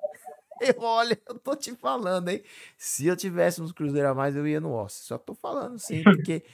Eu, 0.76 0.82
olha, 0.82 1.18
eu 1.26 1.38
tô 1.38 1.56
te 1.56 1.74
falando, 1.74 2.28
hein? 2.28 2.42
Se 2.76 3.06
eu 3.06 3.16
tivesse 3.16 3.62
uns 3.62 3.72
cruzeiros 3.72 4.10
a 4.10 4.14
mais, 4.14 4.36
eu 4.36 4.46
ia 4.46 4.60
no 4.60 4.72
Ossi. 4.72 5.04
Só 5.04 5.16
tô 5.16 5.34
falando 5.34 5.78
sim, 5.78 6.02
porque 6.04 6.44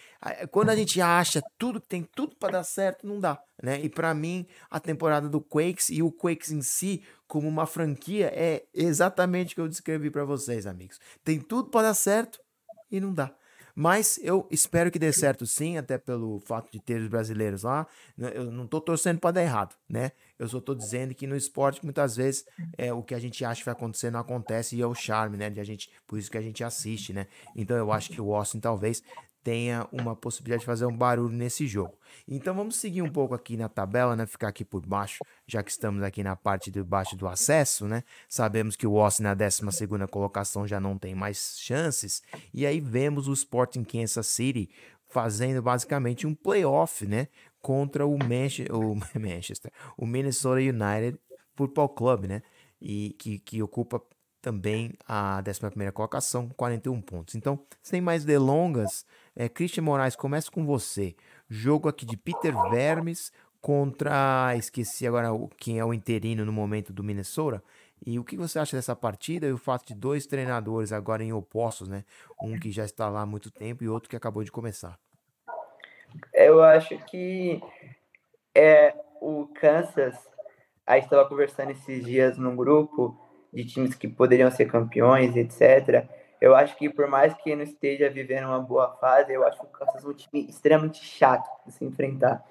quando 0.51 0.71
a 0.71 0.77
gente 0.77 1.01
acha 1.01 1.43
tudo 1.59 1.81
que 1.81 1.89
tem 1.89 2.03
tudo 2.15 2.37
para 2.37 2.53
dar 2.53 2.65
certo, 2.65 3.07
não 3.07 3.19
dá, 3.19 3.41
né? 3.63 3.81
E 3.81 3.89
para 3.89 4.15
mim, 4.15 4.47
a 4.71 4.79
temporada 4.79 5.29
do 5.29 5.41
Quakes 5.41 5.89
e 5.89 6.03
o 6.03 6.13
Quakes 6.13 6.53
em 6.53 6.63
si, 6.63 7.03
como 7.27 7.49
uma 7.49 7.67
franquia, 7.67 8.31
é 8.33 8.65
exatamente 8.73 9.53
o 9.53 9.55
que 9.57 9.61
eu 9.61 9.69
descrevi 9.69 10.11
para 10.11 10.25
vocês, 10.25 10.67
amigos. 10.67 11.01
Tem 11.25 11.41
tudo 11.41 11.69
para 11.71 11.89
dar 11.89 11.95
certo 11.95 12.39
e 12.91 13.01
não 13.01 13.13
dá. 13.13 13.35
Mas 13.75 14.19
eu 14.23 14.49
espero 14.51 14.91
que 14.91 14.99
dê 14.99 15.13
certo 15.13 15.45
sim, 15.45 15.77
até 15.77 15.99
pelo 15.99 16.41
fato 16.41 16.71
de 16.73 16.81
ter 16.81 16.99
os 16.99 17.09
brasileiros 17.09 17.63
lá. 17.63 17.87
Né, 18.17 18.33
eu 18.35 18.51
não 18.51 18.65
estou 18.65 18.81
torcendo 18.81 19.21
para 19.21 19.33
dar 19.33 19.43
errado, 19.43 19.75
né? 19.87 20.13
Eu 20.39 20.49
só 20.49 20.59
estou 20.59 20.75
dizendo 20.75 21.15
que 21.15 21.27
no 21.27 21.37
esporte 21.37 21.85
muitas 21.85 22.17
vezes 22.17 22.45
é 22.77 22.93
o 22.93 23.03
que 23.03 23.15
a 23.15 23.19
gente 23.19 23.45
acha 23.45 23.61
que 23.61 23.65
vai 23.65 23.73
acontecer 23.73 24.11
não 24.11 24.21
acontece 24.21 24.77
e 24.77 24.83
é 24.83 24.87
o 24.87 24.95
charme, 24.95 25.37
né? 25.37 25.51
De 25.51 25.61
a 25.61 25.65
gente, 25.65 25.91
por 26.07 26.19
isso 26.19 26.31
que 26.31 26.39
a 26.39 26.43
gente 26.43 26.63
assiste, 26.63 27.13
né? 27.13 27.27
Então 27.55 27.77
eu 27.77 27.93
acho 27.93 28.11
que 28.11 28.21
o 28.21 28.35
Austin 28.35 28.61
talvez 28.61 29.03
tenha 29.47 29.87
uma 29.93 30.17
possibilidade 30.17 30.63
de 30.63 30.67
fazer 30.67 30.87
um 30.87 30.97
barulho 30.97 31.33
nesse 31.33 31.69
jogo. 31.69 31.97
Então 32.27 32.53
vamos 32.53 32.75
seguir 32.75 33.01
um 33.03 33.09
pouco 33.09 33.33
aqui 33.33 33.57
na 33.57 33.69
tabela, 33.69 34.17
né? 34.17 34.27
Ficar 34.27 34.49
aqui 34.49 34.65
por 34.65 34.85
baixo, 34.85 35.23
já 35.47 35.63
que 35.63 35.71
estamos 35.71 36.03
aqui 36.03 36.21
na 36.25 36.35
parte 36.35 36.69
de 36.69 36.83
baixo 36.83 37.17
do 37.17 37.29
acesso, 37.29 37.87
né? 37.87 38.03
Sabemos 38.29 38.75
que 38.75 38.89
o 38.89 38.99
Austin 38.99 39.23
na 39.23 39.35
12 39.35 39.63
colocação 40.11 40.67
já 40.67 40.81
não 40.81 40.99
tem 40.99 41.15
mais 41.15 41.57
chances. 41.61 42.25
E 42.53 42.67
aí 42.67 42.81
vemos 42.81 43.29
o 43.29 43.33
Sporting 43.33 43.85
Kansas 43.85 44.27
City 44.27 44.69
fazendo 45.09 45.63
basicamente 45.63 46.27
um 46.27 46.35
playoff, 46.35 47.07
né? 47.07 47.29
Contra 47.67 48.07
o, 48.07 48.17
Manchester, 48.17 48.73
o 48.77 48.95
Manchester, 49.19 49.73
o 49.99 50.07
Minnesota 50.07 50.61
United 50.61 51.19
Football 51.57 51.89
Club, 51.89 52.27
né? 52.27 52.43
E 52.81 53.17
que, 53.19 53.41
que 53.41 53.61
ocupa 53.61 54.01
também 54.41 54.93
a 55.09 55.43
11 55.45 55.91
colocação, 55.91 56.49
41 56.51 57.03
pontos. 57.03 57.35
Então, 57.35 57.59
sem 57.83 58.01
mais 58.01 58.25
delongas, 58.25 59.05
é, 59.35 59.49
Christian 59.49 59.83
Moraes, 59.83 60.15
começa 60.15 60.49
com 60.49 60.65
você. 60.65 61.17
Jogo 61.49 61.89
aqui 61.89 62.07
de 62.07 62.17
Peter 62.17 62.55
Vermes 62.71 63.33
contra. 63.61 64.55
Esqueci 64.57 65.05
agora 65.05 65.31
quem 65.57 65.81
é 65.81 65.85
o 65.85 65.93
interino 65.93 66.45
no 66.45 66.53
momento 66.53 66.93
do 66.93 67.03
Minnesota. 67.03 67.61
E 68.07 68.17
o 68.17 68.23
que 68.23 68.37
você 68.37 68.61
acha 68.61 68.77
dessa 68.77 68.95
partida 68.95 69.49
e 69.49 69.53
o 69.53 69.59
fato 69.59 69.89
de 69.89 69.95
dois 69.97 70.25
treinadores 70.25 70.93
agora 70.93 71.25
em 71.25 71.33
opostos, 71.33 71.89
né? 71.89 72.05
Um 72.41 72.57
que 72.61 72.71
já 72.71 72.85
está 72.85 73.09
lá 73.09 73.23
há 73.23 73.27
muito 73.27 73.51
tempo 73.51 73.83
e 73.83 73.89
outro 73.89 74.09
que 74.09 74.15
acabou 74.15 74.45
de 74.45 74.53
começar. 74.53 74.97
Eu 76.33 76.63
acho 76.63 76.97
que 77.07 77.61
é 78.55 78.95
o 79.21 79.47
Kansas. 79.55 80.17
A 80.87 80.95
gente 80.95 81.05
estava 81.05 81.29
conversando 81.29 81.73
esses 81.73 82.05
dias 82.05 82.39
num 82.39 82.57
grupo 82.57 83.19
de 83.53 83.65
times 83.65 83.95
que 83.95 84.09
poderiam 84.09 84.51
ser 84.51 84.67
campeões, 84.67 85.35
etc. 85.37 86.07
Eu 86.41 86.55
acho 86.55 86.77
que 86.77 86.89
por 86.89 87.09
mais 87.09 87.35
que 87.35 87.55
não 87.57 87.63
esteja 87.63 88.11
vivendo 88.11 88.47
uma 88.47 88.61
boa 88.61 88.97
fase, 88.97 89.33
eu 89.33 89.47
acho 89.47 89.59
que 89.59 89.67
o 89.67 89.71
Kansas 89.71 90.05
é 90.05 90.09
um 90.09 90.13
time 90.13 90.49
extremamente 90.49 91.05
chato 91.05 91.49
de 91.67 91.73
se 91.73 91.85
enfrentar. 91.85 92.45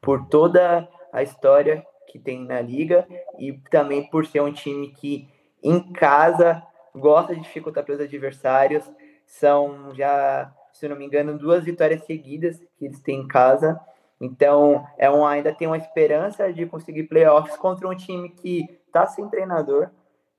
Por 0.00 0.26
toda 0.26 0.88
a 1.12 1.22
história 1.22 1.86
que 2.08 2.18
tem 2.18 2.44
na 2.44 2.60
liga 2.60 3.06
e 3.38 3.52
também 3.70 4.08
por 4.10 4.26
ser 4.26 4.40
um 4.40 4.52
time 4.52 4.88
que 4.88 5.28
em 5.62 5.92
casa 5.92 6.62
gosta 6.94 7.34
de 7.34 7.42
dificultar 7.42 7.84
para 7.84 7.94
os 7.94 8.00
adversários. 8.00 8.90
São 9.26 9.94
já, 9.94 10.52
se 10.80 10.88
não 10.88 10.96
me 10.96 11.04
engano, 11.04 11.36
duas 11.36 11.62
vitórias 11.62 12.04
seguidas 12.04 12.58
que 12.78 12.86
eles 12.86 13.00
têm 13.00 13.20
em 13.20 13.28
casa. 13.28 13.78
Então, 14.18 14.86
é 14.96 15.10
um, 15.10 15.26
ainda 15.26 15.52
tem 15.52 15.68
uma 15.68 15.76
esperança 15.76 16.50
de 16.52 16.64
conseguir 16.64 17.04
playoffs 17.04 17.56
contra 17.56 17.86
um 17.86 17.94
time 17.94 18.30
que 18.30 18.80
está 18.86 19.06
sem 19.06 19.28
treinador, 19.28 19.90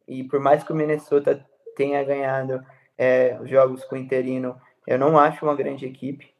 e 0.08 0.24
por 0.24 0.40
mais 0.40 0.64
que 0.64 0.74
o 0.74 0.76
Minnesota 0.76 1.46
tenha 1.76 2.04
ganhado 2.04 2.66
é, 2.98 3.40
jogos 3.44 3.84
com 3.86 3.96
o 3.96 4.00
interino, 4.00 4.60
eu 4.86 4.98
não 4.98 5.18
acho 5.18 5.46
uma 5.46 5.56
grande 5.56 5.86
equipe. 5.86 6.34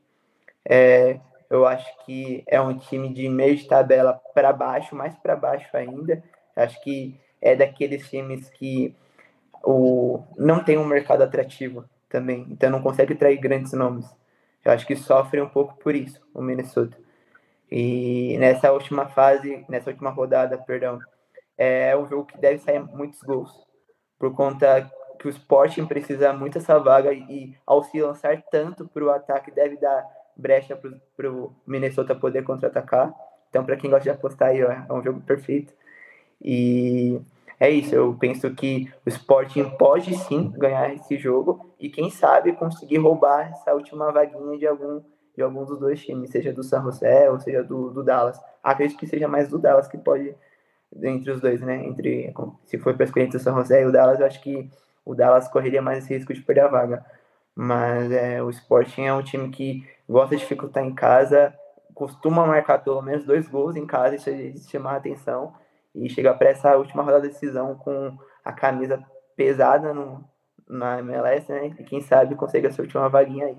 É, 0.68 1.20
eu 1.50 1.66
acho 1.66 1.88
que 2.06 2.44
é 2.48 2.60
um 2.60 2.78
time 2.78 3.14
de 3.14 3.30
meio 3.30 3.56
de 3.56 3.68
tabela 3.68 4.20
para 4.34 4.52
baixo, 4.52 4.96
mais 4.96 5.16
para 5.16 5.36
baixo 5.36 5.70
ainda. 5.78 6.24
Acho 6.56 6.82
que 6.82 7.20
é 7.40 7.56
daqueles 7.56 8.10
times 8.10 8.50
que 8.50 8.96
o, 9.64 10.24
não 10.38 10.64
tem 10.64 10.78
um 10.78 10.86
mercado 10.86 11.22
atrativo 11.24 11.86
também, 12.12 12.46
então 12.50 12.70
não 12.70 12.82
consegue 12.82 13.16
trair 13.16 13.38
grandes 13.38 13.74
nomes. 13.74 14.06
Eu 14.64 14.72
acho 14.72 14.86
que 14.86 14.96
sofre 14.96 15.42
um 15.42 15.50
pouco 15.50 15.76
por 15.78 15.96
isso, 15.96 16.22
o 16.34 16.42
Minnesota. 16.42 16.98
E 17.72 18.38
nessa 18.38 18.72
última 18.72 19.08
fase, 19.08 19.66
nessa 19.70 19.90
última 19.90 20.10
rodada, 20.10 20.58
perdão, 20.58 21.00
é 21.58 21.96
um 21.96 22.08
jogo 22.08 22.26
que 22.26 22.38
deve 22.38 22.60
sair 22.60 22.80
muitos 22.80 23.22
gols, 23.24 23.52
por 24.20 24.36
conta 24.36 24.92
que 25.18 25.28
o 25.28 25.30
Sporting 25.30 25.86
precisa 25.86 26.34
muito 26.34 26.56
dessa 26.56 26.78
vaga 26.80 27.14
e 27.14 27.56
ao 27.66 27.84
se 27.84 28.02
lançar 28.02 28.42
tanto 28.52 28.88
para 28.88 29.04
o 29.04 29.10
ataque 29.12 29.52
deve 29.52 29.78
dar 29.78 30.06
brecha 30.36 30.76
para 31.16 31.30
o 31.30 31.56
Minnesota 31.66 32.16
poder 32.16 32.44
contra-atacar. 32.44 33.14
Então, 33.50 33.64
para 33.64 33.78
quem 33.78 33.90
gosta 33.90 34.04
de 34.04 34.10
apostar 34.10 34.50
aí, 34.50 34.64
ó, 34.64 34.72
é 34.72 34.92
um 34.92 35.04
jogo 35.04 35.22
perfeito. 35.22 35.74
E 36.42 37.22
é 37.62 37.70
isso, 37.70 37.94
eu 37.94 38.18
penso 38.20 38.50
que 38.56 38.92
o 39.06 39.10
Sporting 39.10 39.70
pode 39.78 40.16
sim 40.16 40.52
ganhar 40.58 40.92
esse 40.96 41.16
jogo 41.16 41.72
e 41.80 41.92
quem 41.92 42.10
sabe 42.10 42.54
conseguir 42.54 42.98
roubar 42.98 43.52
essa 43.52 43.72
última 43.76 44.12
vaguinha 44.12 44.58
de 44.58 44.66
algum 44.66 45.04
de 45.36 45.44
algum 45.44 45.64
dos 45.64 45.80
dois 45.80 46.04
times, 46.04 46.32
seja 46.32 46.52
do 46.52 46.64
San 46.64 46.82
José 46.82 47.30
ou 47.30 47.40
seja 47.40 47.64
do, 47.64 47.92
do 47.92 48.04
Dallas. 48.04 48.42
Acredito 48.64 48.98
que 48.98 49.06
seja 49.06 49.28
mais 49.28 49.48
do 49.48 49.60
Dallas 49.60 49.88
que 49.88 49.96
pode 49.96 50.36
entre 51.04 51.30
os 51.30 51.40
dois, 51.40 51.62
né? 51.62 51.86
Entre 51.86 52.34
se 52.66 52.80
for 52.80 52.96
para 52.96 53.06
escolher 53.06 53.26
entre 53.26 53.38
o 53.38 53.40
São 53.40 53.56
José 53.56 53.84
e 53.84 53.86
o 53.86 53.92
Dallas, 53.92 54.20
eu 54.20 54.26
acho 54.26 54.42
que 54.42 54.68
o 55.06 55.14
Dallas 55.14 55.48
correria 55.48 55.84
mais 55.84 56.00
esse 56.00 56.16
risco 56.16 56.34
de 56.34 56.42
perder 56.42 56.62
a 56.62 56.68
vaga. 56.68 57.06
Mas 57.56 58.12
é, 58.12 58.42
o 58.42 58.50
Sporting 58.50 59.04
é 59.04 59.14
um 59.14 59.22
time 59.22 59.50
que 59.52 59.88
gosta 60.10 60.36
de 60.36 60.42
dificultar 60.42 60.84
em 60.84 60.96
casa, 60.96 61.54
costuma 61.94 62.44
marcar 62.44 62.80
pelo 62.80 63.04
menos 63.04 63.24
dois 63.24 63.48
gols 63.48 63.76
em 63.76 63.86
casa, 63.86 64.16
isso 64.16 64.32
é 64.32 64.52
chamar 64.68 64.94
a 64.94 64.98
atenção, 64.98 65.54
e 65.96 66.10
chegar 66.10 66.36
para 66.36 66.50
essa 66.50 66.76
última 66.78 67.04
rodada 67.04 67.28
de 67.28 67.34
decisão 67.34 67.76
com 67.76 68.18
a 68.44 68.54
camisa 68.54 69.04
pesada 69.36 69.94
no, 69.94 70.24
na 70.68 71.00
MLS, 71.00 71.52
né? 71.52 71.76
E 71.80 71.84
quem 71.84 72.02
sabe 72.02 72.36
consegue 72.36 72.68
essa 72.68 72.82
última 72.82 73.10
vaguinha 73.10 73.48
aí. 73.48 73.58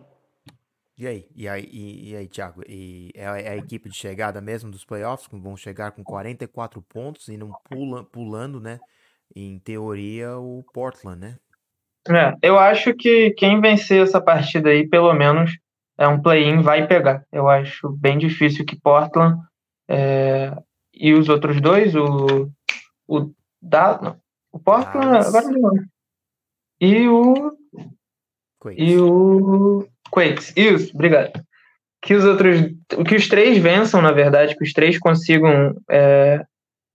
E 0.97 1.07
aí, 1.07 1.27
e 1.35 1.49
aí, 1.49 1.69
e, 1.73 2.11
e 2.11 2.17
aí 2.17 2.29
Thiago? 2.29 2.63
E 2.69 3.11
é, 3.15 3.25
é 3.25 3.49
a 3.51 3.57
equipe 3.57 3.89
de 3.89 3.97
chegada 3.97 4.41
mesmo 4.41 4.71
dos 4.71 4.85
playoffs, 4.85 5.27
que 5.27 5.39
vão 5.39 5.57
chegar 5.57 5.93
com 5.93 6.05
44 6.05 6.83
pontos 6.83 7.29
e 7.29 7.37
não 7.37 7.51
pula, 7.69 8.05
pulando, 8.05 8.61
né? 8.61 8.79
Em 9.35 9.59
teoria, 9.59 10.37
o 10.37 10.65
Portland, 10.73 11.19
né? 11.19 11.37
É, 12.09 12.37
eu 12.43 12.59
acho 12.59 12.95
que 12.95 13.31
quem 13.33 13.61
vencer 13.61 14.03
essa 14.03 14.21
partida 14.21 14.71
aí, 14.71 14.87
pelo 14.87 15.13
menos, 15.15 15.57
é 15.97 16.07
um 16.07 16.21
play-in, 16.21 16.61
vai 16.61 16.87
pegar. 16.87 17.25
Eu 17.33 17.49
acho 17.49 17.89
bem 17.91 18.19
difícil 18.19 18.67
que 18.67 18.81
Portland 18.81 19.41
é, 19.89 20.53
e 21.03 21.13
os 21.13 21.29
outros 21.29 21.61
dois, 21.61 21.97
o, 21.97 22.49
o, 23.09 23.33
da, 23.61 24.01
não, 24.01 24.17
o 24.53 24.59
Portland, 24.61 25.17
ah, 25.17 25.27
agora 25.27 25.49
não. 25.49 25.73
E 26.81 27.09
o. 27.09 27.51
E 28.77 28.97
o 28.97 29.85
Quakes, 30.09 30.53
isso, 30.57 30.95
obrigado. 30.95 31.33
Que 32.01 32.15
os 32.15 32.25
outros, 32.25 32.61
que 33.09 33.17
os 33.17 33.29
três 33.29 33.59
vençam, 33.59 34.01
na 34.01 34.13
verdade, 34.13 34.57
que 34.57 34.63
os 34.63 34.73
três 34.73 34.97
consigam 34.97 35.75
é, 35.91 36.45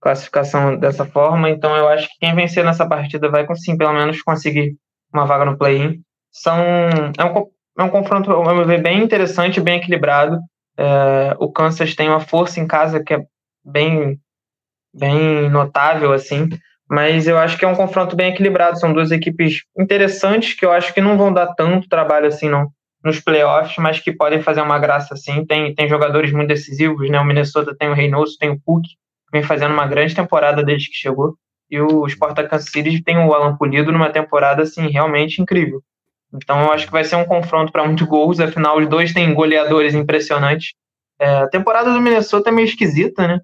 classificação 0.00 0.78
dessa 0.78 1.04
forma. 1.04 1.50
Então, 1.50 1.76
eu 1.76 1.86
acho 1.88 2.08
que 2.08 2.18
quem 2.20 2.34
vencer 2.34 2.64
nessa 2.64 2.88
partida 2.88 3.28
vai, 3.28 3.46
sim, 3.56 3.76
pelo 3.76 3.92
menos 3.92 4.22
conseguir 4.22 4.74
uma 5.12 5.26
vaga 5.26 5.44
no 5.44 5.58
play-in. 5.58 6.00
São 6.32 6.56
é 6.56 7.24
um, 7.24 7.46
é 7.78 7.82
um 7.82 7.90
confronto, 7.90 8.30
ao 8.30 8.54
meu 8.54 8.66
ver, 8.66 8.82
bem 8.82 9.02
interessante, 9.02 9.60
bem 9.60 9.76
equilibrado. 9.76 10.38
É, 10.78 11.36
o 11.38 11.52
Kansas 11.52 11.94
tem 11.94 12.08
uma 12.08 12.20
força 12.20 12.58
em 12.58 12.66
casa 12.66 13.02
que 13.02 13.12
é 13.12 13.22
bem, 13.70 14.18
bem 14.94 15.48
notável, 15.50 16.12
assim 16.12 16.48
mas 16.88 17.28
eu 17.28 17.36
acho 17.36 17.58
que 17.58 17.64
é 17.64 17.68
um 17.68 17.74
confronto 17.74 18.16
bem 18.16 18.30
equilibrado. 18.30 18.80
São 18.80 18.92
duas 18.92 19.10
equipes 19.10 19.62
interessantes 19.78 20.54
que 20.54 20.64
eu 20.64 20.72
acho 20.72 20.94
que 20.94 21.00
não 21.00 21.18
vão 21.18 21.32
dar 21.32 21.54
tanto 21.54 21.88
trabalho 21.88 22.26
assim, 22.26 22.48
não 22.48 22.70
nos 23.04 23.20
playoffs, 23.20 23.76
mas 23.78 24.00
que 24.00 24.10
podem 24.10 24.42
fazer 24.42 24.60
uma 24.60 24.78
graça 24.78 25.14
assim. 25.14 25.44
Tem, 25.44 25.74
tem 25.74 25.88
jogadores 25.88 26.32
muito 26.32 26.48
decisivos, 26.48 27.08
né? 27.08 27.20
O 27.20 27.24
Minnesota 27.24 27.76
tem 27.78 27.88
o 27.88 27.94
Reynoso, 27.94 28.36
tem 28.38 28.50
o 28.50 28.58
Cook, 28.60 28.84
vem 29.30 29.42
fazendo 29.42 29.72
uma 29.72 29.86
grande 29.86 30.14
temporada 30.14 30.64
desde 30.64 30.88
que 30.88 30.96
chegou. 30.96 31.34
E 31.70 31.80
o 31.80 32.08
Spartak 32.08 32.48
Kansas 32.48 32.70
City 32.70 33.02
tem 33.02 33.18
o 33.18 33.32
Alan 33.32 33.56
Pulido 33.56 33.92
numa 33.92 34.10
temporada 34.10 34.62
assim 34.62 34.88
realmente 34.88 35.40
incrível. 35.40 35.80
Então 36.34 36.60
eu 36.62 36.72
acho 36.72 36.86
que 36.86 36.92
vai 36.92 37.04
ser 37.04 37.16
um 37.16 37.24
confronto 37.24 37.70
para 37.70 37.84
muitos 37.84 38.06
gols, 38.06 38.40
afinal 38.40 38.78
os 38.78 38.88
dois 38.88 39.12
têm 39.12 39.32
goleadores 39.32 39.94
impressionantes. 39.94 40.72
É, 41.20 41.28
a 41.38 41.48
temporada 41.48 41.92
do 41.92 42.00
Minnesota 42.00 42.48
é 42.48 42.52
meio 42.52 42.66
esquisita, 42.66 43.28
né? 43.28 43.40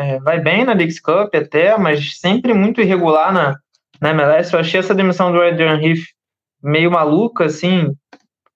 É, 0.00 0.18
vai 0.20 0.40
bem 0.40 0.64
na 0.64 0.72
Leagues 0.72 0.98
Cup 0.98 1.34
até, 1.34 1.76
mas 1.76 2.18
sempre 2.18 2.54
muito 2.54 2.80
irregular 2.80 3.32
na, 3.32 3.56
na 4.00 4.10
MLS. 4.10 4.52
Eu 4.52 4.60
achei 4.60 4.80
essa 4.80 4.94
demissão 4.94 5.30
do 5.30 5.42
Adrian 5.42 5.80
Heath 5.80 6.04
meio 6.62 6.90
maluca, 6.90 7.44
assim, 7.44 7.94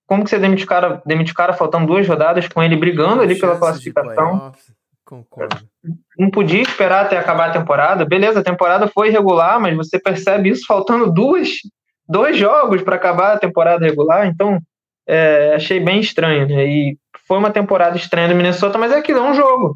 como 0.06 0.24
que 0.24 0.30
você 0.30 0.38
demite 0.38 0.64
o 0.64 0.66
cara, 0.66 1.02
demite 1.04 1.32
o 1.32 1.34
cara 1.34 1.52
faltando 1.52 1.86
duas 1.86 2.06
rodadas 2.06 2.48
com 2.48 2.62
ele 2.62 2.76
brigando 2.76 3.22
ali 3.22 3.38
pela 3.38 3.58
classificação? 3.58 4.52
Concordo. 5.04 5.56
Não 6.18 6.30
podia 6.30 6.62
esperar 6.62 7.04
até 7.04 7.18
acabar 7.18 7.50
a 7.50 7.52
temporada. 7.52 8.04
Beleza, 8.04 8.40
a 8.40 8.44
temporada 8.44 8.88
foi 8.88 9.10
regular, 9.10 9.60
mas 9.60 9.76
você 9.76 9.98
percebe 9.98 10.48
isso 10.48 10.64
faltando 10.66 11.12
duas, 11.12 11.48
dois 12.08 12.36
jogos 12.36 12.82
para 12.82 12.96
acabar 12.96 13.34
a 13.34 13.38
temporada 13.38 13.84
regular. 13.84 14.26
Então, 14.26 14.58
é, 15.06 15.54
achei 15.54 15.78
bem 15.78 16.00
estranho. 16.00 16.48
Né? 16.48 16.66
E 16.66 16.98
foi 17.26 17.38
uma 17.38 17.50
temporada 17.50 17.96
estranha 17.96 18.28
do 18.28 18.34
Minnesota, 18.34 18.78
mas 18.78 18.92
é 18.92 18.96
aquilo, 18.96 19.18
é 19.18 19.30
um 19.30 19.34
jogo. 19.34 19.74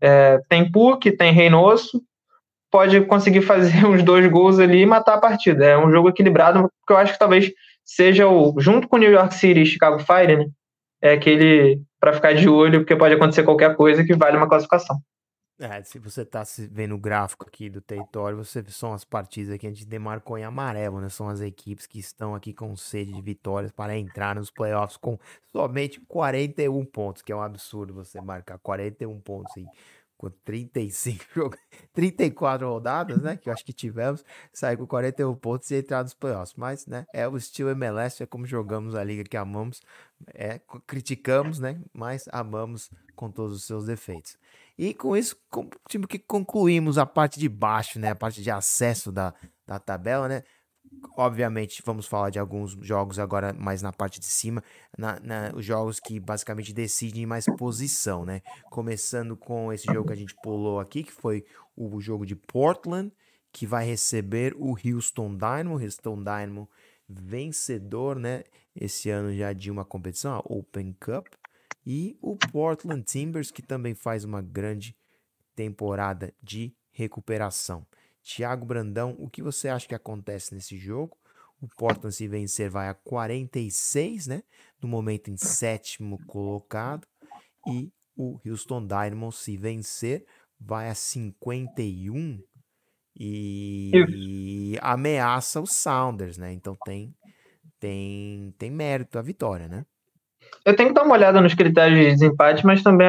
É, 0.00 0.40
tem 0.48 0.70
Puck, 0.70 1.10
tem 1.12 1.32
Reinoso, 1.32 2.02
pode 2.70 3.00
conseguir 3.02 3.42
fazer 3.42 3.84
uns 3.86 4.02
dois 4.02 4.26
gols 4.30 4.58
ali 4.58 4.82
e 4.82 4.86
matar 4.86 5.14
a 5.14 5.20
partida. 5.20 5.64
É 5.64 5.78
um 5.78 5.90
jogo 5.90 6.08
equilibrado, 6.08 6.70
que 6.86 6.92
eu 6.92 6.96
acho 6.96 7.12
que 7.12 7.18
talvez 7.18 7.50
seja 7.84 8.28
o, 8.28 8.54
junto 8.58 8.88
com 8.88 8.96
o 8.96 8.98
New 8.98 9.10
York 9.10 9.34
City 9.34 9.62
e 9.62 9.66
Chicago 9.66 9.98
Fire, 9.98 10.36
né? 10.36 10.46
É 11.02 11.12
aquele 11.12 11.80
para 11.98 12.12
ficar 12.12 12.34
de 12.34 12.48
olho, 12.48 12.80
porque 12.80 12.96
pode 12.96 13.14
acontecer 13.14 13.42
qualquer 13.42 13.76
coisa 13.76 14.04
que 14.04 14.14
vale 14.14 14.36
uma 14.36 14.48
classificação. 14.48 14.96
É, 15.62 15.82
se 15.82 15.98
você 15.98 16.24
tá 16.24 16.42
vendo 16.70 16.94
o 16.94 16.98
gráfico 16.98 17.46
aqui 17.46 17.68
do 17.68 17.82
território, 17.82 18.34
você 18.38 18.64
são 18.70 18.94
as 18.94 19.04
partidas 19.04 19.58
que 19.58 19.66
a 19.66 19.70
gente 19.70 19.84
demarcou 19.84 20.38
em 20.38 20.44
amarelo, 20.44 21.02
né? 21.02 21.10
São 21.10 21.28
as 21.28 21.42
equipes 21.42 21.86
que 21.86 21.98
estão 21.98 22.34
aqui 22.34 22.54
com 22.54 22.74
sede 22.74 23.12
de 23.12 23.20
vitórias 23.20 23.70
para 23.70 23.94
entrar 23.94 24.36
nos 24.36 24.50
playoffs 24.50 24.96
com 24.96 25.18
somente 25.52 26.00
41 26.08 26.82
pontos, 26.86 27.20
que 27.20 27.30
é 27.30 27.36
um 27.36 27.42
absurdo 27.42 27.92
você 27.92 28.22
marcar 28.22 28.58
41 28.58 29.20
pontos 29.20 29.54
em 29.58 29.68
com 30.20 30.28
35 30.44 31.56
34 31.94 32.68
rodadas, 32.68 33.22
né? 33.22 33.38
Que 33.38 33.48
eu 33.48 33.54
acho 33.54 33.64
que 33.64 33.72
tivemos, 33.72 34.22
sair 34.52 34.76
com 34.76 34.86
41 34.86 35.34
pontos 35.34 35.70
e 35.70 35.76
entrar 35.76 36.02
nos 36.02 36.12
playoffs. 36.12 36.52
Mas, 36.58 36.86
né? 36.86 37.06
É 37.14 37.26
o 37.26 37.38
estilo 37.38 37.70
MLS, 37.70 38.22
é 38.22 38.26
como 38.26 38.44
jogamos 38.44 38.94
a 38.94 39.02
liga 39.02 39.24
que 39.24 39.36
amamos, 39.38 39.80
é, 40.34 40.60
criticamos, 40.86 41.58
né? 41.58 41.80
Mas 41.90 42.28
amamos 42.30 42.90
com 43.16 43.30
todos 43.30 43.56
os 43.56 43.64
seus 43.64 43.86
defeitos. 43.86 44.36
E 44.76 44.92
com 44.92 45.16
isso, 45.16 45.34
como 45.48 45.70
time 45.88 46.06
que 46.06 46.18
concluímos 46.18 46.98
a 46.98 47.06
parte 47.06 47.40
de 47.40 47.48
baixo, 47.48 47.98
né? 47.98 48.10
A 48.10 48.14
parte 48.14 48.42
de 48.42 48.50
acesso 48.50 49.10
da, 49.10 49.32
da 49.66 49.78
tabela, 49.78 50.28
né? 50.28 50.42
Obviamente, 51.16 51.82
vamos 51.84 52.06
falar 52.06 52.30
de 52.30 52.38
alguns 52.38 52.72
jogos 52.80 53.18
agora 53.18 53.52
mais 53.52 53.82
na 53.82 53.92
parte 53.92 54.18
de 54.18 54.26
cima, 54.26 54.62
na, 54.96 55.18
na, 55.20 55.52
os 55.54 55.64
jogos 55.64 56.00
que 56.00 56.18
basicamente 56.18 56.72
decidem 56.72 57.26
mais 57.26 57.46
posição, 57.58 58.24
né? 58.24 58.40
Começando 58.70 59.36
com 59.36 59.72
esse 59.72 59.86
jogo 59.86 60.06
que 60.08 60.12
a 60.12 60.16
gente 60.16 60.34
pulou 60.42 60.80
aqui, 60.80 61.02
que 61.02 61.12
foi 61.12 61.44
o 61.76 62.00
jogo 62.00 62.26
de 62.26 62.34
Portland, 62.34 63.12
que 63.52 63.66
vai 63.66 63.84
receber 63.84 64.54
o 64.56 64.76
Houston 64.76 65.36
Dynamo, 65.36 65.82
Houston 65.82 66.16
Dynamo 66.16 66.68
vencedor, 67.08 68.18
né? 68.18 68.44
Esse 68.74 69.10
ano 69.10 69.34
já 69.34 69.52
de 69.52 69.70
uma 69.70 69.84
competição, 69.84 70.34
a 70.34 70.42
Open 70.44 70.96
Cup, 71.00 71.26
e 71.84 72.16
o 72.20 72.36
Portland 72.36 73.02
Timbers, 73.02 73.50
que 73.50 73.62
também 73.62 73.94
faz 73.94 74.24
uma 74.24 74.40
grande 74.40 74.96
temporada 75.56 76.32
de 76.42 76.74
recuperação. 76.92 77.86
Thiago 78.22 78.64
Brandão, 78.66 79.16
o 79.18 79.28
que 79.28 79.42
você 79.42 79.68
acha 79.68 79.88
que 79.88 79.94
acontece 79.94 80.54
nesse 80.54 80.76
jogo? 80.76 81.16
O 81.60 81.68
Portland, 81.76 82.14
se 82.14 82.26
vencer, 82.26 82.70
vai 82.70 82.88
a 82.88 82.94
46, 82.94 84.26
né? 84.26 84.42
No 84.80 84.88
momento 84.88 85.30
em 85.30 85.36
sétimo 85.36 86.18
colocado. 86.26 87.06
E 87.66 87.92
o 88.16 88.40
Houston 88.46 88.86
Dynamo, 88.86 89.30
se 89.30 89.56
vencer, 89.56 90.24
vai 90.58 90.88
a 90.88 90.94
51 90.94 92.40
e, 93.14 93.90
e 94.08 94.78
ameaça 94.80 95.60
os 95.60 95.74
Sounders, 95.74 96.38
né? 96.38 96.52
Então 96.52 96.76
tem, 96.84 97.14
tem, 97.78 98.54
tem 98.58 98.70
mérito 98.70 99.18
a 99.18 99.22
vitória, 99.22 99.68
né? 99.68 99.84
Eu 100.64 100.74
tenho 100.74 100.88
que 100.88 100.94
dar 100.94 101.02
uma 101.02 101.14
olhada 101.14 101.40
nos 101.40 101.54
critérios 101.54 101.98
de 101.98 102.10
desempate, 102.12 102.64
mas 102.64 102.82
também 102.82 103.08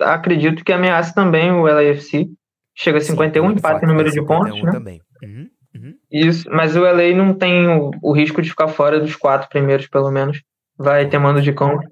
acredito 0.00 0.64
que 0.64 0.72
ameaça 0.72 1.14
também 1.14 1.50
o 1.50 1.66
LAFC. 1.66 2.28
Chega 2.74 2.98
a 2.98 3.00
51, 3.00 3.46
Sim, 3.46 3.54
empate 3.54 3.84
em 3.84 3.88
número 3.88 4.10
de 4.10 4.24
pontos, 4.24 4.62
né? 4.62 4.72
Também. 4.72 5.00
Uhum, 5.22 5.48
uhum. 5.74 5.94
Isso, 6.10 6.48
mas 6.50 6.74
o 6.74 6.80
LA 6.80 7.14
não 7.14 7.34
tem 7.34 7.68
o, 7.68 7.90
o, 8.02 8.12
risco 8.12 8.40
de 8.40 8.50
ficar 8.50 8.68
fora 8.68 8.98
dos 8.98 9.14
quatro 9.14 9.48
primeiros, 9.48 9.86
pelo 9.86 10.10
menos. 10.10 10.42
Vai 10.78 11.06
ter 11.06 11.18
mando 11.18 11.42
de 11.42 11.52
campo. 11.52 11.82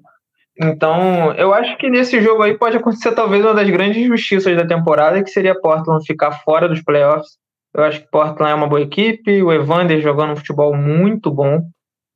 Então, 0.59 1.33
eu 1.33 1.53
acho 1.53 1.77
que 1.77 1.89
nesse 1.89 2.21
jogo 2.21 2.43
aí 2.43 2.57
pode 2.57 2.77
acontecer 2.77 3.13
talvez 3.13 3.43
uma 3.43 3.53
das 3.53 3.69
grandes 3.69 4.03
injustiças 4.03 4.55
da 4.55 4.65
temporada, 4.65 5.23
que 5.23 5.29
seria 5.29 5.59
Portland 5.59 6.05
ficar 6.05 6.31
fora 6.31 6.67
dos 6.67 6.83
playoffs. 6.83 7.37
Eu 7.73 7.83
acho 7.83 8.01
que 8.01 8.11
Portland 8.11 8.51
é 8.51 8.55
uma 8.55 8.67
boa 8.67 8.81
equipe, 8.81 9.41
o 9.41 9.51
Evander 9.51 10.01
jogando 10.01 10.33
um 10.33 10.35
futebol 10.35 10.75
muito 10.75 11.31
bom. 11.31 11.61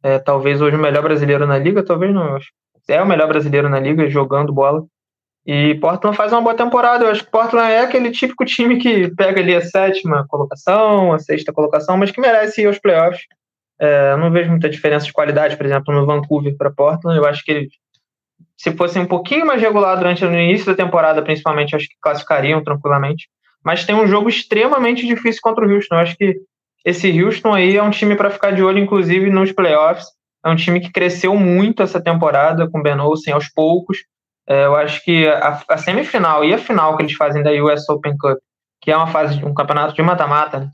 É, 0.04 0.20
talvez 0.20 0.62
hoje 0.62 0.76
o 0.76 0.80
melhor 0.80 1.02
brasileiro 1.02 1.48
na 1.48 1.58
liga, 1.58 1.84
talvez 1.84 2.14
não. 2.14 2.38
É 2.88 3.02
o 3.02 3.08
melhor 3.08 3.28
brasileiro 3.28 3.70
na 3.70 3.80
liga, 3.80 4.08
jogando 4.10 4.54
bola. 4.54 4.84
E 5.46 5.76
Portland 5.76 6.18
faz 6.18 6.34
uma 6.34 6.42
boa 6.42 6.56
temporada. 6.56 7.06
Eu 7.06 7.12
acho 7.12 7.24
que 7.24 7.30
Portland 7.30 7.72
é 7.72 7.82
aquele 7.82 8.10
típico 8.10 8.44
time 8.44 8.78
que 8.78 9.14
pega 9.16 9.40
ali 9.40 9.56
a 9.56 9.62
sétima 9.62 10.26
colocação, 10.28 11.14
a 11.14 11.20
sexta 11.20 11.54
colocação, 11.54 11.96
mas 11.98 12.10
que 12.10 12.20
merece 12.20 12.64
ir 12.64 12.66
aos 12.66 12.80
playoffs. 12.80 13.22
É, 13.80 14.14
eu 14.14 14.18
não 14.18 14.32
vejo 14.32 14.50
muita 14.50 14.70
diferença 14.70 15.06
de 15.06 15.14
qualidade, 15.14 15.56
por 15.56 15.66
exemplo, 15.66 15.94
no 15.94 16.06
Vancouver 16.06 16.56
para 16.58 16.72
Portland. 16.72 17.18
Eu 17.18 17.26
acho 17.26 17.44
que 17.44 17.52
eles, 17.52 17.68
se 18.58 18.72
fossem 18.72 19.04
um 19.04 19.06
pouquinho 19.06 19.46
mais 19.46 19.62
regular 19.62 19.96
durante 19.98 20.26
o 20.26 20.34
início 20.34 20.66
da 20.66 20.74
temporada, 20.74 21.22
principalmente, 21.22 21.76
acho 21.76 21.88
que 21.88 21.96
classificariam 22.02 22.64
tranquilamente. 22.64 23.28
Mas 23.64 23.86
tem 23.86 23.96
um 23.96 24.08
jogo 24.08 24.30
extremamente 24.30 25.06
difícil 25.06 25.42
contra 25.44 25.66
o 25.66 25.72
Houston. 25.72 25.96
Eu 25.96 26.00
acho 26.00 26.18
que 26.18 26.38
esse 26.84 27.22
Houston 27.22 27.54
aí 27.54 27.78
é 27.78 27.84
um 27.84 27.92
time 27.92 28.16
para 28.16 28.32
ficar 28.32 28.52
de 28.52 28.64
olho, 28.64 28.80
inclusive 28.80 29.30
nos 29.30 29.52
playoffs. 29.52 30.08
É 30.44 30.50
um 30.50 30.56
time 30.56 30.80
que 30.80 30.92
cresceu 30.92 31.36
muito 31.36 31.84
essa 31.84 32.02
temporada 32.02 32.68
com 32.68 32.80
o 32.80 32.84
Ben 32.84 33.00
Olsen 33.00 33.34
aos 33.34 33.48
poucos 33.50 34.00
eu 34.48 34.76
acho 34.76 35.04
que 35.04 35.28
a, 35.28 35.62
a, 35.68 35.78
semifinal 35.78 36.44
e 36.46 36.54
a 36.54 36.58
final 36.58 36.96
que 36.96 37.04
eles 37.04 37.14
fazem 37.14 37.42
da 37.42 37.52
US 37.52 37.88
Open 37.90 38.16
Cup, 38.18 38.38
que 38.80 38.92
é 38.92 38.98
uma 38.98 39.08
fase 39.08 39.38
de 39.38 39.46
um 39.46 39.54
campeonato 39.54 39.96
de 39.96 40.02
mata-mata, 40.02 40.70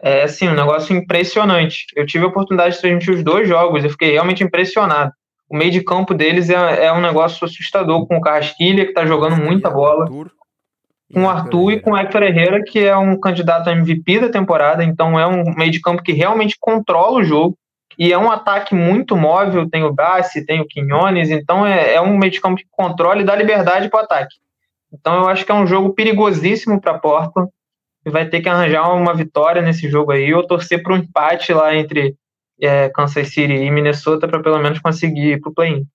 é 0.00 0.24
assim, 0.24 0.48
um 0.48 0.54
negócio 0.54 0.94
impressionante. 0.94 1.86
Eu 1.94 2.04
tive 2.04 2.24
a 2.24 2.28
oportunidade 2.28 2.74
de 2.74 2.80
transmitir 2.80 3.14
os 3.14 3.22
dois 3.22 3.48
jogos, 3.48 3.82
eu 3.82 3.90
fiquei 3.90 4.12
realmente 4.12 4.44
impressionado. 4.44 5.10
O 5.48 5.56
meio 5.56 5.70
de 5.70 5.82
campo 5.82 6.12
deles 6.12 6.50
é, 6.50 6.86
é 6.86 6.92
um 6.92 7.00
negócio 7.00 7.44
assustador, 7.44 8.06
com 8.06 8.16
o 8.16 8.20
Carrasquilha, 8.20 8.84
que 8.84 8.90
está 8.90 9.06
jogando 9.06 9.36
muita 9.36 9.70
bola. 9.70 10.06
Com 11.12 11.22
o 11.22 11.28
Arthur 11.28 11.72
e 11.72 11.80
com 11.80 11.92
o 11.92 11.96
Hector 11.96 12.22
Herrera, 12.22 12.60
que 12.62 12.80
é 12.80 12.96
um 12.96 13.18
candidato 13.18 13.70
a 13.70 13.72
MVP 13.72 14.20
da 14.20 14.28
temporada, 14.28 14.82
então 14.82 15.18
é 15.18 15.26
um 15.26 15.54
meio 15.54 15.70
de 15.70 15.80
campo 15.80 16.02
que 16.02 16.12
realmente 16.12 16.56
controla 16.60 17.20
o 17.20 17.24
jogo. 17.24 17.56
E 17.98 18.12
é 18.12 18.18
um 18.18 18.30
ataque 18.30 18.74
muito 18.74 19.16
móvel, 19.16 19.68
tem 19.68 19.82
o 19.82 19.92
Bassi, 19.92 20.44
tem 20.44 20.60
o 20.60 20.66
Quinones, 20.66 21.30
então 21.30 21.66
é, 21.66 21.94
é 21.94 22.00
um 22.00 22.16
meio 22.16 22.30
de 22.30 22.40
campo 22.40 22.56
que 22.56 22.66
controla 22.70 23.20
e 23.20 23.24
dá 23.24 23.34
liberdade 23.34 23.88
para 23.88 24.00
o 24.00 24.04
ataque. 24.04 24.36
Então 24.92 25.14
eu 25.14 25.28
acho 25.28 25.44
que 25.44 25.50
é 25.50 25.54
um 25.54 25.66
jogo 25.66 25.94
perigosíssimo 25.94 26.80
para 26.80 26.98
Portland 26.98 27.50
e 28.04 28.10
vai 28.10 28.28
ter 28.28 28.40
que 28.40 28.48
arranjar 28.48 28.94
uma 28.94 29.14
vitória 29.14 29.62
nesse 29.62 29.88
jogo 29.88 30.12
aí 30.12 30.32
ou 30.32 30.46
torcer 30.46 30.82
para 30.82 30.94
um 30.94 30.98
empate 30.98 31.52
lá 31.52 31.74
entre 31.74 32.16
é, 32.60 32.88
Kansas 32.90 33.28
City 33.28 33.52
e 33.52 33.70
Minnesota 33.70 34.28
para 34.28 34.42
pelo 34.42 34.58
menos 34.58 34.78
conseguir 34.78 35.32
ir 35.32 35.40
para 35.40 35.50
o 35.50 35.54
play-in. 35.54 35.86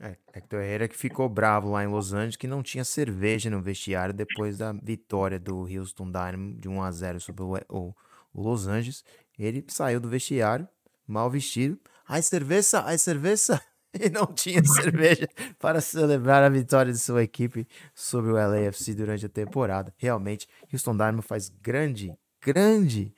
É, 0.00 0.16
Hector 0.34 0.60
Herrera 0.60 0.88
que 0.88 0.96
ficou 0.96 1.28
bravo 1.28 1.70
lá 1.70 1.84
em 1.84 1.86
Los 1.86 2.12
Angeles 2.12 2.36
que 2.36 2.48
não 2.48 2.62
tinha 2.62 2.84
cerveja 2.84 3.48
no 3.48 3.62
vestiário 3.62 4.12
depois 4.12 4.58
da 4.58 4.72
vitória 4.72 5.38
do 5.38 5.60
Houston 5.62 6.06
Dynamo 6.06 6.54
de 6.58 6.68
1 6.68 6.82
a 6.82 6.90
0 6.90 7.20
sobre 7.20 7.44
o 7.44 7.94
Los 8.34 8.66
Angeles. 8.66 9.04
Ele 9.38 9.64
saiu 9.68 10.00
do 10.00 10.08
vestiário 10.08 10.68
mal 11.12 11.30
vestido. 11.30 11.78
Ai, 12.08 12.22
cerveja, 12.22 12.82
ai, 12.84 12.98
cerveja. 12.98 13.60
E 13.94 14.08
não 14.08 14.24
tinha 14.24 14.64
cerveja 14.64 15.28
para 15.58 15.78
celebrar 15.82 16.42
a 16.42 16.48
vitória 16.48 16.90
de 16.90 16.98
sua 16.98 17.22
equipe 17.22 17.68
sobre 17.94 18.30
o 18.30 18.36
LAFC 18.36 18.94
durante 18.94 19.26
a 19.26 19.28
temporada. 19.28 19.92
Realmente, 19.98 20.48
Houston 20.72 20.92
Dynamo 20.92 21.20
faz 21.20 21.50
grande, 21.50 22.10
grande 22.40 23.14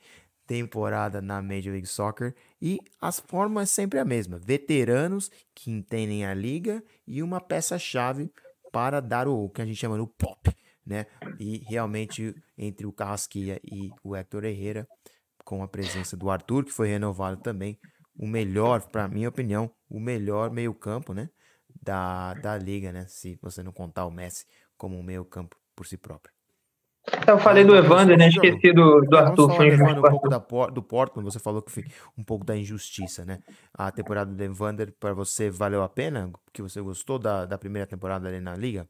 temporada 0.48 1.22
na 1.22 1.40
Major 1.40 1.72
League 1.72 1.86
Soccer 1.86 2.34
e 2.60 2.80
as 3.00 3.20
formas 3.20 3.70
sempre 3.70 4.00
a 4.00 4.04
mesma: 4.04 4.36
veteranos 4.36 5.30
que 5.54 5.70
entendem 5.70 6.26
a 6.26 6.34
liga 6.34 6.82
e 7.06 7.22
uma 7.22 7.40
peça-chave 7.40 8.32
para 8.72 9.00
dar 9.00 9.28
o 9.28 9.48
que 9.48 9.62
a 9.62 9.64
gente 9.64 9.76
chama 9.76 9.96
de 9.96 10.06
pop, 10.18 10.52
né? 10.84 11.06
E 11.38 11.58
realmente 11.68 12.34
entre 12.58 12.84
o 12.84 12.92
Carrasquilla 12.92 13.60
e 13.62 13.90
o 14.02 14.16
Hector 14.16 14.44
Herrera 14.44 14.88
com 15.44 15.62
a 15.62 15.68
presença 15.68 16.16
do 16.16 16.30
Arthur, 16.30 16.64
que 16.64 16.72
foi 16.72 16.88
renovado 16.88 17.36
também, 17.42 17.78
o 18.16 18.26
melhor, 18.26 18.80
para 18.88 19.08
minha 19.08 19.28
opinião, 19.28 19.70
o 19.88 20.00
melhor 20.00 20.50
meio-campo, 20.50 21.12
né, 21.12 21.28
da, 21.82 22.34
da 22.34 22.56
liga, 22.56 22.92
né, 22.92 23.04
se 23.08 23.38
você 23.42 23.62
não 23.62 23.72
contar 23.72 24.06
o 24.06 24.10
Messi 24.10 24.46
como 24.76 24.98
um 24.98 25.02
meio-campo 25.02 25.56
por 25.74 25.86
si 25.86 25.96
próprio. 25.96 26.32
Eu 27.28 27.38
falei 27.38 27.64
do 27.64 27.76
Evander, 27.76 28.16
né? 28.16 28.28
Esqueci 28.28 28.72
do, 28.72 29.02
do 29.02 29.16
Arthur. 29.16 29.54
Foi 29.54 29.70
um 29.70 30.00
pouco 30.00 30.28
da, 30.28 30.38
do 30.38 30.82
Portland, 30.82 31.30
você 31.30 31.38
falou 31.38 31.60
que 31.60 31.70
foi 31.70 31.84
um 32.16 32.24
pouco 32.24 32.46
da 32.46 32.56
injustiça, 32.56 33.24
né? 33.24 33.40
A 33.74 33.90
temporada 33.90 34.32
do 34.32 34.42
Evander, 34.42 34.92
para 34.98 35.12
você, 35.12 35.50
valeu 35.50 35.82
a 35.82 35.88
pena? 35.88 36.30
Que 36.52 36.62
você 36.62 36.80
gostou 36.80 37.18
da, 37.18 37.44
da 37.44 37.58
primeira 37.58 37.86
temporada 37.86 38.26
ali 38.26 38.40
na 38.40 38.56
liga? 38.56 38.88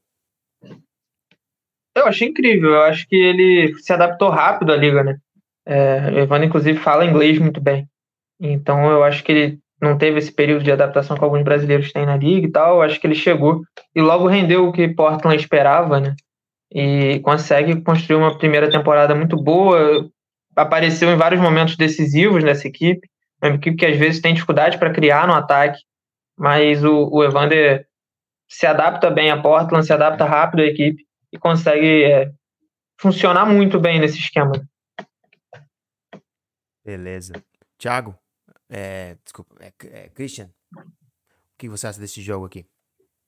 Eu 1.96 2.06
achei 2.06 2.28
incrível. 2.28 2.70
Eu 2.70 2.82
acho 2.82 3.06
que 3.08 3.16
ele 3.16 3.74
se 3.80 3.92
adaptou 3.92 4.30
rápido 4.30 4.72
à 4.72 4.76
liga, 4.76 5.02
né? 5.02 5.18
É, 5.66 6.10
o 6.12 6.18
Evandro, 6.18 6.46
inclusive, 6.46 6.78
fala 6.78 7.04
inglês 7.04 7.38
muito 7.38 7.60
bem. 7.60 7.88
Então, 8.40 8.90
eu 8.90 9.02
acho 9.02 9.22
que 9.24 9.32
ele 9.32 9.58
não 9.80 9.96
teve 9.96 10.18
esse 10.18 10.32
período 10.32 10.64
de 10.64 10.72
adaptação 10.72 11.16
que 11.16 11.24
alguns 11.24 11.42
brasileiros 11.42 11.92
têm 11.92 12.06
na 12.06 12.16
liga 12.16 12.46
e 12.46 12.50
tal. 12.50 12.76
Eu 12.76 12.82
acho 12.82 13.00
que 13.00 13.06
ele 13.06 13.14
chegou 13.14 13.62
e 13.94 14.00
logo 14.00 14.26
rendeu 14.26 14.66
o 14.68 14.72
que 14.72 14.88
Portland 14.88 15.36
esperava, 15.36 16.00
né? 16.00 16.14
e 16.74 17.20
consegue 17.20 17.80
construir 17.82 18.16
uma 18.16 18.36
primeira 18.36 18.68
temporada 18.68 19.14
muito 19.14 19.36
boa. 19.36 20.10
Apareceu 20.56 21.10
em 21.10 21.16
vários 21.16 21.40
momentos 21.40 21.76
decisivos 21.76 22.42
nessa 22.42 22.66
equipe, 22.66 23.08
uma 23.40 23.54
equipe 23.54 23.76
que 23.76 23.86
às 23.86 23.96
vezes 23.96 24.20
tem 24.20 24.34
dificuldade 24.34 24.76
para 24.76 24.92
criar 24.92 25.26
no 25.28 25.34
ataque, 25.34 25.80
mas 26.36 26.82
o, 26.82 27.08
o 27.12 27.22
Evander 27.22 27.86
se 28.48 28.66
adapta 28.66 29.08
bem 29.08 29.30
a 29.30 29.40
Portland, 29.40 29.86
se 29.86 29.92
adapta 29.92 30.24
rápido 30.24 30.60
à 30.60 30.66
equipe 30.66 31.04
e 31.32 31.38
consegue 31.38 32.04
é, 32.04 32.30
funcionar 33.00 33.46
muito 33.46 33.78
bem 33.78 34.00
nesse 34.00 34.18
esquema. 34.18 34.52
Beleza. 36.84 37.32
Thiago, 37.78 38.14
é, 38.68 39.16
desculpa, 39.24 39.54
é, 39.60 39.72
é, 39.86 40.08
Christian, 40.10 40.50
o 40.76 40.82
que 41.56 41.68
você 41.68 41.86
acha 41.86 41.98
desse 41.98 42.20
jogo 42.20 42.46
aqui? 42.46 42.66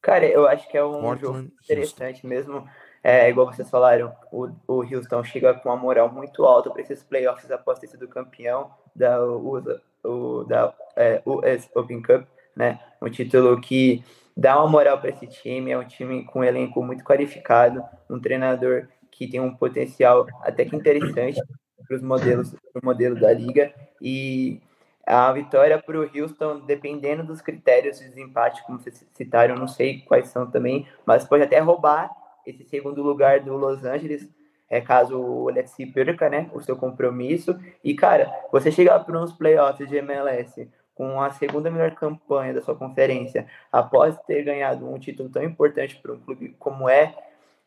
Cara, 0.03 0.27
eu 0.27 0.47
acho 0.47 0.69
que 0.69 0.77
é 0.77 0.85
um 0.85 1.01
Portland, 1.01 1.21
jogo 1.21 1.39
interessante 1.65 2.17
Houston. 2.17 2.29
mesmo. 2.29 2.69
É, 3.03 3.29
igual 3.29 3.47
vocês 3.47 3.71
falaram, 3.71 4.15
o, 4.33 4.49
o 4.67 4.83
Houston 4.83 5.23
chega 5.25 5.55
com 5.55 5.69
uma 5.69 5.77
moral 5.77 6.13
muito 6.13 6.45
alta 6.45 6.71
para 6.71 6.83
esses 6.83 7.03
playoffs 7.03 7.51
após 7.51 7.79
ter 7.79 7.87
sido 7.87 8.09
campeão 8.09 8.71
da, 8.95 9.25
o, 9.25 9.63
o, 10.05 10.45
da 10.45 10.75
é, 10.97 11.23
US 11.25 11.69
Open 11.75 12.03
Cup, 12.03 12.27
né? 12.55 12.81
Um 13.01 13.09
título 13.09 13.61
que 13.61 14.05
dá 14.37 14.59
uma 14.59 14.69
moral 14.69 15.01
para 15.01 15.11
esse 15.11 15.27
time, 15.27 15.71
é 15.71 15.79
um 15.79 15.87
time 15.87 16.25
com 16.25 16.41
um 16.41 16.45
elenco 16.45 16.83
muito 16.83 17.05
qualificado, 17.05 17.83
um 18.11 18.21
treinador 18.21 18.89
que 19.11 19.27
tem 19.27 19.41
um 19.41 19.55
potencial 19.55 20.27
até 20.43 20.65
que 20.65 20.77
interessante 20.77 21.41
para 21.87 21.97
os 21.97 22.03
modelos, 22.03 22.55
pro 22.73 22.85
modelo 22.85 23.19
da 23.19 23.33
liga 23.33 23.73
e 24.01 24.61
a 25.07 25.33
vitória 25.33 25.81
para 25.81 25.99
o 25.99 26.03
Houston, 26.03 26.61
dependendo 26.67 27.23
dos 27.23 27.41
critérios 27.41 27.99
de 27.99 28.09
desempate, 28.09 28.65
como 28.65 28.79
vocês 28.79 29.07
citaram, 29.15 29.55
não 29.55 29.69
sei 29.69 30.01
quais 30.01 30.29
são 30.29 30.51
também, 30.51 30.87
mas 31.07 31.25
pode 31.25 31.45
até 31.45 31.61
roubar 31.61 32.11
esse 32.45 32.65
segundo 32.65 33.03
lugar 33.03 33.41
do 33.41 33.57
Los 33.57 33.85
Angeles, 33.85 34.29
é 34.69 34.81
caso 34.81 35.21
o 35.21 35.49
Alexi 35.49 35.87
perca, 35.87 36.29
né, 36.29 36.51
o 36.53 36.61
seu 36.61 36.77
compromisso. 36.77 37.59
E, 37.85 37.95
cara, 37.95 38.33
você 38.51 38.71
chegar 38.71 38.99
para 39.01 39.21
uns 39.21 39.33
playoffs 39.33 39.89
de 39.89 39.97
MLS 39.97 40.69
com 40.95 41.21
a 41.21 41.31
segunda 41.31 41.71
melhor 41.71 41.95
campanha 41.95 42.55
da 42.55 42.63
sua 42.63 42.75
conferência, 42.75 43.47
após 43.71 44.19
ter 44.27 44.43
ganhado 44.43 44.91
um 44.91 44.99
título 44.99 45.29
tão 45.29 45.45
importante 45.45 45.97
para 45.97 46.13
um 46.13 46.19
clube 46.19 46.57
como 46.59 46.89
é, 46.89 47.15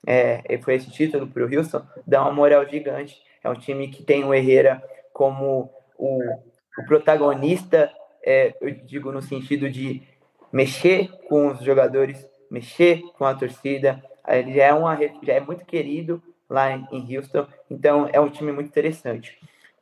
é 0.06 0.58
foi 0.58 0.76
esse 0.76 0.90
título 0.92 1.28
para 1.28 1.46
o 1.46 1.56
Houston, 1.56 1.82
dá 2.06 2.22
uma 2.22 2.32
moral 2.32 2.68
gigante. 2.68 3.22
É 3.44 3.50
um 3.50 3.56
time 3.56 3.88
que 3.88 4.04
tem 4.04 4.24
o 4.24 4.34
Herrera 4.34 4.84
como 5.14 5.72
o, 5.98 6.20
o 6.78 6.86
protagonista, 6.86 7.92
é, 8.24 8.56
eu 8.62 8.72
digo 8.72 9.12
no 9.12 9.22
sentido 9.22 9.70
de 9.70 10.04
mexer 10.52 11.10
com 11.28 11.48
os 11.48 11.60
jogadores, 11.62 12.30
mexer 12.50 13.02
com 13.18 13.26
a 13.26 13.36
torcida. 13.36 14.04
Ele 14.28 14.54
já 14.54 14.66
é, 14.66 14.74
uma, 14.74 14.98
já 15.24 15.34
é 15.34 15.40
muito 15.40 15.66
querido 15.66 16.22
lá 16.50 16.72
em 16.72 17.18
Houston, 17.18 17.46
então 17.70 18.10
é 18.12 18.20
um 18.20 18.30
time 18.30 18.52
muito 18.52 18.68
interessante. 18.68 19.40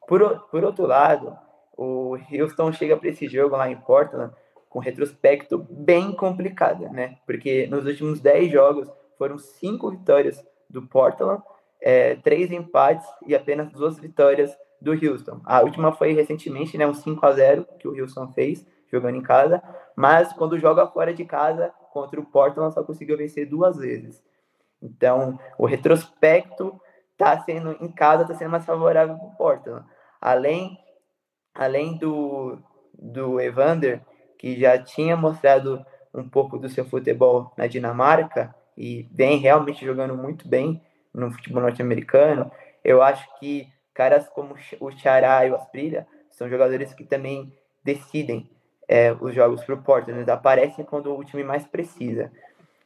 Por, 0.08 0.40
por 0.52 0.64
outro 0.64 0.86
lado, 0.86 1.38
o 1.78 2.18
Houston 2.32 2.72
chega 2.74 2.98
para 2.98 3.10
esse 3.10 3.28
jogo 3.28 3.56
lá 3.56 3.70
em 3.70 3.78
Portland 3.78 4.34
com 4.70 4.80
retrospecto 4.80 5.66
bem 5.70 6.12
complicado, 6.12 6.90
né? 6.90 7.18
Porque 7.26 7.68
nos 7.68 7.86
últimos 7.86 8.20
10 8.20 8.52
jogos 8.52 8.90
foram 9.18 9.38
cinco 9.38 9.92
vitórias 9.92 10.44
do 10.70 10.82
Portland, 10.82 11.42
é, 11.82 12.16
três 12.16 12.52
empates 12.52 13.08
e 13.26 13.36
apenas 13.36 13.72
duas 13.72 14.00
vitórias 14.00 14.56
do 14.82 14.92
Houston. 14.92 15.42
A 15.46 15.62
última 15.62 15.92
foi 15.92 16.14
recentemente, 16.14 16.78
né, 16.78 16.86
um 16.86 16.94
5 16.94 17.26
a 17.26 17.32
0 17.32 17.66
que 17.80 17.88
o 17.88 18.00
Houston 18.00 18.32
fez 18.34 18.66
jogando 18.92 19.16
em 19.16 19.22
casa, 19.22 19.62
mas 19.96 20.32
quando 20.34 20.60
joga 20.60 20.88
fora 20.88 21.14
de 21.14 21.26
casa 21.26 21.74
contra 21.92 22.20
o 22.20 22.26
Portland 22.26 22.74
só 22.74 22.84
conseguiu 22.84 23.18
vencer 23.18 23.48
duas 23.48 23.78
vezes. 23.78 24.24
Então, 24.82 25.40
o 25.58 25.66
retrospecto 25.66 26.80
tá 27.18 27.40
sendo 27.40 27.76
em 27.82 27.92
casa 27.92 28.26
tá 28.26 28.36
sendo 28.36 28.52
mais 28.52 28.66
favorável 28.66 29.18
para 29.18 29.26
o 29.26 29.36
Portland. 29.36 29.86
Além 30.22 30.78
além 31.54 31.98
do 31.98 32.60
do 32.94 33.40
Evander, 33.40 34.02
que 34.38 34.60
já 34.60 34.78
tinha 34.78 35.16
mostrado 35.16 35.84
um 36.14 36.28
pouco 36.28 36.58
do 36.58 36.70
seu 36.70 36.86
futebol 36.86 37.52
na 37.58 37.68
Dinamarca 37.68 38.56
e 38.78 39.08
vem 39.12 39.38
realmente 39.38 39.86
jogando 39.86 40.16
muito 40.16 40.48
bem 40.48 40.82
no 41.18 41.32
futebol 41.32 41.64
norte-americano, 41.64 42.52
eu 42.84 43.02
acho 43.02 43.28
que 43.40 43.68
caras 43.94 44.30
como 44.30 44.56
o 44.80 44.92
Xará 44.92 45.46
e 45.46 45.52
o 45.52 45.56
Asprilha 45.56 46.08
são 46.30 46.48
jogadores 46.48 46.94
que 46.94 47.04
também 47.04 47.52
decidem 47.84 48.50
é, 48.88 49.12
os 49.20 49.34
jogos 49.34 49.64
para 49.64 49.74
o 49.76 49.82
Portland, 49.82 50.20
eles 50.20 50.30
aparecem 50.30 50.86
quando 50.86 51.14
o 51.18 51.24
time 51.24 51.44
mais 51.44 51.66
precisa. 51.66 52.32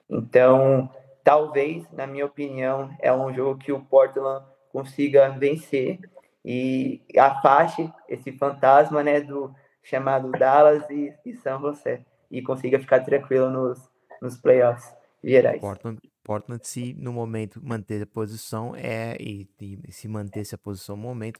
Então, 0.09 0.89
talvez, 1.23 1.85
na 1.91 2.07
minha 2.07 2.25
opinião, 2.25 2.89
é 2.99 3.11
um 3.11 3.33
jogo 3.33 3.59
que 3.59 3.71
o 3.71 3.81
Portland 3.81 4.45
consiga 4.71 5.29
vencer 5.29 5.99
e 6.43 7.01
afaste 7.17 7.91
esse 8.07 8.31
fantasma 8.31 9.03
né, 9.03 9.19
do 9.19 9.53
chamado 9.83 10.31
Dallas 10.31 10.89
e, 10.89 11.13
e 11.25 11.35
São 11.35 11.59
José 11.59 12.01
e 12.31 12.41
consiga 12.41 12.79
ficar 12.79 13.01
tranquilo 13.01 13.49
nos, 13.49 13.89
nos 14.21 14.37
playoffs 14.37 14.95
gerais. 15.21 15.59
Portland, 15.59 15.99
Portland, 16.23 16.65
se 16.67 16.93
no 16.93 17.11
momento 17.11 17.63
manter 17.63 18.01
a 18.01 18.05
posição 18.05 18.75
é 18.75 19.17
e, 19.19 19.49
e 19.59 19.91
se 19.91 20.07
manter 20.07 20.41
essa 20.41 20.57
posição 20.57 20.95
no 20.95 21.03
momento, 21.03 21.39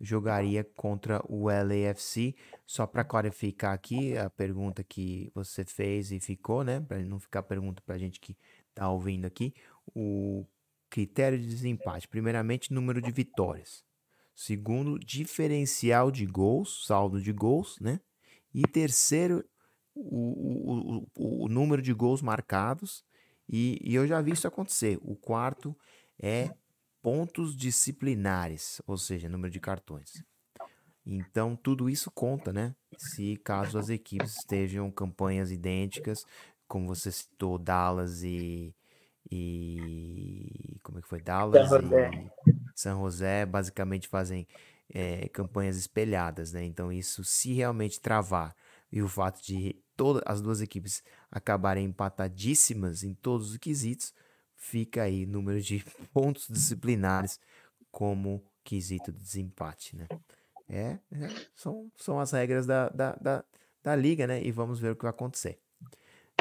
jogaria 0.00 0.64
contra 0.64 1.22
o 1.28 1.48
LAFC. 1.48 2.34
Só 2.66 2.86
para 2.86 3.04
clarificar 3.04 3.72
aqui 3.72 4.16
a 4.16 4.30
pergunta 4.30 4.84
que 4.84 5.30
você 5.34 5.64
fez 5.64 6.12
e 6.12 6.20
ficou, 6.20 6.62
né? 6.62 6.80
Para 6.80 6.98
não 7.00 7.18
ficar 7.18 7.42
pergunta 7.42 7.82
para 7.84 7.96
a 7.96 7.98
gente 7.98 8.20
que 8.20 8.36
está 8.68 8.88
ouvindo 8.88 9.26
aqui. 9.26 9.54
O 9.94 10.46
critério 10.90 11.38
de 11.38 11.46
desempate, 11.46 12.08
primeiramente, 12.08 12.72
número 12.72 13.00
de 13.00 13.10
vitórias. 13.10 13.84
Segundo, 14.34 14.98
diferencial 14.98 16.10
de 16.10 16.24
gols, 16.24 16.86
saldo 16.86 17.20
de 17.20 17.32
gols, 17.32 17.76
né? 17.80 18.00
E 18.54 18.62
terceiro, 18.62 19.44
o, 19.94 21.02
o, 21.04 21.06
o, 21.14 21.44
o 21.44 21.48
número 21.48 21.82
de 21.82 21.92
gols 21.92 22.22
marcados. 22.22 23.04
E, 23.48 23.78
e 23.82 23.94
eu 23.94 24.06
já 24.06 24.20
vi 24.20 24.32
isso 24.32 24.46
acontecer. 24.46 24.98
O 25.02 25.16
quarto 25.16 25.76
é 26.20 26.50
pontos 27.02 27.56
disciplinares, 27.56 28.82
ou 28.86 28.98
seja, 28.98 29.28
número 29.28 29.50
de 29.50 29.60
cartões. 29.60 30.22
Então, 31.06 31.56
tudo 31.56 31.88
isso 31.88 32.10
conta, 32.10 32.52
né? 32.52 32.74
Se 32.98 33.36
caso 33.38 33.78
as 33.78 33.88
equipes 33.88 34.36
estejam 34.36 34.90
campanhas 34.90 35.50
idênticas, 35.50 36.26
como 36.66 36.86
você 36.86 37.10
citou, 37.10 37.58
Dallas 37.58 38.22
e. 38.22 38.74
e 39.30 40.76
como 40.82 40.98
é 40.98 41.02
que 41.02 41.08
foi? 41.08 41.22
Dallas 41.22 41.70
San 41.70 41.80
e 41.80 42.30
San 42.74 42.98
José 42.98 43.46
basicamente 43.46 44.06
fazem 44.06 44.46
é, 44.92 45.28
campanhas 45.28 45.78
espelhadas, 45.78 46.52
né? 46.52 46.62
Então, 46.64 46.92
isso, 46.92 47.24
se 47.24 47.54
realmente 47.54 48.00
travar 48.00 48.54
e 48.92 49.00
o 49.00 49.08
fato 49.08 49.42
de 49.42 49.76
todas 49.98 50.22
as 50.24 50.40
duas 50.40 50.62
equipes 50.62 51.02
acabarem 51.28 51.84
empatadíssimas 51.84 53.02
em 53.02 53.12
todos 53.12 53.50
os 53.50 53.56
quesitos, 53.56 54.14
fica 54.54 55.02
aí 55.02 55.26
número 55.26 55.60
de 55.60 55.84
pontos 56.14 56.46
disciplinares 56.48 57.40
como 57.90 58.40
quesito 58.62 59.12
de 59.12 59.18
desempate, 59.18 59.96
né? 59.96 60.06
É, 60.70 60.98
é, 61.12 61.28
são, 61.56 61.90
são 61.96 62.20
as 62.20 62.30
regras 62.30 62.64
da, 62.64 62.88
da, 62.90 63.16
da, 63.20 63.44
da, 63.82 63.96
liga, 63.96 64.26
né? 64.26 64.40
E 64.42 64.52
vamos 64.52 64.78
ver 64.78 64.92
o 64.92 64.96
que 64.96 65.02
vai 65.02 65.10
acontecer. 65.10 65.58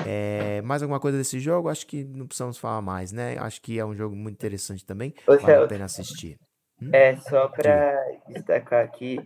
É, 0.05 0.61
mais 0.61 0.83
alguma 0.83 0.99
coisa 0.99 1.17
desse 1.17 1.39
jogo? 1.39 1.69
Acho 1.69 1.87
que 1.87 2.03
não 2.03 2.27
precisamos 2.27 2.57
falar 2.57 2.81
mais, 2.81 3.11
né? 3.11 3.37
Acho 3.39 3.61
que 3.61 3.79
é 3.79 3.85
um 3.85 3.95
jogo 3.95 4.15
muito 4.15 4.35
interessante 4.35 4.85
também. 4.85 5.15
Ô, 5.25 5.37
vale 5.37 5.63
a 5.63 5.67
pena 5.67 5.85
assistir. 5.85 6.37
Hum? 6.81 6.89
É, 6.93 7.15
só 7.15 7.47
para 7.47 8.05
destacar 8.27 8.83
aqui 8.83 9.17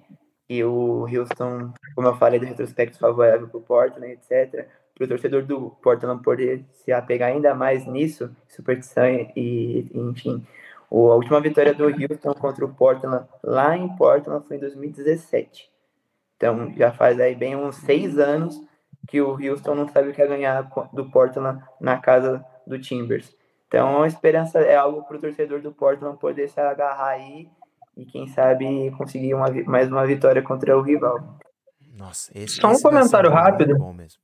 que 0.52 0.66
o 0.66 1.08
Houston, 1.08 1.72
como 1.96 2.10
eu 2.10 2.18
falei, 2.18 2.38
do 2.38 2.46
retrospecto 2.46 3.00
favorável 3.00 3.48
para 3.48 3.58
o 3.58 3.62
Portland, 3.62 4.12
etc 4.12 4.68
para 5.02 5.06
o 5.06 5.08
torcedor 5.08 5.44
do 5.44 5.72
Portland 5.82 6.22
poder 6.22 6.66
se 6.74 6.92
apegar 6.92 7.30
ainda 7.30 7.56
mais 7.56 7.86
nisso, 7.88 8.30
superstição 8.48 9.06
e, 9.36 9.90
enfim. 9.94 10.46
a 10.92 10.96
última 10.96 11.42
vitória 11.42 11.74
do 11.74 11.86
Houston 11.86 12.34
contra 12.34 12.66
o 12.66 12.74
Portland 12.74 13.26
lá 13.42 13.76
em 13.76 13.88
Portland 13.96 14.46
foi 14.48 14.58
em 14.58 14.60
2017. 14.60 15.72
Então 16.38 16.74
já 16.76 16.92
faz 16.92 17.20
aí 17.20 17.34
bem 17.34 17.56
uns 17.56 17.78
seis 17.78 18.20
anos 18.20 18.60
que 19.08 19.22
o 19.22 19.32
Houston 19.32 19.76
não 19.76 19.88
sabe 19.88 20.10
o 20.10 20.14
que 20.14 20.22
é 20.22 20.28
ganhar 20.28 20.70
do 20.94 21.10
Portland 21.10 21.64
na 21.80 21.98
casa 21.98 22.46
do 22.68 22.78
Timbers. 22.80 23.36
Então 23.68 24.04
a 24.04 24.08
esperança 24.08 24.60
é 24.60 24.76
algo 24.76 25.04
para 25.04 25.18
o 25.18 25.22
torcedor 25.22 25.62
do 25.62 25.72
Portland 25.72 26.20
poder 26.20 26.50
se 26.50 26.60
agarrar 26.60 27.08
aí 27.08 27.50
e 27.96 28.06
quem 28.06 28.28
sabe 28.28 28.92
conseguir 28.98 29.34
uma, 29.34 29.48
mais 29.66 29.90
uma 29.90 30.06
vitória 30.06 30.42
contra 30.42 30.78
o 30.78 30.82
rival. 30.82 31.38
Nossa, 31.98 32.32
esse, 32.36 32.56
Só 32.56 32.70
um 32.70 32.72
esse 32.72 32.84
comentário 32.84 33.30
rápido. 33.30 33.78
Bom 33.78 33.94
mesmo. 33.94 34.20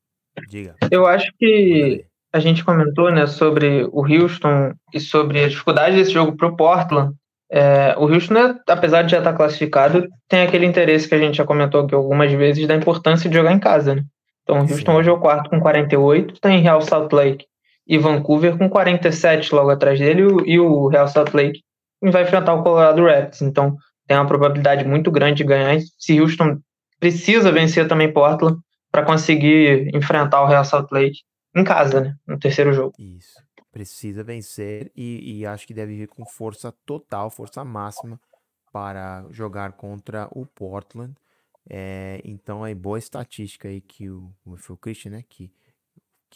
Diga. 0.50 0.76
Eu 0.92 1.06
acho 1.06 1.32
que 1.38 2.06
a 2.32 2.40
gente 2.40 2.64
comentou 2.64 3.12
né, 3.12 3.26
sobre 3.28 3.88
o 3.92 4.02
Houston 4.02 4.74
e 4.94 5.00
sobre 5.00 5.44
a 5.44 5.50
dificuldade 5.50 5.96
desse 5.96 6.12
jogo 6.12 6.36
para 6.36 6.48
o 6.48 6.56
Portland. 6.56 7.14
É, 7.50 7.96
o 7.98 8.04
Houston, 8.04 8.34
né, 8.34 8.56
apesar 8.68 9.04
de 9.04 9.12
já 9.12 9.20
estar 9.20 9.34
classificado, 9.34 10.08
tem 10.28 10.42
aquele 10.42 10.66
interesse 10.66 11.08
que 11.08 11.16
a 11.16 11.20
gente 11.20 11.38
já 11.38 11.46
comentou 11.46 11.82
aqui 11.82 11.96
algumas 11.96 12.32
vezes 12.32 12.68
da 12.68 12.76
importância 12.76 13.30
de 13.30 13.36
jogar 13.36 13.54
em 13.54 13.60
casa. 13.60 13.96
Né? 13.96 14.04
Então, 14.44 14.58
o 14.58 14.62
Houston 14.62 14.92
Sim. 14.92 14.98
hoje 14.98 15.10
é 15.10 15.12
o 15.12 15.20
quarto 15.20 15.50
com 15.50 15.60
48, 15.60 16.34
está 16.34 16.52
em 16.52 16.62
Real 16.62 16.82
Salt 16.82 17.12
Lake 17.12 17.46
e 17.88 17.98
Vancouver 17.98 18.58
com 18.58 18.70
47 18.70 19.56
logo 19.56 19.70
atrás 19.70 19.98
dele 20.00 20.24
e 20.46 20.60
o 20.60 20.88
Real 20.88 21.08
Salt 21.08 21.34
Lake 21.34 21.62
vai 22.02 22.24
enfrentar 22.24 22.54
o 22.54 22.64
Colorado 22.64 23.04
Rapids. 23.04 23.42
Então 23.42 23.76
tem 24.08 24.18
uma 24.18 24.28
probabilidade 24.28 24.86
muito 24.86 25.12
grande 25.12 25.38
de 25.38 25.44
ganhar. 25.44 25.80
Se 25.98 26.20
Houston 26.20 26.60
precisa 27.00 27.52
vencer 27.52 27.88
também 27.88 28.12
Portland 28.12 28.60
para 28.92 29.06
conseguir 29.06 29.90
enfrentar 29.96 30.42
o 30.42 30.48
Real 30.48 30.66
Salt 30.66 30.92
Lake 30.92 31.20
em 31.56 31.64
casa, 31.64 32.02
né? 32.02 32.16
No 32.26 32.40
terceiro 32.40 32.74
jogo. 32.74 32.94
Isso. 32.98 33.36
Precisa 33.72 34.24
vencer 34.24 34.92
e, 34.96 35.40
e 35.40 35.46
acho 35.46 35.68
que 35.68 35.74
deve 35.74 35.96
vir 35.96 36.08
com 36.08 36.26
força 36.26 36.74
total, 36.86 37.30
força 37.30 37.64
máxima 37.64 38.20
para 38.72 39.26
jogar 39.32 39.74
contra 39.74 40.28
o 40.32 40.46
Portland. 40.46 41.14
É, 41.70 42.22
então 42.24 42.66
é 42.66 42.74
boa 42.74 42.98
estatística 42.98 43.68
aí 43.68 43.82
que 43.82 44.10
o, 44.10 44.32
foi 44.58 44.74
o 44.76 44.80
Christian, 44.80 45.12
né? 45.12 45.24
Que, 45.28 45.52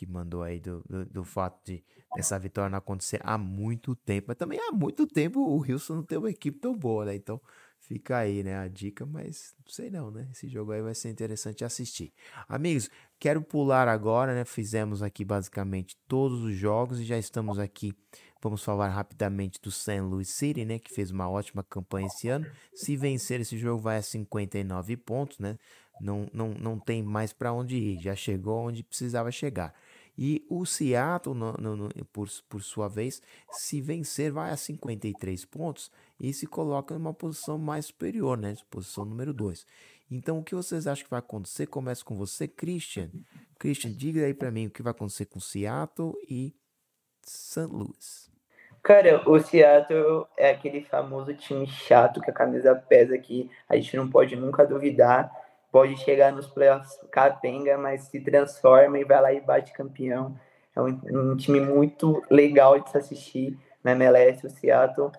que 0.02 0.07
mandou 0.07 0.41
aí 0.41 0.60
do, 0.60 0.84
do, 0.90 1.06
do, 1.06 1.23
fato 1.23 1.64
de 1.64 1.84
essa 2.18 2.40
vitória 2.40 2.72
não 2.72 2.80
acontecer 2.80 3.22
há 3.23 3.38
muito 3.38 3.95
tempo. 3.95 4.26
Mas 4.30 4.38
também 4.38 4.60
há 4.60 4.72
muito 4.72 5.06
tempo 5.06 5.40
o 5.40 5.60
Wilson 5.60 5.98
não 5.98 6.03
tem 6.03 6.18
uma 6.18 6.32
equipe 6.32 6.57
tão 6.60 6.76
boa, 6.76 7.06
né? 7.06 7.14
Então 7.14 7.40
Fica 7.82 8.19
aí, 8.19 8.44
né, 8.44 8.57
a 8.60 8.68
dica, 8.68 9.07
mas 9.07 9.56
não 9.57 9.73
sei 9.73 9.90
não, 9.90 10.11
né? 10.11 10.30
Esse 10.32 10.48
jogo 10.48 10.72
aí 10.72 10.84
vai 10.84 10.94
ser 10.94 11.10
interessante 11.10 11.65
assistir. 11.65 12.14
Amigos, 12.48 12.91
quero 13.19 13.41
pular 13.41 13.88
agora, 13.88 14.36
né? 14.36 14.45
Fizemos 14.45 15.02
aqui 15.02 15.26
basicamente 15.26 15.98
todos 16.07 16.44
os 16.44 16.56
jogos 16.56 16.99
e 16.99 17.03
já 17.03 17.18
estamos 17.18 17.57
aqui. 17.57 17.91
Vamos 18.41 18.64
falar 18.64 18.90
rapidamente 18.90 19.60
do 19.60 19.72
St. 19.72 19.99
Louis 19.99 20.30
City, 20.30 20.64
né? 20.64 20.78
Que 20.78 20.94
fez 20.94 21.10
uma 21.10 21.28
ótima 21.28 21.64
campanha 21.64 22.06
esse 22.06 22.30
ano. 22.30 22.45
Se 22.73 22.95
vencer 22.95 23.41
esse 23.41 23.57
jogo, 23.57 23.82
vai 23.82 23.98
a 23.98 24.02
59 24.03 24.95
pontos, 24.98 25.40
né? 25.40 25.57
Não, 25.99 26.28
não, 26.32 26.49
não 26.53 26.80
tem 26.80 27.02
mais 27.02 27.34
para 27.34 27.52
onde 27.52 27.76
ir. 27.76 27.99
Já 27.99 28.15
chegou 28.15 28.68
onde 28.68 28.84
precisava 28.84 29.32
chegar. 29.32 29.73
E 30.23 30.45
o 30.48 30.68
Seattle, 30.68 31.35
no, 31.35 31.53
no, 31.53 31.76
no, 31.76 31.89
por, 32.14 32.30
por 32.48 32.61
sua 32.61 32.88
vez, 32.88 33.23
se 33.49 33.81
vencer, 33.81 34.31
vai 34.31 34.52
a 34.52 34.56
53 34.56 35.45
pontos 35.45 35.91
e 36.19 36.31
se 36.31 36.45
coloca 36.45 36.93
numa 36.93 37.11
posição 37.11 37.57
mais 37.57 37.88
superior, 37.88 38.38
né? 38.38 38.56
Posição 38.69 39.03
número 39.03 39.34
2. 39.34 39.65
Então, 40.11 40.38
o 40.38 40.43
que 40.43 40.53
vocês 40.53 40.85
acham 40.85 41.06
que 41.06 41.10
vai 41.10 41.18
acontecer? 41.18 41.65
Começa 41.65 42.06
com 42.06 42.15
você, 42.15 42.48
Christian. 42.48 43.10
Christian, 43.57 43.93
diga 43.93 44.23
aí 44.23 44.35
para 44.35 44.52
mim 44.52 44.68
o 44.68 44.69
que 44.69 44.84
vai 44.84 44.91
acontecer 44.91 45.26
com 45.26 45.39
Seattle 45.39 46.14
e 46.30 46.53
St. 47.23 47.61
Louis. 47.61 48.30
Cara, 48.84 49.27
o 49.27 49.39
Seattle 49.39 50.27
é 50.38 50.52
aquele 50.52 50.84
famoso 50.84 51.34
time 51.34 51.65
chato 51.65 52.22
que 52.22 52.30
a 52.30 52.34
camisa 52.34 52.76
pesa 52.76 53.15
aqui. 53.15 53.49
A 53.68 53.76
gente 53.76 53.98
não 53.98 54.07
pode 54.07 54.35
nunca 54.35 54.68
duvidar 54.68 55.31
pode 55.72 55.98
chegar 55.98 56.31
nos 56.31 56.48
playoffs 56.48 56.99
capenga, 57.11 57.77
mas 57.77 58.03
se 58.03 58.19
transforma 58.19 58.99
e 58.99 59.06
vai 59.06 59.22
lá 59.22 59.34
e 59.34 59.39
bate 59.39 59.73
campeão. 59.73 60.38
É 60.76 60.81
um, 60.81 60.99
um 61.11 61.38
time 61.38 61.60
muito 61.60 62.22
legal 62.30 62.80
de 62.80 62.89
se 62.89 62.98
assistir 62.98 63.57
na 63.84 63.91
MLS, 63.91 64.45
o 64.45 64.49
Seattle, 64.49 65.11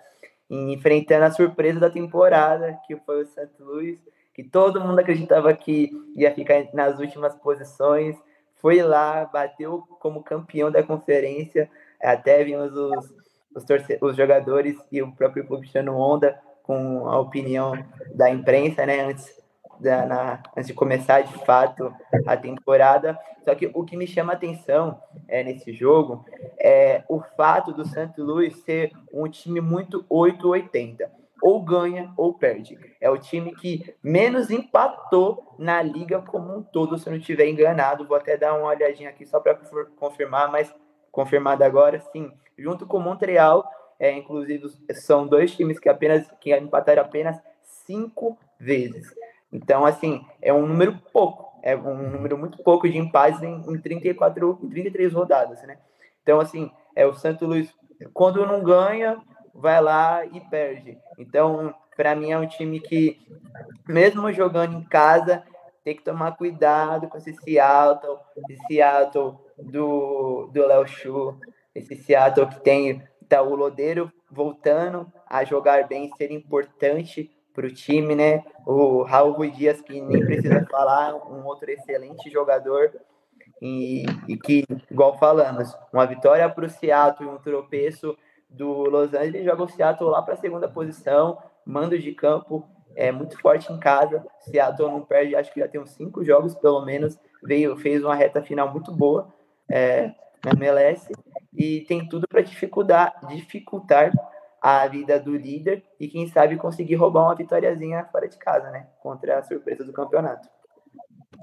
enfrentando 0.49 1.25
a 1.25 1.31
surpresa 1.31 1.81
da 1.81 1.91
temporada, 1.91 2.79
que 2.87 2.97
foi 2.97 3.23
o 3.23 3.27
St. 3.27 3.49
Louis, 3.59 3.99
que 4.35 4.45
todo 4.45 4.81
mundo 4.81 4.99
acreditava 4.99 5.53
que 5.55 5.91
ia 6.15 6.33
ficar 6.35 6.65
nas 6.73 6.99
últimas 6.99 7.35
posições, 7.35 8.17
foi 8.57 8.83
lá, 8.83 9.25
bateu 9.25 9.83
como 9.99 10.23
campeão 10.23 10.71
da 10.71 10.83
conferência, 10.83 11.69
até 12.01 12.45
vimos 12.45 12.73
os, 12.73 13.15
os, 13.55 13.65
os 14.01 14.17
jogadores 14.17 14.79
e 14.91 15.03
o 15.03 15.13
próprio 15.13 15.47
clube 15.47 15.69
onda 15.89 16.39
com 16.63 17.09
a 17.09 17.19
opinião 17.19 17.73
da 18.15 18.31
imprensa, 18.31 18.87
né, 18.87 19.01
antes 19.01 19.42
da, 19.81 20.07
na, 20.07 20.43
antes 20.57 20.69
de 20.69 20.75
começar 20.75 21.23
de 21.23 21.33
fato 21.45 21.93
a 22.27 22.37
temporada. 22.37 23.19
Só 23.45 23.55
que 23.55 23.71
o 23.75 23.85
que 23.85 23.97
me 23.97 24.07
chama 24.07 24.33
atenção 24.33 25.01
é, 25.29 25.43
nesse 25.43 25.73
jogo 25.73 26.25
é 26.59 27.03
o 27.09 27.21
fato 27.21 27.73
do 27.73 27.85
Santo 27.85 28.23
Luiz 28.23 28.57
ser 28.63 28.93
um 29.13 29.29
time 29.29 29.61
muito 29.61 30.05
880. 30.09 31.11
Ou 31.43 31.61
ganha 31.61 32.13
ou 32.17 32.35
perde. 32.35 32.79
É 33.01 33.11
o 33.11 33.19
time 33.19 33.53
que 33.53 33.97
menos 34.01 34.49
empatou 34.49 35.57
na 35.59 35.83
liga 35.83 36.23
como 36.23 36.57
um 36.57 36.63
todo, 36.63 36.97
se 36.97 37.09
eu 37.09 37.11
não 37.11 37.19
estiver 37.19 37.49
enganado. 37.49 38.07
Vou 38.07 38.17
até 38.17 38.37
dar 38.37 38.55
uma 38.55 38.69
olhadinha 38.69 39.11
aqui 39.11 39.27
só 39.27 39.41
para 39.41 39.59
confirmar, 39.97 40.53
mas 40.53 40.73
confirmado 41.11 41.65
agora, 41.65 41.99
sim. 42.13 42.31
Junto 42.57 42.87
com 42.87 43.01
Montreal, 43.01 43.69
é, 43.99 44.13
inclusive 44.13 44.69
são 44.93 45.27
dois 45.27 45.55
times 45.55 45.81
que 45.81 45.89
apenas 45.89 46.29
que 46.41 46.57
empataram 46.57 47.03
apenas 47.03 47.41
cinco 47.63 48.39
vezes. 48.59 49.13
Então, 49.53 49.85
assim, 49.85 50.25
é 50.41 50.53
um 50.53 50.67
número 50.67 50.99
pouco, 51.13 51.53
é 51.63 51.77
um 51.77 52.11
número 52.11 52.39
muito 52.39 52.63
pouco 52.63 52.89
de 52.89 52.97
empates 52.97 53.43
em, 53.43 53.55
em 53.55 53.79
34, 53.79 54.59
em 54.63 54.69
33 54.69 55.13
rodadas, 55.13 55.63
né? 55.63 55.79
Então, 56.23 56.41
assim, 56.41 56.71
é 56.97 57.07
o 57.07 57.15
Santo 57.15 57.45
Luiz, 57.45 57.73
quando 58.15 58.47
não 58.47 58.63
ganha, 58.63 59.21
vai 59.55 59.81
lá 59.81 60.25
e 60.25 60.41
perde. 60.41 60.99
Então, 61.19 61.75
para 61.97 62.17
mim 62.17 62.31
é 62.31 62.39
um 62.39 62.47
time 62.47 62.81
que, 62.81 63.21
mesmo 63.87 64.33
jogando 64.33 64.77
em 64.77 64.83
casa, 64.85 65.43
tem 65.85 65.97
que 65.97 66.03
tomar 66.03 66.37
cuidado 66.37 67.09
com 67.09 67.19
esse 67.19 67.35
Seattle, 67.35 68.19
esse 68.49 68.67
Seattle 68.67 69.37
do, 69.59 70.49
do 70.53 70.67
Léo 70.67 70.87
Chu, 70.87 71.39
esse 71.75 71.97
Seattle 71.97 72.47
que 72.47 72.61
tem 72.61 73.03
tá, 73.29 73.43
o 73.43 73.55
Lodeiro 73.55 74.13
voltando 74.31 75.11
a 75.29 75.45
jogar 75.45 75.87
bem, 75.87 76.11
ser 76.17 76.31
importante 76.31 77.31
para 77.55 77.67
o 77.67 77.73
time, 77.73 78.15
né? 78.15 78.45
O 78.67 79.03
Raul 79.03 79.33
Rui 79.33 79.51
Dias, 79.51 79.81
que 79.81 80.01
nem 80.01 80.25
precisa 80.25 80.67
falar, 80.71 81.15
um 81.15 81.45
outro 81.45 81.71
excelente 81.71 82.31
jogador. 82.31 82.93
E, 83.61 84.05
e 84.27 84.37
que, 84.37 84.65
igual 84.91 85.19
falamos, 85.19 85.77
uma 85.93 86.07
vitória 86.07 86.49
para 86.49 86.67
o 86.67 86.71
Seattle 86.71 87.29
e 87.29 87.33
um 87.33 87.39
tropeço 87.39 88.17
do 88.51 88.67
Los 88.91 89.15
Angeles 89.15 89.45
joga 89.45 89.63
o 89.63 89.69
Seattle 89.69 90.11
lá 90.11 90.21
para 90.21 90.35
a 90.35 90.39
segunda 90.39 90.69
posição, 90.69 91.39
mando 91.65 91.99
de 91.99 92.13
campo 92.13 92.69
é 92.95 93.11
muito 93.11 93.39
forte 93.41 93.73
em 93.73 93.79
casa. 93.79 94.25
Seattle 94.41 94.91
não 94.91 95.03
perde, 95.03 95.35
acho 95.35 95.53
que 95.53 95.61
já 95.61 95.69
tem 95.69 95.81
uns 95.81 95.91
cinco 95.91 96.25
jogos 96.25 96.55
pelo 96.55 96.85
menos. 96.85 97.19
Veio, 97.43 97.77
fez 97.77 98.05
uma 98.05 98.15
reta 98.15 98.43
final 98.43 98.71
muito 98.71 98.93
boa 98.93 99.33
é, 99.69 100.13
na 100.45 100.53
MLS 100.53 101.13
e 101.53 101.81
tem 101.83 102.09
tudo 102.09 102.27
para 102.29 102.41
dificultar, 102.41 103.15
dificultar 103.29 104.13
a 104.63 104.87
vida 104.87 105.19
do 105.19 105.37
líder 105.37 105.83
e 105.99 106.07
quem 106.07 106.29
sabe 106.29 106.57
conseguir 106.57 106.95
roubar 106.95 107.25
uma 107.25 107.35
vitóriazinha 107.35 108.05
fora 108.13 108.29
de 108.29 108.39
casa, 108.39 108.71
né? 108.71 108.87
Contra 109.03 109.41
a 109.41 109.43
surpresa 109.43 109.85
do 109.85 109.93
campeonato. 109.93 110.49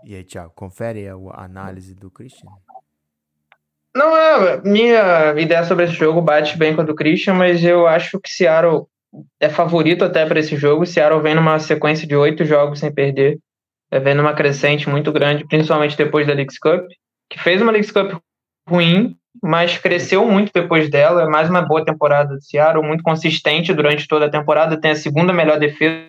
E 0.05 0.15
aí, 0.15 0.23
Thiago, 0.23 0.53
confere 0.55 1.05
a 1.09 1.43
análise 1.43 1.93
do 1.93 2.09
Christian. 2.09 2.49
Não, 3.93 4.15
é, 4.15 4.61
minha 4.61 5.33
ideia 5.37 5.63
sobre 5.65 5.83
esse 5.83 5.93
jogo 5.93 6.21
bate 6.21 6.57
bem 6.57 6.73
com 6.73 6.81
a 6.81 6.85
do 6.85 6.95
Christian, 6.95 7.33
mas 7.33 7.61
eu 7.61 7.85
acho 7.85 8.19
que 8.21 8.29
Seattle 8.29 8.85
é 9.39 9.49
favorito 9.49 10.05
até 10.05 10.25
para 10.25 10.39
esse 10.39 10.55
jogo. 10.55 10.85
Seattle 10.85 11.21
vem 11.21 11.35
numa 11.35 11.59
sequência 11.59 12.07
de 12.07 12.15
oito 12.15 12.45
jogos 12.45 12.79
sem 12.79 12.93
perder, 12.93 13.37
é, 13.91 13.99
vem 13.99 14.15
numa 14.15 14.33
crescente 14.33 14.87
muito 14.87 15.11
grande, 15.11 15.45
principalmente 15.45 15.97
depois 15.97 16.25
da 16.25 16.33
Leagues 16.33 16.57
Cup, 16.57 16.87
que 17.29 17.37
fez 17.37 17.61
uma 17.61 17.71
Leagues 17.71 17.91
Cup 17.91 18.13
ruim, 18.69 19.17
mas 19.41 19.77
cresceu 19.77 20.25
muito 20.25 20.51
depois 20.53 20.89
dela. 20.89 21.23
É 21.23 21.27
mais 21.27 21.49
uma 21.49 21.61
boa 21.61 21.83
temporada 21.83 22.35
do 22.35 22.41
Seattle, 22.41 22.85
muito 22.85 23.03
consistente 23.03 23.73
durante 23.73 24.07
toda 24.07 24.25
a 24.25 24.31
temporada. 24.31 24.79
Tem 24.79 24.91
a 24.91 24.95
segunda 24.95 25.33
melhor 25.33 25.59
defesa 25.59 26.05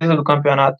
do 0.00 0.24
campeonato. 0.24 0.78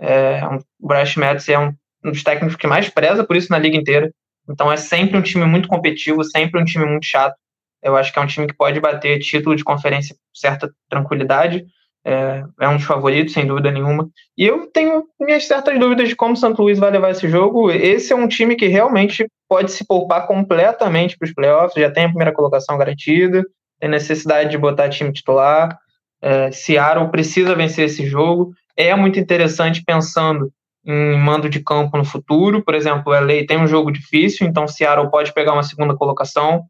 É, 0.00 0.40
o 0.78 0.86
Brash 0.86 1.16
Metz 1.16 1.48
é 1.48 1.58
um, 1.58 1.72
um, 2.04 2.10
dos 2.10 2.22
técnicos 2.22 2.56
que 2.56 2.66
mais 2.66 2.88
preza 2.88 3.24
por 3.24 3.36
isso 3.36 3.50
na 3.50 3.58
liga 3.58 3.76
inteira. 3.76 4.12
Então 4.48 4.70
é 4.70 4.76
sempre 4.76 5.16
um 5.16 5.22
time 5.22 5.44
muito 5.44 5.68
competitivo, 5.68 6.22
sempre 6.24 6.60
um 6.60 6.64
time 6.64 6.86
muito 6.86 7.04
chato. 7.04 7.34
Eu 7.82 7.96
acho 7.96 8.12
que 8.12 8.18
é 8.18 8.22
um 8.22 8.26
time 8.26 8.46
que 8.46 8.56
pode 8.56 8.80
bater 8.80 9.18
título 9.18 9.54
de 9.54 9.64
conferência 9.64 10.14
com 10.14 10.20
certa 10.34 10.72
tranquilidade. 10.88 11.64
É, 12.04 12.44
é, 12.60 12.68
um 12.68 12.76
dos 12.76 12.86
favoritos, 12.86 13.34
sem 13.34 13.46
dúvida 13.46 13.70
nenhuma. 13.70 14.08
E 14.36 14.46
eu 14.46 14.66
tenho 14.68 15.04
minhas 15.20 15.46
certas 15.46 15.78
dúvidas 15.78 16.08
de 16.08 16.16
como 16.16 16.32
o 16.32 16.36
Santo 16.36 16.62
Luís 16.62 16.78
vai 16.78 16.90
levar 16.90 17.10
esse 17.10 17.28
jogo. 17.28 17.70
Esse 17.70 18.12
é 18.12 18.16
um 18.16 18.28
time 18.28 18.56
que 18.56 18.66
realmente 18.66 19.26
pode 19.48 19.72
se 19.72 19.84
poupar 19.84 20.26
completamente 20.26 21.16
para 21.16 21.26
os 21.26 21.32
playoffs, 21.32 21.80
já 21.80 21.90
tem 21.90 22.04
a 22.04 22.08
primeira 22.08 22.32
colocação 22.32 22.76
garantida, 22.76 23.42
tem 23.80 23.88
necessidade 23.88 24.50
de 24.50 24.58
botar 24.58 24.88
time 24.88 25.12
titular. 25.12 25.78
É, 26.20 26.50
Seattle 26.50 27.10
precisa 27.10 27.54
vencer 27.54 27.86
esse 27.86 28.06
jogo. 28.06 28.52
É 28.76 28.94
muito 28.94 29.18
interessante 29.18 29.82
pensando 29.84 30.52
em 30.84 31.16
mando 31.18 31.48
de 31.48 31.60
campo 31.60 31.96
no 31.96 32.04
futuro. 32.04 32.62
Por 32.62 32.74
exemplo, 32.74 33.12
o 33.12 33.14
LA 33.14 33.46
tem 33.46 33.58
um 33.58 33.66
jogo 33.66 33.90
difícil, 33.90 34.46
então 34.46 34.66
Seattle 34.66 35.10
pode 35.10 35.32
pegar 35.32 35.52
uma 35.52 35.62
segunda 35.62 35.96
colocação. 35.96 36.64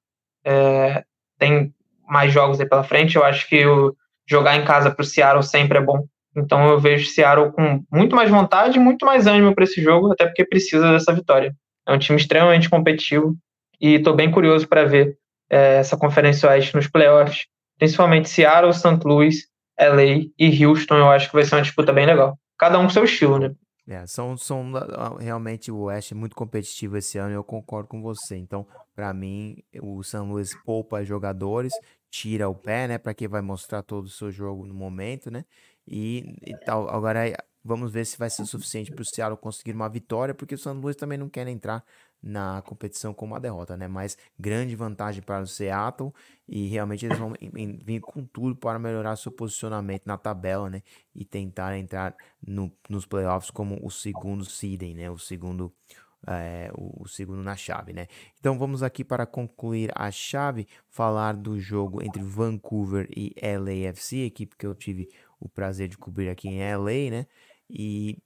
É, 0.45 1.05
tem 1.39 1.73
mais 2.07 2.33
jogos 2.33 2.61
aí 2.61 2.69
pela 2.69 2.85
frente. 2.85 3.17
Eu 3.17 3.25
acho 3.25 3.49
que 3.49 3.67
o 3.67 3.95
jogar 4.29 4.57
em 4.57 4.65
casa 4.65 4.91
para 4.91 5.03
o 5.03 5.07
Seattle 5.07 5.43
sempre 5.43 5.79
é 5.79 5.81
bom. 5.81 6.05
Então 6.37 6.69
eu 6.69 6.79
vejo 6.79 7.09
Seattle 7.11 7.53
com 7.53 7.83
muito 7.91 8.15
mais 8.15 8.31
vontade 8.31 8.79
e 8.79 8.81
muito 8.81 9.05
mais 9.05 9.27
ânimo 9.27 9.55
para 9.55 9.65
esse 9.65 9.83
jogo, 9.83 10.13
até 10.13 10.27
porque 10.27 10.45
precisa 10.45 10.93
dessa 10.93 11.13
vitória. 11.13 11.55
É 11.89 11.93
um 11.93 11.99
time 11.99 12.19
extremamente 12.19 12.69
competitivo 12.69 13.35
e 13.81 13.95
estou 13.95 14.15
bem 14.15 14.31
curioso 14.31 14.69
para 14.69 14.85
ver 14.85 15.17
é, 15.49 15.77
essa 15.77 15.97
Conferência 15.97 16.49
Oeste 16.49 16.77
nos 16.77 16.87
playoffs, 16.87 17.47
principalmente 17.79 18.29
Seattle, 18.29 18.75
St. 18.75 19.01
Louis, 19.05 19.47
LA 19.81 20.27
e 20.39 20.67
Houston. 20.67 20.97
Eu 20.97 21.09
acho 21.09 21.29
que 21.29 21.35
vai 21.35 21.45
ser 21.45 21.55
uma 21.55 21.63
disputa 21.63 21.93
bem 21.93 22.05
legal. 22.05 22.39
Cada 22.59 22.79
um 22.79 22.85
com 22.85 22.91
seu 22.91 23.05
estilo, 23.05 23.39
né? 23.39 23.55
É, 23.89 24.07
são, 24.07 24.37
são 24.37 24.71
realmente 25.19 25.73
o 25.73 25.85
Oeste 25.85 26.13
é 26.13 26.17
muito 26.17 26.37
competitivo 26.37 26.99
esse 26.99 27.17
ano, 27.17 27.33
eu 27.33 27.43
concordo 27.43 27.89
com 27.89 28.03
você. 28.03 28.37
Então, 28.37 28.67
para 28.95 29.15
mim, 29.15 29.57
o 29.81 30.03
São 30.03 30.31
Luís 30.31 30.55
poupa 30.63 31.03
jogadores, 31.03 31.73
tira 32.11 32.51
o 32.51 32.55
pé, 32.55 32.87
né? 32.87 32.99
Para 32.99 33.15
que 33.15 33.27
vai 33.27 33.41
mostrar 33.41 33.83
todo 33.83 34.05
o 34.05 34.11
seu 34.11 34.31
jogo 34.31 34.67
no 34.67 34.75
momento, 34.75 35.31
né? 35.31 35.43
E, 35.87 36.37
e 36.47 36.55
tal. 36.67 36.91
Agora 36.91 37.35
vamos 37.69 37.93
ver 37.93 38.07
se 38.07 38.19
vai 38.19 38.31
ser 38.31 38.47
suficiente 38.47 38.91
para 38.91 39.03
o 39.03 39.05
Seattle 39.05 39.37
conseguir 39.37 39.73
uma 39.73 39.89
vitória, 39.91 40.35
porque 40.35 40.55
o 40.55 40.59
São 40.59 40.73
Luís 40.81 40.97
também 40.97 41.19
não 41.19 41.29
quer 41.29 41.47
entrar 41.47 41.85
na 42.21 42.63
competição 42.63 43.13
com 43.13 43.27
uma 43.27 43.39
derrota, 43.39 43.77
né? 43.77 43.87
Mas 43.87 44.17
grande 44.39 44.75
vantagem 44.75 45.23
para 45.23 45.43
o 45.43 45.47
Seattle 45.47 46.13
e 46.49 46.67
realmente 46.67 47.05
eles 47.05 47.19
vão 47.19 47.35
vir 47.85 48.01
com 48.01 48.25
tudo 48.25 48.57
para 48.57 48.79
melhorar 48.79 49.17
seu 49.17 49.31
posicionamento 49.31 50.07
na 50.07 50.17
tabela, 50.17 50.71
né? 50.71 50.83
E 51.15 51.27
tentar 51.27 51.77
entrar 51.77 52.17
no, 52.45 52.73
nos 52.89 53.05
playoffs 53.05 53.51
como 53.51 53.79
o 53.83 53.91
segundo 53.91 54.45
seeding, 54.47 54.95
né? 54.95 55.11
O 55.11 55.19
segundo 55.19 55.73
é, 56.27 56.71
o, 56.75 57.05
o, 57.05 57.09
segundo 57.09 57.43
na 57.43 57.55
chave, 57.55 57.93
né? 57.93 58.09
Então 58.41 58.59
vamos 58.59 58.83
aqui 58.83 59.05
para 59.05 59.27
concluir 59.27 59.93
a 59.95 60.11
chave, 60.11 60.67
falar 60.89 61.37
do 61.37 61.61
jogo 61.61 62.03
entre 62.03 62.23
Vancouver 62.23 63.09
e 63.15 63.33
LAFC, 63.41 64.25
equipe 64.25 64.57
que 64.57 64.67
eu 64.67 64.75
tive 64.75 65.09
o 65.39 65.49
prazer 65.49 65.89
de 65.89 65.97
cobrir 65.97 66.29
aqui 66.29 66.49
em 66.49 66.61
LA, 66.61 67.11
né? 67.11 67.27
E 67.71 68.19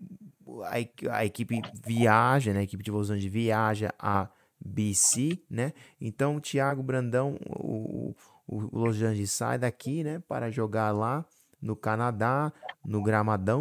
a, 0.64 1.16
a 1.16 1.24
equipe 1.24 1.60
viaja, 1.84 2.52
né? 2.52 2.60
A 2.60 2.62
equipe 2.62 2.82
de 2.82 2.90
Los 2.90 3.10
Angeles 3.10 3.32
viaja 3.32 3.92
a 3.98 4.28
BC, 4.64 5.42
né? 5.50 5.72
Então 6.00 6.36
o 6.36 6.40
Thiago 6.40 6.82
Brandão, 6.82 7.36
o, 7.46 8.14
o, 8.46 8.60
Los 8.78 9.02
Angeles 9.02 9.32
sai 9.32 9.58
daqui, 9.58 10.04
né? 10.04 10.20
Para 10.20 10.50
jogar 10.50 10.92
lá 10.92 11.24
no 11.60 11.76
Canadá, 11.76 12.52
no 12.84 13.02
Gramadão. 13.02 13.60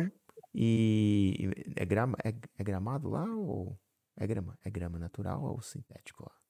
E 0.53 1.49
é, 1.76 1.86
grama, 1.86 2.18
é, 2.24 2.34
é 2.58 2.64
gramado 2.64 3.10
lá 3.10 3.24
ou 3.26 3.78
é 4.18 4.28
grama? 4.28 4.58
É 4.64 4.70
grama 4.70 4.99
natural 4.99 5.41
ou 5.44 5.62
sintético 5.62 6.24
lá? 6.24 6.40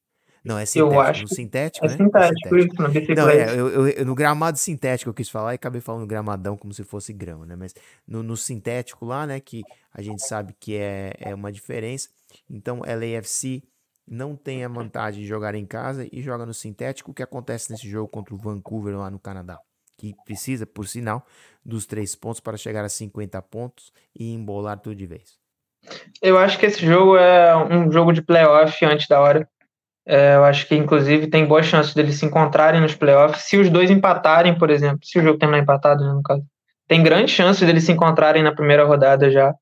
Não, 0.44 0.58
é 0.58 0.66
sintético. 0.66 0.96
Eu 0.96 1.02
acho 1.02 1.22
no 1.22 1.28
sintético, 1.28 1.86
é 1.86 1.90
né? 1.90 1.98
Sintético, 1.98 2.56
é 2.56 2.62
sintético. 2.62 3.12
isso, 3.12 3.16
não, 3.16 3.30
é, 3.30 3.60
eu, 3.60 3.88
eu, 3.88 4.06
no 4.06 4.16
gramado 4.16 4.58
sintético 4.58 5.10
eu 5.10 5.14
quis 5.14 5.30
falar 5.30 5.54
e 5.54 5.56
acabei 5.56 5.82
falando 5.82 6.08
gramadão 6.08 6.58
como 6.58 6.74
se 6.74 6.84
fosse 6.84 7.14
grama, 7.14 7.46
né? 7.46 7.56
Mas 7.56 7.76
no, 8.08 8.24
no 8.24 8.36
sintético 8.36 9.06
lá, 9.06 9.28
né, 9.28 9.40
que 9.40 9.62
a 9.94 10.02
gente 10.02 10.26
sabe 10.26 10.56
que 10.60 10.76
é, 10.76 11.14
é 11.20 11.36
uma 11.36 11.52
diferença. 11.52 12.10
Então, 12.50 12.80
LAFC 12.80 13.64
não 14.08 14.36
tem 14.36 14.66
a 14.66 14.68
vantagem 14.68 15.22
de 15.22 15.28
jogar 15.28 15.54
em 15.54 15.66
casa 15.66 16.08
e 16.12 16.22
joga 16.22 16.46
no 16.46 16.54
sintético. 16.54 17.12
O 17.12 17.14
que 17.14 17.24
acontece 17.24 17.72
nesse 17.72 17.88
jogo 17.88 18.08
contra 18.08 18.34
o 18.34 18.38
Vancouver 18.38 18.98
lá 18.98 19.12
no 19.12 19.20
Canadá? 19.20 19.60
Que 19.96 20.16
precisa, 20.26 20.66
por 20.66 20.88
sinal, 20.88 21.26
dos 21.64 21.86
três 21.86 22.16
pontos 22.16 22.40
para 22.40 22.58
chegar 22.58 22.84
a 22.84 22.90
50 22.90 23.40
pontos 23.44 23.94
e 24.18 24.34
embolar 24.34 24.80
tudo 24.80 24.96
de 24.96 25.06
vez. 25.06 25.40
Eu 26.22 26.38
acho 26.38 26.58
que 26.60 26.66
esse 26.66 26.86
jogo 26.86 27.16
é 27.16 27.56
um 27.56 27.92
jogo 27.92 28.12
de 28.12 28.22
playoff 28.22 28.84
antes 28.86 29.08
da 29.08 29.20
hora. 29.20 29.48
É, 30.12 30.36
eu 30.36 30.44
acho 30.44 30.68
que, 30.68 30.76
inclusive, 30.76 31.28
tem 31.28 31.46
boas 31.46 31.66
chances 31.66 31.94
deles 31.94 32.16
se 32.16 32.26
encontrarem 32.26 32.82
nos 32.82 32.94
playoffs. 32.94 33.44
Se 33.44 33.56
os 33.58 33.70
dois 33.70 33.90
empatarem, 33.90 34.54
por 34.54 34.70
exemplo, 34.70 35.00
se 35.04 35.18
o 35.18 35.24
jogo 35.24 35.40
terminar 35.40 35.64
empatado, 35.64 36.04
né, 36.04 36.12
no 36.12 36.22
caso, 36.22 36.44
tem 36.86 37.02
grande 37.02 37.32
chance 37.32 37.66
deles 37.66 37.86
se 37.86 37.94
encontrarem 37.94 38.44
na 38.44 38.54
primeira 38.54 38.84
rodada 38.84 39.32
já. 39.32 39.54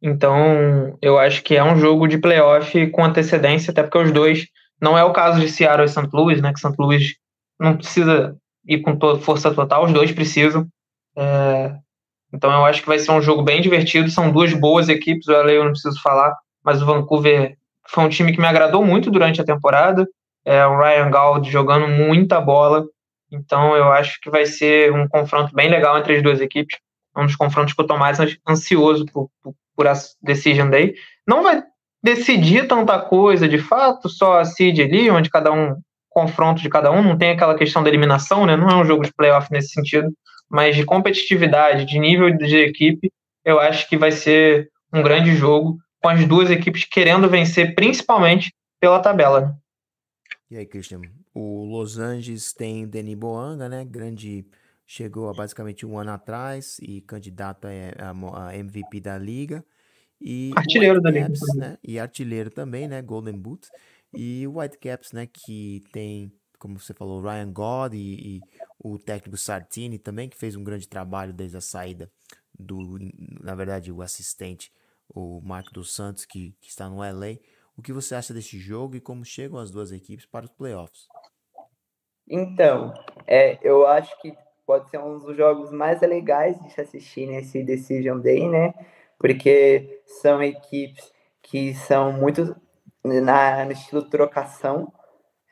Então, 0.00 0.96
eu 1.02 1.18
acho 1.18 1.42
que 1.42 1.56
é 1.56 1.64
um 1.64 1.76
jogo 1.76 2.06
de 2.06 2.18
playoff 2.18 2.86
com 2.90 3.04
antecedência, 3.04 3.72
até 3.72 3.82
porque 3.82 3.98
os 3.98 4.12
dois. 4.12 4.46
Não 4.80 4.96
é 4.96 5.02
o 5.02 5.12
caso 5.12 5.40
de 5.40 5.48
Seattle 5.48 5.86
e 5.86 5.88
St. 5.88 6.08
Louis, 6.12 6.40
né? 6.40 6.52
Que 6.52 6.60
St. 6.60 6.76
Louis 6.78 7.14
não 7.58 7.76
precisa 7.76 8.36
ir 8.64 8.82
com 8.82 8.96
força 9.18 9.52
total, 9.52 9.86
os 9.86 9.92
dois 9.92 10.12
precisam. 10.12 10.68
É, 11.18 11.74
então 12.32 12.52
eu 12.52 12.64
acho 12.64 12.82
que 12.82 12.88
vai 12.88 13.00
ser 13.00 13.10
um 13.10 13.22
jogo 13.22 13.42
bem 13.42 13.60
divertido. 13.60 14.08
São 14.08 14.30
duas 14.30 14.52
boas 14.52 14.88
equipes, 14.88 15.26
o 15.26 15.32
LA 15.32 15.52
eu 15.52 15.64
não 15.64 15.72
preciso 15.72 16.00
falar, 16.00 16.32
mas 16.64 16.80
o 16.80 16.86
Vancouver 16.86 17.56
foi 17.88 18.04
um 18.04 18.08
time 18.08 18.32
que 18.32 18.40
me 18.40 18.46
agradou 18.46 18.84
muito 18.84 19.10
durante 19.10 19.40
a 19.40 19.44
temporada. 19.44 20.06
É, 20.44 20.64
o 20.66 20.78
Ryan 20.78 21.10
Gauld 21.10 21.50
jogando 21.50 21.88
muita 21.88 22.40
bola. 22.40 22.84
Então 23.30 23.76
eu 23.76 23.92
acho 23.92 24.20
que 24.20 24.30
vai 24.30 24.46
ser 24.46 24.92
um 24.92 25.08
confronto 25.08 25.54
bem 25.54 25.68
legal 25.68 25.98
entre 25.98 26.16
as 26.16 26.22
duas 26.22 26.40
equipes. 26.40 26.78
É 27.16 27.20
um 27.20 27.26
dos 27.26 27.36
confrontos 27.36 27.74
que 27.74 27.80
eu 27.80 27.84
estou 27.84 27.98
mais 27.98 28.18
ansioso 28.48 29.06
por, 29.06 29.28
por, 29.42 29.54
por 29.74 29.86
a 29.86 29.94
Decision 30.22 30.70
Day. 30.70 30.94
Não 31.26 31.42
vai 31.42 31.62
decidir 32.02 32.68
tanta 32.68 32.98
coisa, 33.00 33.48
de 33.48 33.58
fato, 33.58 34.08
só 34.08 34.38
a 34.38 34.44
seed 34.44 34.80
ali, 34.80 35.10
onde 35.10 35.30
cada 35.30 35.50
um 35.50 35.76
confronto 36.10 36.62
de 36.62 36.68
cada 36.68 36.90
um, 36.90 37.02
não 37.02 37.18
tem 37.18 37.30
aquela 37.30 37.56
questão 37.56 37.82
da 37.82 37.88
eliminação, 37.88 38.46
né? 38.46 38.56
Não 38.56 38.68
é 38.68 38.76
um 38.76 38.84
jogo 38.84 39.02
de 39.02 39.12
playoff 39.12 39.48
nesse 39.50 39.70
sentido 39.70 40.10
mas 40.48 40.76
de 40.76 40.84
competitividade, 40.84 41.84
de 41.84 41.98
nível 41.98 42.30
de 42.36 42.56
equipe, 42.56 43.10
eu 43.44 43.58
acho 43.58 43.88
que 43.88 43.96
vai 43.96 44.12
ser 44.12 44.68
um 44.92 45.02
grande 45.02 45.34
jogo, 45.34 45.76
com 46.06 46.10
as 46.10 46.24
duas 46.24 46.50
equipes 46.50 46.84
querendo 46.84 47.28
vencer, 47.28 47.74
principalmente 47.74 48.54
pela 48.78 49.00
tabela. 49.00 49.40
Né? 49.40 49.56
E 50.52 50.56
aí, 50.56 50.64
Christian? 50.64 51.00
O 51.34 51.64
Los 51.64 51.98
Angeles 51.98 52.52
tem 52.52 52.86
Denis 52.86 53.16
Boanga, 53.16 53.68
né? 53.68 53.84
Grande. 53.84 54.46
Chegou 54.86 55.28
há 55.28 55.34
basicamente 55.34 55.84
um 55.84 55.98
ano 55.98 56.12
atrás 56.12 56.78
e 56.80 57.00
candidato 57.00 57.66
a, 57.66 58.46
a 58.46 58.56
MVP 58.56 59.00
da 59.00 59.18
liga. 59.18 59.64
E 60.20 60.52
artilheiro 60.54 61.02
da 61.02 61.10
liga. 61.10 61.28
Né? 61.56 61.76
E 61.82 61.98
artilheiro 61.98 62.50
também, 62.50 62.86
né? 62.86 63.02
Golden 63.02 63.36
Boot. 63.36 63.68
E 64.14 64.46
o 64.46 64.60
Whitecaps, 64.60 65.10
né? 65.10 65.26
Que 65.26 65.82
tem 65.90 66.30
como 66.56 66.78
você 66.78 66.94
falou, 66.94 67.20
Ryan 67.20 67.52
God 67.52 67.94
e, 67.94 68.36
e, 68.36 68.40
o 68.78 68.96
técnico 68.96 69.36
Sartini 69.36 69.98
também, 69.98 70.28
que 70.28 70.36
fez 70.36 70.54
um 70.54 70.62
grande 70.62 70.88
trabalho 70.88 71.32
desde 71.32 71.56
a 71.56 71.60
saída 71.60 72.10
do, 72.58 72.96
na 73.42 73.54
verdade, 73.54 73.92
o 73.92 74.00
assistente, 74.00 74.72
o 75.08 75.40
Marco 75.42 75.72
dos 75.72 75.94
Santos, 75.94 76.24
que, 76.24 76.54
que 76.60 76.68
está 76.68 76.88
no 76.88 76.98
LA. 76.98 77.38
O 77.76 77.82
que 77.82 77.92
você 77.92 78.14
acha 78.14 78.32
desse 78.32 78.58
jogo 78.58 78.96
e 78.96 79.00
como 79.00 79.24
chegam 79.24 79.58
as 79.58 79.70
duas 79.70 79.92
equipes 79.92 80.26
para 80.26 80.46
os 80.46 80.50
playoffs? 80.52 81.06
Então, 82.28 82.92
é, 83.26 83.58
eu 83.62 83.86
acho 83.86 84.18
que 84.20 84.36
pode 84.66 84.90
ser 84.90 84.98
um 84.98 85.18
dos 85.18 85.36
jogos 85.36 85.70
mais 85.70 86.00
legais 86.00 86.60
de 86.60 86.72
se 86.72 86.80
assistir 86.80 87.26
nesse 87.26 87.62
Decision 87.62 88.18
Day, 88.18 88.48
né? 88.48 88.74
Porque 89.18 90.02
são 90.06 90.42
equipes 90.42 91.12
que 91.42 91.74
são 91.74 92.12
muito 92.12 92.56
na, 93.04 93.64
no 93.64 93.72
estilo 93.72 94.02
trocação, 94.02 94.92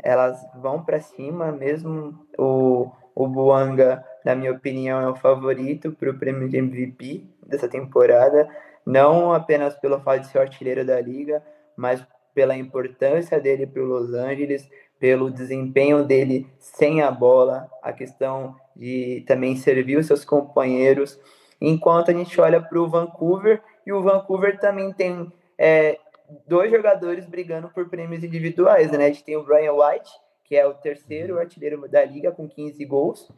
elas 0.03 0.39
vão 0.57 0.85
para 0.85 1.01
cima, 1.01 1.53
mesmo 1.53 2.27
o, 2.37 2.91
o 3.15 3.29
Buanga, 3.29 4.05
na 4.25 4.35
minha 4.35 4.53
opinião, 4.53 5.01
é 5.01 5.09
o 5.09 5.15
favorito 5.15 5.93
para 5.93 6.11
o 6.11 6.19
prêmio 6.19 6.49
de 6.49 6.57
MVP 6.57 7.25
dessa 7.47 7.69
temporada, 7.69 8.49
não 8.87 9.33
apenas 9.33 9.75
pelo 9.77 10.01
fato 10.01 10.23
de 10.23 10.29
ser 10.29 10.39
artilheiro 10.39 10.85
da 10.85 11.01
liga, 11.01 11.43
mas 11.77 12.05
pela 12.35 12.57
importância 12.57 13.41
dele 13.41 13.67
para 13.67 13.83
o 13.83 13.87
Los 13.87 14.13
Angeles, 14.13 14.69
pelo 14.99 15.31
desempenho 15.31 16.05
dele 16.05 16.47
sem 16.59 17.03
a 17.03 17.11
bola, 17.11 17.71
a 17.83 17.93
questão 17.93 18.57
de 18.75 19.25
também 19.27 19.57
servir 19.57 19.97
os 19.97 20.07
seus 20.07 20.25
companheiros. 20.25 21.19
Enquanto 21.61 22.11
a 22.11 22.15
gente 22.15 22.41
olha 22.41 22.61
para 22.61 22.81
o 22.81 22.89
Vancouver, 22.89 23.63
e 23.87 23.93
o 23.93 24.03
Vancouver 24.03 24.59
também 24.59 24.93
tem 24.93 25.33
é, 25.59 25.99
dois 26.47 26.71
jogadores 26.71 27.27
brigando 27.27 27.69
por 27.69 27.89
prêmios 27.89 28.25
individuais, 28.25 28.91
né? 28.91 29.05
A 29.05 29.09
gente 29.09 29.25
tem 29.25 29.37
o 29.37 29.45
Brian 29.45 29.73
White, 29.73 30.11
que 30.45 30.57
é 30.57 30.67
o 30.67 30.75
terceiro 30.75 31.39
artilheiro 31.39 31.89
da 31.89 32.05
liga 32.05 32.33
com 32.33 32.49
15 32.49 32.85
gols. 32.85 33.31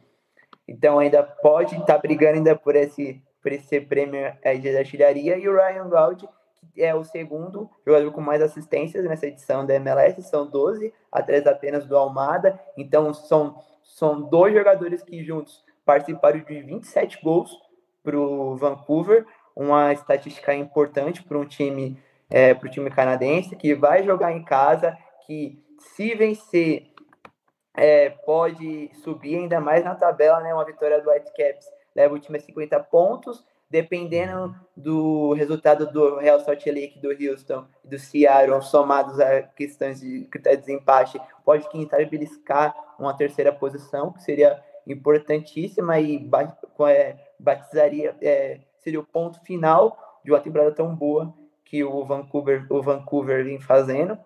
Então 0.67 0.99
ainda 0.99 1.23
pode 1.23 1.75
estar 1.75 1.93
tá 1.93 1.97
brigando 1.97 2.37
ainda 2.37 2.55
por 2.55 2.75
esse 2.75 3.21
esse 3.51 3.79
prêmio 3.81 4.33
de 4.59 4.77
artilharia 4.77 5.37
e 5.37 5.47
o 5.47 5.55
Ryan 5.55 5.89
Gaud, 5.89 6.27
que 6.73 6.83
é 6.83 6.93
o 6.93 7.03
segundo 7.03 7.69
jogador 7.85 8.11
com 8.11 8.21
mais 8.21 8.41
assistências 8.41 9.05
nessa 9.05 9.27
edição 9.27 9.65
da 9.65 9.75
MLS, 9.75 10.21
são 10.23 10.47
12, 10.47 10.93
atrás 11.11 11.45
apenas 11.47 11.85
do 11.85 11.97
Almada. 11.97 12.59
Então 12.77 13.13
são 13.13 13.61
são 13.83 14.21
dois 14.21 14.53
jogadores 14.53 15.01
que 15.01 15.23
juntos 15.23 15.63
participaram 15.85 16.39
de 16.39 16.61
27 16.61 17.21
gols 17.23 17.49
para 18.03 18.17
o 18.19 18.55
Vancouver, 18.55 19.25
uma 19.55 19.93
estatística 19.93 20.53
importante 20.53 21.23
para 21.23 21.37
um 21.37 21.45
time 21.45 21.99
é, 22.29 22.53
para 22.53 22.67
o 22.67 22.69
time 22.69 22.89
canadense, 22.91 23.55
que 23.55 23.73
vai 23.73 24.03
jogar 24.03 24.33
em 24.33 24.43
casa, 24.43 24.97
que 25.25 25.63
se 25.79 26.13
vencer 26.13 26.91
é, 27.73 28.09
pode 28.09 28.91
subir 29.03 29.37
ainda 29.37 29.61
mais 29.61 29.83
na 29.83 29.95
tabela, 29.95 30.41
né? 30.41 30.53
Uma 30.53 30.65
vitória 30.65 31.01
do 31.01 31.09
Whitecaps 31.09 31.65
leva 31.97 32.13
o 32.13 32.19
time 32.19 32.37
a 32.37 32.41
50 32.41 32.79
pontos, 32.81 33.43
dependendo 33.67 34.55
do 34.75 35.33
resultado 35.33 35.91
do 35.91 36.17
Real 36.17 36.39
Salt 36.39 36.63
Lake, 36.67 36.99
do 36.99 37.09
Houston 37.09 37.65
e 37.83 37.87
do 37.87 37.97
Seattle, 37.97 38.61
somados 38.61 39.19
a 39.19 39.41
questões 39.41 39.99
de 39.99 40.25
critério 40.25 40.59
de 40.59 40.65
desempate, 40.67 41.19
pode 41.43 41.67
tentar 41.71 42.05
beliscar 42.05 42.75
uma 42.99 43.15
terceira 43.15 43.51
posição, 43.51 44.13
que 44.13 44.21
seria 44.21 44.63
importantíssima 44.85 45.99
e 45.99 46.29
é, 46.87 47.17
batizaria, 47.39 48.15
é, 48.21 48.59
seria 48.79 48.99
o 48.99 49.05
ponto 49.05 49.41
final 49.41 50.21
de 50.23 50.31
uma 50.31 50.39
temporada 50.39 50.71
tão 50.71 50.95
boa 50.95 51.33
que 51.65 51.83
o 51.83 52.05
Vancouver, 52.05 52.65
o 52.69 52.81
Vancouver 52.81 53.43
vem 53.43 53.59
fazendo. 53.59 54.17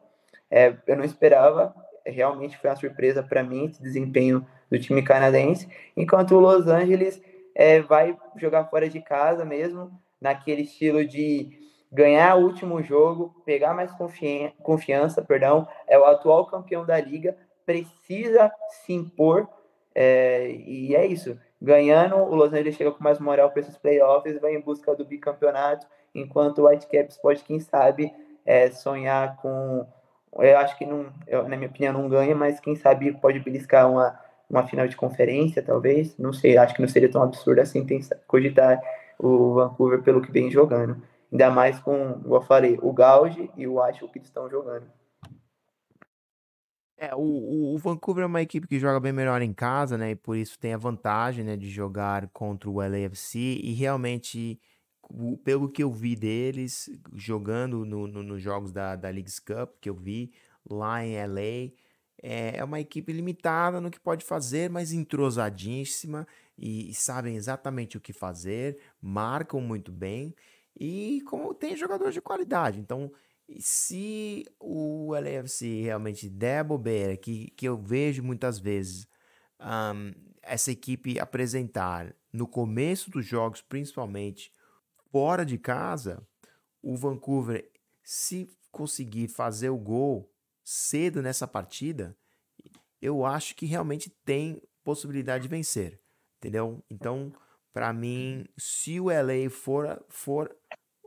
É, 0.51 0.75
eu 0.85 0.97
não 0.97 1.05
esperava, 1.05 1.73
realmente 2.05 2.57
foi 2.57 2.69
uma 2.69 2.75
surpresa 2.75 3.23
para 3.23 3.41
mim 3.41 3.65
esse 3.65 3.81
desempenho 3.81 4.45
do 4.69 4.77
time 4.77 5.01
canadense, 5.01 5.67
enquanto 5.97 6.35
o 6.35 6.39
Los 6.39 6.67
Angeles 6.67 7.21
é, 7.61 7.79
vai 7.79 8.17
jogar 8.37 8.65
fora 8.65 8.89
de 8.89 8.99
casa 8.99 9.45
mesmo, 9.45 9.91
naquele 10.19 10.63
estilo 10.63 11.05
de 11.05 11.59
ganhar 11.91 12.35
o 12.35 12.43
último 12.43 12.81
jogo, 12.81 13.35
pegar 13.45 13.75
mais 13.75 13.91
confiança, 13.91 14.55
confiança, 14.63 15.21
perdão, 15.21 15.67
é 15.87 15.99
o 15.99 16.05
atual 16.05 16.47
campeão 16.47 16.83
da 16.83 16.99
liga, 16.99 17.37
precisa 17.63 18.51
se 18.67 18.93
impor, 18.93 19.47
é, 19.93 20.49
e 20.49 20.95
é 20.95 21.05
isso. 21.05 21.37
Ganhando, 21.61 22.15
o 22.15 22.33
Los 22.33 22.51
Angeles 22.51 22.75
chega 22.75 22.91
com 22.91 23.03
mais 23.03 23.19
moral 23.19 23.51
para 23.51 23.59
esses 23.59 23.77
playoffs, 23.77 24.41
vai 24.41 24.55
em 24.55 24.61
busca 24.61 24.95
do 24.95 25.05
bicampeonato, 25.05 25.85
enquanto 26.15 26.59
o 26.59 26.67
Whitecaps 26.67 27.17
pode, 27.17 27.43
quem 27.43 27.59
sabe, 27.59 28.11
é, 28.43 28.71
sonhar 28.71 29.37
com. 29.37 29.85
Eu 30.39 30.57
acho 30.57 30.75
que, 30.77 30.85
não, 30.85 31.13
eu, 31.27 31.47
na 31.47 31.55
minha 31.55 31.69
opinião, 31.69 31.93
não 31.93 32.09
ganha, 32.09 32.33
mas 32.33 32.59
quem 32.59 32.75
sabe 32.75 33.11
pode 33.11 33.39
beliscar 33.39 33.91
uma, 33.91 34.17
uma 34.51 34.67
final 34.67 34.87
de 34.87 34.97
conferência, 34.97 35.63
talvez. 35.63 36.17
Não 36.17 36.33
sei, 36.33 36.57
acho 36.57 36.75
que 36.75 36.81
não 36.81 36.89
seria 36.89 37.09
tão 37.09 37.23
absurdo 37.23 37.61
assim 37.61 37.87
cogitar 38.27 38.79
o 39.17 39.53
Vancouver 39.53 40.03
pelo 40.03 40.21
que 40.21 40.31
vem 40.31 40.51
jogando. 40.51 41.01
Ainda 41.31 41.49
mais 41.49 41.79
com, 41.79 42.21
eu 42.25 42.41
falei, 42.41 42.77
o 42.81 42.91
Gauge 42.91 43.49
e 43.55 43.65
o 43.65 43.81
Acho 43.81 44.07
que 44.09 44.19
estão 44.19 44.49
jogando. 44.49 44.85
É, 46.97 47.15
o, 47.15 47.19
o, 47.19 47.73
o, 47.73 47.77
Vancouver 47.77 48.23
é 48.23 48.27
uma 48.27 48.41
equipe 48.41 48.67
que 48.67 48.77
joga 48.77 48.99
bem 48.99 49.13
melhor 49.13 49.41
em 49.41 49.53
casa, 49.53 49.97
né? 49.97 50.11
E 50.11 50.15
por 50.15 50.35
isso 50.35 50.59
tem 50.59 50.73
a 50.73 50.77
vantagem, 50.77 51.43
né, 51.43 51.57
de 51.57 51.67
jogar 51.67 52.27
contra 52.27 52.69
o 52.69 52.75
LAFC. 52.75 53.39
E 53.39 53.73
realmente, 53.73 54.59
o, 55.09 55.35
pelo 55.37 55.67
que 55.67 55.81
eu 55.81 55.91
vi 55.91 56.15
deles 56.15 56.91
jogando 57.15 57.85
no, 57.85 58.05
no, 58.05 58.21
nos 58.21 58.41
jogos 58.41 58.71
da, 58.71 58.95
da 58.95 59.09
Leagues 59.09 59.39
Cup, 59.39 59.77
que 59.79 59.89
eu 59.89 59.95
vi 59.95 60.31
lá 60.69 61.03
em 61.03 61.15
LA, 61.25 61.71
é, 62.21 62.57
é 62.57 62.63
uma 62.63 62.79
equipe 62.79 63.11
limitada 63.11 63.81
no 63.81 63.89
que 63.89 63.99
pode 63.99 64.23
fazer, 64.23 64.69
mas 64.69 64.91
entrosadíssima 64.91 66.27
e, 66.57 66.89
e 66.89 66.93
sabem 66.93 67.35
exatamente 67.35 67.97
o 67.97 68.01
que 68.01 68.13
fazer, 68.13 68.77
marcam 69.01 69.59
muito 69.59 69.91
bem 69.91 70.35
e 70.79 71.21
como 71.25 71.53
tem 71.53 71.75
jogadores 71.75 72.13
de 72.13 72.21
qualidade. 72.21 72.79
Então, 72.79 73.11
se 73.59 74.45
o 74.59 75.13
LAFC 75.13 75.81
realmente 75.81 76.29
der 76.29 76.63
bobeira, 76.63 77.17
que, 77.17 77.49
que 77.51 77.67
eu 77.67 77.77
vejo 77.77 78.23
muitas 78.23 78.59
vezes 78.59 79.07
um, 79.59 80.13
essa 80.41 80.71
equipe 80.71 81.19
apresentar 81.19 82.15
no 82.31 82.47
começo 82.47 83.09
dos 83.11 83.25
jogos, 83.25 83.61
principalmente 83.61 84.53
fora 85.11 85.45
de 85.45 85.57
casa, 85.57 86.25
o 86.81 86.95
Vancouver, 86.95 87.69
se 88.03 88.49
conseguir 88.71 89.27
fazer 89.27 89.69
o 89.69 89.77
gol 89.77 90.30
cedo 90.71 91.21
nessa 91.21 91.45
partida, 91.45 92.15
eu 93.01 93.25
acho 93.25 93.55
que 93.55 93.65
realmente 93.65 94.09
tem 94.23 94.61
possibilidade 94.85 95.43
de 95.43 95.49
vencer, 95.49 95.99
entendeu? 96.37 96.81
Então, 96.89 97.33
para 97.73 97.91
mim, 97.91 98.45
se 98.57 98.97
o 98.97 99.09
LA 99.09 99.49
for, 99.49 100.01
for 100.07 100.55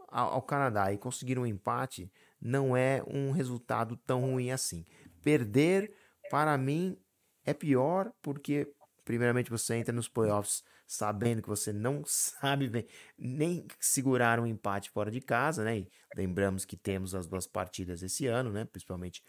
ao 0.08 0.42
Canadá 0.42 0.92
e 0.92 0.98
conseguir 0.98 1.38
um 1.38 1.46
empate, 1.46 2.12
não 2.38 2.76
é 2.76 3.02
um 3.06 3.30
resultado 3.30 3.96
tão 3.96 4.20
ruim 4.20 4.50
assim. 4.50 4.84
Perder, 5.22 5.94
para 6.28 6.58
mim, 6.58 6.98
é 7.42 7.54
pior 7.54 8.12
porque, 8.20 8.70
primeiramente, 9.02 9.50
você 9.50 9.76
entra 9.76 9.94
nos 9.94 10.08
playoffs 10.08 10.62
sabendo 10.86 11.40
que 11.40 11.48
você 11.48 11.72
não 11.72 12.02
sabe 12.06 12.86
nem 13.18 13.66
segurar 13.80 14.38
um 14.38 14.46
empate 14.46 14.90
fora 14.90 15.10
de 15.10 15.22
casa, 15.22 15.64
né? 15.64 15.78
E 15.78 15.90
lembramos 16.14 16.66
que 16.66 16.76
temos 16.76 17.14
as 17.14 17.26
duas 17.26 17.46
partidas 17.46 18.02
esse 18.02 18.26
ano, 18.26 18.52
né? 18.52 18.66
Principalmente 18.66 19.22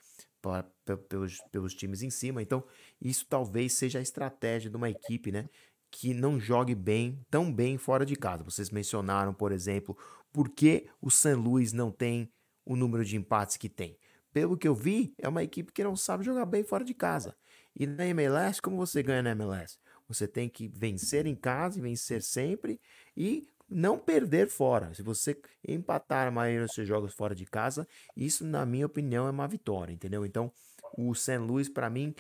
pelos, 1.09 1.39
pelos 1.51 1.73
times 1.73 2.01
em 2.01 2.09
cima. 2.09 2.41
Então, 2.41 2.63
isso 3.01 3.25
talvez 3.27 3.73
seja 3.73 3.99
a 3.99 4.01
estratégia 4.01 4.69
de 4.69 4.77
uma 4.77 4.89
equipe, 4.89 5.31
né? 5.31 5.49
Que 5.91 6.13
não 6.13 6.39
jogue 6.39 6.75
bem, 6.75 7.19
tão 7.29 7.51
bem 7.51 7.77
fora 7.77 8.05
de 8.05 8.15
casa. 8.15 8.43
Vocês 8.43 8.69
mencionaram, 8.69 9.33
por 9.33 9.51
exemplo, 9.51 9.97
por 10.31 10.49
que 10.49 10.87
o 11.01 11.09
San 11.09 11.37
Luis 11.37 11.71
não 11.71 11.91
tem 11.91 12.31
o 12.65 12.75
número 12.75 13.05
de 13.05 13.15
empates 13.15 13.57
que 13.57 13.69
tem. 13.69 13.97
Pelo 14.33 14.57
que 14.57 14.67
eu 14.67 14.75
vi, 14.75 15.13
é 15.17 15.29
uma 15.29 15.43
equipe 15.43 15.71
que 15.71 15.83
não 15.83 15.95
sabe 15.95 16.25
jogar 16.25 16.45
bem 16.45 16.63
fora 16.63 16.83
de 16.83 16.93
casa. 16.93 17.35
E 17.75 17.85
na 17.85 18.05
MLS, 18.07 18.61
como 18.61 18.75
você 18.75 19.01
ganha 19.01 19.21
na 19.21 19.31
MLS? 19.31 19.77
Você 20.07 20.27
tem 20.27 20.49
que 20.49 20.67
vencer 20.67 21.25
em 21.25 21.35
casa 21.35 21.79
e 21.79 21.81
vencer 21.81 22.21
sempre 22.21 22.79
e 23.15 23.47
não 23.69 23.97
perder 23.97 24.47
fora. 24.47 24.93
Se 24.93 25.01
você 25.01 25.39
empatar 25.67 26.27
a 26.27 26.31
maioria 26.31 26.65
dos 26.65 26.73
seus 26.73 26.87
jogos 26.87 27.13
fora 27.13 27.35
de 27.35 27.45
casa, 27.45 27.87
isso, 28.15 28.45
na 28.45 28.65
minha 28.65 28.85
opinião, 28.85 29.27
é 29.27 29.31
uma 29.31 29.47
vitória, 29.47 29.93
entendeu? 29.93 30.25
Então, 30.25 30.51
o 30.97 31.13
St. 31.13 31.37
Louis, 31.37 31.67
para 31.69 31.89
mim, 31.89 32.13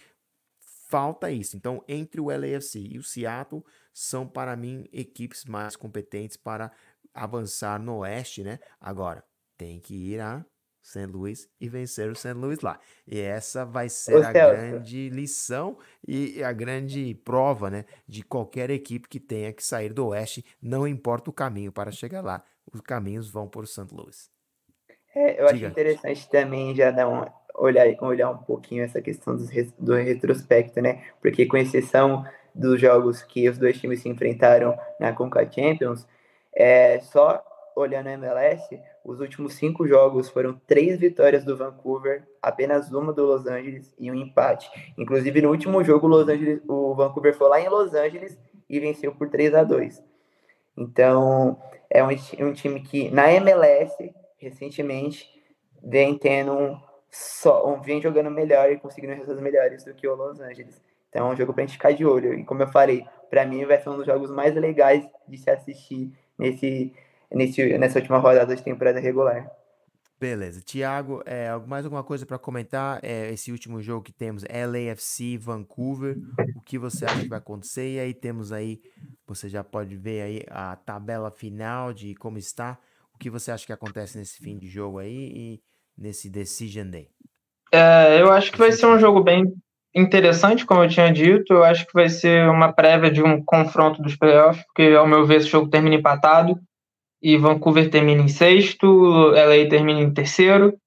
falta 0.89 1.31
isso. 1.31 1.55
Então, 1.55 1.83
entre 1.87 2.19
o 2.19 2.27
LAFC 2.29 2.79
e 2.79 2.97
o 2.97 3.03
Seattle, 3.03 3.63
são, 3.93 4.27
para 4.27 4.55
mim, 4.55 4.87
equipes 4.91 5.45
mais 5.45 5.75
competentes 5.75 6.37
para 6.37 6.71
avançar 7.13 7.79
no 7.79 7.99
oeste, 7.99 8.43
né? 8.43 8.59
Agora, 8.79 9.23
tem 9.57 9.79
que 9.79 9.93
ir 9.93 10.19
a 10.19 10.45
St. 10.85 11.07
Louis 11.07 11.49
e 11.59 11.67
vencer 11.67 12.11
o 12.11 12.15
St. 12.15 12.33
Louis 12.33 12.61
lá. 12.61 12.79
E 13.07 13.19
essa 13.19 13.65
vai 13.65 13.89
ser 13.89 14.17
Ô, 14.17 14.19
a 14.19 14.31
Celso. 14.31 14.55
grande 14.55 15.09
lição 15.09 15.77
e 16.07 16.43
a 16.43 16.53
grande 16.53 17.15
prova, 17.25 17.71
né, 17.71 17.85
de 18.07 18.21
qualquer 18.21 18.69
equipe 18.69 19.09
que 19.09 19.19
tenha 19.19 19.51
que 19.51 19.63
sair 19.63 19.91
do 19.91 20.07
oeste, 20.07 20.45
não 20.61 20.87
importa 20.87 21.31
o 21.31 21.33
caminho 21.33 21.71
para 21.71 21.91
chegar 21.91 22.23
lá, 22.23 22.43
os 22.71 22.81
caminhos 22.81 23.29
vão 23.29 23.47
por 23.47 23.67
St. 23.67 23.87
Louis. 23.91 24.29
É, 25.15 25.41
eu 25.41 25.47
Diga. 25.47 25.53
acho 25.53 25.65
interessante 25.65 26.29
também 26.29 26.75
já 26.75 26.91
dar 26.91 27.09
um, 27.09 27.25
olhar, 27.55 27.87
olhar 28.01 28.29
um 28.29 28.37
pouquinho 28.37 28.83
essa 28.83 29.01
questão 29.01 29.35
do, 29.35 29.45
do 29.79 29.95
retrospecto, 29.95 30.81
né? 30.81 31.03
Porque 31.19 31.47
com 31.47 31.57
exceção 31.57 32.25
dos 32.53 32.79
jogos 32.79 33.23
que 33.23 33.49
os 33.49 33.57
dois 33.57 33.79
times 33.79 34.01
se 34.01 34.09
enfrentaram 34.09 34.77
na 34.99 35.13
Conca 35.13 35.49
Champions, 35.51 36.07
é, 36.55 36.99
só 36.99 37.43
olhando 37.75 38.07
a 38.07 38.13
MLS, 38.13 38.79
os 39.03 39.19
últimos 39.19 39.53
cinco 39.55 39.85
jogos 39.87 40.29
foram 40.29 40.59
três 40.65 40.97
vitórias 40.97 41.43
do 41.43 41.57
Vancouver, 41.57 42.23
apenas 42.41 42.91
uma 42.91 43.11
do 43.11 43.25
Los 43.25 43.45
Angeles 43.45 43.93
e 43.99 44.09
um 44.09 44.15
empate. 44.15 44.69
Inclusive, 44.97 45.41
no 45.41 45.49
último 45.49 45.83
jogo, 45.83 46.07
o, 46.07 46.09
Los 46.09 46.27
Angeles, 46.27 46.61
o 46.67 46.95
Vancouver 46.95 47.35
foi 47.35 47.49
lá 47.49 47.59
em 47.59 47.67
Los 47.67 47.93
Angeles 47.93 48.37
e 48.69 48.79
venceu 48.79 49.13
por 49.13 49.29
3 49.29 49.53
a 49.53 49.63
2 49.63 50.01
Então, 50.77 51.61
é 51.89 52.03
um, 52.03 52.07
um 52.47 52.53
time 52.53 52.79
que, 52.79 53.11
na 53.11 53.31
MLS, 53.33 54.13
recentemente, 54.37 55.29
vem 55.83 56.17
tendo 56.17 56.53
um, 56.53 56.79
só, 57.11 57.75
vem 57.77 58.01
jogando 58.01 58.31
melhor 58.31 58.71
e 58.71 58.79
conseguindo 58.79 59.13
resultados 59.13 59.41
melhores 59.41 59.83
do 59.83 59.93
que 59.93 60.07
o 60.07 60.15
Los 60.15 60.39
Angeles. 60.39 60.81
Então, 61.09 61.29
é 61.29 61.33
um 61.33 61.35
jogo 61.35 61.53
para 61.53 61.63
a 61.63 61.65
gente 61.65 61.75
ficar 61.75 61.93
de 61.93 62.05
olho. 62.05 62.33
E 62.33 62.43
como 62.43 62.63
eu 62.63 62.67
falei, 62.67 63.05
para 63.29 63.45
mim 63.45 63.65
vai 63.65 63.81
ser 63.81 63.89
um 63.89 63.97
dos 63.97 64.05
jogos 64.05 64.31
mais 64.31 64.55
legais 64.55 65.07
de 65.27 65.37
se 65.37 65.49
assistir 65.49 66.11
nesse, 66.37 66.93
nesse, 67.31 67.77
nessa 67.77 67.99
última 67.99 68.17
rodada 68.17 68.55
de 68.55 68.61
temporada 68.63 68.99
regular. 68.99 69.49
Beleza. 70.17 70.61
Tiago, 70.61 71.21
é, 71.25 71.49
mais 71.67 71.83
alguma 71.83 72.03
coisa 72.03 72.25
para 72.25 72.39
comentar? 72.39 72.99
É, 73.03 73.31
esse 73.33 73.51
último 73.51 73.81
jogo 73.81 74.01
que 74.01 74.13
temos, 74.13 74.43
LAFC 74.43 75.37
Vancouver, 75.37 76.17
o 76.55 76.61
que 76.61 76.79
você 76.79 77.05
acha 77.05 77.21
que 77.21 77.27
vai 77.27 77.37
acontecer? 77.37 77.95
E 77.95 77.99
aí 77.99 78.13
temos 78.13 78.51
aí, 78.51 78.79
você 79.27 79.49
já 79.49 79.63
pode 79.63 79.95
ver 79.97 80.21
aí 80.21 80.41
a 80.49 80.77
tabela 80.77 81.29
final 81.29 81.93
de 81.93 82.15
como 82.15 82.37
está. 82.37 82.77
O 83.13 83.17
que 83.17 83.29
você 83.29 83.51
acha 83.51 83.65
que 83.65 83.73
acontece 83.73 84.17
nesse 84.17 84.37
fim 84.37 84.57
de 84.57 84.67
jogo 84.67 84.99
aí 84.99 85.31
e 85.35 85.61
nesse 85.97 86.29
Decision 86.29 86.89
Day? 86.89 87.09
É, 87.71 88.21
eu 88.21 88.31
acho 88.31 88.53
que 88.53 88.57
vai 88.57 88.71
ser 88.71 88.85
um 88.85 88.97
jogo 88.97 89.21
bem 89.21 89.53
interessante, 89.93 90.65
como 90.65 90.81
eu 90.83 90.89
tinha 90.89 91.11
dito. 91.11 91.51
Eu 91.51 91.63
acho 91.63 91.85
que 91.85 91.93
vai 91.93 92.07
ser 92.07 92.49
uma 92.49 92.71
prévia 92.71 93.11
de 93.11 93.21
um 93.21 93.43
confronto 93.43 94.01
dos 94.01 94.15
playoffs, 94.15 94.65
porque, 94.65 94.95
ao 94.97 95.07
meu 95.07 95.25
ver, 95.25 95.37
esse 95.37 95.47
jogo 95.47 95.69
termina 95.69 95.95
empatado 95.95 96.57
e 97.25 97.39
Vancouver 97.39 97.89
termina 97.89 98.21
em 98.21 98.27
sexto, 98.27 99.31
LA 99.31 99.67
termina 99.67 99.99
em 99.99 100.13
terceiro, 100.13 100.77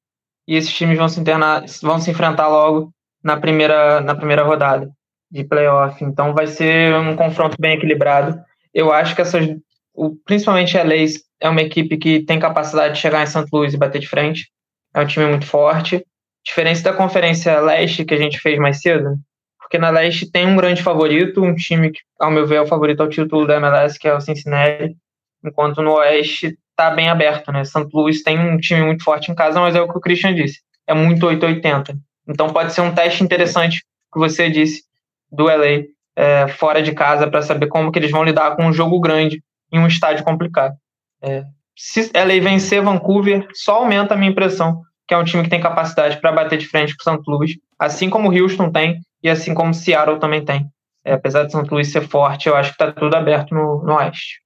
e 0.47 0.55
esses 0.55 0.73
times 0.73 0.97
vão 0.97 1.09
se, 1.09 1.19
internar, 1.19 1.65
vão 1.83 1.99
se 1.99 2.13
enfrentar 2.13 2.47
logo 2.47 2.93
na 3.25 3.37
primeira, 3.37 4.01
na 4.01 4.15
primeira 4.15 4.45
rodada 4.45 4.89
de 5.29 5.43
playoff. 5.43 6.03
Então 6.05 6.33
vai 6.33 6.47
ser 6.47 6.95
um 6.95 7.17
confronto 7.17 7.57
bem 7.59 7.73
equilibrado. 7.73 8.41
Eu 8.73 8.93
acho 8.93 9.17
que 9.17 9.21
essas, 9.21 9.49
o, 9.93 10.15
principalmente 10.25 10.77
LA 10.77 11.07
é 11.41 11.49
uma 11.49 11.61
equipe 11.61 11.97
que 11.97 12.21
tem 12.21 12.39
capacidade 12.39 12.95
de 12.95 13.01
chegar 13.01 13.25
em 13.25 13.27
St. 13.27 13.47
Louis 13.53 13.75
e 13.75 13.77
bater 13.77 13.99
de 13.99 14.09
frente. 14.09 14.49
É 14.95 15.01
um 15.01 15.07
time 15.07 15.27
muito 15.27 15.45
forte. 15.45 16.07
Diferença 16.47 16.85
da 16.85 16.93
Conferência 16.93 17.59
Leste 17.59 18.05
que 18.05 18.15
a 18.15 18.19
gente 18.19 18.39
fez 18.39 18.61
mais 18.61 18.81
cedo, 18.81 19.17
porque 19.59 19.77
na 19.77 19.91
Leste 19.91 20.31
tem 20.31 20.47
um 20.47 20.57
grande 20.57 20.85
favorito, 20.85 21.43
um 21.43 21.57
time 21.57 21.91
que, 21.91 21.99
ao 22.21 22.31
meu 22.31 22.47
ver, 22.47 22.57
é 22.57 22.61
o 22.61 22.67
favorito 22.67 23.01
ao 23.01 23.09
título 23.09 23.45
da 23.45 23.57
MLS, 23.57 23.99
que 23.99 24.07
é 24.07 24.15
o 24.15 24.21
Cincinnati 24.21 24.97
enquanto 25.45 25.83
no 25.83 25.95
Oeste 25.95 26.59
está 26.71 26.91
bem 26.91 27.09
aberto, 27.09 27.51
né? 27.53 27.65
St. 27.65 27.89
Louis 27.93 28.23
tem 28.23 28.39
um 28.39 28.57
time 28.59 28.83
muito 28.83 29.05
forte 29.05 29.31
em 29.31 29.35
casa, 29.35 29.61
mas 29.61 29.75
é 29.75 29.81
o 29.81 29.89
que 29.89 29.99
o 29.99 30.01
Christian 30.01 30.35
disse, 30.35 30.61
é 30.87 30.95
muito 30.95 31.27
880. 31.27 31.99
Então 32.29 32.53
pode 32.53 32.73
ser 32.73 32.83
um 32.83 32.95
teste 32.95 33.23
interessante 33.23 33.83
que 34.13 34.19
você 34.19 34.51
disse 34.51 34.83
do 35.31 35.45
LA 35.45 35.85
é, 36.17 36.49
fora 36.49 36.83
de 36.83 36.93
casa 36.93 37.27
para 37.29 37.43
saber 37.43 37.69
como 37.69 37.91
que 37.91 37.99
eles 37.99 38.11
vão 38.11 38.25
lidar 38.25 38.57
com 38.57 38.67
um 38.67 38.73
jogo 38.73 39.01
grande 39.01 39.43
em 39.73 39.79
um 39.79 39.87
estádio 39.87 40.25
complicado. 40.25 40.75
É, 41.23 41.45
se 41.77 42.11
LA 42.15 42.41
vencer 42.41 42.83
Vancouver, 42.83 43.47
só 43.53 43.77
aumenta 43.77 44.15
a 44.15 44.17
minha 44.17 44.31
impressão 44.31 44.83
que 45.09 45.15
é 45.15 45.19
um 45.19 45.25
time 45.25 45.43
que 45.43 45.49
tem 45.49 45.61
capacidade 45.61 46.21
para 46.21 46.31
bater 46.31 46.59
de 46.59 46.69
frente 46.69 46.95
com 46.95 47.11
o. 47.11 47.23
Louis, 47.27 47.57
assim 47.79 48.11
como 48.11 48.29
o 48.29 48.33
Houston 48.33 48.71
tem 48.71 49.01
e 49.23 49.31
assim 49.31 49.55
como 49.55 49.71
o 49.71 49.75
Seattle 49.75 50.21
também 50.21 50.45
tem. 50.45 50.69
É, 51.03 51.15
apesar 51.15 51.45
de 51.45 51.53
St. 51.53 51.67
Louis 51.71 51.91
ser 51.91 52.07
forte, 52.07 52.49
eu 52.49 52.55
acho 52.55 52.77
que 52.77 52.83
está 52.83 52.93
tudo 52.93 53.17
aberto 53.17 53.55
no, 53.55 53.83
no 53.83 53.95
Oeste. 53.95 54.43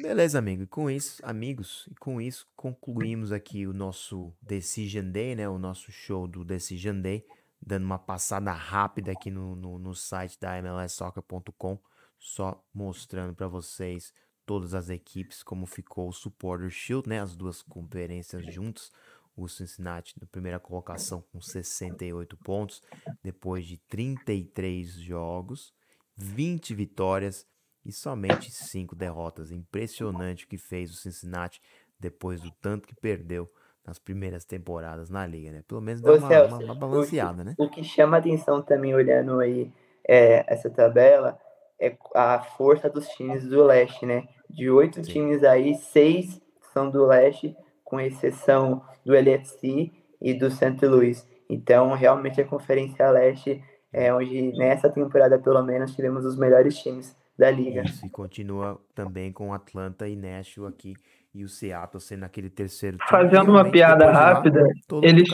Beleza, 0.00 0.38
amigo. 0.38 0.62
E 0.62 0.66
com 0.66 0.88
isso, 0.88 1.20
amigos, 1.22 1.86
e 1.90 1.94
com 1.94 2.22
isso 2.22 2.48
concluímos 2.56 3.32
aqui 3.32 3.66
o 3.66 3.74
nosso 3.74 4.32
Decision 4.40 5.10
Day, 5.10 5.34
né? 5.34 5.46
O 5.46 5.58
nosso 5.58 5.92
show 5.92 6.26
do 6.26 6.42
Decision 6.42 6.98
Day, 6.98 7.22
dando 7.60 7.84
uma 7.84 7.98
passada 7.98 8.50
rápida 8.50 9.12
aqui 9.12 9.30
no, 9.30 9.54
no, 9.54 9.78
no 9.78 9.94
site 9.94 10.40
da 10.40 10.56
MLSsoccer.com, 10.56 11.78
só 12.18 12.64
mostrando 12.72 13.34
para 13.34 13.46
vocês 13.46 14.14
todas 14.46 14.72
as 14.72 14.88
equipes 14.88 15.42
como 15.42 15.66
ficou 15.66 16.08
o 16.08 16.14
Supporter 16.14 16.70
Shield, 16.70 17.06
né? 17.06 17.20
As 17.20 17.36
duas 17.36 17.60
conferências 17.60 18.46
juntas. 18.46 18.90
O 19.36 19.46
Cincinnati 19.48 20.14
na 20.18 20.26
primeira 20.26 20.58
colocação 20.58 21.22
com 21.30 21.42
68 21.42 22.38
pontos, 22.38 22.82
depois 23.22 23.66
de 23.66 23.76
33 23.76 24.92
jogos, 24.94 25.74
20 26.16 26.74
vitórias 26.74 27.46
e 27.84 27.92
somente 27.92 28.50
cinco 28.50 28.94
derrotas. 28.94 29.50
Impressionante 29.50 30.44
o 30.44 30.48
que 30.48 30.58
fez 30.58 30.90
o 30.90 30.96
Cincinnati 30.96 31.60
depois 31.98 32.40
do 32.40 32.50
tanto 32.60 32.88
que 32.88 32.94
perdeu 32.94 33.50
nas 33.86 33.98
primeiras 33.98 34.44
temporadas 34.44 35.10
na 35.10 35.26
liga, 35.26 35.50
né? 35.50 35.64
Pelo 35.66 35.80
menos 35.80 36.00
deu 36.00 36.16
uma, 36.16 36.28
Celso, 36.28 36.56
uma, 36.56 36.64
uma, 36.64 36.74
balanceada, 36.74 37.32
o 37.32 37.36
que, 37.36 37.44
né? 37.44 37.54
O 37.58 37.68
que 37.68 37.84
chama 37.84 38.18
atenção 38.18 38.62
também 38.62 38.94
olhando 38.94 39.40
aí 39.40 39.72
é, 40.06 40.44
essa 40.52 40.70
tabela 40.70 41.38
é 41.78 41.96
a 42.14 42.40
força 42.40 42.90
dos 42.90 43.08
times 43.08 43.46
do 43.46 43.64
leste, 43.64 44.04
né? 44.04 44.28
De 44.48 44.70
oito 44.70 45.00
times 45.02 45.42
aí, 45.42 45.74
seis 45.74 46.40
são 46.72 46.90
do 46.90 47.06
leste, 47.06 47.56
com 47.84 48.00
exceção 48.00 48.82
do 49.04 49.14
LFC 49.14 49.90
e 50.20 50.34
do 50.34 50.50
St. 50.50 50.86
Louis. 50.86 51.26
Então, 51.48 51.92
realmente 51.94 52.40
a 52.40 52.46
Conferência 52.46 53.10
Leste 53.10 53.62
é 53.92 54.12
onde 54.14 54.52
nessa 54.56 54.88
temporada 54.88 55.38
pelo 55.38 55.62
menos 55.62 55.94
tivemos 55.94 56.24
os 56.24 56.36
melhores 56.36 56.78
times 56.78 57.16
da 57.40 57.50
liga. 57.50 57.82
Isso, 57.82 58.06
e 58.06 58.10
continua 58.10 58.80
também 58.94 59.32
com 59.32 59.52
Atlanta 59.52 60.06
e 60.06 60.14
Nashville 60.14 60.68
aqui 60.68 60.94
e 61.34 61.42
o 61.42 61.48
Seattle 61.48 62.00
sendo 62.00 62.24
aquele 62.24 62.50
terceiro 62.50 62.98
time. 62.98 63.08
Fazendo 63.08 63.50
uma 63.50 63.68
piada 63.70 64.10
rápida, 64.10 64.62
lá, 64.62 65.00
eles, 65.02 65.28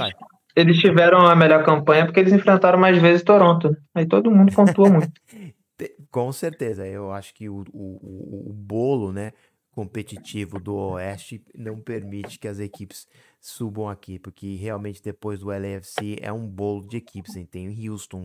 eles 0.54 0.78
tiveram 0.78 1.26
a 1.26 1.34
melhor 1.34 1.64
campanha 1.64 2.04
porque 2.04 2.20
eles 2.20 2.32
enfrentaram 2.32 2.78
mais 2.78 3.00
vezes 3.00 3.22
Toronto. 3.22 3.76
Aí 3.94 4.06
todo 4.06 4.30
mundo 4.30 4.54
pontua 4.54 4.88
muito. 4.88 5.12
Com 6.10 6.32
certeza, 6.32 6.86
eu 6.86 7.12
acho 7.12 7.34
que 7.34 7.50
o, 7.50 7.62
o, 7.70 8.48
o, 8.48 8.52
bolo 8.54 9.12
né, 9.12 9.32
competitivo 9.70 10.58
do 10.58 10.74
Oeste 10.74 11.44
não 11.54 11.78
permite 11.78 12.38
que 12.38 12.48
as 12.48 12.58
equipes 12.58 13.06
subam 13.38 13.86
aqui, 13.86 14.18
porque 14.18 14.54
realmente 14.54 15.02
depois 15.02 15.40
do 15.40 15.48
LAFC 15.48 16.16
é 16.22 16.32
um 16.32 16.46
bolo 16.46 16.88
de 16.88 16.96
equipes. 16.96 17.34
Tem 17.50 17.68
Houston, 17.86 18.24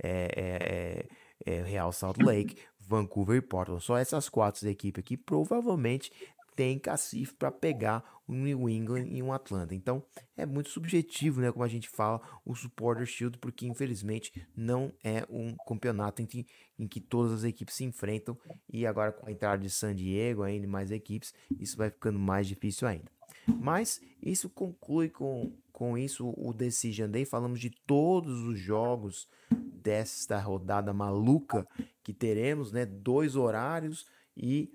é, 0.00 0.30
é, 0.36 1.06
é, 1.44 1.62
Real 1.62 1.90
Salt 1.90 2.18
Lake, 2.22 2.56
Vancouver 2.86 3.36
e 3.36 3.40
Portland. 3.40 3.82
Só 3.82 3.96
essas 3.96 4.28
quatro 4.28 4.68
equipes 4.68 5.00
aqui 5.00 5.16
provavelmente 5.16 6.12
tem 6.54 6.78
cacife 6.78 7.34
para 7.34 7.52
pegar 7.52 8.02
um 8.26 8.34
New 8.34 8.68
England 8.68 9.08
e 9.10 9.22
um 9.22 9.32
Atlanta. 9.32 9.74
Então 9.74 10.02
é 10.36 10.46
muito 10.46 10.70
subjetivo, 10.70 11.40
né, 11.40 11.52
como 11.52 11.64
a 11.64 11.68
gente 11.68 11.88
fala, 11.88 12.20
o 12.44 12.54
Supporter 12.54 13.06
Shield, 13.06 13.38
porque 13.38 13.66
infelizmente 13.66 14.32
não 14.56 14.92
é 15.04 15.24
um 15.28 15.54
campeonato 15.68 16.22
em 16.22 16.26
que, 16.26 16.46
em 16.78 16.88
que 16.88 17.00
todas 17.00 17.32
as 17.32 17.44
equipes 17.44 17.74
se 17.74 17.84
enfrentam. 17.84 18.36
E 18.72 18.86
agora 18.86 19.12
com 19.12 19.28
a 19.28 19.30
entrada 19.30 19.62
de 19.62 19.70
San 19.70 19.94
Diego 19.94 20.42
ainda 20.42 20.66
mais 20.66 20.90
equipes, 20.90 21.34
isso 21.60 21.76
vai 21.76 21.90
ficando 21.90 22.18
mais 22.18 22.48
difícil 22.48 22.88
ainda. 22.88 23.10
Mas 23.46 24.00
isso 24.20 24.48
conclui 24.48 25.08
com, 25.08 25.52
com 25.76 25.98
isso 25.98 26.32
o 26.38 26.54
Decision 26.54 27.10
Day. 27.10 27.26
Falamos 27.26 27.60
de 27.60 27.68
todos 27.68 28.40
os 28.44 28.58
jogos 28.58 29.28
desta 29.50 30.40
rodada 30.40 30.90
maluca 30.94 31.68
que 32.02 32.14
teremos, 32.14 32.72
né? 32.72 32.86
Dois 32.86 33.36
horários 33.36 34.06
e 34.34 34.72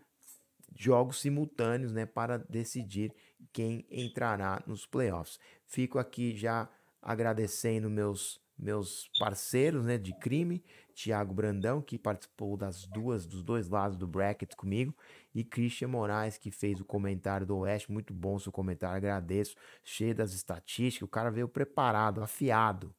jogos 0.78 1.19
simultâneos, 1.19 1.91
né? 1.91 2.06
Para 2.06 2.38
decidir 2.38 3.11
quem 3.52 3.84
entrará 3.90 4.61
nos 4.68 4.86
playoffs. 4.86 5.40
Fico 5.65 5.98
aqui 5.98 6.38
já 6.38 6.69
agradecendo 7.02 7.90
meus 7.90 8.40
meus 8.62 9.10
parceiros, 9.18 9.84
né, 9.84 9.98
de 9.98 10.14
crime, 10.20 10.64
Thiago 10.94 11.34
Brandão, 11.34 11.82
que 11.82 11.98
participou 11.98 12.56
das 12.56 12.86
duas 12.86 13.26
dos 13.26 13.42
dois 13.42 13.68
lados 13.68 13.98
do 13.98 14.08
bracket 14.08 14.54
comigo, 14.56 14.96
e 15.34 15.44
Christian 15.44 15.88
Moraes, 15.88 16.38
que 16.38 16.52
fez 16.52 16.80
o 16.80 16.86
comentário 16.86 17.46
do 17.46 17.58
Oeste, 17.58 17.92
muito 17.92 18.14
bom 18.14 18.38
seu 18.38 18.52
comentário, 18.52 18.98
agradeço, 18.98 19.56
cheio 19.84 20.14
das 20.14 20.34
estatísticas, 20.34 21.08
o 21.08 21.12
cara 21.12 21.32
veio 21.32 21.48
preparado, 21.48 22.22
afiado 22.22 22.94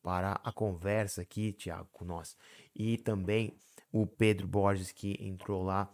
para 0.00 0.40
a 0.44 0.52
conversa 0.52 1.22
aqui, 1.22 1.52
Thiago, 1.52 1.88
com 1.92 2.04
nós. 2.04 2.36
E 2.74 2.96
também 2.96 3.58
o 3.90 4.06
Pedro 4.06 4.46
Borges, 4.46 4.92
que 4.92 5.16
entrou 5.20 5.64
lá 5.64 5.92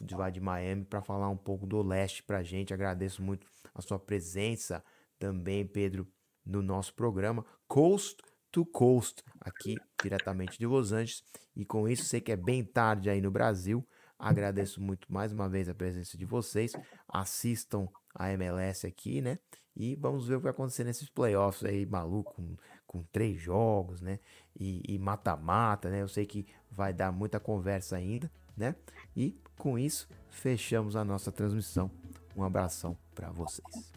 de 0.00 0.14
lá 0.16 0.28
de 0.28 0.40
Miami 0.40 0.84
para 0.84 1.00
falar 1.00 1.28
um 1.28 1.36
pouco 1.36 1.66
do 1.66 1.80
leste 1.80 2.22
para 2.22 2.42
gente. 2.42 2.74
Agradeço 2.74 3.22
muito 3.22 3.46
a 3.72 3.80
sua 3.80 3.98
presença 3.98 4.84
também, 5.18 5.64
Pedro, 5.64 6.06
no 6.44 6.60
nosso 6.60 6.92
programa 6.94 7.44
Coast 7.68 8.20
to 8.54 8.64
Coast, 8.64 9.20
aqui 9.40 9.74
diretamente 10.00 10.56
de 10.56 10.64
Los 10.64 10.92
Angeles. 10.92 11.24
E 11.56 11.64
com 11.64 11.88
isso, 11.88 12.04
sei 12.04 12.20
que 12.20 12.30
é 12.30 12.36
bem 12.36 12.64
tarde 12.64 13.10
aí 13.10 13.20
no 13.20 13.30
Brasil. 13.30 13.84
Agradeço 14.16 14.80
muito 14.80 15.12
mais 15.12 15.32
uma 15.32 15.48
vez 15.48 15.68
a 15.68 15.74
presença 15.74 16.16
de 16.16 16.24
vocês. 16.24 16.72
Assistam 17.08 17.88
a 18.14 18.30
MLS 18.30 18.86
aqui, 18.86 19.20
né? 19.20 19.40
E 19.74 19.96
vamos 19.96 20.28
ver 20.28 20.36
o 20.36 20.38
que 20.38 20.44
vai 20.44 20.52
acontecer 20.52 20.84
nesses 20.84 21.08
playoffs 21.08 21.64
aí, 21.64 21.84
maluco, 21.84 22.32
com, 22.34 22.56
com 22.86 23.02
três 23.02 23.40
jogos, 23.40 24.00
né? 24.00 24.20
E 24.54 24.96
mata-mata, 25.00 25.90
né? 25.90 26.02
Eu 26.02 26.08
sei 26.08 26.24
que 26.24 26.46
vai 26.70 26.92
dar 26.92 27.10
muita 27.10 27.40
conversa 27.40 27.96
ainda, 27.96 28.30
né? 28.56 28.76
E 29.16 29.36
com 29.58 29.76
isso, 29.76 30.08
fechamos 30.28 30.94
a 30.94 31.04
nossa 31.04 31.32
transmissão. 31.32 31.90
Um 32.36 32.44
abração 32.44 32.96
para 33.16 33.30
vocês. 33.32 33.92